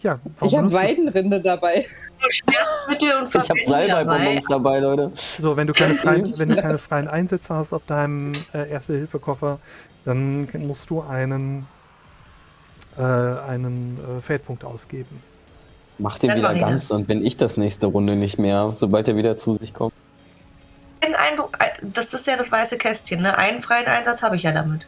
Ja, 0.00 0.18
warum 0.38 0.48
Ich 0.48 0.56
habe? 0.56 0.72
Weidenrinde 0.72 1.40
dabei. 1.40 1.86
Schmerzmittel 2.28 3.16
und 3.18 3.28
Ich 3.28 3.34
habe 3.34 3.60
Verbände 3.60 3.88
dabei. 3.88 4.04
Salbeibonbons 4.04 4.44
dabei, 4.48 4.78
Leute. 4.80 5.12
So, 5.38 5.56
wenn 5.56 5.66
du 5.66 5.72
keine 5.72 5.94
freien, 5.94 6.38
wenn 6.38 6.48
du 6.50 6.60
keine 6.60 6.78
freien 6.78 7.08
Einsätze 7.08 7.54
hast 7.54 7.72
auf 7.72 7.82
deinem 7.86 8.32
äh, 8.52 8.70
Erste-Hilfe-Koffer, 8.70 9.58
dann 10.04 10.48
musst 10.66 10.90
du 10.90 11.00
einen, 11.00 11.66
äh, 12.96 13.02
einen 13.02 13.98
äh, 14.18 14.20
Feldpunkt 14.20 14.64
ausgeben. 14.64 15.22
Mach 16.02 16.18
den 16.18 16.34
wieder 16.34 16.52
ich 16.52 16.60
ganz, 16.60 16.88
dann 16.88 17.04
bin 17.04 17.24
ich 17.24 17.36
das 17.36 17.56
nächste 17.56 17.86
Runde 17.86 18.16
nicht 18.16 18.36
mehr, 18.36 18.66
sobald 18.68 19.06
er 19.08 19.16
wieder 19.16 19.36
zu 19.36 19.54
sich 19.54 19.72
kommt. 19.72 19.94
Ein 21.00 21.14
Eindruck, 21.14 21.56
das 21.80 22.12
ist 22.12 22.26
ja 22.26 22.36
das 22.36 22.50
weiße 22.50 22.76
Kästchen, 22.76 23.22
ne? 23.22 23.38
Einen 23.38 23.60
freien 23.60 23.86
Einsatz 23.86 24.22
habe 24.22 24.34
ich 24.34 24.42
ja 24.42 24.50
damit. 24.50 24.86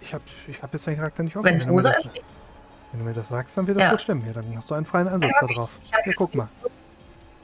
Ich 0.00 0.14
habe 0.14 0.24
ich 0.48 0.62
hab 0.62 0.72
jetzt 0.72 0.86
deinen 0.86 0.96
Charakter 0.96 1.22
nicht 1.22 1.36
offen. 1.36 1.44
Wenn 1.44 1.56
es 1.56 1.64
du 1.64 1.68
mir 1.68 1.74
rosa 1.74 1.90
das, 1.90 2.06
ist, 2.06 2.12
wenn 2.92 3.00
du 3.00 3.06
mir 3.06 3.12
das 3.14 3.28
sagst, 3.28 3.54
dann 3.58 3.66
wird 3.66 3.76
das 3.76 3.84
Ja. 3.84 3.92
wohl 3.92 3.98
stimmen. 3.98 4.24
Ja, 4.26 4.32
dann 4.32 4.56
hast 4.56 4.70
du 4.70 4.74
einen 4.74 4.86
freien 4.86 5.08
Einsatz 5.08 5.30
da 5.40 5.46
drauf. 5.46 5.70
ich 5.84 5.92
hab 5.92 6.06
Ja, 6.06 6.12
guck 6.16 6.34
mal. 6.34 6.48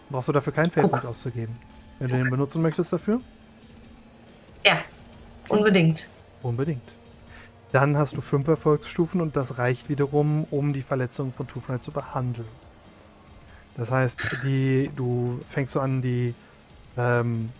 Brauchst 0.09 0.29
du 0.29 0.33
dafür 0.33 0.55
keinen 0.55 0.71
Feldpunkt 0.71 1.05
auszugeben. 1.05 1.55
Wenn 1.99 2.09
du 2.09 2.17
den 2.17 2.31
benutzen 2.31 2.63
möchtest 2.63 2.93
dafür, 2.95 3.21
Ja, 4.65 4.79
unbedingt. 5.49 6.09
unbedingt. 6.43 6.95
Dann 7.73 7.99
hast 7.99 8.17
du 8.17 8.23
fünf 8.23 8.49
Erfolgsstufen 8.49 9.21
und 9.21 9.37
das 9.37 9.59
reicht 9.59 9.91
wiederum, 9.91 10.45
um 10.51 10.73
die 10.73 10.83
Verletzung 10.83 11.35
von 11.37 11.47
Two-Fry 11.47 11.79
zu 11.81 11.91
behandeln. 11.91 12.49
Das 13.77 13.91
heißt, 13.91 14.39
die, 14.43 14.91
du 14.97 15.41
fängst 15.51 15.75
so 15.75 15.81
an, 15.81 16.01
die, 16.01 16.35
ähm, 16.97 17.51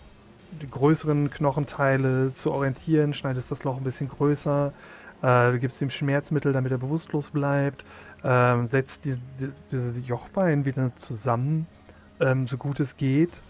die 0.61 0.69
größeren 0.69 1.29
Knochenteile 1.29 2.33
zu 2.33 2.51
orientieren, 2.51 3.13
schneidest 3.13 3.51
das 3.51 3.63
Loch 3.63 3.77
ein 3.77 3.83
bisschen 3.83 4.09
größer, 4.09 4.73
äh, 5.21 5.51
du 5.51 5.59
gibst 5.59 5.81
ihm 5.81 5.89
Schmerzmittel, 5.89 6.53
damit 6.53 6.71
er 6.71 6.77
bewusstlos 6.77 7.29
bleibt, 7.29 7.85
ähm, 8.23 8.65
setzt 8.65 9.05
diese, 9.05 9.19
diese 9.71 9.99
Jochbein 9.99 10.65
wieder 10.65 10.95
zusammen, 10.95 11.67
ähm, 12.19 12.47
so 12.47 12.57
gut 12.57 12.79
es 12.79 12.97
geht, 12.97 13.41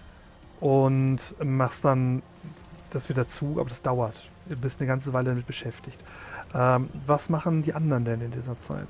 und 0.60 1.35
machst 1.44 1.85
dann 1.85 2.22
das 2.91 3.10
wieder 3.10 3.27
zu, 3.27 3.57
aber 3.60 3.69
das 3.69 3.81
dauert. 3.81 4.30
Du 4.48 4.56
bist 4.56 4.80
eine 4.80 4.88
ganze 4.88 5.14
Weile 5.14 5.30
damit 5.30 5.45
beschäftigt. 5.45 5.99
Ähm, 6.53 6.89
was 7.06 7.30
machen 7.30 7.64
die 7.64 7.73
anderen 7.73 8.06
denn 8.06 8.22
in 8.22 8.31
dieser 8.31 8.57
Zeit? 8.57 8.88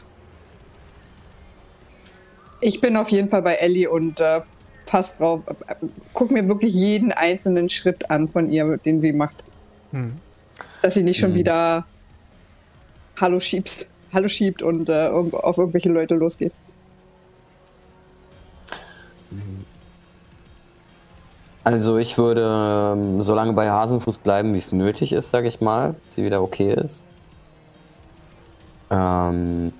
Ich 2.60 2.82
bin 2.82 2.98
auf 2.98 3.10
jeden 3.10 3.30
Fall 3.30 3.42
bei 3.42 3.56
Ellie 3.56 3.90
und 3.90 4.20
äh, 4.20 4.42
pass 4.86 5.18
drauf. 5.18 5.42
Guck 6.14 6.32
mir 6.32 6.48
wirklich 6.48 6.74
jeden 6.74 7.12
einzelnen 7.12 7.70
Schritt 7.70 8.10
an 8.10 8.28
von 8.28 8.50
ihr, 8.50 8.78
den 8.78 9.00
sie 9.00 9.14
macht. 9.14 9.44
Hm. 9.92 10.14
Dass 10.82 10.96
sie 10.96 11.04
nicht 11.04 11.20
schon 11.20 11.32
Hm. 11.32 11.38
wieder 11.38 11.86
Hallo 13.20 13.40
schiebst, 13.40 13.90
Hallo 14.14 14.28
schiebt 14.28 14.62
und 14.62 14.90
äh, 14.90 15.08
auf 15.08 15.58
irgendwelche 15.58 15.90
Leute 15.90 16.16
losgeht. 16.16 16.54
Also 21.64 21.98
ich 21.98 22.18
würde 22.18 22.94
ähm, 22.96 23.22
so 23.22 23.34
lange 23.36 23.52
bei 23.52 23.70
Hasenfuß 23.70 24.20
bleiben, 24.20 24.54
wie 24.54 24.58
es 24.58 24.72
nötig 24.72 25.12
ist, 25.12 25.32
sage 25.32 25.50
ich 25.50 25.60
mal, 25.60 25.96
bis 26.06 26.16
sie 26.16 26.24
wieder 26.24 26.42
okay 26.42 26.74
ist. 26.74 27.04
Ähm, 28.90 29.74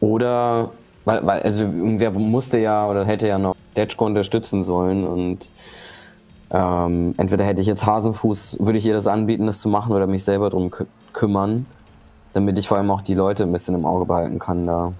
oder, 0.00 0.72
weil, 1.04 1.26
weil, 1.26 1.42
also 1.42 1.64
irgendwer 1.64 2.10
musste 2.12 2.58
ja 2.58 2.88
oder 2.88 3.04
hätte 3.04 3.28
ja 3.28 3.38
noch 3.38 3.56
Detschko 3.76 4.06
unterstützen 4.06 4.62
sollen 4.62 5.06
und 5.06 5.50
ähm, 6.50 7.14
entweder 7.16 7.44
hätte 7.44 7.62
ich 7.62 7.66
jetzt 7.66 7.86
Hasenfuß, 7.86 8.58
würde 8.60 8.78
ich 8.78 8.86
ihr 8.86 8.92
das 8.92 9.06
anbieten, 9.06 9.46
das 9.46 9.60
zu 9.60 9.68
machen 9.68 9.92
oder 9.92 10.06
mich 10.06 10.24
selber 10.24 10.50
drum 10.50 10.70
kü 10.70 10.84
kümmern, 11.12 11.66
damit 12.34 12.58
ich 12.58 12.68
vor 12.68 12.78
allem 12.78 12.90
auch 12.90 13.00
die 13.00 13.14
Leute 13.14 13.44
ein 13.44 13.52
bisschen 13.52 13.74
im 13.74 13.84
Auge 13.84 14.06
behalten 14.06 14.38
kann 14.38 14.66
da. 14.66 14.92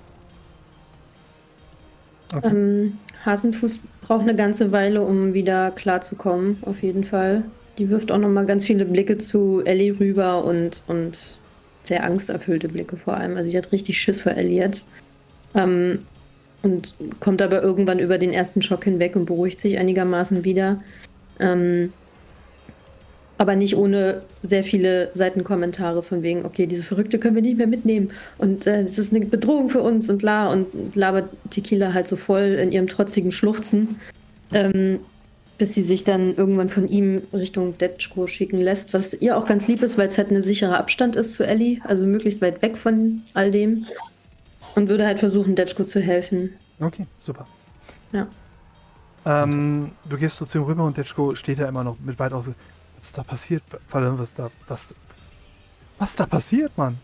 Ähm, 2.42 2.98
Hasenfuß 3.24 3.80
braucht 4.00 4.22
eine 4.22 4.34
ganze 4.34 4.72
Weile, 4.72 5.02
um 5.02 5.34
wieder 5.34 5.70
klarzukommen, 5.70 6.58
auf 6.62 6.82
jeden 6.82 7.04
Fall. 7.04 7.44
Die 7.78 7.88
wirft 7.88 8.10
auch 8.12 8.18
nochmal 8.18 8.46
ganz 8.46 8.66
viele 8.66 8.84
Blicke 8.84 9.18
zu 9.18 9.62
Ellie 9.64 9.98
rüber 9.98 10.44
und, 10.44 10.82
und 10.86 11.38
sehr 11.84 12.04
angsterfüllte 12.04 12.68
Blicke 12.68 12.96
vor 12.96 13.14
allem. 13.14 13.36
Also 13.36 13.50
die 13.50 13.58
hat 13.58 13.72
richtig 13.72 14.00
Schiss 14.00 14.20
vor 14.20 14.32
Ellie 14.32 14.58
jetzt. 14.58 14.86
Ähm, 15.54 16.00
und 16.62 16.94
kommt 17.20 17.42
aber 17.42 17.62
irgendwann 17.62 17.98
über 17.98 18.18
den 18.18 18.32
ersten 18.32 18.62
Schock 18.62 18.84
hinweg 18.84 19.16
und 19.16 19.26
beruhigt 19.26 19.60
sich 19.60 19.78
einigermaßen 19.78 20.44
wieder. 20.44 20.80
Ähm, 21.40 21.92
aber 23.38 23.56
nicht 23.56 23.76
ohne 23.76 24.22
sehr 24.44 24.62
viele 24.62 25.10
Seitenkommentare 25.14 26.04
von 26.04 26.22
wegen, 26.22 26.44
okay, 26.44 26.66
diese 26.66 26.84
Verrückte 26.84 27.18
können 27.18 27.34
wir 27.34 27.42
nicht 27.42 27.58
mehr 27.58 27.66
mitnehmen 27.66 28.12
und 28.38 28.68
äh, 28.68 28.84
das 28.84 28.98
ist 28.98 29.12
eine 29.12 29.24
Bedrohung 29.26 29.68
für 29.68 29.82
uns 29.82 30.08
und 30.08 30.18
bla 30.18 30.52
und 30.52 30.68
labert 30.94 31.28
Tequila 31.50 31.92
halt 31.92 32.06
so 32.06 32.14
voll 32.16 32.58
in 32.62 32.70
ihrem 32.70 32.86
trotzigen 32.86 33.32
Schluchzen, 33.32 33.96
ähm, 34.52 35.00
bis 35.58 35.74
sie 35.74 35.82
sich 35.82 36.04
dann 36.04 36.36
irgendwann 36.36 36.68
von 36.68 36.86
ihm 36.86 37.22
Richtung 37.32 37.76
Detschko 37.78 38.28
schicken 38.28 38.58
lässt, 38.58 38.94
was 38.94 39.14
ihr 39.14 39.36
auch 39.36 39.46
ganz 39.46 39.66
lieb 39.66 39.82
ist, 39.82 39.98
weil 39.98 40.06
es 40.06 40.18
halt 40.18 40.30
ein 40.30 40.42
sicherer 40.42 40.78
Abstand 40.78 41.16
ist 41.16 41.34
zu 41.34 41.44
Ellie, 41.44 41.80
also 41.82 42.06
möglichst 42.06 42.42
weit 42.42 42.62
weg 42.62 42.76
von 42.76 43.22
all 43.34 43.50
dem 43.50 43.86
und 44.74 44.88
würde 44.88 45.06
halt 45.06 45.18
versuchen, 45.18 45.54
Detschko 45.54 45.84
zu 45.84 46.00
helfen. 46.00 46.54
Okay, 46.80 47.06
super. 47.20 47.46
Ja. 48.12 48.26
Ähm, 49.24 49.92
du 50.08 50.16
gehst 50.16 50.36
so 50.36 50.44
zu 50.44 50.58
ihm 50.58 50.64
rüber 50.64 50.84
und 50.84 50.96
Detschko 50.96 51.34
steht 51.34 51.60
da 51.60 51.68
immer 51.68 51.84
noch 51.84 51.96
mit 52.00 52.18
weit 52.18 52.32
auf. 52.32 52.46
Was 52.46 53.06
ist 53.06 53.18
da 53.18 53.22
passiert? 53.22 53.62
Was 53.90 54.34
da, 54.34 54.50
was, 54.66 54.94
was 55.98 56.14
da 56.16 56.26
passiert, 56.26 56.76
Mann? 56.76 56.98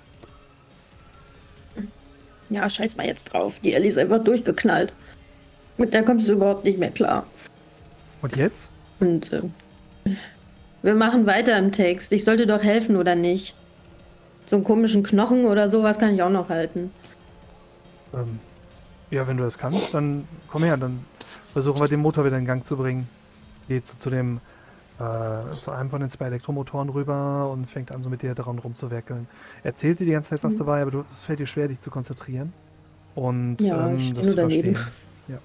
Ja, 2.51 2.69
scheiß 2.69 2.97
mal 2.97 3.07
jetzt 3.07 3.32
drauf. 3.32 3.61
Die 3.62 3.74
Ellie 3.74 3.89
ist 3.89 3.99
einfach 3.99 4.23
durchgeknallt. 4.23 4.95
Mit 5.77 5.95
der 5.95 6.03
kommst 6.03 6.28
du 6.28 6.32
überhaupt 6.32 6.65
nicht 6.65 6.78
mehr 6.78 6.90
klar. 6.90 7.27
Und 8.23 8.36
jetzt? 8.36 8.70
Und 9.01 9.32
äh, 9.32 9.43
wir 10.82 10.95
machen 10.95 11.27
weiter 11.27 11.57
im 11.57 11.70
Text. 11.70 12.12
Ich 12.12 12.24
sollte 12.24 12.47
doch 12.47 12.62
helfen, 12.62 12.97
oder 12.97 13.15
nicht? 13.15 13.55
So 14.47 14.57
einen 14.57 14.65
komischen 14.65 15.03
Knochen 15.03 15.45
oder 15.45 15.69
sowas 15.69 15.99
kann 15.99 16.15
ich 16.15 16.23
auch 16.23 16.31
noch 16.31 16.49
halten. 16.49 16.90
Ähm, 18.14 18.39
ja, 19.10 19.26
wenn 19.26 19.36
du 19.36 19.44
das 19.44 19.59
kannst, 19.59 19.94
dann 19.94 20.26
komm 20.48 20.62
her, 20.64 20.76
dann 20.76 21.05
versuchen 21.52 21.80
wir 21.80 21.86
den 21.89 22.01
Motor 22.01 22.24
wieder 22.24 22.39
in 22.39 22.44
Gang 22.44 22.64
zu 22.66 22.76
bringen. 22.76 23.09
Geht 23.68 23.86
so 23.86 23.97
zu 23.97 24.10
dem, 24.10 24.40
äh, 24.98 25.52
zu 25.55 25.70
einem 25.70 25.90
von 25.90 26.01
den 26.01 26.10
zwei 26.10 26.26
Elektromotoren 26.26 26.89
rüber 26.90 27.51
und 27.51 27.66
fängt 27.70 27.90
an, 27.93 28.02
so 28.02 28.10
mit 28.10 28.22
dir 28.22 28.35
daran 28.35 28.59
rumzuwerkeln. 28.59 29.26
Erzählt 29.62 30.01
dir 30.01 30.06
die 30.06 30.12
ganze 30.12 30.30
Zeit 30.30 30.44
was 30.44 30.55
Mhm. 30.55 30.59
dabei, 30.59 30.82
aber 30.82 30.90
du, 30.90 31.05
es 31.09 31.22
fällt 31.22 31.39
dir 31.39 31.47
schwer, 31.47 31.68
dich 31.68 31.80
zu 31.80 31.90
konzentrieren. 31.90 32.52
Und 33.14 33.59
Ja, 33.60 33.86
ähm, 33.89 34.14
das 34.14 34.26
zu 34.28 34.35
daneben. 34.36 34.74
verstehen. 34.76 35.39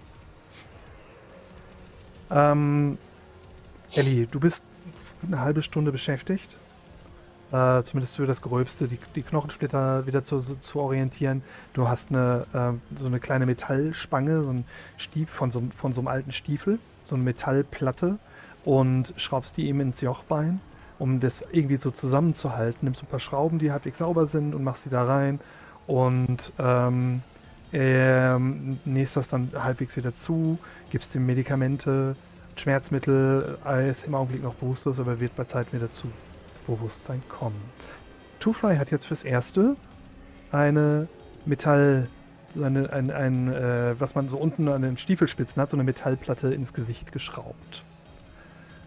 Ja. 2.30 2.52
Ähm, 2.52 2.98
Ellie, 3.96 4.28
du 4.28 4.40
bist 4.40 4.64
eine 5.26 5.40
halbe 5.42 5.62
Stunde 5.62 5.92
beschäftigt. 5.92 6.58
Äh, 7.54 7.84
zumindest 7.84 8.16
für 8.16 8.26
das 8.26 8.42
Gröbste, 8.42 8.88
die, 8.88 8.98
die 9.16 9.22
Knochensplitter 9.22 10.08
wieder 10.08 10.24
zu, 10.24 10.40
zu 10.40 10.80
orientieren. 10.80 11.44
Du 11.74 11.88
hast 11.88 12.10
eine, 12.10 12.48
äh, 12.52 13.00
so 13.00 13.06
eine 13.06 13.20
kleine 13.20 13.46
Metallspange, 13.46 14.42
so 14.42 14.50
ein 14.50 14.66
Stief 14.98 15.30
von 15.30 15.52
so, 15.52 15.62
von 15.78 15.94
so 15.94 16.02
einem 16.02 16.08
alten 16.08 16.32
Stiefel, 16.32 16.80
so 17.06 17.14
eine 17.14 17.24
Metallplatte 17.24 18.18
und 18.66 19.14
schraubst 19.18 19.56
die 19.56 19.68
ihm 19.68 19.82
ins 19.82 20.02
Jochbein, 20.02 20.62
um 20.98 21.20
das 21.20 21.46
irgendwie 21.52 21.78
so 21.78 21.92
zusammenzuhalten. 21.92 22.80
Nimmst 22.88 23.04
ein 23.04 23.06
paar 23.08 23.20
Schrauben, 23.20 23.60
die 23.60 23.72
halbwegs 23.72 24.00
sauber 24.00 24.26
sind 24.26 24.56
und 24.56 24.64
machst 24.64 24.86
sie 24.86 24.90
da 24.90 25.06
rein 25.06 25.40
und 25.86 26.52
ähm, 26.58 27.22
ähm, 27.72 28.80
nähst 28.84 29.16
das 29.16 29.28
dann 29.28 29.52
halbwegs 29.54 29.96
wieder 29.96 30.16
zu, 30.16 30.58
gibst 30.90 31.14
ihm 31.14 31.28
Medikamente, 31.28 32.16
Schmerzmittel, 32.56 33.60
er 33.64 33.88
ist 33.88 34.08
im 34.08 34.16
Augenblick 34.16 34.42
noch 34.42 34.56
bewusstlos, 34.56 35.00
aber 35.00 35.20
wird 35.20 35.36
bei 35.36 35.44
Zeit 35.44 35.72
wieder 35.72 35.88
zu 35.88 36.08
Bewusstsein 36.66 37.22
kommen. 37.30 37.62
Two-Fly 38.40 38.78
hat 38.78 38.92
jetzt 38.92 39.06
fürs 39.06 39.24
Erste 39.24 39.76
eine 40.52 41.08
Metall, 41.46 42.10
eine, 42.62 42.92
ein, 42.92 43.12
ein, 43.12 43.54
äh, 43.54 43.96
was 44.00 44.16
man 44.16 44.30
so 44.30 44.38
unten 44.38 44.68
an 44.68 44.82
den 44.82 44.98
Stiefelspitzen 44.98 45.62
hat, 45.62 45.70
so 45.70 45.78
eine 45.78 45.84
Metallplatte 45.84 46.54
ins 46.54 46.74
Gesicht 46.74 47.12
geschraubt. 47.12 47.84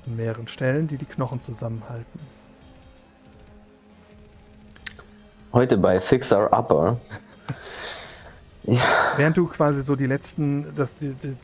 An 0.06 0.16
mehreren 0.16 0.48
Stellen, 0.48 0.86
die 0.86 0.98
die 0.98 1.04
Knochen 1.04 1.40
zusammenhalten. 1.40 2.20
Heute 5.52 5.78
bei 5.78 6.00
Fixer 6.00 6.52
Upper. 6.52 7.00
Ja. 8.64 8.80
Während 9.16 9.36
du 9.36 9.46
quasi 9.46 9.82
so 9.84 9.94
die 9.94 10.06
letzten, 10.06 10.74
das, 10.74 10.94
die, 10.96 11.14
die, 11.14 11.36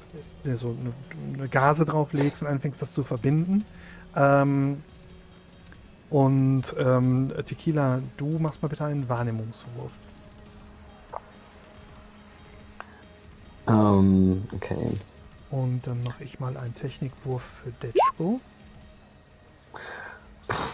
die, 0.45 0.55
so 0.55 0.77
eine, 0.79 1.39
eine, 1.39 1.49
Gase 1.49 1.85
drauflegst 1.85 2.43
und 2.43 2.49
anfängst, 2.49 2.83
das 2.83 2.93
zu 2.93 3.05
verbinden. 3.05 3.65
Ähm, 4.17 4.83
und 6.13 6.65
ähm, 6.79 7.33
Tequila, 7.47 8.01
du 8.19 8.39
machst 8.39 8.63
mal 8.63 8.69
bitte 8.69 8.85
einen 8.85 9.09
Wahrnehmungswurf. 9.09 9.91
Ähm, 13.67 14.45
okay. 14.55 14.99
Und 15.51 15.87
dann 15.87 16.03
mache 16.03 16.23
ich 16.23 16.39
mal 16.39 16.55
einen 16.59 16.75
Technikwurf 16.75 17.43
für 17.43 17.71
Detschko. 17.83 18.41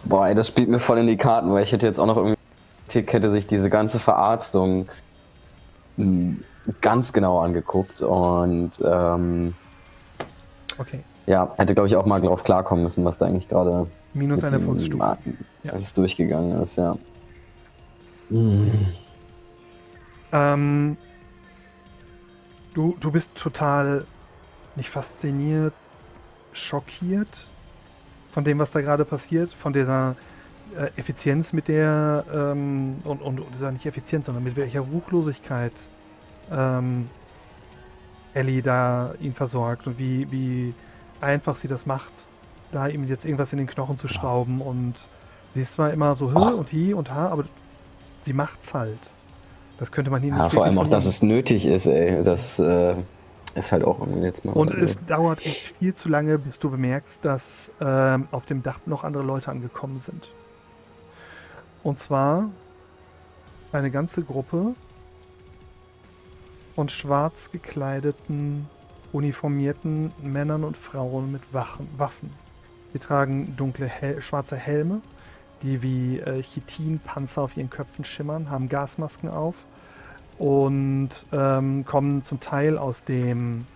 Boah, 0.06 0.26
ey, 0.26 0.34
das 0.34 0.48
spielt 0.48 0.68
mir 0.68 0.80
voll 0.80 0.98
in 0.98 1.06
die 1.06 1.16
Karten, 1.16 1.52
weil 1.52 1.62
ich 1.62 1.70
hätte 1.70 1.86
jetzt 1.86 2.00
auch 2.00 2.06
noch 2.06 2.16
irgendwie 2.16 2.36
Tick 2.88 3.12
hätte 3.12 3.30
sich 3.30 3.46
diese 3.46 3.70
ganze 3.70 4.00
Verarztung 4.00 4.88
hm, 5.98 6.42
ganz 6.80 7.12
genau 7.12 7.38
angeguckt 7.38 8.02
und 8.02 8.72
ähm, 8.84 9.54
okay. 10.78 11.04
ja, 11.26 11.52
hätte 11.58 11.74
glaube 11.74 11.86
ich 11.86 11.94
auch 11.94 12.06
mal 12.06 12.20
drauf 12.20 12.42
klarkommen 12.42 12.82
müssen, 12.82 13.04
was 13.04 13.18
da 13.18 13.26
eigentlich 13.26 13.48
gerade 13.48 13.86
minus 14.14 14.44
eine 14.44 14.56
Erfolgsstufe 14.56 15.18
ja. 15.62 15.72
alles 15.72 15.92
durchgegangen 15.92 16.60
ist, 16.62 16.76
ja. 16.76 16.96
Mhm. 18.30 18.86
Ähm, 20.32 20.96
du, 22.74 22.96
du 23.00 23.10
bist 23.10 23.34
total 23.34 24.06
nicht 24.76 24.90
fasziniert, 24.90 25.74
schockiert 26.52 27.48
von 28.32 28.44
dem, 28.44 28.58
was 28.58 28.70
da 28.70 28.80
gerade 28.80 29.04
passiert, 29.04 29.52
von 29.52 29.72
dieser 29.72 30.16
äh, 30.76 30.90
Effizienz, 30.96 31.52
mit 31.52 31.68
der, 31.68 32.24
ähm, 32.32 32.96
und, 33.04 33.22
und, 33.22 33.40
und 33.40 33.54
ist 33.54 33.62
nicht 33.62 33.86
Effizienz, 33.86 34.26
sondern 34.26 34.44
mit 34.44 34.56
welcher 34.56 34.80
Ruchlosigkeit 34.80 35.72
ähm, 36.50 37.08
Ellie 38.34 38.62
da 38.62 39.14
ihn 39.20 39.34
versorgt 39.34 39.86
und 39.86 39.98
wie, 39.98 40.30
wie 40.30 40.74
einfach 41.20 41.56
sie 41.56 41.68
das 41.68 41.86
macht, 41.86 42.28
da 42.72 42.88
ihm 42.88 43.04
jetzt 43.04 43.24
irgendwas 43.24 43.52
in 43.52 43.58
den 43.58 43.66
Knochen 43.66 43.96
zu 43.96 44.08
schrauben 44.08 44.60
und 44.60 45.08
sie 45.54 45.62
ist 45.62 45.72
zwar 45.72 45.92
immer 45.92 46.16
so 46.16 46.32
Hö 46.32 46.54
und 46.54 46.72
Hi 46.72 46.94
und 46.94 47.12
Ha, 47.12 47.28
aber 47.28 47.44
sie 48.22 48.32
macht's 48.32 48.74
halt. 48.74 49.12
Das 49.78 49.92
könnte 49.92 50.10
man 50.10 50.22
hier 50.22 50.32
ja, 50.32 50.44
nicht 50.44 50.54
vor 50.54 50.64
allem 50.64 50.78
auch, 50.78 50.88
dass 50.88 51.06
es 51.06 51.22
nötig 51.22 51.66
ist, 51.66 51.86
ey. 51.86 52.22
Das 52.24 52.58
äh, 52.58 52.96
ist 53.54 53.72
halt 53.72 53.84
auch 53.84 54.06
jetzt 54.20 54.44
mal. 54.44 54.52
Und 54.52 54.72
es 54.72 55.06
dauert 55.06 55.44
echt 55.46 55.74
viel 55.78 55.94
zu 55.94 56.08
lange, 56.08 56.38
bis 56.38 56.58
du 56.58 56.70
bemerkst, 56.70 57.24
dass 57.24 57.70
ähm, 57.80 58.26
auf 58.32 58.44
dem 58.46 58.62
Dach 58.62 58.80
noch 58.86 59.04
andere 59.04 59.22
Leute 59.22 59.50
angekommen 59.50 60.00
sind. 60.00 60.30
Und 61.84 61.98
zwar 61.98 62.50
eine 63.70 63.90
ganze 63.90 64.22
Gruppe 64.22 64.74
von 66.74 66.88
schwarz 66.88 67.50
gekleideten, 67.50 68.68
uniformierten 69.12 70.12
Männern 70.22 70.64
und 70.64 70.76
Frauen 70.76 71.30
mit 71.32 71.42
Waffen. 71.52 72.32
Sie 72.92 72.98
tragen 72.98 73.54
dunkle, 73.56 73.86
Hel 73.86 74.22
schwarze 74.22 74.56
Helme, 74.56 75.00
die 75.62 75.82
wie 75.82 76.20
äh, 76.20 76.42
Chitinpanzer 76.42 77.42
auf 77.42 77.56
ihren 77.56 77.70
Köpfen 77.70 78.04
schimmern, 78.04 78.50
haben 78.50 78.68
Gasmasken 78.68 79.28
auf 79.28 79.56
und 80.38 81.10
ähm, 81.32 81.84
kommen 81.84 82.22
zum 82.22 82.40
Teil 82.40 82.78
aus 82.78 83.04
dem, 83.04 83.66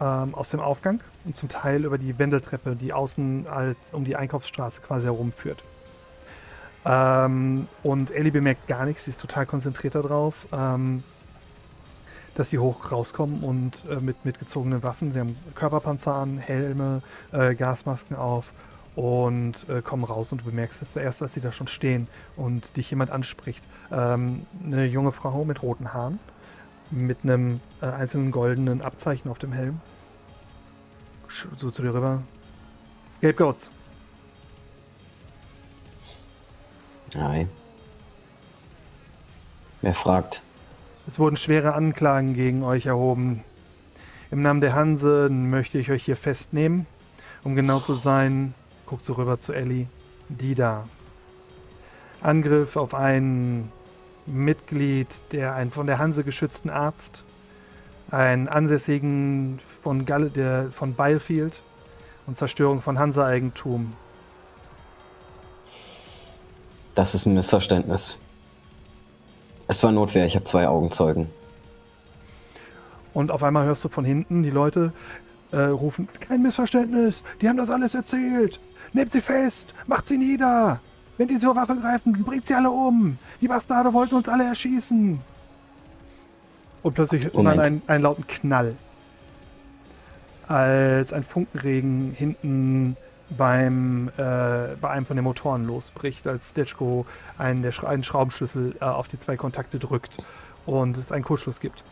ähm, 0.00 0.34
aus 0.34 0.50
dem 0.50 0.60
Aufgang 0.60 1.00
und 1.24 1.36
zum 1.36 1.48
Teil 1.48 1.84
über 1.84 1.98
die 1.98 2.18
Wendeltreppe, 2.18 2.74
die 2.74 2.92
außen 2.92 3.46
halt 3.48 3.76
um 3.92 4.04
die 4.04 4.16
Einkaufsstraße 4.16 4.80
quasi 4.80 5.04
herumführt. 5.04 5.62
Ähm, 6.84 7.68
und 7.82 8.10
Ellie 8.10 8.32
bemerkt 8.32 8.66
gar 8.66 8.86
nichts, 8.86 9.04
sie 9.04 9.10
ist 9.10 9.20
total 9.20 9.46
konzentriert 9.46 9.94
darauf, 9.94 10.46
ähm, 10.52 11.04
dass 12.38 12.50
sie 12.50 12.60
hoch 12.60 12.92
rauskommen 12.92 13.42
und 13.42 13.84
äh, 13.90 13.96
mit 13.96 14.24
mitgezogenen 14.24 14.84
Waffen. 14.84 15.10
Sie 15.10 15.18
haben 15.18 15.36
Körperpanzer 15.56 16.14
an, 16.14 16.38
Helme, 16.38 17.02
äh, 17.32 17.56
Gasmasken 17.56 18.16
auf 18.16 18.52
und 18.94 19.68
äh, 19.68 19.82
kommen 19.82 20.04
raus 20.04 20.30
und 20.30 20.42
du 20.42 20.44
bemerkst 20.44 20.80
es 20.80 20.94
erst, 20.94 21.20
als 21.20 21.34
sie 21.34 21.40
da 21.40 21.50
schon 21.50 21.66
stehen 21.66 22.06
und 22.36 22.76
dich 22.76 22.90
jemand 22.90 23.10
anspricht. 23.10 23.64
Ähm, 23.90 24.46
eine 24.64 24.86
junge 24.86 25.10
Frau 25.10 25.44
mit 25.44 25.62
roten 25.62 25.92
Haaren, 25.92 26.20
mit 26.92 27.18
einem 27.24 27.60
äh, 27.82 27.86
einzelnen 27.86 28.30
goldenen 28.30 28.82
Abzeichen 28.82 29.28
auf 29.32 29.40
dem 29.40 29.50
Helm. 29.50 29.80
So 31.56 31.72
zu 31.72 31.82
dir 31.82 31.92
rüber. 31.92 32.22
Scapegoats. 33.10 33.68
Nein. 37.14 37.48
Wer 39.82 39.94
fragt? 39.94 40.42
Es 41.08 41.18
wurden 41.18 41.38
schwere 41.38 41.72
Anklagen 41.72 42.34
gegen 42.34 42.62
euch 42.62 42.84
erhoben. 42.84 43.42
Im 44.30 44.42
Namen 44.42 44.60
der 44.60 44.74
Hanse 44.74 45.30
möchte 45.30 45.78
ich 45.78 45.90
euch 45.90 46.04
hier 46.04 46.18
festnehmen. 46.18 46.86
Um 47.42 47.56
genau 47.56 47.80
zu 47.80 47.94
sein, 47.94 48.52
guckt 48.84 49.06
so 49.06 49.14
rüber 49.14 49.40
zu 49.40 49.54
Ellie. 49.54 49.86
Die 50.28 50.54
da. 50.54 50.86
Angriff 52.20 52.76
auf 52.76 52.92
ein 52.92 53.72
Mitglied 54.26 55.08
der 55.32 55.54
einen 55.54 55.70
von 55.70 55.86
der 55.86 55.98
Hanse 55.98 56.24
geschützten 56.24 56.68
Arzt, 56.68 57.24
einen 58.10 58.46
Ansässigen 58.46 59.60
von, 59.82 60.04
Galle, 60.04 60.28
der, 60.28 60.70
von 60.72 60.92
Byfield 60.92 61.62
und 62.26 62.36
Zerstörung 62.36 62.82
von 62.82 62.98
Hanse-Eigentum. 62.98 63.94
Das 66.94 67.14
ist 67.14 67.24
ein 67.24 67.32
Missverständnis. 67.32 68.20
Es 69.68 69.82
war 69.82 69.92
Notwehr, 69.92 70.24
ich 70.24 70.34
habe 70.34 70.44
zwei 70.44 70.66
Augenzeugen. 70.66 71.28
Und 73.12 73.30
auf 73.30 73.42
einmal 73.42 73.66
hörst 73.66 73.84
du 73.84 73.90
von 73.90 74.04
hinten 74.04 74.42
die 74.42 74.50
Leute 74.50 74.92
äh, 75.52 75.58
rufen, 75.58 76.08
kein 76.20 76.42
Missverständnis, 76.42 77.22
die 77.40 77.48
haben 77.48 77.58
das 77.58 77.68
alles 77.68 77.94
erzählt. 77.94 78.60
Nehmt 78.94 79.12
sie 79.12 79.20
fest, 79.20 79.74
macht 79.86 80.08
sie 80.08 80.16
nieder. 80.16 80.80
Wenn 81.18 81.28
die 81.28 81.38
zur 81.38 81.54
Waffe 81.54 81.76
greifen, 81.76 82.24
bringt 82.24 82.46
sie 82.46 82.54
alle 82.54 82.70
um. 82.70 83.18
Die 83.40 83.48
Bastarde 83.48 83.92
wollten 83.92 84.14
uns 84.14 84.28
alle 84.28 84.44
erschießen. 84.44 85.20
Und 86.82 86.94
plötzlich 86.94 87.24
hört 87.24 87.34
man 87.34 87.82
einen 87.86 88.02
lauten 88.02 88.26
Knall. 88.26 88.74
Als 90.46 91.12
ein 91.12 91.24
Funkenregen 91.24 92.12
hinten 92.12 92.96
beim, 93.30 94.08
äh, 94.16 94.76
bei 94.80 94.90
einem 94.90 95.06
von 95.06 95.16
den 95.16 95.24
Motoren 95.24 95.66
losbricht, 95.66 96.26
als 96.26 96.54
Detschko 96.54 97.06
einen, 97.36 97.62
der, 97.62 97.72
einen 97.84 98.04
Schraubenschlüssel 98.04 98.76
äh, 98.80 98.84
auf 98.84 99.08
die 99.08 99.18
zwei 99.18 99.36
Kontakte 99.36 99.78
drückt 99.78 100.18
und 100.66 100.96
es 100.96 101.12
einen 101.12 101.24
Kurzschluss 101.24 101.60
gibt. 101.60 101.82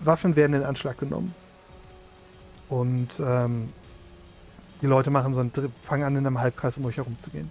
Waffen 0.00 0.36
werden 0.36 0.54
in 0.54 0.62
Anschlag 0.62 0.98
genommen. 0.98 1.34
Und 2.68 3.08
ähm, 3.20 3.72
die 4.82 4.86
Leute 4.86 5.10
machen 5.10 5.32
so 5.32 5.40
einen, 5.40 5.52
fangen 5.82 6.02
an, 6.04 6.16
in 6.16 6.26
einem 6.26 6.40
Halbkreis 6.40 6.76
um 6.76 6.84
euch 6.84 6.96
herum 6.96 7.18
zu 7.18 7.30
gehen. 7.30 7.50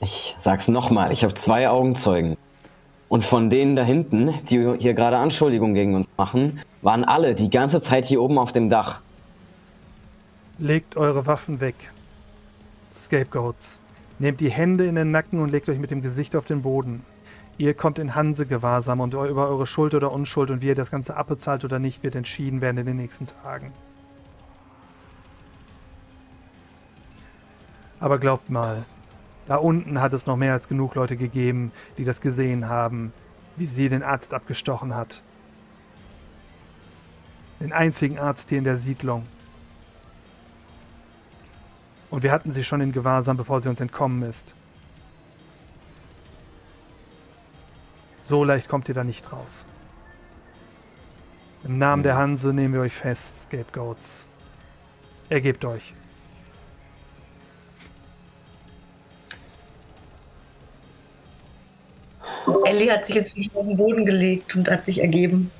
Ich 0.00 0.34
sag's 0.38 0.68
nochmal, 0.68 1.12
ich 1.12 1.22
habe 1.24 1.34
zwei 1.34 1.68
Augenzeugen. 1.68 2.38
Und 3.10 3.24
von 3.24 3.50
denen 3.50 3.74
da 3.74 3.82
hinten, 3.82 4.32
die 4.48 4.76
hier 4.78 4.94
gerade 4.94 5.18
Anschuldigungen 5.18 5.74
gegen 5.74 5.96
uns 5.96 6.08
machen, 6.16 6.60
waren 6.80 7.02
alle 7.04 7.34
die 7.34 7.50
ganze 7.50 7.80
Zeit 7.80 8.06
hier 8.06 8.22
oben 8.22 8.38
auf 8.38 8.52
dem 8.52 8.70
Dach. 8.70 9.00
Legt 10.60 10.96
eure 10.96 11.26
Waffen 11.26 11.58
weg. 11.58 11.74
Scapegoats. 12.94 13.80
Nehmt 14.20 14.40
die 14.40 14.50
Hände 14.50 14.86
in 14.86 14.94
den 14.94 15.10
Nacken 15.10 15.40
und 15.40 15.50
legt 15.50 15.68
euch 15.68 15.80
mit 15.80 15.90
dem 15.90 16.02
Gesicht 16.02 16.36
auf 16.36 16.44
den 16.44 16.62
Boden. 16.62 17.04
Ihr 17.58 17.74
kommt 17.74 17.98
in 17.98 18.14
Hanse-Gewahrsam 18.14 19.00
und 19.00 19.14
über 19.14 19.48
eure 19.48 19.66
Schuld 19.66 19.92
oder 19.94 20.12
Unschuld 20.12 20.52
und 20.52 20.62
wie 20.62 20.68
ihr 20.68 20.76
das 20.76 20.92
Ganze 20.92 21.16
abbezahlt 21.16 21.64
oder 21.64 21.80
nicht, 21.80 22.04
wird 22.04 22.14
entschieden 22.14 22.60
werden 22.60 22.78
in 22.78 22.86
den 22.86 22.96
nächsten 22.96 23.26
Tagen. 23.26 23.72
Aber 27.98 28.18
glaubt 28.18 28.50
mal, 28.50 28.84
da 29.50 29.56
unten 29.56 30.00
hat 30.00 30.14
es 30.14 30.26
noch 30.26 30.36
mehr 30.36 30.52
als 30.52 30.68
genug 30.68 30.94
Leute 30.94 31.16
gegeben, 31.16 31.72
die 31.98 32.04
das 32.04 32.20
gesehen 32.20 32.68
haben, 32.68 33.12
wie 33.56 33.66
sie 33.66 33.88
den 33.88 34.04
Arzt 34.04 34.32
abgestochen 34.32 34.94
hat. 34.94 35.24
Den 37.58 37.72
einzigen 37.72 38.16
Arzt 38.16 38.50
hier 38.50 38.58
in 38.58 38.64
der 38.64 38.78
Siedlung. 38.78 39.26
Und 42.10 42.22
wir 42.22 42.30
hatten 42.30 42.52
sie 42.52 42.62
schon 42.62 42.80
in 42.80 42.92
Gewahrsam, 42.92 43.36
bevor 43.36 43.60
sie 43.60 43.68
uns 43.68 43.80
entkommen 43.80 44.22
ist. 44.22 44.54
So 48.22 48.44
leicht 48.44 48.68
kommt 48.68 48.88
ihr 48.88 48.94
da 48.94 49.02
nicht 49.02 49.32
raus. 49.32 49.64
Im 51.64 51.76
Namen 51.76 52.04
der 52.04 52.16
Hanse 52.16 52.54
nehmen 52.54 52.74
wir 52.74 52.82
euch 52.82 52.94
fest, 52.94 53.42
Scapegoats. 53.42 54.28
Ergebt 55.28 55.64
euch. 55.64 55.92
Ellie 62.64 62.92
hat 62.92 63.06
sich 63.06 63.16
jetzt 63.16 63.36
auf 63.54 63.66
den 63.66 63.76
Boden 63.76 64.06
gelegt 64.06 64.54
und 64.56 64.70
hat 64.70 64.86
sich 64.86 65.00
ergeben. 65.00 65.50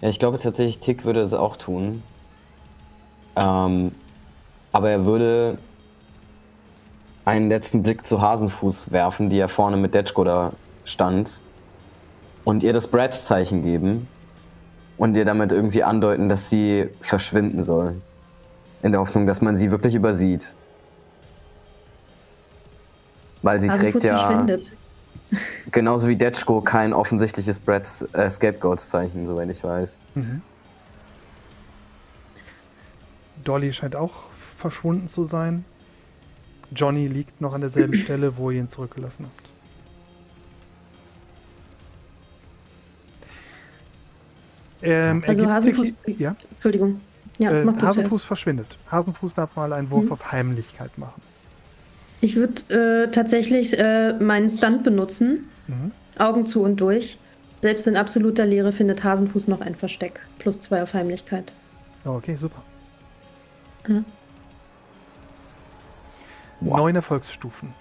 Ja, 0.00 0.08
ich 0.08 0.18
glaube 0.18 0.38
tatsächlich, 0.38 0.78
Tick 0.78 1.04
würde 1.04 1.20
es 1.20 1.34
auch 1.34 1.56
tun. 1.56 2.02
Ähm, 3.36 3.92
aber 4.72 4.90
er 4.90 5.04
würde 5.04 5.58
einen 7.24 7.48
letzten 7.48 7.82
Blick 7.82 8.06
zu 8.06 8.20
Hasenfuß 8.20 8.92
werfen, 8.92 9.30
die 9.30 9.36
ja 9.36 9.48
vorne 9.48 9.76
mit 9.76 9.94
Detschko 9.94 10.24
da 10.24 10.52
stand, 10.84 11.42
und 12.44 12.64
ihr 12.64 12.72
das 12.72 12.88
Brads-Zeichen 12.88 13.62
geben 13.62 14.08
und 14.96 15.16
ihr 15.16 15.24
damit 15.24 15.52
irgendwie 15.52 15.82
andeuten, 15.82 16.28
dass 16.28 16.50
sie 16.50 16.88
verschwinden 17.00 17.64
soll. 17.64 18.00
In 18.82 18.92
der 18.92 19.00
Hoffnung, 19.00 19.26
dass 19.26 19.42
man 19.42 19.56
sie 19.56 19.70
wirklich 19.70 19.94
übersieht. 19.94 20.56
Weil 23.42 23.60
sie 23.60 23.70
Hasenfuß 23.70 23.92
trägt 24.02 24.04
ja 24.04 24.18
verschwindet. 24.18 24.70
genauso 25.70 26.08
wie 26.08 26.16
Detschko 26.16 26.60
kein 26.60 26.92
offensichtliches 26.92 27.58
Brads 27.58 28.02
äh, 28.12 28.28
Scapegoats-Zeichen, 28.28 29.26
soweit 29.26 29.50
ich 29.50 29.62
weiß. 29.64 30.00
Mhm. 30.14 30.42
Dolly 33.44 33.72
scheint 33.72 33.96
auch 33.96 34.12
verschwunden 34.58 35.08
zu 35.08 35.24
sein. 35.24 35.64
Johnny 36.74 37.08
liegt 37.08 37.40
noch 37.40 37.54
an 37.54 37.62
derselben 37.62 37.94
Stelle, 38.04 38.36
wo 38.36 38.50
ihr 38.50 38.60
ihn 38.60 38.68
zurückgelassen 38.68 39.24
habt. 39.26 39.48
Ähm, 44.82 45.22
Also 45.26 45.46
Hasenfuß. 45.46 45.94
sich- 46.06 46.18
ja? 46.18 46.36
Entschuldigung. 46.50 47.00
Ja, 47.38 47.50
äh, 47.52 47.66
Hasenfuß 47.66 48.08
zuerst. 48.10 48.26
verschwindet. 48.26 48.78
Hasenfuß 48.90 49.34
darf 49.34 49.56
mal 49.56 49.72
einen 49.72 49.90
Wurf 49.90 50.04
Mhm. 50.06 50.12
auf 50.12 50.32
Heimlichkeit 50.32 50.96
machen. 50.98 51.20
Ich 52.20 52.36
würde 52.36 53.04
äh, 53.04 53.10
tatsächlich 53.10 53.78
äh, 53.78 54.12
meinen 54.14 54.48
Stunt 54.48 54.84
benutzen. 54.84 55.48
Mhm. 55.68 55.92
Augen 56.18 56.46
zu 56.46 56.62
und 56.62 56.80
durch. 56.80 57.18
Selbst 57.62 57.86
in 57.86 57.96
absoluter 57.96 58.46
Leere 58.46 58.72
findet 58.72 59.04
Hasenfuß 59.04 59.48
noch 59.48 59.60
ein 59.60 59.74
Versteck. 59.74 60.20
Plus 60.38 60.60
zwei 60.60 60.82
auf 60.82 60.94
Heimlichkeit. 60.94 61.52
Oh, 62.04 62.10
okay, 62.10 62.34
super. 62.34 62.62
Ja. 63.88 64.02
Neun 66.60 66.94
Erfolgsstufen. 66.96 67.72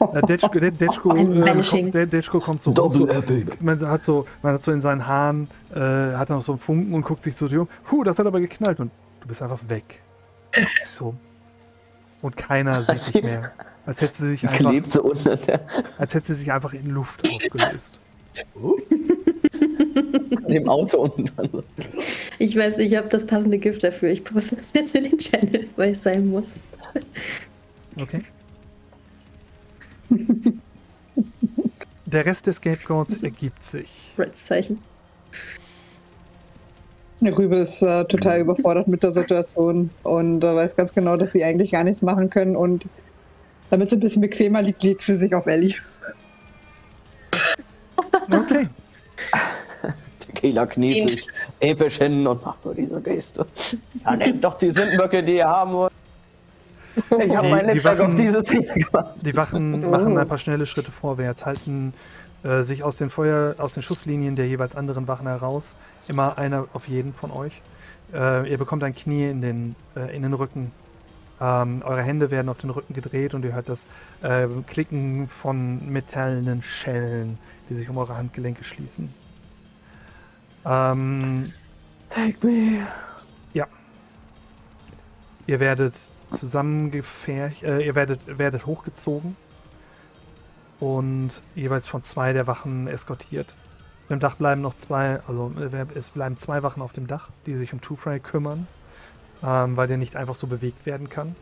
Äh, 0.00 0.20
Detschko, 0.22 0.58
De- 0.58 0.70
Detschko, 0.70 1.14
äh, 1.16 2.06
Detschko 2.06 2.40
kommt 2.40 2.62
so 2.62 2.72
so. 2.74 3.08
Man 3.60 3.80
hat 3.88 4.04
so, 4.04 4.26
man 4.42 4.54
hat 4.54 4.62
so 4.62 4.72
in 4.72 4.82
seinen 4.82 5.06
Haaren, 5.06 5.48
äh, 5.72 5.78
hat 5.78 6.28
er 6.30 6.36
noch 6.36 6.42
so 6.42 6.52
einen 6.52 6.58
Funken 6.58 6.92
und 6.92 7.04
guckt 7.04 7.22
sich 7.22 7.36
so 7.36 7.46
um. 7.46 7.68
Puh, 7.84 8.02
das 8.02 8.18
hat 8.18 8.26
aber 8.26 8.40
geknallt 8.40 8.80
und 8.80 8.90
du 9.20 9.28
bist 9.28 9.40
einfach 9.42 9.60
weg. 9.68 10.00
So. 10.84 11.14
Und 12.22 12.36
keiner 12.36 12.84
sieht 12.94 13.16
dich 13.16 13.22
mehr. 13.24 13.52
Als 13.84 14.00
hätte 14.00 14.14
sie 14.16 14.30
sich 14.30 14.40
Sie 14.42 14.46
einfach, 14.46 14.70
klebt 14.70 14.86
so 14.92 15.02
unter 15.02 15.36
der, 15.36 15.60
als 15.98 16.14
hätte 16.14 16.28
sie 16.28 16.40
sich 16.40 16.52
einfach 16.52 16.72
in 16.72 16.86
Luft 16.90 17.28
aufgelöst. 17.52 17.98
dem 20.48 20.68
Auto 20.68 21.08
dann 21.08 21.50
so. 21.50 21.64
Ich 22.38 22.56
weiß, 22.56 22.78
ich 22.78 22.94
habe 22.96 23.08
das 23.08 23.26
passende 23.26 23.58
Gift 23.58 23.82
dafür. 23.82 24.10
Ich 24.10 24.22
poste 24.22 24.56
das 24.56 24.72
jetzt 24.72 24.94
in 24.94 25.04
den 25.04 25.18
Channel, 25.18 25.68
weil 25.76 25.90
es 25.90 26.02
sein 26.02 26.28
muss. 26.28 26.52
Okay. 27.96 28.22
Der 32.06 32.26
Rest 32.26 32.46
des 32.46 32.56
Scapegoats 32.56 33.22
ergibt 33.22 33.64
sich. 33.64 34.12
Reds-Zeichen. 34.18 34.78
Rübe 37.30 37.56
ist 37.56 37.82
äh, 37.82 38.04
total 38.04 38.40
überfordert 38.40 38.88
mit 38.88 39.02
der 39.02 39.12
Situation 39.12 39.90
und 40.02 40.42
äh, 40.44 40.54
weiß 40.56 40.76
ganz 40.76 40.92
genau, 40.94 41.16
dass 41.16 41.32
sie 41.32 41.44
eigentlich 41.44 41.72
gar 41.72 41.84
nichts 41.84 42.02
machen 42.02 42.30
können. 42.30 42.56
Und 42.56 42.88
damit 43.70 43.86
es 43.88 43.92
ein 43.94 44.00
bisschen 44.00 44.22
bequemer 44.22 44.60
liegt, 44.62 44.82
legt 44.82 45.02
sie 45.02 45.16
sich 45.16 45.34
auf 45.34 45.46
Ellie. 45.46 45.74
Okay. 48.34 48.68
Der 49.82 50.34
Killer 50.34 50.66
kniet 50.66 51.10
sich 51.10 51.26
episch 51.60 51.98
hin 51.98 52.26
und 52.26 52.44
macht 52.44 52.64
nur 52.64 52.74
diese 52.74 53.00
Geste. 53.00 53.46
Ja, 54.04 54.16
nehmt 54.16 54.42
doch 54.42 54.54
die 54.58 54.70
Sündenböcke, 54.70 55.22
die 55.22 55.36
ihr 55.36 55.48
haben 55.48 55.72
wollt. 55.72 55.92
Ich 56.96 57.34
habe 57.36 57.46
Die- 57.46 57.50
mein 57.52 57.68
die 57.68 57.74
Netzwerk 57.74 57.98
Wachen- 57.98 58.10
auf 58.12 58.14
diese 58.16 58.42
Szene 58.42 58.64
gemacht. 58.66 59.14
Die 59.24 59.36
Wachen 59.36 59.90
machen 59.90 60.18
ein 60.18 60.28
paar 60.28 60.38
schnelle 60.38 60.66
Schritte 60.66 60.90
vorwärts, 60.90 61.46
halten 61.46 61.94
äh, 62.44 62.62
sich 62.62 62.82
aus 62.82 62.96
den 62.96 63.10
Feuer, 63.10 63.54
aus 63.58 63.74
den 63.74 63.82
Schusslinien 63.82 64.34
der 64.34 64.48
jeweils 64.48 64.74
anderen 64.74 65.06
Wachen 65.06 65.26
heraus. 65.26 65.76
Immer 66.08 66.38
einer 66.38 66.66
auf 66.72 66.88
jeden 66.88 67.14
von 67.14 67.30
euch. 67.30 67.60
Äh, 68.12 68.50
ihr 68.50 68.58
bekommt 68.58 68.82
ein 68.82 68.94
Knie 68.94 69.28
in 69.28 69.40
den, 69.40 69.76
äh, 69.96 70.14
in 70.14 70.22
den 70.22 70.34
Rücken. 70.34 70.72
Ähm, 71.40 71.82
eure 71.84 72.02
Hände 72.02 72.30
werden 72.30 72.48
auf 72.48 72.58
den 72.58 72.70
Rücken 72.70 72.94
gedreht 72.94 73.34
und 73.34 73.44
ihr 73.44 73.54
hört 73.54 73.68
das 73.68 73.88
äh, 74.22 74.48
Klicken 74.66 75.28
von 75.28 75.90
metallenen 75.90 76.62
Schellen, 76.62 77.38
die 77.68 77.74
sich 77.74 77.88
um 77.88 77.98
eure 77.98 78.16
Handgelenke 78.16 78.64
schließen. 78.64 79.12
Ähm, 80.64 81.52
Take 82.10 82.46
me. 82.46 82.86
ja. 83.54 83.66
Ihr 85.46 85.58
werdet 85.58 85.94
zusammengefärcht, 86.30 87.62
äh, 87.62 87.80
ihr 87.80 87.94
werdet, 87.94 88.20
werdet 88.38 88.66
hochgezogen 88.66 89.36
und 90.82 91.30
jeweils 91.54 91.86
von 91.86 92.02
zwei 92.02 92.32
der 92.32 92.48
Wachen 92.48 92.88
eskortiert. 92.88 93.54
Im 94.08 94.18
Dach 94.18 94.34
bleiben 94.34 94.62
noch 94.62 94.76
zwei, 94.76 95.20
also 95.28 95.52
äh, 95.56 95.86
es 95.94 96.10
bleiben 96.10 96.36
zwei 96.38 96.64
Wachen 96.64 96.82
auf 96.82 96.92
dem 96.92 97.06
Dach, 97.06 97.28
die 97.46 97.54
sich 97.54 97.72
um 97.72 97.80
Two 97.80 97.94
Fry 97.94 98.18
kümmern, 98.18 98.66
ähm, 99.44 99.76
weil 99.76 99.86
der 99.86 99.96
nicht 99.96 100.16
einfach 100.16 100.34
so 100.34 100.48
bewegt 100.48 100.84
werden 100.84 101.08
kann. 101.08 101.36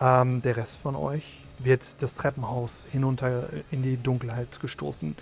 Ähm, 0.00 0.40
der 0.40 0.56
Rest 0.56 0.78
von 0.78 0.96
euch 0.96 1.44
wird 1.58 2.00
das 2.00 2.14
Treppenhaus 2.14 2.86
hinunter 2.90 3.50
in 3.70 3.82
die 3.82 3.98
Dunkelheit 3.98 4.58
gestoßen. 4.62 5.14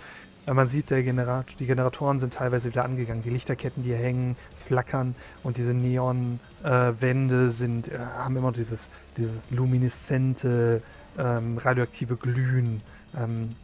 Äh, 0.47 0.53
Man 0.53 0.69
sieht, 0.69 0.87
Generat 0.87 1.59
die 1.59 1.65
Generatoren 1.65 2.21
sind 2.21 2.35
teilweise 2.35 2.69
wieder 2.69 2.85
angegangen. 2.85 3.23
Die 3.23 3.29
Lichterketten, 3.29 3.83
die 3.83 3.93
hängen, 3.93 4.37
flackern 4.67 5.15
und 5.43 5.57
diese 5.57 5.73
Neonwände 5.73 7.51
sind, 7.51 7.89
äh, 7.89 7.97
haben 8.17 8.37
immer 8.37 8.53
dieses, 8.53 8.89
dieses 9.17 9.35
lumineszente, 9.49 10.81
ähm, 11.17 11.57
radioaktive 11.57 12.15
Glühen, 12.15 12.81
ähm, 13.17 13.55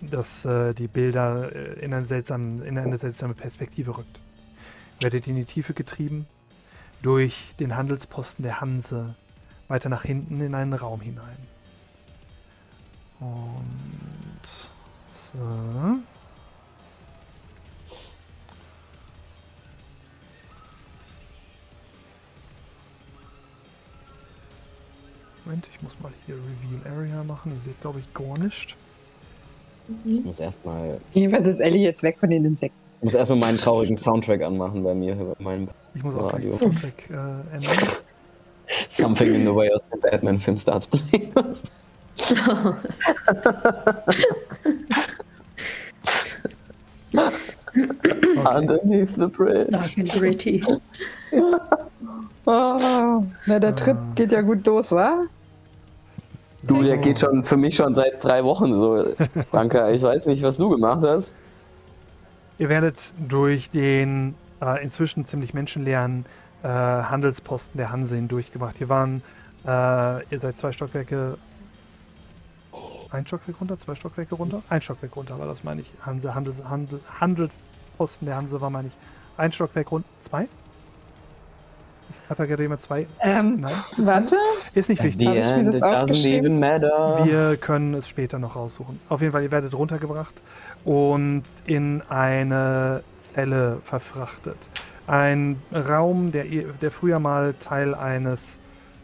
das 0.00 0.44
äh, 0.44 0.74
die 0.74 0.88
Bilder 0.88 1.54
äh, 1.54 1.84
in, 1.84 1.94
einen 1.94 2.04
seltsamen, 2.04 2.62
in 2.62 2.78
eine 2.78 2.98
seltsame 2.98 3.34
Perspektive 3.34 3.96
rückt. 3.96 4.20
Werdet 5.00 5.26
in 5.26 5.36
die 5.36 5.44
Tiefe 5.44 5.74
getrieben 5.74 6.26
durch 7.02 7.54
den 7.58 7.76
Handelsposten 7.76 8.42
der 8.42 8.60
Hanse 8.60 9.14
weiter 9.68 9.88
nach 9.88 10.02
hinten 10.02 10.40
in 10.40 10.54
einen 10.54 10.74
Raum 10.74 11.00
hinein. 11.00 11.36
Und 13.20 14.68
so. 15.08 16.02
Moment, 25.44 25.68
ich 25.74 25.82
muss 25.82 25.96
mal 26.00 26.12
hier 26.26 26.36
Reveal 26.36 26.96
Area 26.96 27.24
machen. 27.24 27.52
Ihr 27.56 27.62
seht, 27.62 27.80
glaube 27.80 28.00
ich, 28.00 28.14
gar 28.14 28.38
nicht. 28.38 28.76
Ich 30.04 30.24
muss 30.24 30.38
erstmal 30.38 31.00
Jedenfalls 31.12 31.46
ist 31.46 31.60
Ellie 31.60 31.82
jetzt 31.82 32.02
weg 32.02 32.18
von 32.18 32.30
den 32.30 32.44
Insekten. 32.44 32.78
ich 32.98 33.04
muss 33.04 33.14
erstmal 33.14 33.38
meinen 33.38 33.58
traurigen 33.58 33.96
Soundtrack 33.96 34.42
anmachen 34.42 34.82
bei 34.84 34.94
mir, 34.94 35.14
bei 35.16 35.42
meinem 35.42 35.68
Ich 35.94 36.02
muss 36.02 36.14
auch 36.14 36.32
Radio. 36.32 36.50
den 36.50 36.58
Soundtrack 36.58 37.10
äh, 37.10 37.54
ändern. 37.54 37.78
Something 38.88 39.34
in 39.34 39.42
the 39.44 39.54
way 39.54 39.70
as 39.74 39.82
the 39.92 39.98
Batman 39.98 40.38
film 40.38 40.58
starts 40.58 40.86
playing. 40.86 41.32
Underneath 48.46 49.16
the 49.16 49.28
bridge. 49.28 49.68
Dark 49.70 49.96
and 49.96 50.10
gritty. 50.10 50.64
Ah, 52.44 53.22
na, 53.46 53.60
der 53.60 53.74
Trip 53.76 53.96
geht 54.16 54.32
ja 54.32 54.40
gut 54.40 54.66
los, 54.66 54.90
wa? 54.90 55.26
Du, 56.64 56.82
der 56.82 56.96
geht 56.96 57.20
schon 57.20 57.44
für 57.44 57.56
mich 57.56 57.76
schon 57.76 57.94
seit 57.94 58.22
drei 58.22 58.42
Wochen 58.42 58.74
so. 58.74 59.14
Franka, 59.50 59.90
ich 59.90 60.02
weiß 60.02 60.26
nicht, 60.26 60.42
was 60.42 60.56
du 60.56 60.68
gemacht 60.68 61.02
hast. 61.04 61.44
Ihr 62.58 62.68
werdet 62.68 63.14
durch 63.28 63.70
den 63.70 64.34
äh, 64.60 64.82
inzwischen 64.82 65.24
ziemlich 65.24 65.54
menschenleeren 65.54 66.24
äh, 66.62 66.68
Handelsposten 66.68 67.78
der 67.78 67.90
Hanse 67.90 68.16
hindurchgemacht. 68.16 68.78
Hier 68.78 68.88
waren, 68.88 69.22
äh, 69.64 69.68
ihr 69.68 70.40
seid 70.40 70.58
zwei 70.58 70.72
Stockwerke, 70.72 71.38
ein 73.12 73.26
Stockwerk 73.26 73.60
runter, 73.60 73.78
zwei 73.78 73.94
Stockwerke 73.94 74.34
runter, 74.34 74.62
ein 74.68 74.80
Stockwerk 74.82 75.14
runter 75.16 75.38
war 75.38 75.46
das, 75.46 75.64
meine 75.64 75.82
ich. 75.82 75.92
Hanse, 76.04 76.34
Handels, 76.34 76.56
Handels, 76.68 77.02
Handelsposten 77.20 78.26
der 78.26 78.36
Hanse 78.36 78.60
war, 78.60 78.70
meine 78.70 78.88
ich, 78.88 78.94
ein 79.36 79.52
Stockwerk 79.52 79.90
runter, 79.92 80.08
zwei? 80.20 80.48
Katarina 82.28 82.78
2. 82.78 83.06
Ähm, 83.20 83.60
Nein, 83.60 83.72
warte. 83.98 84.36
ist 84.74 84.88
nicht 84.88 85.02
wichtig. 85.02 85.28
ich 85.28 85.34
mir 85.50 85.64
das 85.64 85.80
matter. 85.80 87.24
Wir 87.24 87.56
können 87.58 87.92
es 87.94 88.08
später 88.08 88.38
noch 88.38 88.56
raussuchen. 88.56 89.00
Auf 89.10 89.20
jeden 89.20 89.32
Fall, 89.32 89.42
ihr 89.42 89.50
werdet 89.50 89.74
runtergebracht 89.74 90.34
und 90.84 91.42
in 91.66 92.02
eine 92.08 93.02
Zelle 93.20 93.80
verfrachtet. 93.84 94.56
Ein 95.06 95.60
Raum, 95.74 96.32
der, 96.32 96.46
ihr- 96.46 96.72
der 96.80 96.90
früher 96.90 97.18
mal 97.18 97.54
Teil 97.60 97.94
eines 97.94 98.58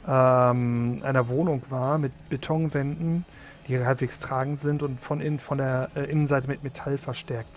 ähm, 0.06 1.00
einer 1.02 1.28
Wohnung 1.28 1.62
war, 1.68 1.98
mit 1.98 2.12
Betonwänden, 2.30 3.26
die 3.68 3.78
halbwegs 3.84 4.18
tragend 4.18 4.60
sind 4.60 4.82
und 4.82 5.00
von, 5.00 5.20
in, 5.20 5.38
von 5.38 5.58
der 5.58 5.90
äh, 5.94 6.04
Innenseite 6.10 6.48
mit 6.48 6.62
Metall 6.64 6.98
verstärkt 6.98 7.50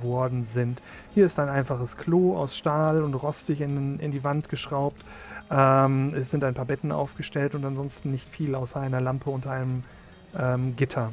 worden 0.00 0.44
sind. 0.46 0.80
Hier 1.14 1.26
ist 1.26 1.38
ein 1.38 1.48
einfaches 1.48 1.96
Klo 1.96 2.36
aus 2.36 2.56
Stahl 2.56 3.02
und 3.02 3.14
rostig 3.14 3.60
in, 3.60 3.98
in 3.98 4.10
die 4.12 4.24
Wand 4.24 4.48
geschraubt. 4.48 5.04
Ähm, 5.50 6.12
es 6.14 6.30
sind 6.30 6.44
ein 6.44 6.54
paar 6.54 6.64
Betten 6.66 6.92
aufgestellt 6.92 7.54
und 7.54 7.64
ansonsten 7.64 8.10
nicht 8.10 8.28
viel 8.28 8.54
außer 8.54 8.80
einer 8.80 9.00
Lampe 9.00 9.30
unter 9.30 9.50
einem 9.50 9.82
ähm, 10.38 10.76
Gitter. 10.76 11.10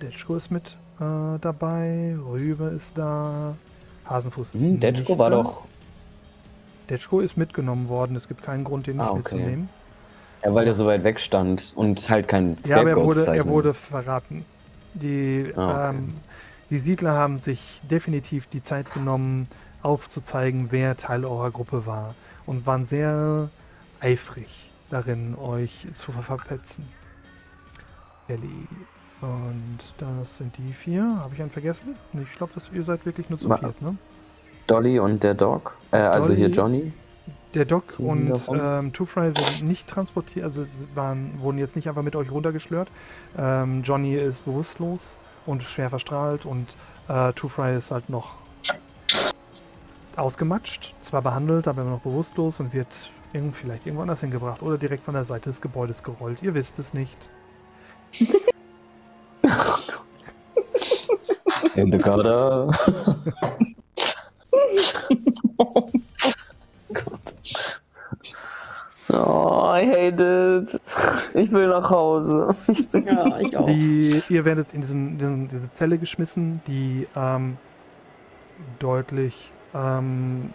Detschko 0.00 0.36
ist 0.36 0.50
mit 0.50 0.76
äh, 1.00 1.38
dabei, 1.40 2.16
Rübe 2.24 2.64
ist 2.66 2.96
da, 2.96 3.54
Hasenfuß 4.06 4.54
ist 4.54 4.62
Hm, 4.62 4.78
Detschko 4.78 5.18
war 5.18 5.30
da. 5.30 5.42
doch. 5.42 5.64
Detschko 6.88 7.20
ist 7.20 7.36
mitgenommen 7.36 7.88
worden, 7.88 8.16
es 8.16 8.28
gibt 8.28 8.42
keinen 8.42 8.64
Grund, 8.64 8.86
den 8.86 8.96
nicht 8.96 9.06
Ah, 9.06 9.10
okay. 9.10 9.36
mitzunehmen. 9.36 9.68
Ja, 10.44 10.54
weil 10.54 10.64
der 10.64 10.74
so 10.74 10.86
weit 10.86 11.04
weg 11.04 11.20
stand 11.20 11.72
und 11.76 12.08
halt 12.08 12.26
kein 12.28 12.56
Ja, 12.66 12.80
aber 12.80 12.90
er 12.90 12.96
wurde, 12.96 13.26
er 13.26 13.44
wurde 13.46 13.74
verraten. 13.74 14.44
Die, 14.94 15.52
Ah, 15.54 15.88
okay. 15.90 15.96
ähm, 15.98 16.14
die 16.70 16.78
Siedler 16.78 17.12
haben 17.12 17.38
sich 17.38 17.80
definitiv 17.90 18.46
die 18.46 18.62
Zeit 18.64 18.92
genommen, 18.92 19.48
aufzuzeigen, 19.82 20.68
wer 20.70 20.96
Teil 20.96 21.24
eurer 21.24 21.50
Gruppe 21.50 21.84
war. 21.86 22.14
Und 22.46 22.66
waren 22.66 22.84
sehr 22.84 23.50
eifrig 24.00 24.70
darin, 24.90 25.36
euch 25.36 25.86
zu 25.94 26.10
ver- 26.12 26.22
verpetzen. 26.22 26.84
Ellie. 28.28 28.66
Und 29.20 29.78
das 29.98 30.38
sind 30.38 30.56
die 30.56 30.72
vier. 30.72 31.02
Habe 31.18 31.34
ich 31.34 31.42
einen 31.42 31.50
vergessen? 31.50 31.96
Ich 32.14 32.36
glaube, 32.36 32.52
dass 32.54 32.70
ihr 32.72 32.82
seid 32.84 33.04
wirklich 33.04 33.28
nur 33.28 33.38
zu 33.38 33.48
Ma- 33.48 33.58
viert, 33.58 33.80
ne? 33.82 33.96
Dolly 34.66 34.98
und 34.98 35.22
der 35.22 35.34
Dog. 35.34 35.76
Äh, 35.92 35.98
also 35.98 36.32
hier. 36.32 36.48
Johnny. 36.48 36.92
Der 37.54 37.64
Doc 37.64 37.88
Kriegen 37.88 38.30
und 38.30 38.48
ähm, 38.52 38.92
Two 38.92 39.04
Fry 39.04 39.32
sind 39.32 39.66
nicht 39.66 39.88
transportiert, 39.88 40.44
also 40.44 40.62
sie 40.62 40.86
waren, 40.94 41.40
wurden 41.40 41.58
jetzt 41.58 41.74
nicht 41.74 41.88
einfach 41.88 42.02
mit 42.02 42.14
euch 42.14 42.30
runtergeschlört. 42.30 42.88
Ähm, 43.36 43.82
Johnny 43.82 44.14
ist 44.14 44.44
bewusstlos 44.44 45.16
und 45.46 45.64
schwer 45.64 45.90
verstrahlt 45.90 46.46
und 46.46 46.76
äh, 47.08 47.32
Two 47.32 47.48
Fry 47.48 47.76
ist 47.76 47.90
halt 47.90 48.08
noch 48.08 48.36
ausgematscht, 50.14 50.94
zwar 51.00 51.22
behandelt, 51.22 51.66
aber 51.66 51.82
immer 51.82 51.92
noch 51.92 52.00
bewusstlos 52.00 52.60
und 52.60 52.72
wird 52.72 53.10
irgend, 53.32 53.56
vielleicht 53.56 53.86
irgendwo 53.86 54.02
anders 54.02 54.20
hingebracht 54.20 54.62
oder 54.62 54.78
direkt 54.78 55.04
von 55.04 55.14
der 55.14 55.24
Seite 55.24 55.50
des 55.50 55.60
Gebäudes 55.60 56.04
gerollt. 56.04 56.42
Ihr 56.42 56.54
wisst 56.54 56.78
es 56.78 56.94
nicht. 56.94 57.28
In 61.74 61.90
the 61.92 61.98
gutter. 61.98 62.70
Oh, 69.12 69.72
I 69.74 69.86
hate 69.86 70.20
it. 70.22 70.80
Ich 71.34 71.50
will 71.52 71.68
nach 71.68 71.90
Hause. 71.90 72.50
Ja, 72.92 73.38
ich 73.38 73.56
auch. 73.56 73.66
Die, 73.66 74.22
ihr 74.28 74.44
werdet 74.44 74.72
in 74.72 74.80
diesen, 74.80 75.18
diesen, 75.18 75.48
diese 75.48 75.70
Zelle 75.70 75.98
geschmissen, 75.98 76.60
die 76.66 77.06
ähm, 77.16 77.56
deutlich 78.78 79.52
ähm, 79.74 80.50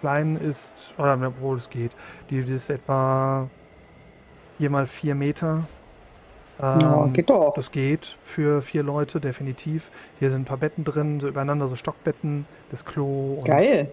klein 0.00 0.36
ist, 0.36 0.72
oder 0.98 1.18
obwohl 1.26 1.58
es 1.58 1.70
geht. 1.70 1.92
Die, 2.30 2.42
die 2.44 2.52
ist 2.54 2.70
etwa 2.70 3.48
4 4.58 4.70
mal 4.70 4.86
4 4.86 5.14
Meter. 5.14 5.64
Ähm, 6.60 6.80
Ja, 6.80 7.06
geht 7.12 7.30
doch. 7.30 7.54
Das 7.56 7.70
geht 7.72 8.16
für 8.22 8.62
vier 8.62 8.82
Leute, 8.82 9.20
definitiv. 9.20 9.90
Hier 10.18 10.30
sind 10.30 10.42
ein 10.42 10.44
paar 10.44 10.58
Betten 10.58 10.84
drin, 10.84 11.20
so 11.20 11.28
übereinander, 11.28 11.66
so 11.68 11.76
Stockbetten, 11.76 12.46
das 12.70 12.84
Klo 12.84 13.34
und 13.34 13.44
Geil. 13.44 13.90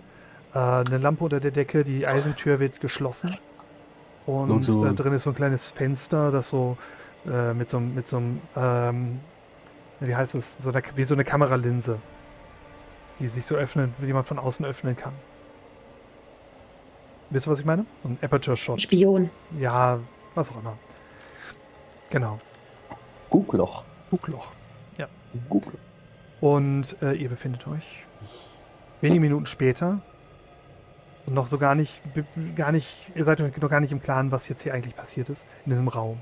äh, 0.53 0.57
eine 0.59 0.97
Lampe 0.97 1.23
unter 1.23 1.39
der 1.39 1.51
Decke. 1.51 1.83
Die 1.83 2.05
Eisentür 2.05 2.59
wird 2.59 2.79
geschlossen. 2.81 3.35
Und 4.25 4.49
Luxus. 4.49 4.81
da 4.83 4.91
drin 4.93 5.13
ist 5.13 5.23
so 5.23 5.31
ein 5.31 5.35
kleines 5.35 5.69
Fenster, 5.69 6.31
das 6.31 6.49
so 6.49 6.77
äh, 7.27 7.53
mit 7.53 7.69
so, 7.69 7.77
einem- 7.77 7.93
mit 7.95 8.07
so 8.07 8.17
einem, 8.17 8.41
ähm, 8.55 9.19
wie 9.99 10.15
heißt 10.15 10.35
es, 10.35 10.55
so 10.61 10.69
eine, 10.71 10.81
wie 10.95 11.03
so 11.03 11.13
eine 11.15 11.23
Kameralinse, 11.23 11.99
die 13.19 13.27
sich 13.27 13.45
so 13.45 13.55
öffnet, 13.55 13.91
die 13.99 14.13
man 14.13 14.23
von 14.23 14.39
außen 14.39 14.65
öffnen 14.65 14.95
kann. 14.95 15.13
Wisst 17.29 17.47
ihr, 17.47 17.51
was 17.51 17.59
ich 17.59 17.65
meine? 17.65 17.85
So 18.03 18.09
ein 18.09 18.17
Aperture-Shot. 18.21 18.81
Spion. 18.81 19.29
Ja, 19.57 19.99
was 20.35 20.51
auch 20.51 20.59
immer. 20.59 20.77
Genau. 22.09 22.39
Guckloch. 23.29 23.83
Guckloch. 24.09 24.51
Ja. 24.97 25.07
Guckloch. 25.49 25.79
Und 26.41 26.95
äh, 27.01 27.13
ihr 27.13 27.29
befindet 27.29 27.65
euch 27.67 28.05
wenige 28.99 29.21
Minuten 29.21 29.45
später 29.45 30.01
und 31.31 31.35
noch 31.35 31.47
so 31.47 31.57
gar 31.57 31.75
nicht, 31.75 32.01
gar 32.57 32.73
nicht, 32.73 33.09
ihr 33.15 33.23
seid 33.23 33.39
euch 33.39 33.55
noch 33.55 33.69
gar 33.69 33.79
nicht 33.79 33.93
im 33.93 34.01
Klaren, 34.01 34.33
was 34.33 34.49
jetzt 34.49 34.63
hier 34.63 34.73
eigentlich 34.73 34.97
passiert 34.97 35.29
ist 35.29 35.45
in 35.65 35.71
diesem 35.71 35.87
Raum. 35.87 36.17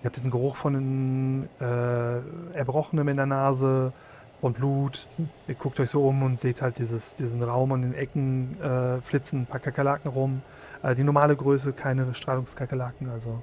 Ihr 0.00 0.04
habt 0.04 0.14
diesen 0.14 0.30
Geruch 0.30 0.54
von 0.54 1.48
äh, 1.60 2.56
Erbrochenem 2.56 3.08
in 3.08 3.16
der 3.16 3.26
Nase, 3.26 3.92
von 4.40 4.52
Blut. 4.52 5.08
Ihr 5.48 5.56
guckt 5.56 5.80
euch 5.80 5.90
so 5.90 6.06
um 6.06 6.22
und 6.22 6.38
seht 6.38 6.62
halt 6.62 6.78
dieses, 6.78 7.16
diesen 7.16 7.42
Raum 7.42 7.72
an 7.72 7.82
den 7.82 7.94
Ecken 7.94 8.56
äh, 8.62 9.00
flitzen 9.00 9.40
ein 9.40 9.46
paar 9.46 9.58
Kakerlaken 9.58 10.08
rum. 10.08 10.42
Äh, 10.84 10.94
die 10.94 11.02
normale 11.02 11.34
Größe, 11.34 11.72
keine 11.72 12.14
Strahlungskakerlaken, 12.14 13.10
also 13.10 13.42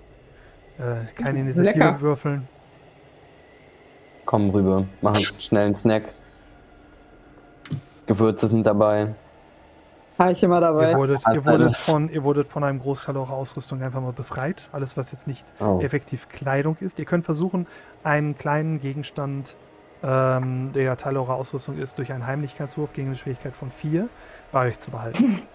äh, 0.77 1.11
keine 1.21 1.39
Initiative 1.39 1.99
würfeln. 1.99 2.47
Komm 4.23 4.49
rüber. 4.49 4.85
Mach 5.01 5.17
uns 5.17 5.43
schnell 5.43 5.65
einen 5.65 5.75
Snack. 5.75 6.13
Gewürze 8.05 8.47
sind 8.47 8.65
dabei. 8.65 9.13
Habe 10.17 10.31
ich 10.31 10.41
immer 10.43 10.61
dabei. 10.61 10.91
Ihr 10.91 10.97
wurdet, 10.97 11.21
ihr, 11.33 11.45
wurdet 11.45 11.75
von, 11.75 12.09
ihr 12.09 12.23
wurdet 12.23 12.47
von 12.47 12.63
einem 12.63 12.79
Großteil 12.79 13.17
eurer 13.17 13.33
Ausrüstung 13.33 13.81
einfach 13.81 13.99
mal 14.01 14.13
befreit. 14.13 14.69
Alles, 14.71 14.95
was 14.95 15.11
jetzt 15.11 15.27
nicht 15.27 15.45
Oh. 15.59 15.79
effektiv 15.81 16.29
Kleidung 16.29 16.77
ist. 16.79 16.99
Ihr 16.99 17.05
könnt 17.05 17.25
versuchen, 17.25 17.67
einen 18.03 18.37
kleinen 18.37 18.79
Gegenstand, 18.79 19.55
ähm, 20.03 20.71
der 20.73 20.83
ja 20.83 20.95
Teil 20.95 21.17
eurer 21.17 21.35
Ausrüstung 21.35 21.77
ist, 21.77 21.97
durch 21.97 22.13
einen 22.13 22.25
Heimlichkeitswurf 22.25 22.93
gegen 22.93 23.07
eine 23.07 23.17
Schwierigkeit 23.17 23.55
von 23.55 23.71
4 23.71 24.07
bei 24.51 24.67
euch 24.69 24.79
zu 24.79 24.91
behalten. 24.91 25.39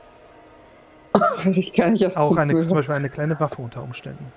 Ich 1.44 1.72
kann 1.72 1.92
nicht 1.92 2.02
erst 2.02 2.18
Auch 2.18 2.36
eine, 2.36 2.58
zum 2.60 2.74
Beispiel 2.74 2.94
eine 2.94 3.08
kleine 3.08 3.38
Waffe 3.40 3.60
unter 3.60 3.82
Umständen. 3.82 4.32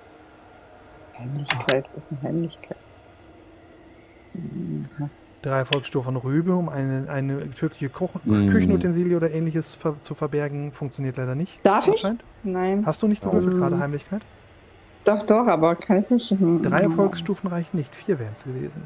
Heimlichkeit, 1.16 1.86
was 1.94 2.06
ist 2.06 2.12
eine 2.12 2.22
Heimlichkeit? 2.22 2.76
Mhm. 4.32 4.88
Drei 5.44 5.58
Erfolgsstufen 5.58 6.16
Rübe, 6.16 6.54
um 6.54 6.70
eine, 6.70 7.06
eine 7.10 7.50
tödliche 7.50 7.90
Koch 7.90 8.10
Mm. 8.24 8.48
Küchenutensilie 8.48 9.14
oder 9.14 9.30
ähnliches 9.30 9.74
ver 9.74 9.94
zu 10.02 10.14
verbergen, 10.14 10.72
funktioniert 10.72 11.18
leider 11.18 11.34
nicht. 11.34 11.60
Darf 11.66 11.86
ich? 11.86 12.02
Nein. 12.42 12.82
Hast 12.86 13.02
du 13.02 13.08
nicht 13.08 13.22
gewürfelt, 13.22 13.52
Ähm. 13.52 13.58
gerade 13.60 13.78
Heimlichkeit? 13.78 14.22
Doch, 15.04 15.22
doch, 15.24 15.46
aber 15.46 15.74
kann 15.76 15.98
ich 16.00 16.08
nicht. 16.08 16.30
Hm. 16.30 16.62
Drei 16.62 16.78
Erfolgsstufen 16.78 17.50
reichen 17.50 17.76
nicht, 17.76 17.94
vier 17.94 18.18
wären 18.18 18.32
es 18.34 18.44
gewesen. 18.44 18.82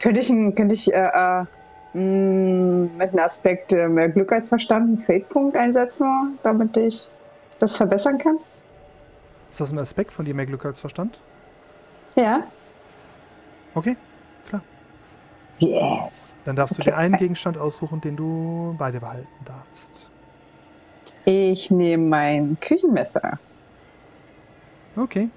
Könnte 0.00 0.20
ich, 0.20 0.28
könnte 0.28 0.74
ich 0.74 0.90
äh, 0.90 0.96
äh, 0.96 1.44
mh, 1.92 2.88
mit 2.96 3.10
einem 3.10 3.18
Aspekt 3.18 3.74
äh, 3.74 3.86
mehr 3.86 4.08
Glück 4.08 4.32
als 4.32 4.48
Verstand 4.48 4.86
einen 4.88 4.98
Fade-Punkt 4.98 5.54
einsetzen, 5.54 6.38
damit 6.42 6.78
ich 6.78 7.06
das 7.58 7.76
verbessern 7.76 8.16
kann? 8.16 8.38
Ist 9.50 9.60
das 9.60 9.70
ein 9.70 9.78
Aspekt 9.78 10.12
von 10.14 10.24
dir 10.24 10.34
mehr 10.34 10.46
Glück 10.46 10.64
als 10.64 10.78
Verstand? 10.78 11.18
Ja. 12.16 12.40
Okay. 13.74 13.96
Yes. 15.58 16.36
Dann 16.44 16.56
darfst 16.56 16.78
du 16.78 16.82
dir 16.82 16.96
einen 16.96 17.16
Gegenstand 17.16 17.58
aussuchen, 17.58 18.00
den 18.00 18.16
du 18.16 18.74
bei 18.78 18.90
dir 18.90 19.00
behalten 19.00 19.28
darfst. 19.44 20.08
Ich 21.24 21.70
nehme 21.70 22.04
mein 22.08 22.58
Küchenmesser. 22.60 23.38
Okay. 24.96 25.30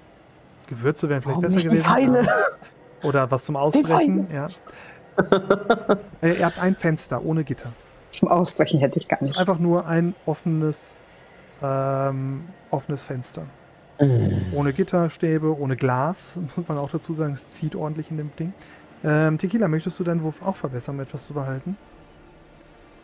Gewürze 0.66 1.08
wären 1.08 1.22
vielleicht 1.22 1.42
Warum 1.42 1.42
besser 1.42 1.54
nicht 1.56 1.64
die 1.64 1.68
gewesen. 1.68 1.84
Pfeile? 1.84 2.28
Oder 3.02 3.30
was 3.30 3.44
zum 3.44 3.56
Ausbrechen, 3.56 4.28
ja. 4.32 4.48
Äh, 6.22 6.38
Ihr 6.38 6.46
habt 6.46 6.60
ein 6.60 6.76
Fenster 6.76 7.24
ohne 7.24 7.42
Gitter. 7.42 7.72
Zum 8.12 8.28
Ausbrechen 8.28 8.78
hätte 8.78 9.00
ich 9.00 9.08
gar 9.08 9.20
nicht. 9.20 9.36
Einfach 9.36 9.58
nur 9.58 9.86
ein 9.86 10.14
offenes, 10.26 10.94
ähm, 11.60 12.44
offenes 12.70 13.02
Fenster. 13.02 13.42
Mm. 14.00 14.54
Ohne 14.54 14.72
Gitterstäbe, 14.72 15.58
ohne 15.58 15.74
Glas, 15.76 16.38
muss 16.56 16.68
man 16.68 16.78
auch 16.78 16.90
dazu 16.90 17.14
sagen, 17.14 17.34
es 17.34 17.52
zieht 17.52 17.74
ordentlich 17.74 18.12
in 18.12 18.16
dem 18.16 18.30
Ding. 18.36 18.52
Ähm, 19.04 19.38
Tequila, 19.38 19.68
möchtest 19.68 19.98
du 19.98 20.04
deinen 20.04 20.22
Wurf 20.22 20.42
auch 20.42 20.56
verbessern, 20.56 20.96
um 20.96 21.00
etwas 21.00 21.26
zu 21.26 21.34
behalten? 21.34 21.76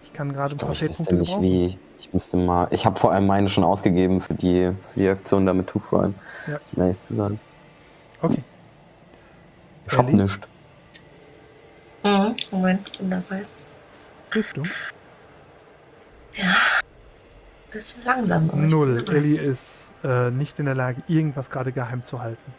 Ich 0.03 0.13
kann 0.13 0.33
gerade 0.33 0.55
ein 0.55 0.59
paar 0.59 0.73
ich 0.73 0.83
wüsste 0.83 1.05
Fade-Punkte 1.05 1.15
nicht 1.15 1.31
gebrauchen. 1.31 1.43
wie. 1.43 1.79
Ich 1.99 2.13
müsste 2.13 2.37
mal. 2.37 2.69
Ich 2.71 2.85
habe 2.85 2.99
vor 2.99 3.13
allem 3.13 3.27
meine 3.27 3.49
schon 3.49 3.65
ausgegeben 3.65 4.21
für 4.21 4.35
die, 4.35 4.71
für 4.73 5.01
die 5.01 5.09
Aktion 5.09 5.47
da 5.47 5.55
mit 5.55 5.69
Two 5.69 5.79
Fry. 5.79 6.11
Ja. 6.47 6.59
Um 6.77 6.83
ehrlich 6.83 7.01
zu 7.01 7.15
sagen. 7.15 7.41
Okay. 8.21 8.43
Ich 9.87 9.97
hab 9.97 10.13
nichts. 10.13 10.39
Mhm. 12.03 12.35
Moment, 12.51 12.99
bin 12.99 13.11
dabei. 13.11 13.45
Bist 14.31 14.57
du? 14.57 14.63
bisschen 17.75 18.05
langsam. 18.05 18.51
Null. 18.55 18.99
Ellie 19.11 19.39
ist 19.41 19.93
äh, 20.03 20.31
nicht 20.31 20.59
in 20.59 20.67
der 20.67 20.75
Lage, 20.75 21.03
irgendwas 21.09 21.51
gerade 21.51 21.73
geheim 21.73 22.03
zu 22.03 22.21
halten. 22.21 22.55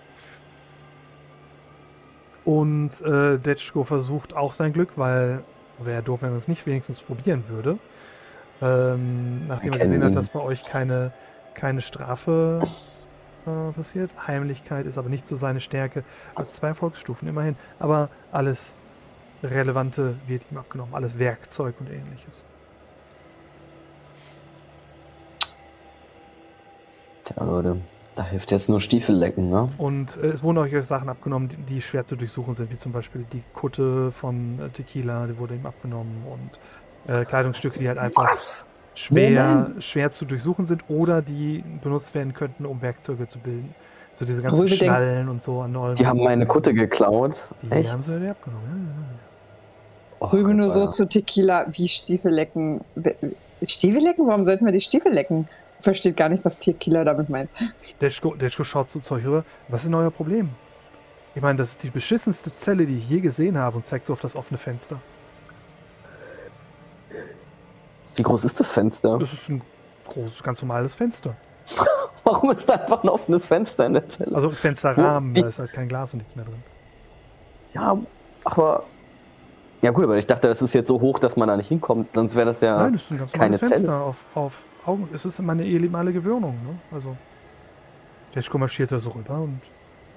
Und 2.46 3.02
äh, 3.02 3.40
Detschko 3.40 3.84
versucht 3.84 4.36
auch 4.36 4.54
sein 4.54 4.72
Glück, 4.72 4.90
weil 4.96 5.44
wäre 5.80 6.04
doof, 6.04 6.22
wenn 6.22 6.32
er 6.32 6.38
es 6.38 6.48
nicht 6.48 6.66
wenigstens 6.66 7.02
probieren 7.02 7.44
würde. 7.50 7.78
Ähm, 8.62 9.48
nachdem 9.48 9.74
er 9.74 9.80
gesehen 9.80 10.04
hat, 10.04 10.12
ihn. 10.12 10.16
dass 10.16 10.30
bei 10.30 10.40
euch 10.40 10.64
keine, 10.64 11.12
keine 11.56 11.82
Strafe 11.82 12.62
äh, 13.46 13.72
passiert. 13.74 14.12
Heimlichkeit 14.28 14.86
ist 14.86 14.98
aber 14.98 15.10
nicht 15.10 15.28
so 15.28 15.36
seine 15.36 15.60
Stärke. 15.60 16.04
Hat 16.36 16.54
zwei 16.54 16.74
Volksstufen 16.74 17.28
immerhin. 17.28 17.56
Aber 17.80 18.10
alles 18.32 18.74
Relevante 19.44 20.16
wird 20.28 20.44
ihm 20.52 20.58
abgenommen. 20.58 20.94
Alles 20.94 21.20
Werkzeug 21.20 21.76
und 21.80 21.90
ähnliches. 21.90 22.44
Tja, 27.26 27.44
Leute, 27.44 27.82
da 28.16 28.24
hilft 28.24 28.52
jetzt 28.52 28.70
nur 28.70 28.80
Stiefel 28.80 29.16
lecken, 29.16 29.50
ne? 29.50 29.68
Und 29.78 30.18
äh, 30.18 30.28
es 30.28 30.42
wurden 30.42 30.58
euch 30.58 30.74
Sachen 30.86 31.10
abgenommen, 31.10 31.50
die, 31.50 31.58
die 31.76 31.82
schwer 31.82 32.06
zu 32.06 32.16
durchsuchen 32.16 32.54
sind, 32.54 32.72
wie 32.72 32.78
zum 32.78 32.92
Beispiel 32.92 33.26
die 33.34 33.44
Kutte 33.54 34.12
von 34.12 34.60
äh, 34.60 34.70
Tequila, 34.70 35.28
die 35.28 35.38
wurde 35.38 35.56
ihm 35.56 35.66
abgenommen 35.66 36.24
und 36.26 37.14
äh, 37.14 37.26
Kleidungsstücke, 37.26 37.80
die 37.80 37.88
halt 37.88 37.98
einfach 37.98 38.36
schwer, 38.94 39.72
schwer 39.80 40.12
zu 40.12 40.26
durchsuchen 40.26 40.66
sind 40.66 40.84
oder 40.90 41.22
die 41.22 41.64
benutzt 41.84 42.16
werden 42.16 42.34
könnten, 42.34 42.66
um 42.66 42.82
Werkzeuge 42.82 43.28
zu 43.28 43.40
bilden. 43.40 43.76
So 44.16 44.24
diese 44.24 44.42
ganzen 44.42 44.66
denkst- 44.66 44.78
Schnallen 44.78 45.28
und 45.28 45.44
so 45.44 45.62
an 45.62 45.74
neuen. 45.74 45.96
Die 45.96 46.08
haben 46.08 46.24
meine 46.24 46.46
Kutte 46.46 46.74
geklaut. 46.74 47.50
Die 47.62 47.72
Echt? 47.72 47.92
haben 47.92 48.02
sie 48.02 48.28
abgenommen. 48.28 48.94
Ja, 50.22 50.28
ja. 50.28 50.34
Oh, 50.34 50.54
nur 50.54 50.70
so 50.70 50.88
zu 50.88 51.08
Tequila 51.08 51.66
wie 51.72 51.90
Stiefel 51.90 52.32
lecken. 52.32 52.82
Stiefel 53.68 54.02
lecken? 54.02 54.26
Warum 54.26 54.46
sollten 54.46 54.66
wir 54.66 54.72
die 54.72 54.80
Stiefel 54.80 55.12
lecken? 55.12 55.48
Versteht 55.82 56.18
gar 56.18 56.30
nicht, 56.30 56.44
was 56.46 56.58
Tequila 56.60 57.04
damit 57.04 57.30
meint. 57.30 57.50
Detschko, 58.02 58.36
Detschko 58.36 58.64
schaut 58.64 58.90
zu 58.90 59.00
Zeug 59.00 59.24
rüber. 59.26 59.44
Was 59.68 59.82
ist 59.84 59.88
denn 59.88 59.96
euer 59.96 60.10
Problem? 60.12 60.50
Ich 61.36 61.42
meine, 61.42 61.58
das 61.58 61.72
ist 61.72 61.84
die 61.84 61.90
beschissenste 61.90 62.56
Zelle, 62.56 62.86
die 62.86 62.98
ich 62.98 63.10
je 63.10 63.20
gesehen 63.20 63.58
habe 63.58 63.78
und 63.78 63.86
zeigt 63.86 64.08
so 64.08 64.14
auf 64.14 64.20
das 64.22 64.36
offene 64.36 64.58
Fenster. 64.58 65.00
Wie 68.16 68.24
groß 68.24 68.46
ist 68.46 68.60
das 68.60 68.72
Fenster? 68.72 69.18
Das 69.20 69.34
ist 69.34 69.50
ein 69.50 69.62
großes, 70.08 70.42
ganz 70.44 70.62
normales 70.62 70.96
Fenster. 70.96 71.36
Warum 72.24 72.52
ist 72.52 72.68
da 72.70 72.76
einfach 72.76 73.04
ein 73.04 73.10
offenes 73.10 73.46
Fenster 73.46 73.86
in 73.86 73.94
der 73.94 74.08
Zelle? 74.08 74.36
Also 74.36 74.50
Fensterrahmen, 74.52 75.36
Wo- 75.36 75.42
da 75.42 75.48
ist 75.48 75.60
halt 75.60 75.74
kein 75.74 75.88
Glas 75.90 76.14
und 76.14 76.20
nichts 76.20 76.36
mehr 76.36 76.46
drin. 76.46 76.64
ja, 77.74 77.98
aber. 78.46 78.84
Ja, 79.82 79.92
gut, 79.92 80.06
aber 80.06 80.18
ich 80.18 80.26
dachte, 80.26 80.48
das 80.48 80.62
ist 80.64 80.74
jetzt 80.74 80.88
so 80.88 81.00
hoch, 81.02 81.20
dass 81.20 81.36
man 81.36 81.48
da 81.48 81.58
nicht 81.58 81.68
hinkommt. 81.68 82.08
Sonst 82.16 82.34
wäre 82.36 82.46
das 82.48 82.62
ja 82.62 82.78
Nein, 82.78 82.94
das 82.94 83.04
ist 83.04 83.12
ein 83.12 83.18
ganz 83.20 83.32
keine 83.34 83.58
normales 83.58 83.60
Fenster 83.60 83.88
Zelle. 83.92 84.02
auf, 84.02 84.18
auf 84.34 84.54
Augen. 84.86 85.10
Es 85.14 85.26
ist 85.26 85.42
meine 85.42 85.64
ehemalige 85.66 86.22
Gewöhnung. 86.22 86.58
Ne? 86.64 86.80
Also, 86.92 87.16
Deschko 88.34 88.58
marschiert 88.58 88.92
da 88.92 89.00
so 89.00 89.12
rüber 89.12 89.40
und. 89.40 89.62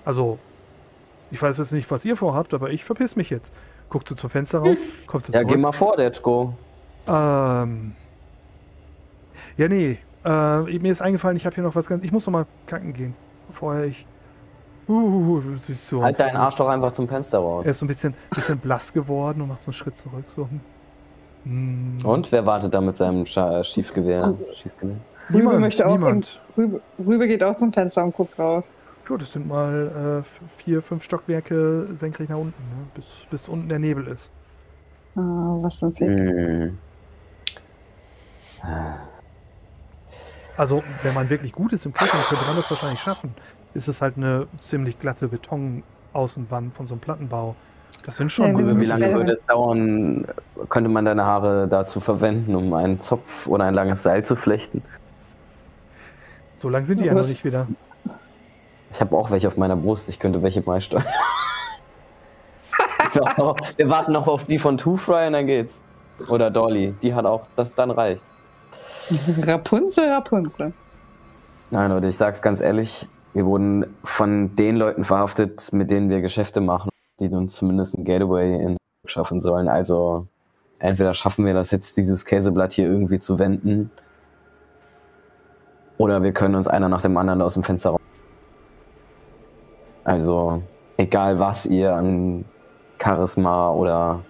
Also, 0.05 0.39
ich 1.31 1.41
weiß 1.41 1.59
jetzt 1.59 1.73
nicht, 1.73 1.91
was 1.91 2.05
ihr 2.05 2.17
vorhabt, 2.17 2.55
aber 2.55 2.71
ich 2.71 2.85
verpiss 2.85 3.17
mich 3.17 3.31
jetzt. 3.31 3.53
Guckt 3.91 4.09
so 4.09 4.15
zum 4.15 4.31
Fenster 4.31 4.59
raus, 4.59 4.79
kommt 5.07 5.25
so 5.25 5.33
Ja, 5.33 5.41
zurück. 5.41 5.55
geh 5.55 5.61
mal 5.61 5.73
vor, 5.73 5.97
Detschko. 5.97 6.55
Ähm. 7.07 7.95
Ja, 9.57 9.69
nee. 9.69 9.99
Äh, 10.25 10.79
mir 10.79 10.93
ist 10.93 11.01
eingefallen, 11.01 11.37
ich 11.37 11.47
habe 11.47 11.55
hier 11.55 11.65
noch 11.65 11.75
was 11.75 11.87
ganz. 11.87 12.05
Ich 12.05 12.13
muss 12.13 12.27
noch 12.27 12.33
mal 12.33 12.47
kacken 12.67 12.93
gehen. 12.93 13.15
Vorher 13.51 13.85
ich. 13.85 14.07
Uh, 14.89 15.41
du 15.41 15.57
siehst 15.57 15.87
so. 15.87 16.03
Halt 16.03 16.19
deinen 16.19 16.37
Arsch 16.37 16.57
doch 16.57 16.69
einfach 16.69 16.93
zum 16.93 17.09
Fenster 17.09 17.39
raus. 17.39 17.65
Er 17.65 17.73
ist 17.73 17.79
so 17.79 17.85
ein 17.85 17.89
bisschen, 17.89 18.15
bisschen 18.31 18.59
blass 18.59 18.93
geworden 18.93 19.43
und 19.43 19.49
macht 19.49 19.63
so 19.63 19.67
einen 19.67 19.75
Schritt 19.75 19.99
zurück. 19.99 20.25
So. 20.29 20.49
Hm. 21.49 21.97
Und 22.05 22.31
wer 22.31 22.45
wartet 22.45 22.75
da 22.75 22.81
mit 22.81 22.97
seinem 22.97 23.25
Scha 23.25 23.65
Schiefgewehr? 23.65 24.37
Schießgewehr? 24.53 24.97
Rübe 25.31 25.39
Niemand, 25.39 25.61
möchte 25.61 25.87
auch. 25.87 25.97
niemand. 25.97 26.41
Rübe, 26.57 26.81
Rübe 26.99 27.27
geht 27.27 27.43
auch 27.43 27.57
zum 27.57 27.73
Fenster 27.73 28.05
und 28.05 28.15
guckt 28.15 28.39
raus. 28.39 28.73
Ja, 29.09 29.17
das 29.17 29.33
sind 29.33 29.49
mal 29.49 30.23
äh, 30.23 30.59
vier, 30.63 30.83
fünf 30.83 31.03
Stockwerke 31.03 31.89
senkrecht 31.97 32.29
nach 32.29 32.37
unten, 32.37 32.63
ne? 32.63 32.87
bis, 32.95 33.27
bis 33.31 33.49
unten 33.49 33.69
der 33.69 33.79
Nebel 33.79 34.07
ist. 34.09 34.31
Ah, 35.17 35.57
was 35.63 35.81
sind 35.81 35.99
wir? 36.01 36.09
Hm. 36.09 36.79
Also, 40.59 40.83
wenn 41.03 41.15
man 41.15 41.31
wirklich 41.31 41.53
gut 41.53 41.73
ist 41.73 41.87
im 41.87 41.95
Klettern, 41.95 42.21
könnte 42.29 42.45
man 42.45 42.57
das 42.57 42.71
wahrscheinlich 42.71 43.01
schaffen. 43.01 43.35
Ist 43.73 43.89
es 43.89 44.03
halt 44.03 44.19
eine 44.19 44.49
ziemlich 44.59 44.99
glatte 44.99 45.29
Betonaußenwand 45.29 46.75
von 46.75 46.85
so 46.85 46.95
einem 46.95 47.01
Plattenbau. 47.01 47.55
Das 48.05 48.17
sind 48.17 48.31
schon. 48.33 48.59
Ja, 48.59 48.79
Wie 48.81 48.85
lange 48.87 49.13
würde 49.15 49.33
es 49.33 49.45
dauern, 49.47 50.27
könnte 50.69 50.89
man 50.89 51.05
deine 51.05 51.25
Haare 51.25 51.69
dazu 51.69 52.01
verwenden, 52.01 52.55
um 52.55 52.73
einen 52.73 53.01
Zopf 53.01 53.47
oder 53.47 53.65
ein 53.65 53.75
langes 53.75 54.03
Seil 54.03 54.25
zu 54.25 54.37
flechten? 54.37 54.83
so 56.57 56.69
lang 56.69 56.87
sind 56.87 56.99
die 57.01 57.05
Ja, 57.05 57.13
ja 57.13 57.19
noch 57.21 57.27
nicht 57.29 57.45
wieder. 57.45 57.67
Ich 58.93 59.01
habe 59.01 59.17
auch 59.17 59.31
welche 59.31 59.47
auf 59.47 59.57
meiner 59.57 59.77
Brust, 59.77 60.09
ich 60.09 60.19
könnte 60.19 60.43
welche 60.43 60.61
beisteuern. 60.63 61.05
Ich 63.01 63.15
warte 63.21 63.41
noch- 63.41 63.57
Wir 63.77 63.89
warten 63.89 64.13
noch 64.13 64.27
auf 64.27 64.45
die 64.45 64.59
von 64.59 64.77
Two 64.79 64.97
Fry 64.97 65.27
und 65.29 65.35
dann 65.35 65.47
geht's. 65.47 65.83
Oder 66.29 66.51
Dolly, 66.51 66.95
die 67.03 67.15
hat 67.15 67.27
auch, 67.27 67.43
das 67.57 67.75
dann 67.75 67.91
reicht. 67.91 68.25
Rapunzel, 69.43 70.11
Rapunzel. 70.11 70.73
Nein, 71.71 71.91
Leute, 71.91 72.09
ich 72.09 72.17
sag's 72.17 72.43
ganz 72.43 72.61
ehrlich, 72.61 73.07
wir 73.35 73.45
wurden 73.47 73.95
von 74.03 74.57
den 74.57 74.77
Leuten 74.77 75.05
verhaftet, 75.05 75.73
mit 75.73 75.91
denen 75.91 76.11
wir 76.11 76.21
Geschäfte 76.23 76.61
machen, 76.61 76.89
die 77.21 77.29
uns 77.29 77.55
zumindest 77.57 77.97
ein 77.97 78.05
Gateway 78.05 78.55
in 78.63 78.77
schaffen 79.07 79.41
sollen. 79.41 79.69
Also 79.69 80.27
entweder 80.79 81.15
schaffen 81.15 81.47
wir 81.47 81.55
das 81.55 81.71
jetzt, 81.71 81.97
dieses 81.97 82.25
Käseblatt 82.25 82.73
hier 82.73 82.87
irgendwie 82.87 83.19
zu 83.19 83.39
wenden, 83.39 83.91
oder 85.99 86.23
wir 86.23 86.33
können 86.33 86.55
uns 86.55 86.69
einer 86.69 86.89
nach 86.89 87.03
dem 87.03 87.17
anderen 87.17 87.43
aus 87.43 87.55
dem 87.55 87.65
Fenster 87.65 87.91
raus. 87.91 88.01
Also, 90.05 90.63
egal 90.97 91.41
was 91.41 91.67
ihr 91.67 91.95
an 91.95 92.45
Charisma 93.03 93.73
oder 93.73 94.21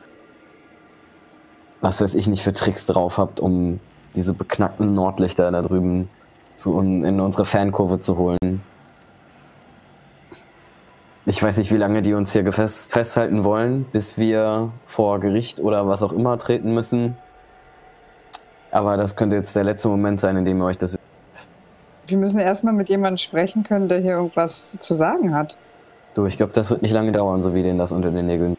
was 1.80 2.00
weiß 2.00 2.14
ich 2.16 2.26
nicht 2.26 2.42
für 2.42 2.54
Tricks 2.54 2.86
drauf 2.86 3.18
habt, 3.18 3.38
um 3.38 3.78
diese 4.16 4.32
beknackten 4.32 4.94
Nordlichter 4.94 5.50
da 5.50 5.62
drüben 5.62 6.08
zu 6.56 6.80
in 6.80 7.20
unsere 7.20 7.44
Fankurve 7.44 8.00
zu 8.00 8.16
holen. 8.16 8.62
Ich 11.28 11.42
weiß 11.42 11.58
nicht, 11.58 11.70
wie 11.70 11.76
lange 11.76 12.00
die 12.00 12.14
uns 12.14 12.32
hier 12.32 12.50
festhalten 12.50 13.44
wollen, 13.44 13.84
bis 13.92 14.16
wir 14.16 14.72
vor 14.86 15.20
Gericht 15.20 15.60
oder 15.60 15.86
was 15.86 16.02
auch 16.02 16.14
immer 16.14 16.38
treten 16.38 16.72
müssen. 16.72 17.18
Aber 18.70 18.96
das 18.96 19.14
könnte 19.14 19.36
jetzt 19.36 19.54
der 19.54 19.64
letzte 19.64 19.88
Moment 19.88 20.20
sein, 20.20 20.38
in 20.38 20.46
dem 20.46 20.58
ihr 20.58 20.64
euch 20.64 20.78
das. 20.78 20.96
Wir 22.06 22.16
müssen 22.16 22.40
erstmal 22.40 22.72
mit 22.72 22.88
jemandem 22.88 23.18
sprechen 23.18 23.62
können, 23.62 23.90
der 23.90 23.98
hier 23.98 24.12
irgendwas 24.12 24.78
zu 24.80 24.94
sagen 24.94 25.34
hat. 25.34 25.58
Du, 26.14 26.24
ich 26.24 26.38
glaube, 26.38 26.54
das 26.54 26.70
wird 26.70 26.80
nicht 26.80 26.92
lange 26.92 27.12
dauern, 27.12 27.42
so 27.42 27.52
wie 27.52 27.62
denen 27.62 27.78
das 27.78 27.92
unter 27.92 28.10
den 28.10 28.24
Nägeln. 28.24 28.56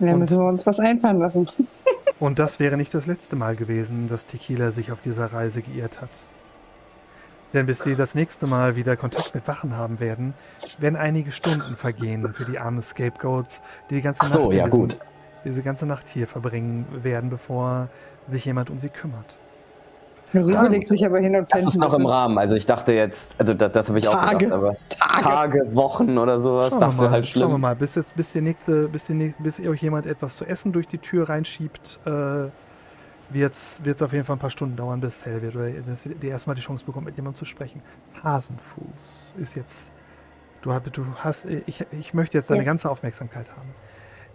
Da 0.00 0.14
Und- 0.14 0.18
müssen 0.18 0.36
wir 0.36 0.48
uns 0.48 0.66
was 0.66 0.80
einfallen 0.80 1.20
lassen. 1.20 1.46
Und 2.18 2.40
das 2.40 2.58
wäre 2.58 2.76
nicht 2.76 2.92
das 2.92 3.06
letzte 3.06 3.36
Mal 3.36 3.54
gewesen, 3.54 4.08
dass 4.08 4.26
Tequila 4.26 4.72
sich 4.72 4.90
auf 4.90 5.00
dieser 5.00 5.32
Reise 5.32 5.62
geirrt 5.62 6.00
hat. 6.00 6.10
Denn 7.52 7.66
bis 7.66 7.80
sie 7.80 7.96
das 7.96 8.14
nächste 8.14 8.46
Mal 8.46 8.76
wieder 8.76 8.96
Kontakt 8.96 9.34
mit 9.34 9.46
Wachen 9.48 9.76
haben 9.76 9.98
werden, 9.98 10.34
werden 10.78 10.96
einige 10.96 11.32
Stunden 11.32 11.76
vergehen 11.76 12.32
für 12.32 12.44
die 12.44 12.58
armen 12.58 12.80
Scapegoats, 12.80 13.60
die 13.90 13.96
die 13.96 14.02
ganze 14.02 14.20
Ach 14.22 14.28
so, 14.28 14.42
Nacht 14.44 14.52
ja, 14.54 14.64
diesem- 14.66 14.80
gut. 14.80 14.96
diese 15.44 15.62
ganze 15.62 15.84
Nacht 15.86 16.06
hier 16.08 16.28
verbringen 16.28 16.86
werden, 17.02 17.28
bevor 17.28 17.88
sich 18.30 18.44
jemand 18.44 18.70
um 18.70 18.78
sie 18.78 18.88
kümmert. 18.88 19.36
Rübe 20.32 20.52
Ja, 20.52 20.62
legt 20.68 20.86
sich 20.86 21.04
aber 21.04 21.18
hin 21.18 21.34
und 21.34 21.42
Das 21.50 21.58
pennt 21.58 21.66
ist 21.70 21.74
ein 21.76 21.80
noch 21.80 21.98
im. 21.98 22.06
Rahmen. 22.06 22.38
Also 22.38 22.54
ich 22.54 22.64
dachte 22.64 22.92
jetzt, 22.92 23.34
also 23.36 23.52
das, 23.52 23.72
das 23.72 23.88
habe 23.88 23.98
ich 23.98 24.06
auch 24.08 24.12
Tage. 24.14 24.36
gedacht, 24.38 24.52
aber 24.52 24.76
Tage. 24.88 25.24
Tage, 25.24 25.74
Wochen 25.74 26.18
oder 26.18 26.38
sowas, 26.38 26.68
Schauen 26.68 26.78
wir 26.80 26.86
das 26.86 26.96
mal, 26.98 27.02
wäre 27.02 27.10
halt 27.10 27.26
schauen 27.26 27.42
wir 27.42 27.48
schlimm. 27.48 27.60
mal, 27.60 27.74
bis, 27.74 27.94
jetzt, 27.96 28.14
bis, 28.14 28.32
der 28.32 28.42
nächste, 28.42 28.86
bis, 28.86 29.06
die, 29.06 29.34
bis 29.40 29.58
ihr 29.58 29.70
euch 29.70 29.82
jemand 29.82 30.06
etwas 30.06 30.36
zu 30.36 30.44
essen 30.44 30.70
durch 30.70 30.86
die 30.86 30.98
Tür 30.98 31.28
reinschiebt, 31.28 31.98
äh, 32.06 32.44
wird 33.32 33.54
es 33.54 34.02
auf 34.02 34.12
jeden 34.12 34.24
Fall 34.24 34.36
ein 34.36 34.40
paar 34.40 34.50
Stunden 34.50 34.76
dauern, 34.76 35.00
bis 35.00 35.24
hell 35.24 35.42
wird. 35.42 35.56
Oder 35.56 35.70
dass 35.70 36.06
ihr 36.06 36.22
erstmal 36.22 36.56
die 36.56 36.62
Chance 36.62 36.84
bekommt, 36.84 37.06
mit 37.06 37.16
jemandem 37.16 37.38
zu 37.38 37.44
sprechen. 37.44 37.82
Hasenfuß 38.22 39.34
ist 39.38 39.56
jetzt. 39.56 39.92
Du, 40.62 40.70
du 40.92 41.06
hast. 41.16 41.46
Ich, 41.46 41.86
ich 41.92 42.14
möchte 42.14 42.36
jetzt 42.38 42.50
deine 42.50 42.60
Yes. 42.60 42.66
ganze 42.66 42.90
Aufmerksamkeit 42.90 43.50
haben. 43.56 43.68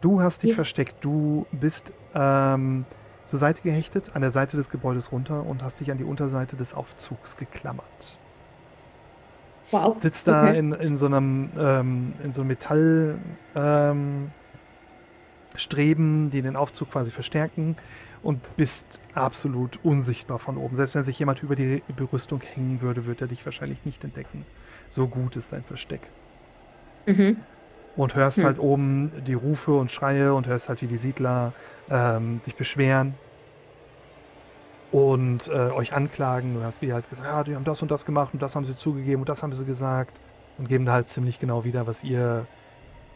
Du 0.01 0.21
hast 0.21 0.43
dich 0.43 0.49
Yes. 0.49 0.55
versteckt. 0.55 0.95
Du 1.01 1.45
bist 1.51 1.93
ähm, 2.13 2.85
zur 3.25 3.39
Seite 3.39 3.61
gehechtet, 3.61 4.15
an 4.15 4.21
der 4.21 4.31
Seite 4.31 4.57
des 4.57 4.69
Gebäudes 4.69 5.11
runter 5.11 5.45
und 5.45 5.63
hast 5.63 5.79
dich 5.79 5.91
an 5.91 5.97
die 5.97 6.03
Unterseite 6.03 6.55
des 6.55 6.73
Aufzugs 6.73 7.37
geklammert 7.37 8.19
Wow. 9.71 9.97
sitzt 9.99 10.27
da 10.27 10.49
Okay. 10.49 10.59
in, 10.59 10.73
in 10.73 10.97
so 10.97 11.07
einem 11.07 11.49
ähm, 11.57 12.13
in 12.23 12.33
so 12.33 12.41
einem 12.41 12.49
Metall 12.49 13.17
ähm, 13.55 14.31
die 15.57 16.41
den 16.41 16.55
Aufzug 16.55 16.91
quasi 16.91 17.11
verstärken 17.11 17.75
und 18.25 18.57
bist 18.57 19.01
absolut 19.13 19.79
unsichtbar 19.85 20.39
von 20.39 20.57
oben. 20.57 20.75
Selbst 20.77 20.95
wenn 20.95 21.05
sich 21.05 21.19
jemand 21.19 21.43
über 21.43 21.55
die 21.55 21.83
Berüstung 21.95 22.41
hängen 22.41 22.81
würde, 22.81 23.05
würde 23.05 23.25
er 23.25 23.29
dich 23.29 23.45
wahrscheinlich 23.45 23.85
nicht 23.85 24.03
entdecken. 24.03 24.47
So 24.89 25.07
gut 25.09 25.37
ist 25.37 25.53
dein 25.53 25.63
Versteck. 25.65 26.13
Mhm. 27.07 27.45
Und 27.95 28.15
hörst 28.15 28.41
Hm. 28.41 28.45
halt 28.45 28.59
oben 28.59 29.23
die 29.25 29.35
Rufe 29.35 29.73
und 29.75 29.91
Schreie 29.91 30.33
und 30.33 30.47
hörst 30.47 30.69
halt, 30.69 30.81
wie 30.81 30.87
die 30.87 30.97
Siedler 30.99 31.55
ähm, 31.89 32.41
sich 32.41 32.55
beschweren. 32.57 33.19
und 34.91 35.47
äh, 35.49 35.71
euch 35.71 35.93
anklagen. 35.93 36.53
Du 36.55 36.63
hast 36.63 36.81
wie 36.81 36.93
halt 36.93 37.09
gesagt, 37.09 37.27
ja, 37.27 37.43
die 37.43 37.55
haben 37.55 37.65
das 37.65 37.81
und 37.81 37.91
das 37.91 38.05
gemacht 38.05 38.33
und 38.33 38.41
das 38.41 38.55
haben 38.55 38.65
sie 38.65 38.75
zugegeben 38.75 39.21
und 39.23 39.29
das 39.29 39.43
haben 39.43 39.53
sie 39.53 39.65
gesagt 39.65 40.21
und 40.57 40.69
geben 40.69 40.89
halt 40.91 41.09
ziemlich 41.09 41.39
genau 41.39 41.63
wieder, 41.65 41.87
was 41.87 42.03
ihr 42.03 42.49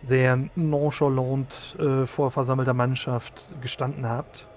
sehr 0.02 0.50
nonchalant 0.56 1.78
äh, 1.80 2.06
vor 2.08 2.32
versammelter 2.32 2.74
Mannschaft 2.74 3.56
gestanden 3.62 4.08
habt. 4.10 4.50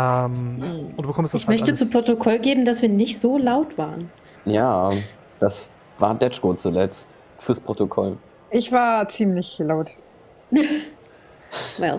Ähm, 0.00 0.92
und 0.96 1.02
du 1.02 1.08
bekommst 1.08 1.34
das 1.34 1.42
Ich 1.42 1.48
halt 1.48 1.58
möchte 1.60 1.72
alles- 1.72 1.78
zu 1.80 1.90
Protokoll 1.90 2.38
geben, 2.38 2.64
dass 2.64 2.82
wir 2.82 2.88
nicht 2.88 3.20
so 3.20 3.36
laut 3.38 3.76
waren. 3.78 4.10
Ja, 4.44 4.90
das 5.38 5.68
war 5.98 6.14
Detschko 6.14 6.54
zuletzt. 6.54 7.16
Fürs 7.38 7.60
Protokoll. 7.60 8.16
Ich 8.50 8.70
war 8.72 9.08
ziemlich 9.08 9.58
laut. 9.58 9.96
Well. 11.78 11.98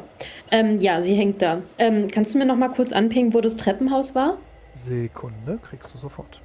Ähm, 0.49 0.77
ja, 0.77 1.01
sie 1.01 1.13
hängt 1.13 1.41
da. 1.41 1.61
Ähm, 1.77 2.07
kannst 2.09 2.33
du 2.33 2.37
mir 2.37 2.45
noch 2.45 2.55
mal 2.55 2.69
kurz 2.69 2.93
anpingen, 2.93 3.33
wo 3.33 3.41
das 3.41 3.57
Treppenhaus 3.57 4.15
war? 4.15 4.37
Sekunde, 4.75 5.59
kriegst 5.61 5.93
du 5.93 5.97
sofort. 5.97 6.39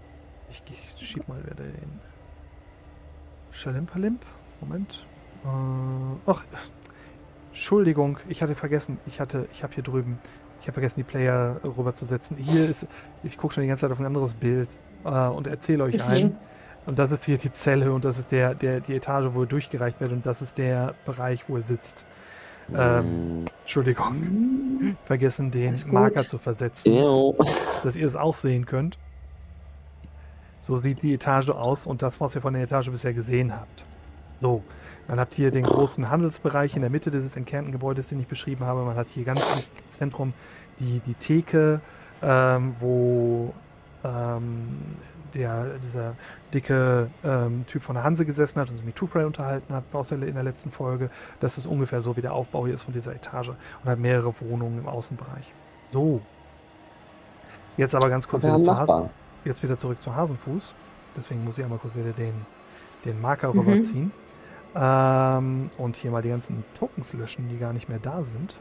Ich, 0.50 0.60
ich 1.00 1.08
schieb 1.08 1.28
mal 1.28 1.38
wieder 1.44 1.54
den 1.54 2.00
Schalimpalimp. 3.52 4.24
Moment. 4.60 5.06
Äh, 5.44 5.48
ach, 6.26 6.42
Entschuldigung, 7.50 8.18
ich 8.28 8.42
hatte 8.42 8.54
vergessen, 8.56 8.98
ich 9.06 9.20
hatte, 9.20 9.46
ich 9.52 9.62
habe 9.62 9.72
hier 9.74 9.84
drüben, 9.84 10.18
ich 10.66 10.68
habe 10.68 10.80
vergessen, 10.80 10.96
die 10.96 11.04
Player 11.04 11.60
rüberzusetzen. 11.62 12.36
Hier 12.36 12.68
ist, 12.68 12.88
ich 13.22 13.38
gucke 13.38 13.54
schon 13.54 13.62
die 13.62 13.68
ganze 13.68 13.82
Zeit 13.82 13.92
auf 13.92 14.00
ein 14.00 14.06
anderes 14.06 14.34
Bild 14.34 14.68
äh, 15.04 15.28
und 15.28 15.46
erzähle 15.46 15.84
euch 15.84 15.94
Ich 15.94 16.08
ein. 16.08 16.36
Und 16.86 16.98
das 16.98 17.12
ist 17.12 17.24
hier 17.24 17.38
die 17.38 17.52
Zelle 17.52 17.92
und 17.92 18.04
das 18.04 18.18
ist 18.18 18.32
der, 18.32 18.56
der, 18.56 18.80
die 18.80 18.96
Etage, 18.96 19.32
wo 19.32 19.42
ihr 19.42 19.46
durchgereicht 19.46 20.00
werdet 20.00 20.16
und 20.16 20.26
das 20.26 20.42
ist 20.42 20.58
der 20.58 20.94
Bereich, 21.04 21.48
wo 21.48 21.56
ihr 21.56 21.62
sitzt. 21.62 22.04
Ähm, 22.74 23.44
Entschuldigung. 23.60 24.96
Vergessen, 25.04 25.52
den. 25.52 25.76
Marker 25.86 26.26
zu 26.26 26.36
versetzen 26.36 26.90
Ew. 26.90 27.36
dass 27.84 27.94
ihr 27.94 28.08
es 28.08 28.16
auch 28.16 28.34
sehen 28.34 28.66
könnt. 28.66 28.98
So 30.62 30.78
sieht 30.78 31.00
die 31.02 31.14
Etage 31.14 31.50
aus 31.50 31.86
und 31.86 32.02
das, 32.02 32.20
was 32.20 32.34
ihr 32.34 32.40
von 32.40 32.54
der 32.54 32.64
Etage 32.64 32.90
bisher 32.90 33.14
gesehen 33.14 33.54
habt. 33.54 33.84
So, 34.40 34.64
man 35.08 35.20
habt 35.20 35.34
hier 35.34 35.50
den 35.50 35.64
großen 35.64 36.10
Handelsbereich 36.10 36.74
in 36.74 36.82
der 36.82 36.90
Mitte 36.90 37.10
dieses 37.10 37.36
entkernten 37.36 37.72
Gebäudes, 37.72 38.08
den 38.08 38.20
ich 38.20 38.26
beschrieben 38.26 38.64
habe. 38.64 38.82
Man 38.84 38.96
hat 38.96 39.08
hier 39.08 39.24
ganz 39.24 39.68
im 39.76 39.90
Zentrum 39.90 40.32
die, 40.80 41.00
die 41.06 41.14
Theke, 41.14 41.80
ähm, 42.22 42.74
wo 42.80 43.54
ähm, 44.04 44.78
der, 45.34 45.78
dieser 45.78 46.14
dicke 46.52 47.10
ähm, 47.24 47.64
Typ 47.66 47.82
von 47.82 47.94
der 47.94 48.04
Hanse 48.04 48.24
gesessen 48.24 48.60
hat 48.60 48.70
und 48.70 48.76
sich 48.76 48.86
mit 48.86 48.96
Two-Fry 48.96 49.24
unterhalten 49.24 49.74
hat, 49.74 49.84
aus 49.92 50.08
der, 50.08 50.22
in 50.22 50.34
der 50.34 50.42
letzten 50.42 50.70
Folge. 50.70 51.10
Das 51.40 51.58
ist 51.58 51.66
ungefähr 51.66 52.00
so, 52.00 52.16
wie 52.16 52.22
der 52.22 52.32
Aufbau 52.32 52.66
hier 52.66 52.74
ist 52.74 52.82
von 52.82 52.94
dieser 52.94 53.14
Etage 53.14 53.50
und 53.50 53.90
hat 53.90 53.98
mehrere 53.98 54.34
Wohnungen 54.40 54.78
im 54.78 54.88
Außenbereich. 54.88 55.52
So. 55.92 56.20
Jetzt 57.76 57.94
aber 57.94 58.08
ganz 58.08 58.26
kurz 58.26 58.42
wieder 58.42 58.60
zu, 58.60 59.10
jetzt 59.44 59.62
wieder 59.62 59.76
zurück 59.76 60.00
zu 60.00 60.14
Hasenfuß. 60.14 60.74
Deswegen 61.16 61.44
muss 61.44 61.58
ich 61.58 61.64
einmal 61.64 61.78
kurz 61.78 61.94
wieder 61.94 62.12
den, 62.12 62.34
den 63.04 63.20
Marker 63.20 63.52
Mhm. 63.52 63.60
rüberziehen. 63.60 64.12
Ähm, 64.78 65.70
und 65.78 65.96
hier 65.96 66.10
mal 66.10 66.20
die 66.22 66.28
ganzen 66.28 66.64
Tokens 66.74 67.14
löschen, 67.14 67.48
die 67.48 67.58
gar 67.58 67.72
nicht 67.72 67.88
mehr 67.88 67.98
da 67.98 68.22
sind. 68.22 68.54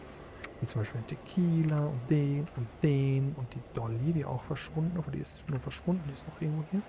Wie 0.61 0.65
zum 0.65 0.81
Beispiel 0.81 1.01
Tequila 1.07 1.87
und 1.87 2.09
den 2.09 2.47
und 2.55 2.67
den 2.81 3.35
und 3.37 3.53
die 3.53 3.59
Dolly, 3.73 4.13
die 4.13 4.23
auch 4.23 4.41
verschwunden, 4.43 4.97
aber 4.97 5.11
die 5.11 5.19
ist 5.19 5.43
nur 5.49 5.59
verschwunden, 5.59 6.03
die 6.07 6.13
ist 6.13 6.25
noch 6.27 6.39
irgendwo 6.39 6.63
hier. 6.71 6.81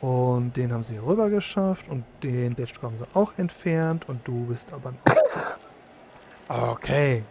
Und 0.00 0.56
den 0.56 0.72
haben 0.72 0.84
sie 0.84 0.92
hier 0.92 1.04
rüber 1.04 1.30
geschafft 1.30 1.88
und 1.88 2.04
den 2.22 2.54
Deathstroke 2.54 2.86
haben 2.86 2.98
sie 2.98 3.06
auch 3.14 3.32
entfernt 3.38 4.08
und 4.08 4.26
du 4.26 4.46
bist 4.46 4.72
aber 4.72 4.92
noch. 4.92 4.98
Okay. 6.48 7.22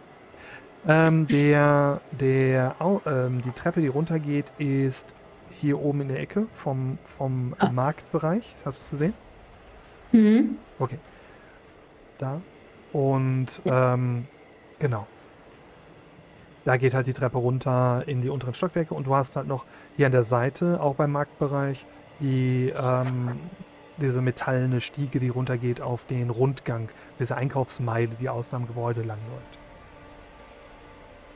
Ähm, 0.88 1.28
der, 1.28 2.00
der, 2.10 2.74
ähm, 3.06 3.40
die 3.42 3.52
Treppe, 3.52 3.80
die 3.80 3.86
runtergeht, 3.86 4.52
ist 4.58 5.14
hier 5.50 5.80
oben 5.80 6.00
in 6.00 6.08
der 6.08 6.18
Ecke 6.18 6.46
vom, 6.54 6.98
vom 7.16 7.54
Ah. 7.58 7.70
Marktbereich. 7.70 8.56
Hast 8.64 8.80
du 8.80 8.84
es 8.84 8.90
gesehen? 8.90 9.14
Mhm. 10.12 10.56
Okay. 10.78 10.98
Da. 12.18 12.40
Und 12.92 13.62
ähm, 13.64 14.26
genau. 14.78 15.06
Da 16.64 16.76
geht 16.76 16.94
halt 16.94 17.06
die 17.08 17.12
Treppe 17.12 17.38
runter 17.38 18.04
in 18.06 18.22
die 18.22 18.28
unteren 18.28 18.54
Stockwerke 18.54 18.94
und 18.94 19.06
du 19.06 19.14
hast 19.14 19.34
halt 19.34 19.48
noch 19.48 19.64
hier 19.96 20.06
an 20.06 20.12
der 20.12 20.24
Seite, 20.24 20.80
auch 20.80 20.94
beim 20.94 21.10
Marktbereich, 21.10 21.84
die 22.20 22.72
ähm, 22.80 23.40
diese 23.96 24.22
metallene 24.22 24.80
Stiege, 24.80 25.18
die 25.18 25.28
runtergeht 25.28 25.80
auf 25.80 26.04
den 26.04 26.30
Rundgang, 26.30 26.88
diese 27.18 27.36
Einkaufsmeile, 27.36 28.12
die 28.20 28.28
außen 28.28 28.54
am 28.54 28.66
Gebäude 28.68 29.00
langläuft. 29.00 29.58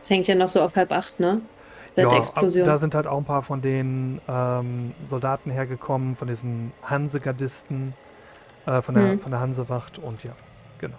Es 0.02 0.10
hängt 0.10 0.28
ja 0.28 0.36
noch 0.36 0.48
so 0.48 0.62
auf 0.62 0.76
halb 0.76 0.92
acht, 0.92 1.18
ne? 1.18 1.40
Seit 1.96 2.04
der 2.04 2.12
ab- 2.12 2.18
Explosion. 2.18 2.64
da 2.66 2.78
sind 2.78 2.94
halt 2.94 3.06
auch 3.08 3.18
ein 3.18 3.24
paar 3.24 3.42
von 3.42 3.60
den 3.62 4.20
ähm, 4.28 4.92
Soldaten 5.08 5.50
hergekommen, 5.50 6.14
von 6.14 6.28
diesen 6.28 6.72
Hansegardisten, 6.82 7.94
äh, 8.66 8.82
von, 8.82 8.94
der, 8.94 9.10
Hm. 9.12 9.20
von 9.20 9.30
der 9.30 9.40
Hansewacht 9.40 9.98
und 9.98 10.22
ja, 10.24 10.32
genau. 10.78 10.96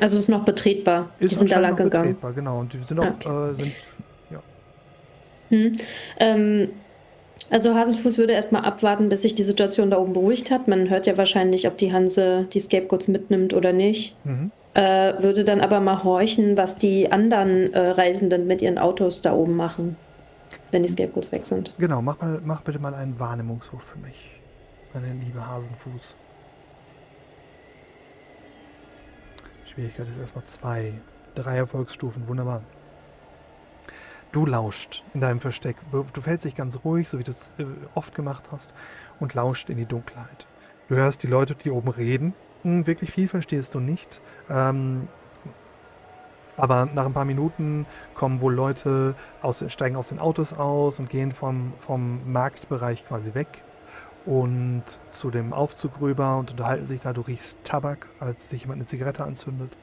Also 0.00 0.18
ist 0.18 0.28
noch 0.28 0.44
betretbar. 0.44 1.10
Ist 1.18 1.30
die 1.32 1.34
sind 1.36 1.52
da 1.52 1.58
lang 1.58 1.76
gegangen. 1.76 2.08
betretbar, 2.08 2.32
genau. 2.32 2.60
Und 2.60 2.72
die 2.72 2.82
sind 2.82 2.98
auch, 3.00 3.26
Ah, 3.26 3.50
äh, 3.50 3.54
sind, 3.54 3.72
Hm. 5.50 5.74
Ähm, 6.20 6.68
also 7.50 7.74
Hasenfuß 7.74 8.18
würde 8.18 8.32
erstmal 8.34 8.64
abwarten, 8.64 9.08
bis 9.08 9.22
sich 9.22 9.34
die 9.34 9.42
Situation 9.42 9.90
da 9.90 9.98
oben 9.98 10.12
beruhigt 10.12 10.52
hat. 10.52 10.68
Man 10.68 10.88
hört 10.88 11.08
ja 11.08 11.16
wahrscheinlich, 11.16 11.66
ob 11.66 11.76
die 11.76 11.92
Hanse 11.92 12.46
die 12.52 12.60
Scapegoats 12.60 13.08
mitnimmt 13.08 13.52
oder 13.52 13.72
nicht. 13.72 14.14
mhm. 14.24 14.52
Äh, 14.74 15.20
würde 15.20 15.42
dann 15.42 15.60
aber 15.60 15.80
mal 15.80 16.04
horchen, 16.04 16.56
was 16.56 16.76
die 16.76 17.10
anderen 17.10 17.74
äh, 17.74 17.88
Reisenden 17.88 18.46
mit 18.46 18.62
ihren 18.62 18.78
Autos 18.78 19.20
da 19.20 19.32
oben 19.34 19.56
machen, 19.56 19.96
wenn 20.70 20.84
die 20.84 20.88
Scapegoats 20.88 21.32
weg 21.32 21.44
sind. 21.44 21.72
genau, 21.76 22.00
mach, 22.00 22.20
mal, 22.20 22.40
mach 22.44 22.60
bitte 22.60 22.78
mal 22.78 22.94
einen 22.94 23.18
Wahrnehmungswurf 23.18 23.82
für 23.82 23.98
mich, 23.98 24.14
meine 24.94 25.08
liebe 25.24 25.44
Hasenfuß. 25.44 26.14
Schwierigkeit 29.70 30.08
ist 30.08 30.18
erstmal 30.18 30.44
zwei. 30.44 30.94
Drei 31.36 31.56
Erfolgsstufen, 31.56 32.26
wunderbar. 32.26 32.62
Du 34.32 34.44
lauscht 34.46 35.04
in 35.14 35.20
deinem 35.20 35.40
Versteck. 35.40 35.76
Du 35.92 36.20
fällst 36.20 36.44
dich 36.44 36.56
ganz 36.56 36.80
ruhig, 36.84 37.08
so 37.08 37.18
wie 37.18 37.24
du 37.24 37.30
es 37.30 37.52
äh, 37.58 37.64
oft 37.94 38.14
gemacht 38.14 38.48
hast, 38.50 38.74
und 39.20 39.34
lauscht 39.34 39.70
in 39.70 39.76
die 39.76 39.86
Dunkelheit. 39.86 40.46
Du 40.88 40.96
hörst 40.96 41.22
die 41.22 41.28
Leute, 41.28 41.54
die 41.54 41.70
oben 41.70 41.88
reden. 41.88 42.34
Hm, 42.62 42.86
wirklich 42.86 43.12
viel 43.12 43.28
verstehst 43.28 43.74
du 43.74 43.80
nicht. 43.80 44.20
Ähm, 44.48 45.08
aber 46.56 46.86
nach 46.86 47.06
ein 47.06 47.12
paar 47.12 47.24
Minuten 47.24 47.86
kommen 48.14 48.40
wohl 48.40 48.52
Leute, 48.52 49.14
aus, 49.40 49.64
steigen 49.68 49.96
aus 49.96 50.08
den 50.08 50.18
Autos 50.18 50.52
aus 50.52 50.98
und 50.98 51.08
gehen 51.08 51.32
vom, 51.32 51.72
vom 51.78 52.32
Marktbereich 52.32 53.06
quasi 53.06 53.34
weg 53.34 53.62
und 54.26 54.82
zu 55.08 55.30
dem 55.30 55.52
Aufzug 55.52 56.00
rüber 56.00 56.38
und 56.38 56.50
unterhalten 56.50 56.86
sich 56.86 57.00
da. 57.00 57.12
Du 57.12 57.22
riechst 57.22 57.58
Tabak, 57.64 58.06
als 58.18 58.50
sich 58.50 58.62
jemand 58.62 58.78
eine 58.78 58.86
Zigarette 58.86 59.24
anzündet. 59.24 59.76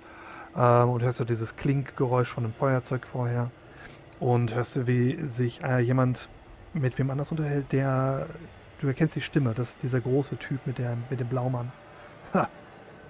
Ähm, 0.55 0.89
und 0.89 1.03
hörst 1.03 1.19
du 1.19 1.25
dieses 1.25 1.55
Klinkgeräusch 1.55 2.29
von 2.29 2.43
einem 2.43 2.53
Feuerzeug 2.53 3.05
vorher. 3.05 3.51
Und 4.19 4.55
hörst 4.55 4.75
du, 4.75 4.87
wie 4.87 5.27
sich 5.27 5.63
äh, 5.63 5.79
jemand 5.79 6.29
mit 6.73 6.97
wem 6.97 7.09
anders 7.09 7.31
unterhält, 7.31 7.71
der. 7.71 8.27
Du 8.79 8.85
erkennst 8.85 9.15
die 9.15 9.21
Stimme, 9.21 9.55
das 9.55 9.69
ist 9.69 9.83
dieser 9.83 9.99
große 9.99 10.37
Typ 10.37 10.59
mit, 10.67 10.77
der, 10.77 10.97
mit 11.09 11.19
dem 11.19 11.27
Blaumann. 11.27 11.71
Ha! 12.33 12.49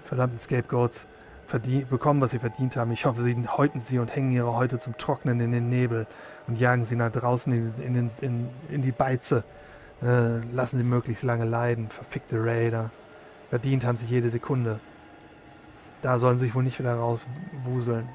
Verdammten 0.04 0.38
Scapegoats. 0.38 1.06
Verdien, 1.48 1.88
bekommen, 1.88 2.20
was 2.20 2.30
sie 2.30 2.38
verdient 2.38 2.76
haben. 2.76 2.92
Ich 2.92 3.06
hoffe, 3.06 3.22
sie 3.22 3.34
häuten 3.48 3.80
sie 3.80 3.98
und 3.98 4.14
hängen 4.14 4.32
ihre 4.32 4.54
Häute 4.54 4.78
zum 4.78 4.98
Trocknen 4.98 5.40
in 5.40 5.50
den 5.50 5.70
Nebel 5.70 6.06
und 6.46 6.58
jagen 6.58 6.84
sie 6.84 6.94
nach 6.94 7.10
draußen 7.10 7.52
in, 7.52 7.96
in, 7.96 8.10
in, 8.20 8.48
in 8.68 8.82
die 8.82 8.92
Beize. 8.92 9.44
Äh, 10.02 10.38
lassen 10.52 10.78
sie 10.78 10.84
möglichst 10.84 11.24
lange 11.24 11.44
leiden. 11.44 11.88
Verfickte 11.88 12.42
Raider. 12.44 12.90
Verdient 13.50 13.84
haben 13.84 13.96
sie 13.96 14.06
jede 14.06 14.30
Sekunde. 14.30 14.80
Da 16.02 16.18
sollen 16.18 16.38
sie 16.38 16.46
sich 16.46 16.54
wohl 16.54 16.62
nicht 16.62 16.78
wieder 16.78 16.94
rauswuseln. 16.94 18.08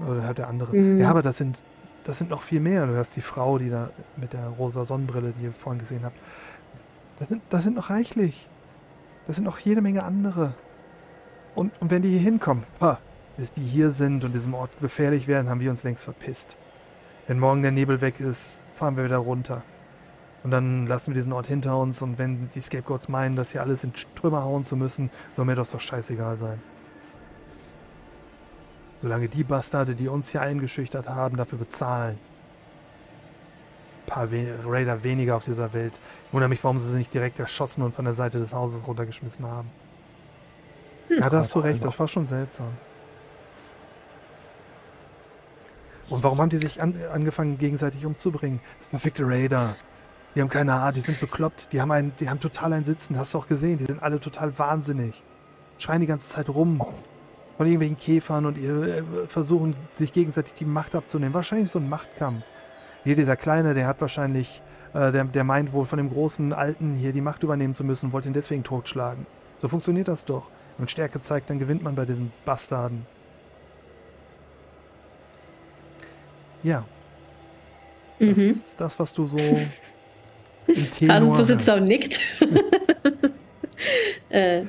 Oder 0.00 0.22
hört 0.22 0.38
der 0.38 0.48
andere. 0.48 0.74
Mhm. 0.74 0.98
Ja, 0.98 1.10
aber 1.10 1.22
das 1.22 1.36
sind, 1.36 1.62
das 2.04 2.18
sind 2.18 2.30
noch 2.30 2.42
viel 2.42 2.60
mehr. 2.60 2.86
Du 2.86 2.92
hörst 2.92 3.16
die 3.16 3.20
Frau, 3.20 3.58
die 3.58 3.68
da 3.68 3.90
mit 4.16 4.32
der 4.32 4.46
rosa 4.48 4.84
Sonnenbrille, 4.84 5.32
die 5.38 5.44
ihr 5.44 5.52
vorhin 5.52 5.80
gesehen 5.80 6.04
habt. 6.04 6.16
Das 7.18 7.28
sind, 7.28 7.42
das 7.50 7.64
sind 7.64 7.76
noch 7.76 7.90
reichlich. 7.90 8.48
Das 9.26 9.36
sind 9.36 9.44
noch 9.44 9.58
jede 9.58 9.82
Menge 9.82 10.04
andere. 10.04 10.54
Und, 11.54 11.72
und 11.82 11.90
wenn 11.90 12.02
die 12.02 12.10
hier 12.10 12.20
hinkommen, 12.20 12.64
ha, 12.80 12.98
bis 13.36 13.52
die 13.52 13.62
hier 13.62 13.92
sind 13.92 14.24
und 14.24 14.32
diesem 14.32 14.54
Ort 14.54 14.70
gefährlich 14.80 15.26
werden, 15.26 15.50
haben 15.50 15.60
wir 15.60 15.70
uns 15.70 15.82
längst 15.82 16.04
verpisst. 16.04 16.56
Wenn 17.26 17.38
morgen 17.38 17.62
der 17.62 17.72
Nebel 17.72 18.00
weg 18.00 18.20
ist, 18.20 18.62
fahren 18.76 18.96
wir 18.96 19.04
wieder 19.04 19.18
runter. 19.18 19.62
Und 20.48 20.52
dann 20.52 20.86
lassen 20.86 21.08
wir 21.08 21.14
diesen 21.14 21.34
Ort 21.34 21.46
hinter 21.46 21.76
uns 21.76 22.00
und 22.00 22.16
wenn 22.16 22.48
die 22.54 22.60
Scapegoats 22.62 23.10
meinen, 23.10 23.36
das 23.36 23.52
hier 23.52 23.60
alles 23.60 23.84
in 23.84 23.92
Trümmer 24.14 24.44
hauen 24.44 24.64
zu 24.64 24.76
müssen, 24.76 25.10
soll 25.36 25.44
mir 25.44 25.54
das 25.54 25.72
doch 25.72 25.80
scheißegal 25.82 26.38
sein. 26.38 26.58
Solange 28.96 29.28
die 29.28 29.44
Bastarde, 29.44 29.94
die 29.94 30.08
uns 30.08 30.30
hier 30.30 30.40
eingeschüchtert 30.40 31.06
haben, 31.06 31.36
dafür 31.36 31.58
bezahlen. 31.58 32.18
Ein 34.04 34.06
paar 34.06 34.30
we 34.32 34.54
Raider 34.64 35.02
weniger 35.02 35.36
auf 35.36 35.44
dieser 35.44 35.74
Welt. 35.74 36.00
Ich 36.28 36.32
wundere 36.32 36.48
mich, 36.48 36.64
warum 36.64 36.78
sie 36.78 36.88
sie 36.88 36.96
nicht 36.96 37.12
direkt 37.12 37.38
erschossen 37.38 37.82
und 37.82 37.94
von 37.94 38.06
der 38.06 38.14
Seite 38.14 38.38
des 38.38 38.54
Hauses 38.54 38.86
runtergeschmissen 38.86 39.44
haben. 39.44 39.68
ja, 41.10 41.28
da 41.28 41.40
hast 41.40 41.54
du 41.54 41.58
recht, 41.58 41.84
das 41.84 41.98
war 41.98 42.08
schon 42.08 42.24
seltsam. 42.24 42.72
Und 46.08 46.22
warum 46.22 46.38
haben 46.38 46.48
die 46.48 46.56
sich 46.56 46.80
an, 46.80 46.94
angefangen, 47.12 47.58
gegenseitig 47.58 48.06
umzubringen? 48.06 48.60
Das 48.78 48.88
perfekte 48.88 49.26
Raider. 49.26 49.76
Die 50.34 50.40
haben 50.40 50.48
keine 50.48 50.74
Art, 50.74 50.94
die 50.96 51.00
sind 51.00 51.18
bekloppt, 51.20 51.72
die 51.72 51.80
haben, 51.80 51.90
einen, 51.90 52.12
die 52.20 52.28
haben 52.28 52.38
total 52.40 52.72
ein 52.72 52.84
Sitzen, 52.84 53.18
hast 53.18 53.34
du 53.34 53.38
auch 53.38 53.48
gesehen, 53.48 53.78
die 53.78 53.86
sind 53.86 54.02
alle 54.02 54.20
total 54.20 54.56
wahnsinnig. 54.58 55.22
Schreien 55.78 56.00
die 56.00 56.06
ganze 56.06 56.28
Zeit 56.28 56.48
rum. 56.48 56.76
Von 57.56 57.66
irgendwelchen 57.66 57.96
Käfern 57.98 58.46
und 58.46 58.56
ihr, 58.56 58.82
äh, 58.82 59.02
versuchen 59.26 59.74
sich 59.94 60.12
gegenseitig 60.12 60.54
die 60.54 60.64
Macht 60.64 60.94
abzunehmen. 60.94 61.34
Wahrscheinlich 61.34 61.70
so 61.72 61.80
ein 61.80 61.88
Machtkampf. 61.88 62.44
Hier 63.02 63.16
dieser 63.16 63.36
Kleine, 63.36 63.74
der 63.74 63.86
hat 63.88 64.00
wahrscheinlich, 64.00 64.62
äh, 64.94 65.10
der, 65.10 65.24
der 65.24 65.42
meint 65.44 65.72
wohl 65.72 65.84
von 65.86 65.96
dem 65.96 66.10
großen 66.10 66.52
Alten 66.52 66.94
hier 66.94 67.12
die 67.12 67.20
Macht 67.20 67.42
übernehmen 67.42 67.74
zu 67.74 67.82
müssen, 67.82 68.12
wollte 68.12 68.28
ihn 68.28 68.34
deswegen 68.34 68.62
totschlagen. 68.62 69.26
So 69.58 69.68
funktioniert 69.68 70.06
das 70.06 70.24
doch. 70.24 70.50
Wenn 70.76 70.84
man 70.84 70.88
Stärke 70.88 71.20
zeigt, 71.20 71.50
dann 71.50 71.58
gewinnt 71.58 71.82
man 71.82 71.96
bei 71.96 72.04
diesen 72.04 72.30
Bastarden. 72.44 73.06
Ja. 76.62 76.84
Das 78.20 78.36
Mhm. 78.36 78.50
ist 78.50 78.80
das, 78.80 78.98
was 78.98 79.12
du 79.14 79.26
so 79.26 79.36
Hasenfuß 80.68 81.46
sitzt 81.46 81.68
da 81.68 81.76
und 81.76 81.84
nickt. 81.84 82.20
äh, 84.28 84.62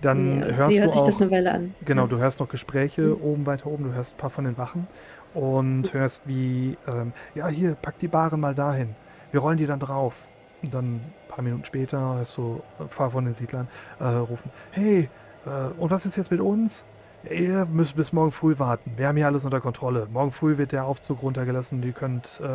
Dann 0.00 0.40
ja, 0.40 0.46
hörst 0.46 0.68
sie 0.68 0.74
du 0.76 0.80
hört 0.82 0.92
sich 0.92 1.00
auch, 1.00 1.06
das 1.06 1.20
eine 1.20 1.30
Weile 1.30 1.52
an. 1.52 1.74
Genau, 1.84 2.06
du 2.06 2.18
hörst 2.18 2.40
noch 2.40 2.48
Gespräche 2.48 3.20
oben, 3.20 3.46
weiter 3.46 3.66
oben, 3.66 3.84
du 3.84 3.92
hörst 3.92 4.14
ein 4.14 4.18
paar 4.18 4.30
von 4.30 4.44
den 4.44 4.58
Wachen 4.58 4.86
und 5.34 5.92
hörst 5.92 6.22
wie, 6.24 6.76
ähm, 6.88 7.12
ja 7.34 7.48
hier, 7.48 7.74
pack 7.74 7.98
die 7.98 8.08
Baren 8.08 8.40
mal 8.40 8.54
dahin. 8.54 8.94
Wir 9.32 9.40
rollen 9.40 9.58
die 9.58 9.66
dann 9.66 9.80
drauf. 9.80 10.28
Und 10.62 10.72
dann 10.72 10.94
ein 10.94 11.12
paar 11.28 11.44
Minuten 11.44 11.64
später 11.64 12.16
hörst 12.16 12.36
du 12.38 12.62
ein 12.78 12.88
paar 12.88 13.10
von 13.10 13.24
den 13.24 13.34
Siedlern 13.34 13.68
äh, 14.00 14.04
rufen, 14.04 14.50
hey, 14.70 15.08
äh, 15.44 15.78
und 15.78 15.90
was 15.90 16.06
ist 16.06 16.16
jetzt 16.16 16.30
mit 16.30 16.40
uns? 16.40 16.84
Ihr 17.30 17.66
müsst 17.66 17.96
bis 17.96 18.12
morgen 18.12 18.30
früh 18.30 18.58
warten. 18.58 18.92
Wir 18.96 19.08
haben 19.08 19.16
hier 19.16 19.26
alles 19.26 19.44
unter 19.44 19.60
Kontrolle. 19.60 20.06
Morgen 20.12 20.30
früh 20.30 20.58
wird 20.58 20.72
der 20.72 20.84
Aufzug 20.84 21.22
runtergelassen 21.22 21.78
und 21.78 21.84
ihr 21.84 21.92
könnt 21.92 22.40
äh, 22.42 22.46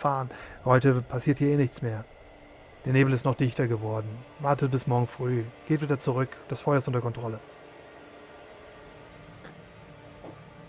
fahren. 0.00 0.30
Heute 0.64 1.02
passiert 1.02 1.38
hier 1.38 1.50
eh 1.50 1.56
nichts 1.56 1.82
mehr. 1.82 2.04
Der 2.86 2.92
Nebel 2.94 3.12
ist 3.12 3.24
noch 3.24 3.34
dichter 3.34 3.68
geworden. 3.68 4.08
Wartet 4.40 4.70
bis 4.70 4.86
morgen 4.86 5.06
früh. 5.06 5.44
Geht 5.68 5.82
wieder 5.82 5.98
zurück. 5.98 6.30
Das 6.48 6.60
Feuer 6.60 6.78
ist 6.78 6.88
unter 6.88 7.00
Kontrolle. 7.02 7.38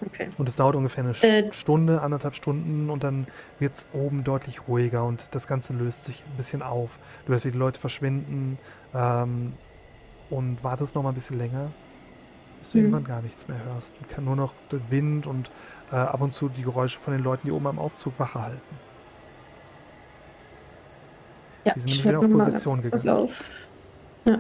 Okay. 0.06 0.30
Und 0.38 0.50
es 0.50 0.56
dauert 0.56 0.76
ungefähr 0.76 1.04
eine 1.04 1.14
Äh. 1.22 1.54
Stunde, 1.54 2.02
anderthalb 2.02 2.36
Stunden 2.36 2.90
und 2.90 3.04
dann 3.04 3.28
wird 3.60 3.76
es 3.78 3.86
oben 3.94 4.24
deutlich 4.24 4.68
ruhiger 4.68 5.06
und 5.06 5.34
das 5.36 5.48
Ganze 5.48 5.74
löst 5.74 6.06
sich 6.06 6.24
ein 6.26 6.38
bisschen 6.38 6.64
auf. 6.64 6.98
Du 7.26 7.34
hörst, 7.34 7.46
wie 7.46 7.52
die 7.52 7.58
Leute 7.58 7.80
verschwinden 7.80 8.58
ähm, 8.96 9.54
und 10.32 10.64
wartest 10.64 10.96
noch 10.96 11.04
mal 11.04 11.10
ein 11.10 11.16
bisschen 11.16 11.38
länger, 11.38 11.70
bis 12.62 12.72
du 12.72 12.80
Mhm. 12.80 12.84
irgendwann 12.86 13.04
gar 13.04 13.22
nichts 13.22 13.48
mehr 13.48 13.64
hörst. 13.64 13.94
Du 14.00 14.06
kannst 14.08 14.26
nur 14.26 14.36
noch 14.36 14.54
den 14.72 14.82
Wind 14.90 15.28
und 15.28 15.52
äh, 15.92 15.96
ab 15.98 16.20
und 16.20 16.34
zu 16.34 16.50
die 16.50 16.64
Geräusche 16.64 16.98
von 17.00 17.14
den 17.14 17.24
Leuten, 17.24 17.46
die 17.46 17.52
oben 17.52 17.68
am 17.68 17.78
Aufzug 17.78 18.18
Wache 18.18 18.42
halten. 18.42 18.80
Ja, 21.66 21.74
Die 21.74 21.80
sind 21.80 21.92
ich 21.92 22.06
wieder 22.06 22.20
auf 22.20 22.28
Position 22.30 22.82
gegangen. 22.82 23.10
auf. 23.10 23.44
Ja. 24.26 24.40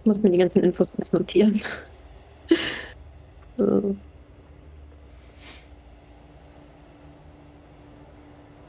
Ich 0.00 0.06
muss 0.06 0.22
mir 0.22 0.30
die 0.30 0.38
ganzen 0.38 0.62
Infos 0.62 0.88
kurz 0.94 1.12
notieren. 1.12 1.60
so. 3.56 3.96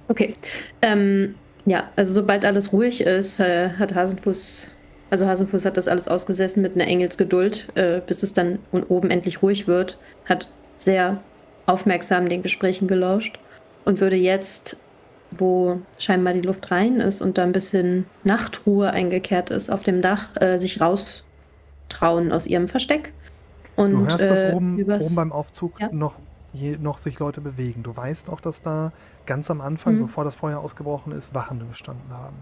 Okay. 0.07 0.33
Ähm, 0.81 1.35
ja, 1.65 1.89
also 1.95 2.13
sobald 2.13 2.45
alles 2.45 2.71
ruhig 2.71 3.01
ist, 3.01 3.39
äh, 3.39 3.69
hat 3.71 3.95
Hasenfuß, 3.95 4.71
also 5.09 5.25
Hasenfuß 5.25 5.65
hat 5.65 5.77
das 5.77 5.87
alles 5.87 6.07
ausgesessen 6.07 6.61
mit 6.61 6.75
einer 6.75 6.87
Engelsgeduld, 6.87 7.67
äh, 7.75 8.01
bis 8.05 8.21
es 8.23 8.33
dann 8.33 8.59
und 8.71 8.83
oben 8.89 9.09
endlich 9.09 9.41
ruhig 9.41 9.67
wird, 9.67 9.99
hat 10.25 10.53
sehr 10.77 11.21
aufmerksam 11.65 12.29
den 12.29 12.43
Gesprächen 12.43 12.87
gelauscht 12.87 13.39
und 13.85 13.99
würde 14.01 14.15
jetzt, 14.15 14.77
wo 15.37 15.79
scheinbar 15.97 16.33
die 16.33 16.41
Luft 16.41 16.71
rein 16.71 16.99
ist 16.99 17.21
und 17.21 17.37
da 17.37 17.43
ein 17.43 17.51
bisschen 17.51 18.05
Nachtruhe 18.23 18.91
eingekehrt 18.91 19.49
ist, 19.49 19.69
auf 19.69 19.83
dem 19.83 20.01
Dach 20.01 20.29
äh, 20.39 20.57
sich 20.57 20.81
raustrauen 20.81 22.31
aus 22.31 22.47
ihrem 22.47 22.67
Versteck. 22.67 23.13
Und, 23.75 23.91
du 23.91 24.03
hörst, 24.03 24.19
dass 24.21 24.43
äh, 24.43 24.51
oben, 24.53 24.77
übers- 24.77 25.05
oben 25.05 25.15
beim 25.15 25.31
Aufzug 25.31 25.79
Ja. 25.81 25.89
noch, 25.91 26.15
je, 26.53 26.77
noch 26.77 26.97
sich 26.97 27.19
Leute 27.19 27.41
bewegen. 27.41 27.83
Du 27.83 27.95
weißt 27.95 28.29
auch, 28.29 28.39
dass 28.41 28.61
da 28.61 28.91
ganz 29.25 29.51
am 29.51 29.59
Anfang, 29.61 29.95
Mhm. 29.95 30.01
bevor 30.03 30.23
das 30.23 30.35
Feuer 30.35 30.59
ausgebrochen 30.59 31.11
ist, 31.11 31.33
Wachen 31.33 31.59
gestanden 31.69 32.09
haben. 32.11 32.35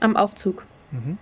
am 0.00 0.14
Aufzug. 0.16 0.64
Mhm. 0.90 1.16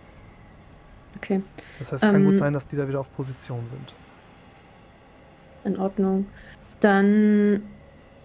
Okay, 1.17 1.43
Das 1.79 1.93
heißt, 1.93 2.03
es 2.05 2.11
kann 2.11 2.23
Ähm, 2.23 2.27
gut 2.27 2.39
sein, 2.39 2.53
dass 2.53 2.67
die 2.67 2.75
da 2.77 2.89
wieder 2.89 2.99
auf 2.99 3.15
Position 3.15 3.65
sind. 3.69 3.95
in 5.65 5.79
Ordnung. 5.79 6.27
Dann, 6.81 7.63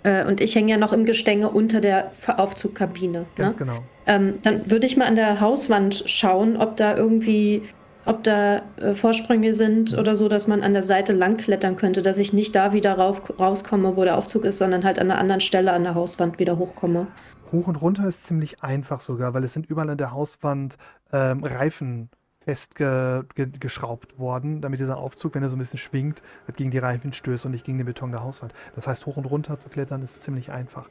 äh, 0.03 0.25
und 0.25 0.41
ich 0.41 0.55
hänge 0.55 0.71
ja 0.71 0.77
noch 0.77 0.93
im 0.93 1.05
Gestänge 1.05 1.49
unter 1.49 1.81
der 1.81 2.11
Aufzugkabine. 2.37 3.25
Ganz 3.35 3.59
ne? 3.59 3.65
genau. 3.65 3.79
Ähm, 4.05 4.35
dann 4.43 4.69
würde 4.69 4.85
ich 4.85 4.97
mal 4.97 5.05
an 5.05 5.15
der 5.15 5.41
Hauswand 5.41 6.03
schauen, 6.05 6.57
ob 6.57 6.77
da 6.77 6.95
irgendwie, 6.95 7.63
ob 8.05 8.23
da 8.23 8.61
äh, 8.77 8.93
Vorsprünge 8.93 9.53
sind 9.53 9.97
oder 9.97 10.15
so, 10.15 10.29
dass 10.29 10.47
man 10.47 10.63
an 10.63 10.73
der 10.73 10.81
Seite 10.81 11.13
lang 11.13 11.37
klettern 11.37 11.75
könnte, 11.75 12.01
dass 12.01 12.17
ich 12.17 12.33
nicht 12.33 12.55
da 12.55 12.73
wieder 12.73 12.93
rauf, 12.93 13.21
rauskomme, 13.37 13.95
wo 13.95 14.03
der 14.03 14.17
Aufzug 14.17 14.45
ist, 14.45 14.57
sondern 14.57 14.83
halt 14.83 14.99
an 14.99 15.11
einer 15.11 15.19
anderen 15.19 15.41
Stelle 15.41 15.71
an 15.73 15.83
der 15.83 15.95
Hauswand 15.95 16.39
wieder 16.39 16.57
hochkomme. 16.57 17.07
Hoch 17.51 17.67
und 17.67 17.75
runter 17.77 18.07
ist 18.07 18.25
ziemlich 18.25 18.63
einfach 18.63 19.01
sogar, 19.01 19.33
weil 19.33 19.43
es 19.43 19.53
sind 19.53 19.65
überall 19.69 19.89
an 19.89 19.97
der 19.97 20.11
Hauswand 20.11 20.77
ähm, 21.11 21.43
Reifen 21.43 22.09
festgeschraubt 22.49 24.17
worden, 24.17 24.61
damit 24.61 24.79
dieser 24.79 24.97
Aufzug, 24.97 25.35
wenn 25.35 25.43
er 25.43 25.49
so 25.49 25.55
ein 25.55 25.59
bisschen 25.59 25.79
schwingt, 25.79 26.23
halt 26.47 26.57
gegen 26.57 26.71
die 26.71 26.79
Reifen 26.79 27.13
stößt 27.13 27.45
und 27.45 27.51
nicht 27.51 27.65
gegen 27.65 27.77
den 27.77 27.85
Beton 27.85 28.11
der 28.11 28.23
Hauswand. 28.23 28.53
Das 28.75 28.87
heißt, 28.87 29.05
hoch 29.05 29.17
und 29.17 29.25
runter 29.25 29.59
zu 29.59 29.69
klettern 29.69 30.01
ist 30.01 30.21
ziemlich 30.21 30.51
einfach. 30.51 30.89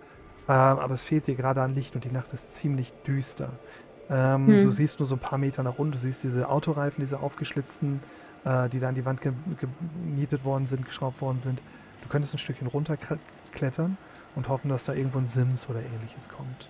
Ähm, 0.49 0.55
aber 0.55 0.95
es 0.95 1.03
fehlt 1.03 1.27
dir 1.27 1.35
gerade 1.35 1.61
an 1.61 1.75
Licht 1.75 1.95
und 1.95 2.05
die 2.05 2.11
Nacht 2.11 2.33
ist 2.33 2.53
ziemlich 2.53 2.93
düster. 3.07 3.51
Ähm, 4.09 4.47
Hm. 4.47 4.61
Du 4.63 4.71
siehst 4.71 5.01
nur 5.01 5.07
so 5.07 5.17
ein 5.17 5.21
paar 5.21 5.39
Meter 5.39 5.63
nach 5.63 5.79
unten, 5.79 5.93
du 5.93 5.99
siehst 5.99 6.25
diese 6.25 6.49
Autoreifen, 6.49 7.03
diese 7.03 7.21
aufgeschlitzten, 7.21 8.01
äh, 8.45 8.69
die 8.69 8.81
da 8.81 8.89
an 8.89 8.95
die 8.95 9.05
Wand 9.05 9.21
ge 9.21 9.33
genietet 9.61 10.45
worden 10.45 10.67
sind, 10.67 10.87
geschraubt 10.87 11.21
worden 11.21 11.39
sind. 11.39 11.61
Du 12.03 12.09
könntest 12.09 12.35
ein 12.35 12.39
Stückchen 12.39 12.69
runterklettern 12.69 13.99
und 14.37 14.49
hoffen, 14.49 14.69
dass 14.69 14.85
da 14.85 14.95
irgendwo 14.95 15.19
ein 15.19 15.27
Sims 15.27 15.69
oder 15.69 15.81
ähnliches 15.81 16.29
kommt. 16.29 16.69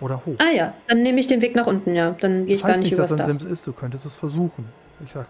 Oder 0.00 0.24
hoch. 0.24 0.34
Ah 0.38 0.50
ja, 0.54 0.74
dann 0.88 1.02
nehme 1.02 1.20
ich 1.20 1.26
den 1.26 1.42
Weg 1.42 1.54
nach 1.54 1.66
unten, 1.66 1.94
ja. 1.94 2.16
Dann 2.20 2.46
gehe 2.46 2.54
ich 2.54 2.62
das 2.62 2.68
gar 2.68 2.78
nicht 2.78 2.90
nicht, 2.90 2.98
dass 2.98 3.10
übers 3.10 3.20
ein 3.28 3.38
Dach. 3.38 3.40
Sims 3.40 3.52
ist, 3.52 3.66
du 3.66 3.72
könntest 3.72 4.06
es 4.06 4.14
versuchen. 4.14 4.66
Ich 5.04 5.12
sag, 5.12 5.26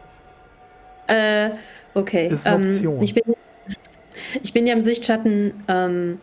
Äh, 1.06 1.50
okay. 1.94 2.28
Ist 2.28 2.46
eine 2.46 2.64
ähm, 2.64 2.70
Option. 2.70 3.02
Ich 3.02 3.14
bin, 3.14 3.22
ich 4.42 4.52
bin 4.52 4.66
ja 4.66 4.72
im 4.72 4.80
Sichtschatten. 4.80 5.64
Ähm, 5.68 6.20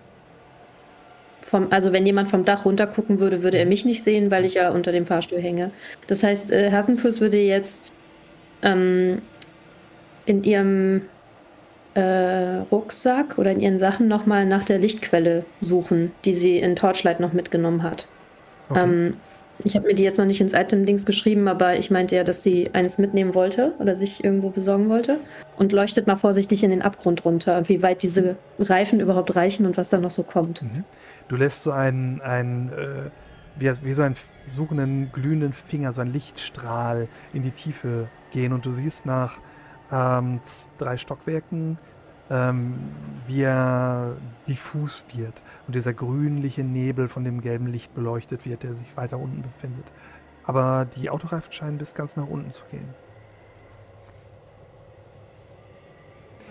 vom, 1.42 1.72
also 1.72 1.94
wenn 1.94 2.06
jemand 2.06 2.30
vom 2.30 2.44
Dach 2.44 2.66
runter 2.66 2.88
gucken 2.88 3.20
würde, 3.20 3.42
würde 3.42 3.58
er 3.58 3.66
mich 3.66 3.86
nicht 3.86 4.04
sehen, 4.04 4.32
weil 4.32 4.44
ich 4.44 4.56
ja 4.56 4.70
unter 4.70 4.92
dem 4.92 5.06
Fahrstuhl 5.06 5.40
hänge. 5.40 5.72
Das 6.08 6.24
heißt, 6.24 6.52
äh, 6.52 6.72
Hasenfuß 6.72 7.22
würde 7.22 7.38
jetzt 7.38 7.94
ähm, 8.64 9.22
in 10.26 10.44
ihrem 10.44 11.04
äh, 11.94 12.58
Rucksack 12.72 13.38
oder 13.38 13.52
in 13.52 13.62
ihren 13.62 13.80
Sachen 13.80 14.08
nochmal 14.10 14.46
nach 14.46 14.66
der 14.66 14.78
Lichtquelle 14.78 15.46
suchen, 15.62 16.12
die 16.26 16.34
sie 16.34 16.58
in 16.60 16.76
Torchlight 16.76 17.20
noch 17.22 17.34
mitgenommen 17.34 17.82
hat. 17.82 18.08
Okay. 18.70 18.84
Ähm, 18.84 19.14
ich 19.64 19.76
habe 19.76 19.88
mir 19.88 19.96
die 19.96 20.04
jetzt 20.04 20.20
noch 20.20 20.26
nicht 20.26 20.40
ins 20.40 20.54
Item-Dings 20.54 21.06
geschrieben, 21.06 21.48
aber 21.48 21.78
ich 21.78 21.90
meinte 21.90 22.16
ja, 22.16 22.24
dass 22.24 22.44
sie 22.44 22.70
eins 22.74 23.00
mitnehmen 23.00 23.34
wollte 23.34 23.74
oder 23.80 23.96
sich 23.96 24.24
irgendwo 24.24 24.50
besorgen 24.50 24.90
wollte. 24.90 25.20
Und 25.58 25.72
leuchtet 25.72 26.06
mal 26.06 26.16
vorsichtig 26.16 26.64
in 26.64 26.70
den 26.70 26.84
Abgrund 26.84 27.26
runter, 27.26 27.68
wie 27.68 27.82
weit 27.82 28.04
diese 28.04 28.36
Reifen 28.60 29.00
überhaupt 29.00 29.36
reichen 29.36 29.66
und 29.66 29.76
was 29.78 29.90
da 29.90 29.98
noch 29.98 30.12
so 30.12 30.22
kommt. 30.22 30.62
Mhm. 30.62 30.84
Du 31.28 31.36
lässt 31.36 31.64
so 31.64 31.72
einen, 31.72 32.22
einen 32.22 32.70
äh, 32.70 33.10
wie, 33.60 33.72
wie 33.84 33.94
so 33.94 34.04
einen 34.04 34.16
suchenden, 34.56 35.12
glühenden 35.12 35.54
Finger, 35.54 35.92
so 35.92 36.02
einen 36.02 36.14
Lichtstrahl 36.14 37.08
in 37.34 37.42
die 37.42 37.52
Tiefe 37.52 38.08
gehen 38.32 38.54
und 38.54 38.66
du 38.66 38.72
siehst 38.72 39.06
nach 39.06 39.40
ähm, 39.92 40.40
drei 40.78 40.98
Stockwerken, 40.98 41.78
ähm, 42.30 42.76
wie 43.28 43.44
er 43.44 44.18
diffus 44.48 45.04
wird 45.14 45.44
und 45.68 45.76
dieser 45.76 45.94
grünliche 45.94 46.64
Nebel 46.64 47.08
von 47.10 47.24
dem 47.24 47.42
gelben 47.42 47.68
Licht 47.68 47.94
beleuchtet 47.94 48.46
wird, 48.46 48.64
der 48.64 48.74
sich 48.74 48.96
weiter 48.96 49.18
unten 49.20 49.42
befindet. 49.42 49.86
Aber 50.46 50.88
die 50.96 51.10
Autoreifen 51.10 51.52
scheinen 51.52 51.78
bis 51.78 51.94
ganz 51.94 52.16
nach 52.16 52.28
unten 52.28 52.52
zu 52.52 52.64
gehen. 52.72 52.88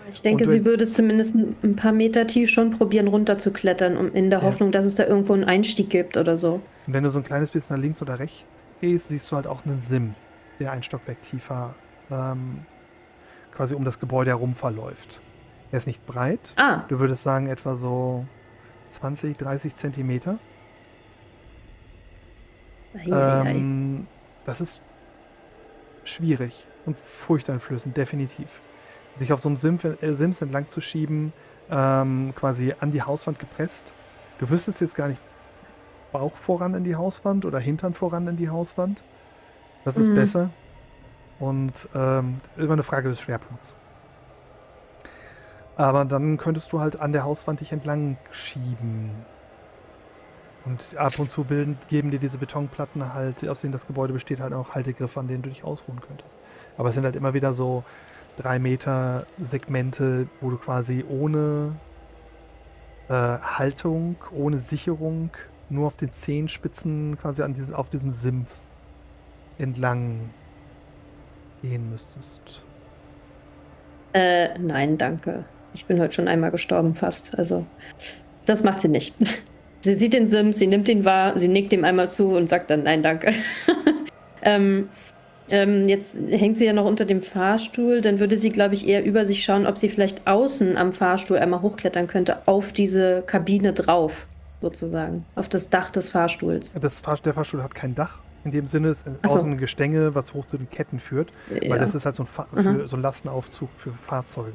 Ich 0.09 0.21
denke, 0.21 0.45
Und 0.45 0.49
sie 0.49 0.63
würde 0.63 0.83
es 0.83 0.93
zumindest 0.93 1.35
ein 1.35 1.55
ein 1.63 1.75
paar 1.75 1.91
Meter 1.91 2.25
tief 2.27 2.49
schon 2.49 2.71
probieren, 2.71 3.07
runterzuklettern, 3.07 3.97
um 3.97 4.13
in 4.13 4.29
der 4.29 4.39
Ja. 4.39 4.45
Hoffnung, 4.45 4.71
dass 4.71 4.85
es 4.85 4.95
da 4.95 5.05
irgendwo 5.05 5.33
einen 5.33 5.43
Einstieg 5.43 5.89
gibt 5.89 6.15
oder 6.15 6.37
so. 6.37 6.61
Und 6.85 6.93
wenn 6.93 7.03
du 7.03 7.09
so 7.09 7.19
ein 7.19 7.23
kleines 7.25 7.51
bisschen 7.51 7.75
nach 7.75 7.81
links 7.81 8.01
oder 8.01 8.17
rechts 8.19 8.47
gehst, 8.79 9.09
siehst 9.09 9.29
du 9.31 9.35
halt 9.35 9.47
auch 9.47 9.65
einen 9.65 9.81
Sims, 9.81 10.15
der 10.59 10.71
ein 10.71 10.83
Stockwerk 10.83 11.21
tiefer 11.23 11.75
ähm, 12.09 12.59
quasi 13.53 13.75
um 13.75 13.83
das 13.83 13.99
Gebäude 13.99 14.29
herum 14.31 14.53
verläuft. 14.53 15.19
Er 15.71 15.77
ist 15.77 15.87
nicht 15.87 16.05
breit. 16.05 16.53
Ah, 16.55 16.83
Du 16.87 16.99
würdest 16.99 17.23
sagen 17.23 17.47
etwa 17.47 17.75
so 17.75 18.25
20, 18.91 19.37
30 19.37 19.75
Zentimeter. 19.75 20.37
Ähm, 23.05 24.07
das 24.45 24.61
ist 24.61 24.81
schwierig 26.03 26.65
und 26.85 26.97
furchteinflößend, 26.97 27.95
definitiv. 27.97 28.61
sich 29.17 29.33
auf 29.33 29.39
so 29.39 29.49
einem 29.49 29.57
Sims, 29.57 29.83
äh, 29.83 30.15
Sims 30.15 30.41
entlang 30.43 30.69
zu 30.69 30.79
schieben, 30.79 31.33
ähm, 31.71 32.33
quasi 32.35 32.73
an 32.79 32.91
die 32.91 33.01
Hauswand 33.01 33.39
gepresst. 33.39 33.91
Du 34.37 34.47
wüsstest 34.49 34.79
jetzt 34.79 34.95
gar 34.95 35.07
nicht 35.07 35.19
Bauch 36.11 36.35
voran 36.37 36.75
in 36.75 36.83
die 36.83 36.95
Hauswand 36.95 37.43
oder 37.43 37.59
Hintern 37.59 37.93
voran 37.95 38.27
in 38.27 38.37
die 38.37 38.49
Hauswand. 38.49 39.03
Das 39.85 39.97
ist 39.97 40.09
Mhm. 40.09 40.15
besser. 40.15 40.49
Und 41.39 41.73
ähm, 41.95 42.39
immer 42.57 42.73
eine 42.73 42.83
Frage 42.83 43.09
des 43.09 43.19
Schwerpunkts. 43.19 43.73
Aber 45.77 46.05
dann 46.05 46.37
könntest 46.37 46.73
du 46.73 46.79
halt 46.79 46.99
an 46.99 47.13
der 47.13 47.23
Hauswand 47.23 47.61
dich 47.61 47.71
entlang 47.71 48.17
schieben. 48.31 49.11
Und 50.65 50.97
ab 50.97 51.17
und 51.19 51.29
zu 51.29 51.43
bilden, 51.43 51.77
geben 51.87 52.11
dir 52.11 52.19
diese 52.19 52.39
Betonplatten 52.39 53.13
halt, 53.13 53.47
aus 53.47 53.61
denen 53.61 53.71
das 53.71 53.87
Gebäude 53.87 54.11
besteht, 54.11 54.39
halt 54.39 54.53
auch 54.53 54.75
Haltegriffe, 54.75 55.19
an 55.19 55.27
denen 55.27 55.43
du 55.43 55.49
dich 55.49 55.63
ausruhen 55.63 56.01
könntest. 56.01 56.35
Aber 56.77 56.89
es 56.89 56.95
sind 56.95 57.05
halt 57.05 57.15
immer 57.15 57.33
wieder 57.35 57.53
so 57.53 57.83
drei 58.35 58.59
Meter 58.59 59.27
Segmente, 59.39 60.27
wo 60.41 60.49
du 60.49 60.57
quasi 60.57 61.05
ohne 61.07 61.75
äh, 63.07 63.13
Haltung, 63.13 64.17
ohne 64.31 64.57
Sicherung, 64.57 65.29
nur 65.69 65.87
auf 65.87 65.95
den 65.95 66.11
Zehenspitzen 66.11 67.17
quasi 67.19 67.43
an 67.43 67.53
diese, 67.53 67.77
auf 67.77 67.89
diesem 67.89 68.11
Sims 68.11 68.81
entlang 69.57 70.31
gehen 71.61 71.89
müsstest. 71.89 72.63
Äh, 74.13 74.57
nein, 74.57 74.97
danke. 74.97 75.45
Ich 75.77 75.85
bin 75.85 75.99
heute 75.99 76.15
schon 76.15 76.27
einmal 76.27 76.49
gestorben, 76.49 76.95
fast. 76.95 77.37
Also, 77.37 77.63
das 78.47 78.63
macht 78.63 78.81
sie 78.81 78.87
nicht. 78.87 79.15
Sie 79.81 79.93
sieht 79.93 80.13
den 80.13 80.25
Sims, 80.25 80.57
sie 80.57 80.65
nimmt 80.65 80.89
ihn 80.89 81.05
wahr, 81.05 81.37
sie 81.37 81.47
nickt 81.47 81.71
ihm 81.71 81.85
einmal 81.85 82.09
zu 82.09 82.31
und 82.35 82.49
sagt 82.49 82.71
dann 82.71 82.81
nein, 82.83 83.03
danke. 83.03 83.31
ähm, 84.41 84.89
ähm, 85.49 85.87
jetzt 85.87 86.17
hängt 86.29 86.57
sie 86.57 86.65
ja 86.65 86.73
noch 86.73 86.85
unter 86.85 87.05
dem 87.05 87.21
Fahrstuhl. 87.21 88.01
Dann 88.01 88.19
würde 88.19 88.35
sie, 88.37 88.49
glaube 88.49 88.73
ich, 88.73 88.87
eher 88.87 89.05
über 89.05 89.23
sich 89.23 89.45
schauen, 89.45 89.67
ob 89.67 89.77
sie 89.77 89.87
vielleicht 89.87 90.25
außen 90.27 90.75
am 90.77 90.91
Fahrstuhl 90.93 91.37
einmal 91.37 91.61
hochklettern 91.61 92.07
könnte, 92.07 92.39
auf 92.47 92.73
diese 92.73 93.21
Kabine 93.27 93.71
drauf, 93.71 94.25
sozusagen. 94.61 95.25
Auf 95.35 95.47
das 95.47 95.69
Dach 95.69 95.91
des 95.91 96.09
Fahrstuhls. 96.09 96.73
Das 96.81 96.99
Fahr 96.99 97.17
der 97.23 97.35
Fahrstuhl 97.35 97.61
hat 97.63 97.75
kein 97.75 97.93
Dach. 97.93 98.17
In 98.43 98.51
dem 98.51 98.67
Sinne 98.67 98.89
ist 98.89 99.05
so. 99.05 99.11
außen 99.35 99.51
ein 99.51 99.57
Gestänge, 99.57 100.15
was 100.15 100.33
hoch 100.33 100.47
zu 100.47 100.57
den 100.57 100.69
Ketten 100.69 100.99
führt. 100.99 101.31
Ja. 101.61 101.69
Weil 101.69 101.79
das 101.79 101.93
ist 101.95 102.03
halt 102.05 102.15
so 102.15 102.23
ein, 102.23 102.27
Fa 102.27 102.47
Mhm. 102.51 102.79
für, 102.79 102.87
so 102.87 102.97
ein 102.97 103.01
Lastenaufzug 103.03 103.69
für 103.77 103.93
Fahrzeuge. 104.07 104.53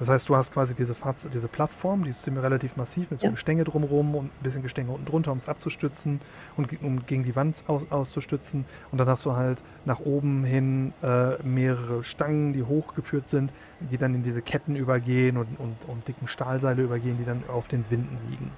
Das 0.00 0.08
heißt, 0.08 0.28
du 0.30 0.34
hast 0.34 0.52
quasi 0.52 0.74
diese, 0.74 0.94
Fahrze 0.94 1.28
diese 1.28 1.46
Plattform, 1.46 2.04
die 2.04 2.10
ist 2.10 2.22
ziemlich 2.24 2.42
relativ 2.42 2.74
massiv 2.76 3.10
mit 3.10 3.20
so 3.20 3.26
Ja. 3.26 3.32
Gestänge 3.32 3.64
drumherum 3.64 4.14
und 4.14 4.26
ein 4.26 4.42
bisschen 4.42 4.62
Gestänge 4.62 4.90
unten 4.92 5.04
drunter, 5.04 5.30
um 5.30 5.36
es 5.38 5.46
abzustützen 5.46 6.20
und 6.56 6.82
um 6.82 7.04
gegen 7.04 7.22
die 7.22 7.36
Wand 7.36 7.62
aus 7.66 7.86
auszustützen. 7.90 8.64
Und 8.90 8.98
dann 8.98 9.08
hast 9.08 9.26
du 9.26 9.36
halt 9.36 9.62
nach 9.84 10.00
oben 10.00 10.42
hin 10.44 10.94
äh, 11.02 11.40
mehrere 11.42 12.02
Stangen, 12.02 12.54
die 12.54 12.62
hochgeführt 12.62 13.28
sind, 13.28 13.52
die 13.80 13.98
dann 13.98 14.14
in 14.14 14.22
diese 14.22 14.40
Ketten 14.40 14.74
übergehen 14.74 15.36
und, 15.36 15.60
und, 15.60 15.76
und 15.86 16.08
dicken 16.08 16.28
Stahlseile 16.28 16.82
übergehen, 16.82 17.18
die 17.18 17.26
dann 17.26 17.42
auf 17.48 17.68
den 17.68 17.84
Winden 17.90 18.18
liegen, 18.30 18.50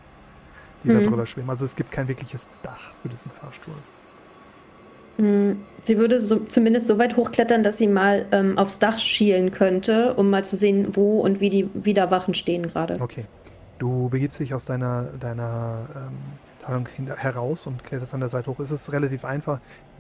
die 0.84 0.90
da 0.90 1.00
Mhm. 1.00 1.06
drüber 1.08 1.26
schwimmen. 1.26 1.50
Also 1.50 1.64
es 1.64 1.74
gibt 1.74 1.90
kein 1.90 2.06
wirkliches 2.06 2.48
Dach 2.62 2.94
für 3.02 3.08
diesen 3.08 3.32
Fahrstuhl. 3.32 3.74
Mm, 5.18 5.52
Sie 5.82 5.98
würde 5.98 6.20
so, 6.20 6.44
zumindest 6.44 6.86
so 6.86 6.96
weit 6.98 7.16
hochklettern, 7.16 7.64
dass 7.64 7.76
sie 7.78 7.88
mal 7.88 8.26
ähm, 8.30 8.56
aufs 8.56 8.78
Dach 8.78 8.98
schielen 8.98 9.50
könnte, 9.50 10.14
um 10.14 10.30
mal 10.30 10.44
zu 10.44 10.56
sehen, 10.56 10.94
wo 10.94 11.18
und 11.20 11.40
wie 11.40 11.50
die 11.50 11.68
Widerwachen 11.74 12.34
stehen 12.34 12.68
gerade. 12.68 12.98
Okay. 13.00 13.24
Du 13.78 14.08
begibst 14.08 14.38
dich 14.38 14.54
aus 14.54 14.64
deiner, 14.64 15.06
deiner 15.18 15.88
ähm, 15.96 16.18
Teilung 16.64 16.86
hin- 16.86 17.12
heraus 17.16 17.66
und 17.66 17.82
kletterst 17.82 18.14
an 18.14 18.20
der 18.20 18.28
Seite 18.28 18.48
hoch. 18.48 18.60
Es 18.60 18.70
ist 18.70 18.92
relativ 18.92 19.24
einfach. 19.24 19.58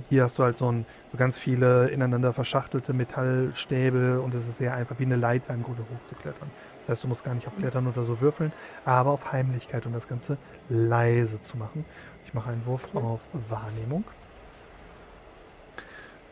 Hier 0.08 0.22
hast 0.22 0.38
du 0.38 0.44
halt 0.44 0.56
so, 0.56 0.70
ein, 0.70 0.86
so 1.10 1.18
ganz 1.18 1.36
viele 1.36 1.88
ineinander 1.88 2.32
verschachtelte 2.32 2.92
Metallstäbe 2.92 4.20
und 4.20 4.36
es 4.36 4.48
ist 4.48 4.58
sehr 4.58 4.74
einfach, 4.74 5.00
wie 5.00 5.04
eine 5.04 5.16
Leiter 5.16 5.52
im 5.52 5.64
Grunde 5.64 5.82
hochzuklettern. 5.82 6.48
Das 6.82 6.90
heißt, 6.92 7.04
du 7.04 7.08
musst 7.08 7.24
gar 7.24 7.34
nicht 7.34 7.48
auf 7.48 7.56
Klettern 7.56 7.88
oder 7.88 8.04
so 8.04 8.20
würfeln, 8.20 8.52
aber 8.84 9.10
auf 9.10 9.32
Heimlichkeit, 9.32 9.84
um 9.84 9.92
das 9.92 10.06
Ganze 10.06 10.38
leise 10.68 11.40
zu 11.40 11.56
machen. 11.56 11.84
Ich 12.24 12.34
mache 12.34 12.50
einen 12.50 12.64
Wurf 12.66 12.94
auf 12.94 13.20
Wahrnehmung. 13.48 14.04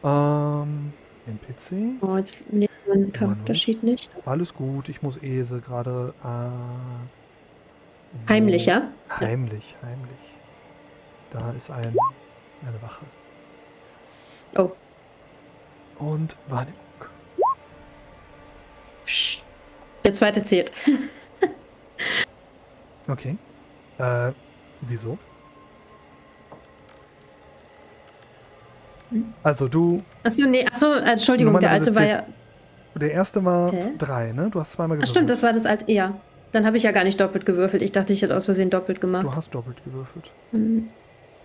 Ähm, 0.02 0.92
NPC. 1.26 2.02
Oh, 2.02 2.16
jetzt 2.16 2.42
lebt 2.50 2.72
mein 2.88 3.12
Charaktersheet 3.12 3.82
nicht. 3.82 4.10
Alles 4.24 4.54
gut, 4.54 4.88
ich 4.88 5.02
muss 5.02 5.16
Ese 5.22 5.60
gerade. 5.60 6.14
Äh, 6.22 6.48
Heimlich, 8.28 8.66
ja? 8.66 8.88
Heimlich, 9.08 9.76
heimlich. 9.82 10.18
Da 11.30 11.52
ist 11.52 11.70
ein, 11.70 11.94
eine 12.66 12.82
Wache. 12.82 13.04
Oh. 14.56 14.70
Und 15.98 16.36
Wahrnehmung. 16.48 16.80
Der 20.04 20.12
zweite 20.12 20.42
zählt. 20.42 20.72
Okay. 23.08 23.36
Äh, 23.98 24.32
wieso? 24.82 25.18
Also 29.42 29.68
du, 29.68 30.02
Achso, 30.22 30.46
nee, 30.46 30.66
achso, 30.66 30.92
äh, 30.94 31.12
Entschuldigung, 31.12 31.58
der 31.60 31.70
alte 31.70 31.94
war 31.94 32.04
ja. 32.04 32.22
der 32.94 33.10
erste 33.12 33.44
war 33.44 33.72
Hä? 33.72 33.90
drei, 33.98 34.32
ne? 34.32 34.48
Du 34.50 34.60
hast 34.60 34.72
zweimal 34.72 34.96
Ach 34.96 35.00
gewürfelt. 35.00 35.08
stimmt, 35.10 35.30
das 35.30 35.42
war 35.42 35.52
das 35.52 35.66
alte. 35.66 35.90
Ja. 35.92 36.14
Dann 36.52 36.66
habe 36.66 36.76
ich 36.76 36.82
ja 36.82 36.90
gar 36.92 37.04
nicht 37.04 37.20
doppelt 37.20 37.46
gewürfelt. 37.46 37.80
Ich 37.82 37.92
dachte, 37.92 38.12
ich 38.12 38.22
hätte 38.22 38.36
aus 38.36 38.44
Versehen 38.46 38.70
doppelt 38.70 39.00
gemacht. 39.00 39.26
Du 39.26 39.30
hast 39.36 39.54
doppelt 39.54 39.76
gewürfelt. 39.84 40.24
Hm. 40.50 40.88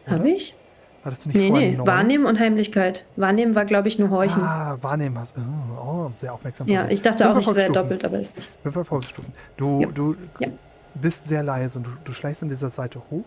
Habe 0.08 0.30
ich? 0.30 0.56
Hattest 1.04 1.26
du 1.26 1.30
nicht 1.30 1.38
Nee, 1.38 1.50
nee. 1.52 1.72
neun? 1.78 1.86
Wahrnehmen 1.86 2.26
und 2.26 2.40
Heimlichkeit. 2.40 3.06
Wahrnehmen 3.16 3.54
war, 3.54 3.66
glaube 3.66 3.88
ich, 3.88 4.00
nur 4.00 4.10
Horchen. 4.10 4.42
Ah, 4.42 4.78
wahrnehmen 4.82 5.20
hast 5.20 5.36
Oh, 5.38 5.80
oh 6.08 6.12
sehr 6.18 6.34
aufmerksam. 6.34 6.68
ja, 6.68 6.88
ich 6.90 7.04
dachte 7.04 7.30
auch, 7.30 7.38
ich 7.38 7.54
wäre 7.56 7.72
doppelt, 7.72 8.04
aber 8.04 8.18
ist 8.20 8.36
nicht. 8.36 8.50
Fünf 8.64 8.76
Erfolgsstufen. 8.76 9.32
Du, 9.58 9.82
Ja. 9.82 9.88
du 9.94 10.16
Ja. 10.40 10.48
bist 10.96 11.28
sehr 11.28 11.44
leise 11.44 11.78
und 11.78 11.86
du, 11.86 11.92
du 12.04 12.12
schleichst 12.12 12.42
an 12.42 12.50
dieser 12.50 12.70
Seite 12.70 13.00
hoch 13.12 13.26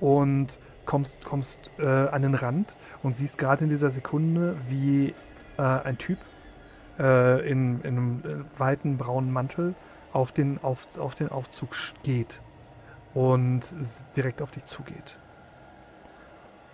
und 0.00 0.58
kommst, 0.86 1.24
kommst 1.24 1.70
äh, 1.78 1.86
an 1.86 2.22
den 2.22 2.34
Rand 2.34 2.76
und 3.02 3.16
siehst 3.16 3.38
gerade 3.38 3.64
in 3.64 3.70
dieser 3.70 3.90
Sekunde, 3.90 4.56
wie 4.68 5.14
äh, 5.56 5.62
ein 5.62 5.98
Typ 5.98 6.18
äh, 6.98 7.48
in, 7.48 7.80
in 7.80 7.86
einem 7.86 8.22
äh, 8.24 8.60
weiten 8.60 8.96
braunen 8.96 9.32
Mantel 9.32 9.74
auf 10.12 10.32
den, 10.32 10.62
auf, 10.62 10.86
auf 10.98 11.14
den 11.14 11.28
Aufzug 11.28 11.74
geht 12.02 12.40
und 13.14 13.62
direkt 14.16 14.42
auf 14.42 14.50
dich 14.50 14.64
zugeht. 14.64 15.18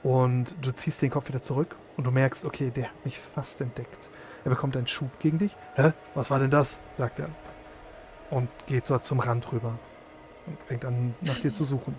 Und 0.03 0.57
du 0.62 0.73
ziehst 0.73 1.03
den 1.03 1.11
Kopf 1.11 1.28
wieder 1.28 1.43
zurück 1.43 1.77
und 1.97 2.05
du 2.05 2.11
merkst, 2.11 2.45
okay, 2.45 2.70
der 2.70 2.87
hat 2.87 3.05
mich 3.05 3.19
fast 3.19 3.61
entdeckt. 3.61 4.11
Er 4.45 4.51
bekommt 4.51 4.77
einen 4.77 4.87
Schub 4.87 5.19
gegen 5.19 5.39
dich. 5.39 5.57
Hä? 5.74 5.93
Was 6.15 6.31
war 6.31 6.39
denn 6.39 6.51
das? 6.51 6.78
sagt 6.95 7.19
er. 7.19 7.28
Und 8.31 8.49
geht 8.66 8.87
so 8.87 8.97
zum 8.99 9.20
Rand 9.20 9.53
rüber. 9.53 9.78
Und 10.47 10.59
fängt 10.66 10.85
an, 10.87 11.15
nach 11.20 11.39
dir 11.41 11.53
zu 11.53 11.65
suchen. 11.65 11.95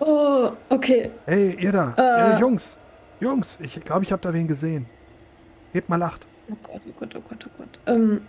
Oh, 0.00 0.52
okay. 0.70 1.10
Hey, 1.26 1.56
ihr 1.60 1.72
da. 1.72 1.94
Äh. 1.96 2.36
Äh, 2.36 2.40
Jungs. 2.40 2.78
Jungs, 3.20 3.58
ich 3.60 3.78
glaube, 3.84 4.02
ich 4.04 4.12
habe 4.12 4.22
da 4.22 4.32
wen 4.32 4.48
gesehen. 4.48 4.86
Hebt 5.72 5.88
mal 5.88 6.02
acht. 6.02 6.26
Oh 6.50 6.56
Gott, 6.62 6.80
oh 6.88 6.92
Gott, 6.98 7.14
oh 7.16 7.20
Gott, 7.28 7.46
oh 7.46 7.50
Gott. 7.58 7.78
Ähm, 7.86 8.22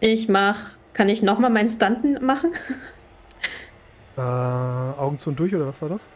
äh, 0.00 0.12
ich 0.12 0.28
mach. 0.28 0.76
Kann 0.92 1.08
ich 1.08 1.22
nochmal 1.22 1.50
meinen 1.50 1.68
Stunten 1.68 2.24
machen? 2.24 2.52
Äh, 4.14 4.20
Augen 4.20 5.16
zu 5.16 5.30
und 5.30 5.40
durch, 5.40 5.54
oder 5.54 5.66
was 5.66 5.80
war 5.80 5.88
das? 5.88 6.06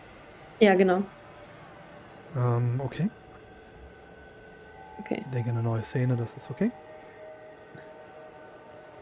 ja, 0.61 0.75
genau. 0.75 1.03
Ähm, 2.37 2.79
okay. 2.85 3.09
Okay. 5.01 5.25
Denke 5.33 5.49
eine 5.49 5.63
neue 5.63 5.83
Szene, 5.83 6.15
das 6.15 6.35
ist 6.35 6.51
okay. 6.51 6.71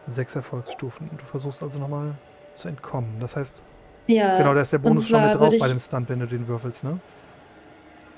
Sechs 0.07 0.37
Erfolgsstufen. 0.37 1.11
Du 1.19 1.25
versuchst 1.25 1.61
also 1.61 1.81
nochmal 1.81 2.15
zu 2.53 2.69
entkommen. 2.69 3.19
Das 3.19 3.35
heißt, 3.35 3.61
Ja. 4.07 4.37
genau, 4.37 4.55
da 4.55 4.61
ist 4.61 4.73
der 4.73 4.79
Bonus 4.79 5.09
schon 5.09 5.25
mit 5.25 5.35
drauf 5.35 5.55
bei 5.59 5.69
dem 5.69 5.79
Stunt, 5.79 6.09
wenn 6.09 6.21
du 6.21 6.27
den 6.27 6.47
würfelst, 6.47 6.85
ne? 6.85 7.01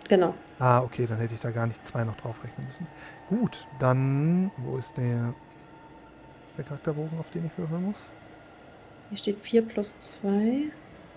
Genau. 0.09 0.35
Ah, 0.59 0.81
okay, 0.81 1.07
dann 1.07 1.19
hätte 1.19 1.35
ich 1.35 1.41
da 1.41 1.51
gar 1.51 1.67
nicht 1.67 1.85
zwei 1.85 2.05
noch 2.05 2.17
draufrechnen 2.17 2.67
müssen. 2.67 2.87
Gut, 3.29 3.67
dann, 3.79 4.51
wo 4.59 4.77
ist 4.77 4.97
der, 4.97 5.35
ist 6.47 6.57
der 6.57 6.65
Charakterbogen, 6.65 7.19
auf 7.19 7.31
den 7.31 7.47
ich 7.47 7.59
würfeln 7.59 7.85
muss? 7.87 8.09
Hier 9.11 9.19
steht 9.19 9.41
4 9.41 9.63
plus 9.63 9.97
2. 9.99 10.71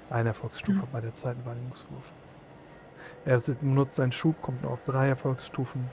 Eine 0.10 0.30
Erfolgsstufe 0.30 0.88
bei 0.92 1.02
der 1.02 1.14
zweiten 1.14 1.44
Wahrnehmungswurf. 1.46 2.04
Er 3.26 3.42
nutzt 3.62 3.96
seinen 3.96 4.12
Schub, 4.12 4.42
kommt 4.42 4.64
nur 4.64 4.72
auf 4.72 4.80
drei 4.86 5.10
Erfolgsstufen. 5.10 5.88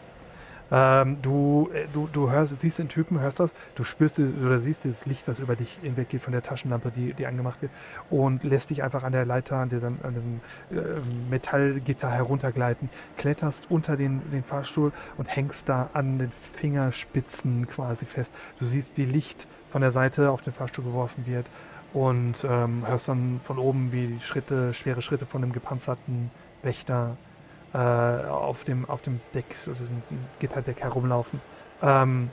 Ähm, 0.71 1.19
du, 1.23 1.71
äh, 1.73 1.87
du, 1.93 2.09
du 2.13 2.31
hörst, 2.31 2.59
siehst 2.61 2.79
den 2.79 2.89
Typen, 2.89 3.21
hörst 3.21 3.41
das, 3.41 3.55
du 3.75 3.85
spürst 3.85 4.19
oder 4.19 4.61
siehst 4.61 4.85
dieses 4.85 5.07
Licht, 5.07 5.29
was 5.29 5.39
über 5.39 5.57
dich 5.57 5.79
hinweggeht 5.83 6.23
von 6.23 6.33
der 6.33 6.43
Taschenlampe, 6.43 6.91
die, 6.91 7.15
die 7.15 7.27
angemacht 7.27 7.63
wird, 7.63 7.73
und 8.11 8.43
lässt 8.43 8.71
dich 8.71 8.83
einfach 8.83 9.03
an 9.03 9.13
der 9.13 9.25
Leiter, 9.25 9.57
an, 9.57 9.69
diesem, 9.69 9.99
an 10.03 10.15
dem 10.15 10.41
äh, 10.77 10.83
Metallgitter 11.31 12.11
heruntergleiten, 12.11 12.91
kletterst 13.17 13.71
unter 13.71 13.97
den, 13.97 14.29
den 14.31 14.43
Fahrstuhl 14.43 14.93
und 15.17 15.27
hängst 15.27 15.69
da 15.69 15.91
an 15.93 16.19
den 16.19 16.33
Fingerspitzen 16.55 17.69
quasi 17.69 18.07
fest. 18.07 18.33
Du 18.59 18.65
siehst, 18.65 18.97
wie 18.97 19.05
Licht 19.05 19.47
von 19.71 19.83
der 19.83 19.93
Seite 19.93 20.31
auf 20.31 20.43
den 20.43 20.53
Fahrstuhl 20.53 20.85
geworfen 20.85 21.27
wird 21.27 21.47
und 21.93 22.45
ähm, 22.49 22.87
hörst 22.87 23.09
dann 23.09 23.41
von 23.45 23.59
oben, 23.59 23.93
wie 23.93 24.19
Schritte, 24.21 24.75
schwere 24.75 25.03
Schritte 25.03 25.27
von 25.27 25.43
dem 25.43 25.53
gepanzerten 25.53 26.31
Wächter 26.63 27.17
äh, 27.77 28.27
auf, 28.29 28.65
dem, 28.65 28.89
auf 28.89 29.03
dem 29.03 29.21
Deck, 29.35 29.47
also 29.51 29.73
diesem 29.73 30.03
Gitterdeck 30.39 30.81
herumlaufen. 30.81 31.41
Ähm, 31.83 32.31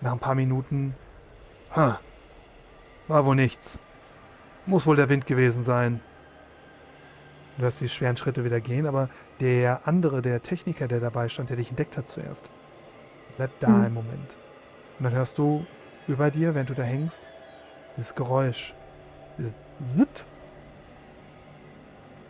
nach 0.00 0.12
ein 0.12 0.20
paar 0.20 0.36
Minuten. 0.36 0.94
Ha, 1.74 1.98
war 3.08 3.24
wohl 3.24 3.34
nichts. 3.34 3.78
Muss 4.66 4.86
wohl 4.86 4.96
der 4.96 5.08
Wind 5.08 5.26
gewesen 5.26 5.64
sein. 5.64 6.00
Du 7.56 7.64
hörst 7.64 7.80
die 7.80 7.88
schweren 7.88 8.16
Schritte 8.16 8.44
wieder 8.44 8.60
gehen, 8.60 8.86
aber 8.86 9.08
der 9.40 9.80
andere, 9.86 10.22
der 10.22 10.42
Techniker, 10.42 10.86
der 10.86 11.00
dabei 11.00 11.28
stand, 11.28 11.50
der 11.50 11.56
dich 11.56 11.70
entdeckt 11.70 11.96
hat 11.96 12.08
zuerst, 12.08 12.48
bleibt 13.36 13.60
da 13.60 13.68
Hm. 13.68 13.86
im 13.86 13.94
Moment. 13.94 14.36
Und 14.98 15.04
dann 15.04 15.12
hörst 15.12 15.38
du 15.38 15.66
über 16.06 16.30
dir, 16.30 16.54
während 16.54 16.70
du 16.70 16.74
da 16.74 16.84
hängst, 16.84 17.26
dieses 17.96 18.14
Geräusch. 18.14 18.74
Dieses 19.38 19.54
Zitt. 19.96 20.24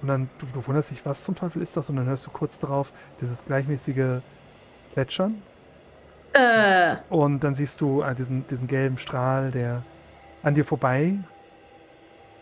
Und 0.03 0.09
dann, 0.09 0.31
du, 0.39 0.47
du 0.47 0.67
wunderst 0.67 0.91
dich, 0.91 1.05
was 1.05 1.23
zum 1.23 1.35
Teufel 1.35 1.61
ist 1.63 1.77
das? 1.77 1.91
Und 1.91 1.97
dann 1.97 2.07
hörst 2.07 2.27
du 2.27 2.31
kurz 2.31 2.59
darauf 2.59 2.93
dieses 3.21 3.35
gleichmäßige 3.47 4.21
Plätschern. 4.95 5.43
Äh, 6.35 6.97
Und 7.09 7.43
dann 7.43 7.55
siehst 7.55 7.81
du 7.81 8.03
äh, 8.03 8.15
diesen, 8.15 8.47
diesen 8.47 8.67
gelben 8.69 8.99
Strahl, 8.99 9.51
der 9.51 9.83
an 10.43 10.55
dir 10.55 10.65
vorbei 10.65 11.15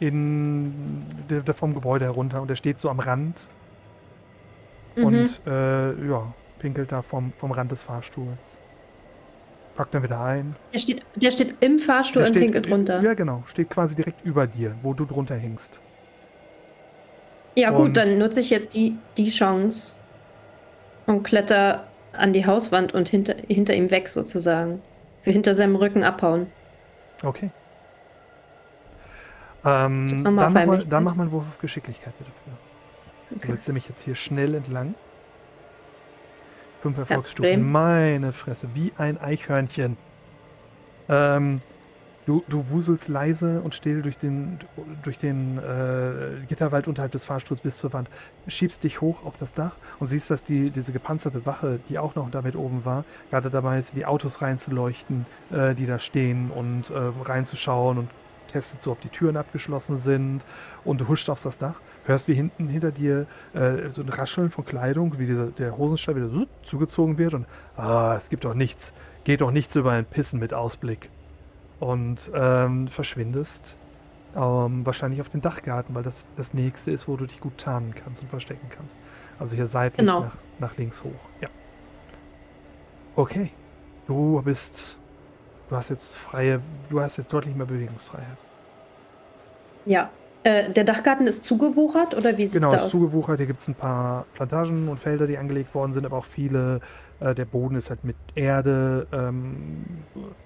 in 0.00 1.04
der, 1.30 1.40
der 1.40 1.54
vom 1.54 1.72
Gebäude 1.74 2.04
herunter 2.04 2.42
und 2.42 2.48
der 2.48 2.56
steht 2.56 2.80
so 2.80 2.90
am 2.90 3.00
Rand 3.00 3.48
mhm. 4.96 5.04
und 5.04 5.40
äh, 5.46 6.08
ja, 6.08 6.34
pinkelt 6.58 6.92
da 6.92 7.00
vom, 7.00 7.32
vom 7.38 7.50
Rand 7.52 7.72
des 7.72 7.82
Fahrstuhls. 7.82 8.58
Packt 9.74 9.94
dann 9.94 10.02
wieder 10.02 10.20
ein. 10.22 10.56
der, 10.72 10.78
steht, 10.78 11.04
der 11.14 11.30
steht 11.30 11.54
im 11.60 11.78
Fahrstuhl 11.78 12.22
Der 12.22 12.28
und 12.30 12.34
steht- 12.34 12.42
pinkelt 12.52 12.70
runter. 12.70 13.00
Ja, 13.02 13.14
genau. 13.14 13.42
Steht 13.46 13.70
quasi 13.70 13.94
direkt 13.94 14.24
über 14.24 14.46
dir, 14.46 14.74
wo 14.82 14.92
du 14.94 15.04
drunter 15.06 15.34
hängst. 15.34 15.80
Ja, 17.56 17.70
gut, 17.70 17.80
Und- 17.86 17.96
dann 17.96 18.18
nutze 18.18 18.40
ich 18.40 18.50
jetzt 18.50 18.74
die, 18.74 18.96
die 19.16 19.30
Chance 19.30 19.98
und 21.06 21.22
kletter 21.22 21.86
an 22.12 22.32
die 22.32 22.46
Hauswand 22.46 22.94
und 22.94 23.08
hinter, 23.08 23.34
hinter 23.48 23.74
ihm 23.74 23.90
weg 23.90 24.08
sozusagen. 24.08 24.80
Hinter 25.22 25.54
seinem 25.54 25.74
Rücken 25.76 26.04
abhauen. 26.04 26.46
Okay. 27.24 27.50
Ähm, 29.64 30.22
dann, 30.22 30.34
mach 30.34 30.50
mal, 30.50 30.84
dann 30.84 31.02
mach 31.04 31.14
mal 31.16 31.24
einen 31.24 31.32
Wurf 31.32 31.44
auf 31.48 31.58
Geschicklichkeit 31.58 32.16
bitte. 32.18 32.30
Für. 32.30 32.50
Du 33.30 33.36
Okay. 33.36 33.48
willst 33.48 33.66
nämlich 33.66 33.88
jetzt 33.88 34.04
hier 34.04 34.14
schnell 34.14 34.54
entlang. 34.54 34.94
Fünf. 36.82 36.98
Erfolgsstufen. 36.98 37.72
Meine 37.72 38.32
Fresse, 38.32 38.68
wie 38.74 38.92
ein 38.98 39.18
Eichhörnchen. 39.20 39.96
Ähm, 41.08 41.60
du, 42.26 42.44
du 42.48 42.68
wuselst 42.68 43.08
leise 43.08 43.62
und 43.62 43.74
still 43.74 44.02
durch 44.02 44.18
den, 44.18 44.58
durch 45.02 45.16
den 45.16 45.58
äh, 45.58 46.44
Gitterwald 46.46 46.88
unterhalb 46.88 47.12
des 47.12 47.24
Fahrstuhls 47.24 47.60
bis 47.60 47.78
zur 47.78 47.92
Wand. 47.92 48.10
Schiebst 48.48 48.84
dich 48.84 49.00
hoch 49.00 49.24
auf 49.24 49.36
das 49.38 49.54
Dach 49.54 49.76
und 49.98 50.08
siehst, 50.08 50.30
dass 50.30 50.44
die, 50.44 50.70
diese 50.70 50.92
gepanzerte 50.92 51.46
Wache, 51.46 51.80
die 51.88 51.98
auch 51.98 52.14
noch 52.14 52.30
damit 52.30 52.56
oben 52.56 52.84
war, 52.84 53.04
gerade 53.30 53.48
dabei 53.48 53.78
ist, 53.78 53.96
die 53.96 54.04
Autos 54.04 54.42
reinzuleuchten, 54.42 55.24
äh, 55.50 55.74
die 55.74 55.86
da 55.86 55.98
stehen 55.98 56.50
und 56.50 56.90
äh, 56.90 56.98
reinzuschauen 57.24 57.98
und 57.98 58.10
testet 58.48 58.82
so, 58.82 58.92
ob 58.92 59.00
die 59.00 59.08
Türen 59.08 59.36
abgeschlossen 59.36 59.98
sind 59.98 60.46
und 60.84 61.00
du 61.00 61.08
huscht 61.08 61.30
auf 61.30 61.42
das 61.42 61.58
Dach, 61.58 61.80
hörst 62.04 62.28
wie 62.28 62.34
hinten 62.34 62.68
hinter 62.68 62.92
dir 62.92 63.26
äh, 63.54 63.88
so 63.90 64.02
ein 64.02 64.08
Rascheln 64.08 64.50
von 64.50 64.64
Kleidung, 64.64 65.18
wie 65.18 65.26
dieser, 65.26 65.46
der 65.46 65.76
Hosenstall 65.76 66.16
wieder 66.16 66.46
zugezogen 66.62 67.18
wird 67.18 67.34
und 67.34 67.46
ah, 67.76 68.16
es 68.18 68.30
gibt 68.30 68.44
doch 68.44 68.54
nichts, 68.54 68.92
geht 69.24 69.40
doch 69.40 69.50
nichts 69.50 69.74
über 69.74 69.92
ein 69.92 70.04
Pissen 70.04 70.38
mit 70.38 70.54
Ausblick 70.54 71.10
und 71.80 72.30
ähm, 72.34 72.88
verschwindest 72.88 73.76
ähm, 74.34 74.84
wahrscheinlich 74.84 75.20
auf 75.20 75.28
den 75.28 75.40
Dachgarten, 75.40 75.94
weil 75.94 76.02
das 76.02 76.26
das 76.36 76.52
nächste 76.54 76.90
ist, 76.90 77.08
wo 77.08 77.16
du 77.16 77.26
dich 77.26 77.40
gut 77.40 77.56
tarnen 77.58 77.94
kannst 77.94 78.22
und 78.22 78.28
verstecken 78.28 78.68
kannst. 78.70 78.96
Also 79.38 79.56
hier 79.56 79.66
seitlich 79.66 79.98
Genau. 80.06 80.20
nach, 80.20 80.36
nach 80.58 80.76
links 80.76 81.02
hoch. 81.04 81.10
Ja. 81.40 81.48
Okay. 83.14 83.50
Du 84.06 84.40
bist. 84.42 84.98
Du 85.68 85.76
hast 85.76 85.88
jetzt 85.90 86.14
freie. 86.14 86.60
Du 86.90 87.00
hast 87.00 87.16
jetzt 87.16 87.32
deutlich 87.32 87.54
mehr 87.56 87.66
Bewegungsfreiheit. 87.66 88.36
Ja. 89.84 90.10
Äh, 90.44 90.70
der 90.70 90.84
Dachgarten 90.84 91.26
ist 91.26 91.44
zugewuchert 91.44 92.14
oder 92.14 92.36
wie 92.36 92.42
sieht's 92.46 92.54
Genau, 92.54 92.70
da 92.70 92.76
ist 92.76 92.82
aus? 92.84 92.90
zugewuchert. 92.90 93.38
Hier 93.38 93.46
gibt 93.46 93.60
es 93.60 93.68
ein 93.68 93.74
paar 93.74 94.26
Plantagen 94.34 94.88
und 94.88 95.00
Felder, 95.00 95.26
die 95.26 95.38
angelegt 95.38 95.74
worden 95.74 95.92
sind, 95.92 96.04
aber 96.06 96.18
auch 96.18 96.24
viele. 96.24 96.80
Äh, 97.20 97.34
der 97.34 97.44
Boden 97.44 97.76
ist 97.76 97.90
halt 97.90 98.04
mit 98.04 98.16
Erde, 98.34 99.06
ähm, 99.12 99.84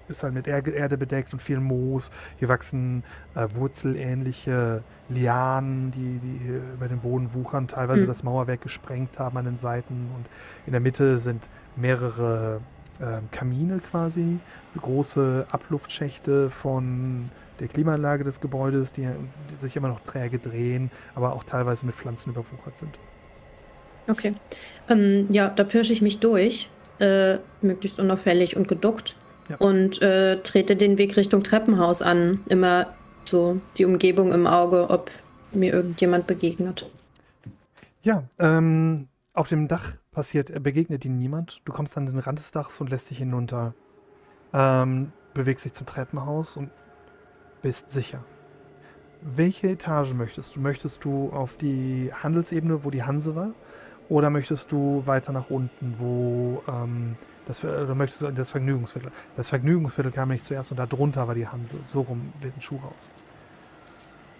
ist 0.07 0.23
halt 0.23 0.33
mit 0.33 0.47
Er 0.47 0.65
Erde 0.65 0.97
bedeckt 0.97 1.33
und 1.33 1.41
viel 1.41 1.59
Moos. 1.59 2.11
Hier 2.37 2.49
wachsen 2.49 3.03
äh, 3.35 3.47
wurzelähnliche 3.53 4.83
Lianen, 5.09 5.91
die, 5.91 6.19
die 6.19 6.45
hier 6.45 6.61
über 6.73 6.87
den 6.87 6.99
Boden 6.99 7.33
wuchern, 7.33 7.67
teilweise 7.67 8.01
Hm. 8.01 8.07
das 8.07 8.23
Mauerwerk 8.23 8.61
gesprengt 8.61 9.19
haben 9.19 9.37
an 9.37 9.45
den 9.45 9.57
Seiten. 9.57 10.09
Und 10.15 10.25
in 10.65 10.71
der 10.71 10.81
Mitte 10.81 11.19
sind 11.19 11.47
mehrere 11.75 12.61
ähm, 13.01 13.29
Kamine 13.31 13.79
quasi, 13.79 14.39
große 14.79 15.47
Abluftschächte 15.51 16.49
von 16.49 17.29
der 17.59 17.67
Klimaanlage 17.67 18.23
des 18.23 18.41
Gebäudes, 18.41 18.91
die, 18.91 19.07
die 19.49 19.55
sich 19.55 19.75
immer 19.75 19.87
noch 19.87 19.99
träge 20.01 20.39
drehen, 20.39 20.91
aber 21.15 21.33
auch 21.33 21.43
teilweise 21.43 21.85
mit 21.85 21.95
Pflanzen 21.95 22.31
überwuchert 22.31 22.77
sind. 22.77 22.97
Okay. 24.07 24.33
Ähm, 24.89 25.27
ja, 25.29 25.49
da 25.49 25.63
pirsche 25.63 25.93
ich 25.93 26.01
mich 26.01 26.19
durch, 26.19 26.69
äh, 26.99 27.37
möglichst 27.61 27.99
unauffällig 27.99 28.55
und 28.55 28.67
geduckt 28.67 29.15
Ja. 29.49 29.57
und 29.57 30.01
äh, 30.01 30.41
trete 30.41 30.75
den 30.75 30.97
Weg 30.97 31.17
Richtung 31.17 31.43
Treppenhaus 31.43 32.01
an. 32.01 32.39
Immer 32.47 32.93
so 33.23 33.61
die 33.77 33.85
Umgebung 33.85 34.31
im 34.33 34.47
Auge, 34.47 34.89
ob 34.89 35.11
mir 35.53 35.73
irgendjemand 35.73 36.27
begegnet. 36.27 36.89
Ja, 38.03 38.23
ähm, 38.39 39.07
auf 39.33 39.47
dem 39.49 39.67
Dach 39.67 39.93
passiert, 40.11 40.49
äh, 40.49 40.59
begegnet 40.59 41.05
ihnen 41.05 41.17
niemand. 41.17 41.61
Du 41.65 41.71
kommst 41.71 41.97
an 41.97 42.05
den 42.05 42.19
Rand 42.19 42.39
des 42.39 42.51
Dachs 42.51 42.81
und 42.81 42.89
lässt 42.89 43.09
dich 43.09 43.19
hinunter. 43.19 43.73
Ähm, 44.53 45.11
bewegst 45.33 45.65
dich 45.65 45.73
zum 45.73 45.85
Treppenhaus 45.85 46.57
und 46.57 46.69
bist 47.61 47.89
sicher. 47.91 48.23
Welche 49.21 49.69
Etage 49.69 50.13
möchtest 50.13 50.55
du? 50.55 50.59
Möchtest 50.59 51.05
du 51.05 51.29
auf 51.29 51.55
die 51.57 52.11
Handelsebene, 52.11 52.83
wo 52.83 52.89
die 52.89 53.03
Hanse 53.03 53.35
war? 53.35 53.53
Oder 54.11 54.29
möchtest 54.29 54.69
du 54.73 55.03
weiter 55.05 55.31
nach 55.31 55.49
unten, 55.49 55.95
wo 55.97 56.61
ähm, 56.67 57.15
das, 57.47 57.59
Ver- 57.59 57.83
oder 57.83 57.95
möchtest 57.95 58.21
du 58.21 58.29
das 58.31 58.49
Vergnügungsviertel? 58.49 59.09
Das 59.37 59.47
Vergnügungsviertel 59.47 60.11
kam 60.11 60.27
nicht 60.29 60.43
zuerst 60.43 60.69
und 60.69 60.75
da 60.77 60.85
drunter 60.85 61.29
war 61.29 61.33
die 61.33 61.47
Hanse. 61.47 61.77
So 61.85 62.01
rum 62.01 62.33
wird 62.41 62.57
ein 62.57 62.61
Schuh 62.61 62.75
raus. 62.83 63.09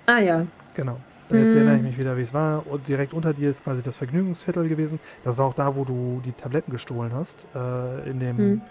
Ah 0.07 0.19
ja. 0.19 0.45
Genau. 0.75 0.99
Jetzt 1.29 1.53
Mm. 1.53 1.57
erinnere 1.59 1.75
ich 1.77 1.81
mich 1.83 1.97
wieder, 1.97 2.17
wie 2.17 2.21
es 2.21 2.33
war. 2.33 2.67
Und 2.67 2.85
direkt 2.89 3.13
unter 3.13 3.33
dir 3.33 3.49
ist 3.49 3.63
quasi 3.63 3.81
das 3.81 3.95
Vergnügungsviertel 3.95 4.67
gewesen. 4.67 4.99
Das 5.23 5.37
war 5.37 5.45
auch 5.45 5.53
da, 5.53 5.73
wo 5.73 5.85
du 5.85 6.21
die 6.25 6.33
Tabletten 6.33 6.73
gestohlen 6.73 7.13
hast. 7.13 7.47
Äh, 7.55 8.09
in 8.09 8.19
dem, 8.19 8.37
Hm. 8.37 8.61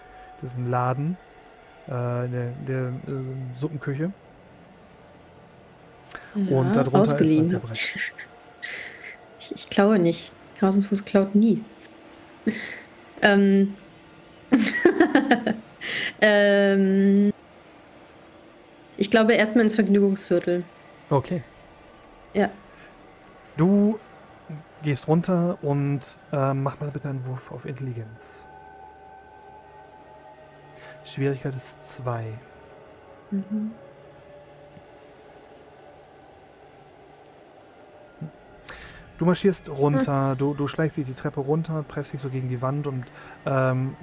diesem 0.43 0.69
Laden. 0.69 1.17
Äh, 1.89 2.25
in 2.25 2.31
der, 2.31 2.51
der 2.67 2.87
äh, 2.89 2.91
Suppenküche. 3.55 4.11
Und 6.35 6.75
darunter 6.75 7.01
ist 7.01 7.09
ausgeliehen. 7.13 7.41
halt 7.45 7.51
der 7.53 7.57
Brett. 7.57 7.89
Ich, 9.39 9.55
ich 9.55 9.67
klaue 9.71 9.97
nicht. 9.97 10.31
Hasenfuß 10.61 11.05
klaut 11.05 11.35
nie. 11.35 11.63
ähm. 13.21 13.75
ähm. 16.21 17.33
Ich 18.97 19.09
glaube 19.09 19.33
erstmal 19.33 19.63
ins 19.63 19.75
Vergnügungsviertel. 19.75 20.63
Okay. 21.09 21.43
Ja. 22.33 22.49
Du 23.57 23.99
gehst 24.83 25.07
runter 25.07 25.57
und 25.61 26.01
ähm, 26.31 26.63
mach 26.63 26.79
mal 26.79 26.91
bitte 26.91 27.09
einen 27.09 27.25
Wurf 27.25 27.51
auf 27.51 27.65
Intelligenz. 27.65 28.45
Schwierigkeit 31.03 31.55
ist 31.55 31.95
2. 31.95 32.25
Mhm. 33.31 33.71
Du 39.21 39.27
marschierst 39.27 39.69
runter, 39.69 40.35
du, 40.35 40.55
du 40.55 40.67
schleichst 40.67 40.97
dich 40.97 41.05
die 41.05 41.13
Treppe 41.13 41.41
runter, 41.41 41.85
presst 41.87 42.11
dich 42.11 42.21
so 42.21 42.29
gegen 42.29 42.49
die 42.49 42.63
Wand 42.63 42.87
und 42.87 43.05
ähm, 43.45 43.95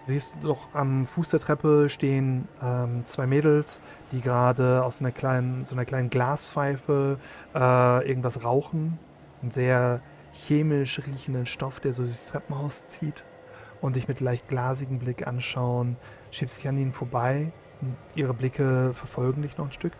siehst 0.00 0.34
doch 0.40 0.68
am 0.72 1.04
Fuß 1.04 1.28
der 1.28 1.40
Treppe 1.40 1.90
stehen 1.90 2.48
ähm, 2.62 3.04
zwei 3.04 3.26
Mädels, 3.26 3.82
die 4.12 4.22
gerade 4.22 4.82
aus 4.82 5.00
einer 5.00 5.12
kleinen, 5.12 5.64
so 5.64 5.74
einer 5.74 5.84
kleinen 5.84 6.08
Glaspfeife 6.08 7.18
äh, 7.54 8.08
irgendwas 8.08 8.44
rauchen. 8.44 8.98
Einen 9.42 9.50
sehr 9.50 10.00
chemisch 10.32 11.02
riechenden 11.06 11.44
Stoff, 11.44 11.78
der 11.80 11.92
so 11.92 12.04
durchs 12.04 12.24
Treppenhaus 12.24 12.86
zieht 12.86 13.24
und 13.82 13.94
dich 13.94 14.08
mit 14.08 14.20
leicht 14.20 14.48
glasigem 14.48 15.00
Blick 15.00 15.26
anschauen, 15.26 15.98
schiebst 16.30 16.56
dich 16.56 16.66
an 16.66 16.78
ihnen 16.78 16.94
vorbei 16.94 17.52
und 17.82 17.94
ihre 18.14 18.32
Blicke 18.32 18.94
verfolgen 18.94 19.42
dich 19.42 19.58
noch 19.58 19.66
ein 19.66 19.72
Stück. 19.72 19.92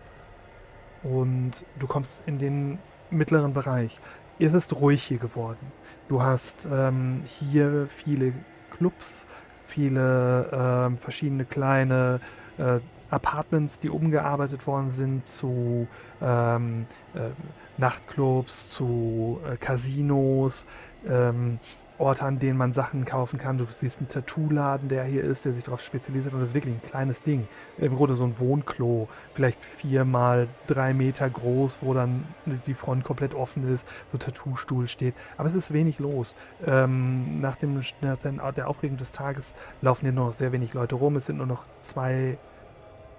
Und 1.03 1.63
du 1.77 1.85
kommst 1.85 2.23
in 2.25 2.39
den 2.39 2.79
mittleren 3.11 3.53
Bereich. 3.53 3.99
Es 4.39 4.53
ist 4.53 4.73
ruhig 4.73 5.03
hier 5.03 5.17
geworden. 5.17 5.71
Du 6.09 6.21
hast 6.21 6.67
ähm, 6.71 7.23
hier 7.39 7.87
viele 7.89 8.33
Clubs, 8.69 9.25
viele 9.65 10.49
ähm, 10.53 10.97
verschiedene 10.99 11.43
kleine 11.43 12.19
äh, 12.59 12.79
Apartments, 13.09 13.79
die 13.79 13.89
umgearbeitet 13.89 14.67
worden 14.67 14.91
sind 14.91 15.25
zu 15.25 15.87
ähm, 16.21 16.85
äh, 17.15 17.29
Nachtclubs, 17.77 18.69
zu 18.69 19.39
äh, 19.51 19.57
Casinos. 19.57 20.65
Ähm, 21.07 21.59
Orte, 21.99 22.23
an 22.23 22.39
denen 22.39 22.57
man 22.57 22.73
Sachen 22.73 23.05
kaufen 23.05 23.39
kann. 23.39 23.57
Du 23.57 23.65
siehst 23.69 23.99
einen 23.99 24.07
Tattoo-Laden, 24.07 24.87
der 24.89 25.03
hier 25.03 25.23
ist, 25.23 25.45
der 25.45 25.53
sich 25.53 25.63
darauf 25.63 25.81
spezialisiert 25.81 26.33
und 26.33 26.39
das 26.39 26.49
ist 26.49 26.55
wirklich 26.55 26.75
ein 26.75 26.81
kleines 26.81 27.23
Ding. 27.23 27.47
Im 27.77 27.95
Grunde 27.95 28.15
so 28.15 28.23
ein 28.23 28.39
Wohnklo, 28.39 29.07
vielleicht 29.33 29.63
vier 29.77 30.05
mal 30.05 30.47
drei 30.67 30.93
Meter 30.93 31.29
groß, 31.29 31.79
wo 31.81 31.93
dann 31.93 32.25
die 32.67 32.73
Front 32.73 33.03
komplett 33.03 33.33
offen 33.33 33.67
ist, 33.73 33.87
so 34.11 34.17
ein 34.17 34.19
Tattoo-Stuhl 34.19 34.87
steht. 34.87 35.15
Aber 35.37 35.49
es 35.49 35.55
ist 35.55 35.73
wenig 35.73 35.99
los. 35.99 36.35
Ähm, 36.65 37.41
nach, 37.41 37.55
dem, 37.55 37.81
nach 38.01 38.53
der 38.53 38.67
Aufregung 38.67 38.97
des 38.97 39.11
Tages 39.11 39.55
laufen 39.81 40.05
hier 40.05 40.13
nur 40.13 40.27
noch 40.27 40.33
sehr 40.33 40.51
wenig 40.51 40.73
Leute 40.73 40.95
rum. 40.95 41.15
Es 41.15 41.25
sind 41.25 41.37
nur 41.37 41.47
noch 41.47 41.65
zwei, 41.81 42.37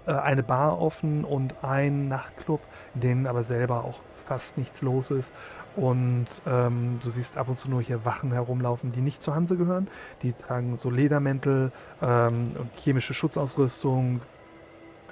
äh, 0.05 0.11
eine 0.11 0.43
Bar 0.43 0.79
offen 0.79 1.25
und 1.25 1.63
ein 1.63 2.07
Nachtclub, 2.07 2.61
in 2.95 3.01
denen 3.01 3.27
aber 3.27 3.43
selber 3.43 3.83
auch 3.83 3.99
fast 4.29 4.57
nichts 4.57 4.83
los 4.83 5.09
ist. 5.11 5.33
Und 5.79 6.27
ähm, 6.45 6.99
du 7.01 7.09
siehst 7.09 7.37
ab 7.37 7.47
und 7.47 7.57
zu 7.57 7.69
nur 7.69 7.81
hier 7.81 8.03
Wachen 8.03 8.33
herumlaufen, 8.33 8.91
die 8.91 8.99
nicht 8.99 9.21
zur 9.21 9.33
Hanse 9.33 9.55
gehören. 9.55 9.87
Die 10.23 10.33
tragen 10.33 10.75
so 10.75 10.89
Ledermäntel 10.89 11.71
ähm, 12.01 12.51
und 12.57 12.69
chemische 12.75 13.13
Schutzausrüstung, 13.13 14.21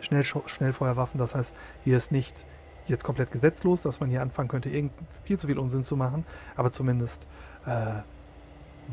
Schnell 0.02 0.26
Schnellfeuerwaffen. 0.26 1.19
Das 1.19 1.34
heißt, 1.34 1.56
hier 1.84 1.95
ist 1.95 2.11
nicht 2.11 2.45
jetzt 2.85 3.03
komplett 3.03 3.31
gesetzlos, 3.31 3.81
dass 3.81 3.99
man 3.99 4.10
hier 4.10 4.22
anfangen 4.22 4.49
könnte, 4.49 4.69
irgend 4.69 4.91
viel 5.23 5.39
zu 5.39 5.48
viel 5.48 5.57
Unsinn 5.57 5.84
zu 5.84 5.95
machen. 5.95 6.26
Aber 6.56 6.72
zumindest 6.72 7.27
äh, 7.65 8.02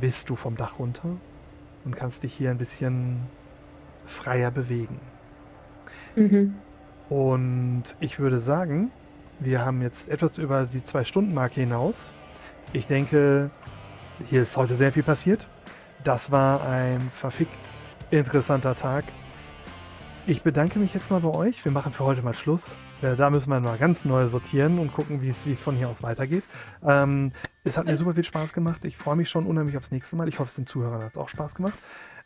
bist 0.01 0.31
du 0.31 0.37
vom 0.37 0.57
Dach 0.57 0.79
runter 0.79 1.09
und 1.85 1.97
kannst 1.97 2.23
dich 2.23 2.33
hier 2.33 2.51
ein 2.51 2.59
bisschen 2.59 3.21
freier 4.07 4.51
bewegen. 4.51 5.01
Mhm. 6.15 6.55
Und 7.09 7.85
ich 8.01 8.19
würde 8.19 8.41
sagen, 8.41 8.93
wir 9.41 9.65
haben 9.65 9.83
jetzt 9.83 10.09
etwas 10.09 10.39
über 10.39 10.65
die 10.67 10.83
Zwei-Stunden-Marke 10.83 11.61
hinaus. 11.61 12.13
Ich 12.73 12.87
denke, 12.87 13.51
hier 14.29 14.43
ist 14.43 14.57
heute 14.57 14.77
sehr 14.77 14.93
viel 14.93 15.03
passiert. 15.03 15.47
Das 16.03 16.31
war 16.31 16.67
ein 16.67 17.01
verfickt 17.01 17.59
interessanter 18.11 18.75
Tag. 18.75 19.05
Ich 20.27 20.43
bedanke 20.43 20.79
mich 20.79 20.95
jetzt 20.95 21.11
mal 21.11 21.21
bei 21.21 21.31
euch. 21.31 21.65
Wir 21.65 21.73
machen 21.73 21.93
für 21.93 22.05
heute 22.05 22.23
mal 22.23 22.35
Schluss. 22.35 22.71
Äh, 23.03 23.17
da 23.17 23.31
müssen 23.31 23.51
wir 23.51 23.61
mal 23.61 23.77
ganz 23.77 24.05
neu 24.05 24.29
sortieren 24.29 24.79
und 24.79 24.93
gucken, 24.93 25.21
wie 25.21 25.29
es 25.29 25.63
von 25.63 25.77
hier 25.77 25.89
aus 25.89 26.03
weitergeht. 26.03 26.45
Ähm, 26.83 27.33
es 27.65 27.77
hat 27.77 27.87
mir 27.87 27.97
super 27.97 28.15
viel 28.15 28.25
Spaß 28.25 28.53
gemacht. 28.53 28.85
Ich 28.85 28.97
freue 28.97 29.17
mich 29.17 29.29
schon 29.29 29.47
unheimlich 29.47 29.77
aufs 29.77 29.91
nächste 29.91 30.17
Mal. 30.17 30.29
Ich 30.29 30.39
hoffe, 30.39 30.49
es 30.49 30.55
den 30.55 30.67
Zuhörern 30.67 31.03
hat 31.03 31.13
es 31.13 31.19
auch 31.19 31.29
Spaß 31.29 31.55
gemacht. 31.55 31.75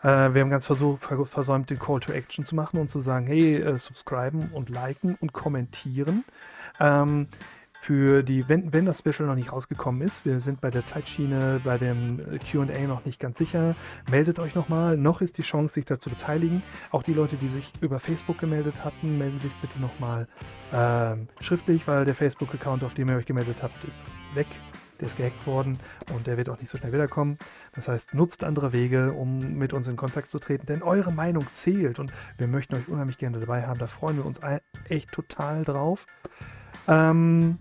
Äh, 0.03 0.35
wir 0.35 0.43
haben 0.43 0.51
ganz 0.51 0.67
versucht, 0.67 1.05
versäumt, 1.27 1.71
den 1.71 1.79
Call 1.79 2.01
to 2.01 2.13
Action 2.13 2.45
zu 2.45 2.55
machen 2.55 2.79
und 2.79 2.91
zu 2.91 3.01
sagen, 3.01 3.27
hey, 3.27 3.57
äh, 3.57 3.79
subscriben 3.79 4.51
und 4.53 4.69
liken 4.69 5.17
und 5.21 5.33
kommentieren. 5.33 6.25
Ähm, 6.81 7.29
für 7.81 8.23
die, 8.23 8.49
wenn, 8.49 8.73
wenn 8.73 8.85
das 8.85 8.99
Special 8.99 9.27
noch 9.27 9.35
nicht 9.35 9.53
rausgekommen 9.53 10.03
ist, 10.03 10.25
wir 10.25 10.41
sind 10.41 10.61
bei 10.61 10.71
der 10.71 10.85
Zeitschiene, 10.85 11.61
bei 11.65 11.79
dem 11.79 12.21
QA 12.51 12.87
noch 12.87 13.05
nicht 13.05 13.21
ganz 13.21 13.39
sicher, 13.39 13.77
meldet 14.11 14.39
euch 14.41 14.55
nochmal. 14.55 14.97
Noch 14.97 15.21
ist 15.21 15.39
die 15.39 15.43
Chance, 15.43 15.75
sich 15.75 15.85
dazu 15.85 16.11
beteiligen. 16.11 16.63
Auch 16.91 17.03
die 17.03 17.15
Leute, 17.15 17.37
die 17.37 17.49
sich 17.49 17.73
über 17.81 18.01
Facebook 18.01 18.39
gemeldet 18.39 18.85
hatten, 18.85 19.17
melden 19.17 19.39
sich 19.39 19.53
bitte 19.63 19.81
nochmal 19.81 20.27
ähm, 20.73 21.29
schriftlich, 21.41 21.87
weil 21.87 22.05
der 22.05 22.15
Facebook-Account, 22.15 22.85
auf 22.85 22.95
dem 22.95 23.09
ihr 23.09 23.17
euch 23.17 23.27
gemeldet 23.27 23.57
habt, 23.63 23.83
ist 23.85 24.03
weg. 24.35 24.49
Der 25.01 25.07
ist 25.07 25.17
gehackt 25.17 25.47
worden 25.47 25.79
und 26.13 26.27
der 26.27 26.37
wird 26.37 26.49
auch 26.49 26.59
nicht 26.59 26.69
so 26.69 26.77
schnell 26.77 26.93
wiederkommen. 26.93 27.39
Das 27.73 27.87
heißt, 27.87 28.15
nutzt 28.15 28.43
andere 28.43 28.73
Wege, 28.73 29.13
um 29.13 29.55
mit 29.55 29.73
uns 29.73 29.87
in 29.87 29.97
Kontakt 29.97 30.31
zu 30.31 30.41
treten, 30.41 30.67
denn 30.67 30.83
eure 30.83 31.13
Meinung 31.13 31.47
zählt 31.55 32.01
und 32.01 32.13
wir 32.37 32.49
möchten 32.49 32.75
euch 32.75 32.89
unheimlich 32.89 33.17
gerne 33.17 33.39
dabei 33.39 33.65
haben. 33.65 33.79
Da 33.79 33.87
freuen 33.87 34.17
wir 34.17 34.27
uns 34.27 34.41
echt 34.89 35.13
total 35.13 35.65
drauf. 35.65 36.05
Ähm, 36.89 37.59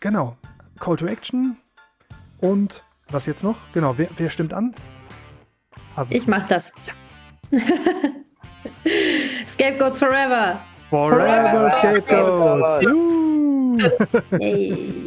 genau. 0.00 0.36
Call 0.78 0.96
to 0.96 1.06
Action. 1.06 1.56
Und 2.40 2.84
was 3.08 3.26
jetzt 3.26 3.42
noch? 3.42 3.56
Genau, 3.72 3.96
wer, 3.96 4.08
wer 4.16 4.30
stimmt 4.30 4.52
an? 4.52 4.74
Also, 5.96 6.12
ich 6.12 6.26
mach 6.26 6.46
das. 6.46 6.72
Ja. 7.50 7.60
Scapegoats 9.46 9.98
forever. 9.98 10.60
Forever, 10.90 11.48
forever 11.48 11.70
Scapegoats. 11.70 12.82
Scapegoats. 12.82 14.20
hey. 14.30 15.03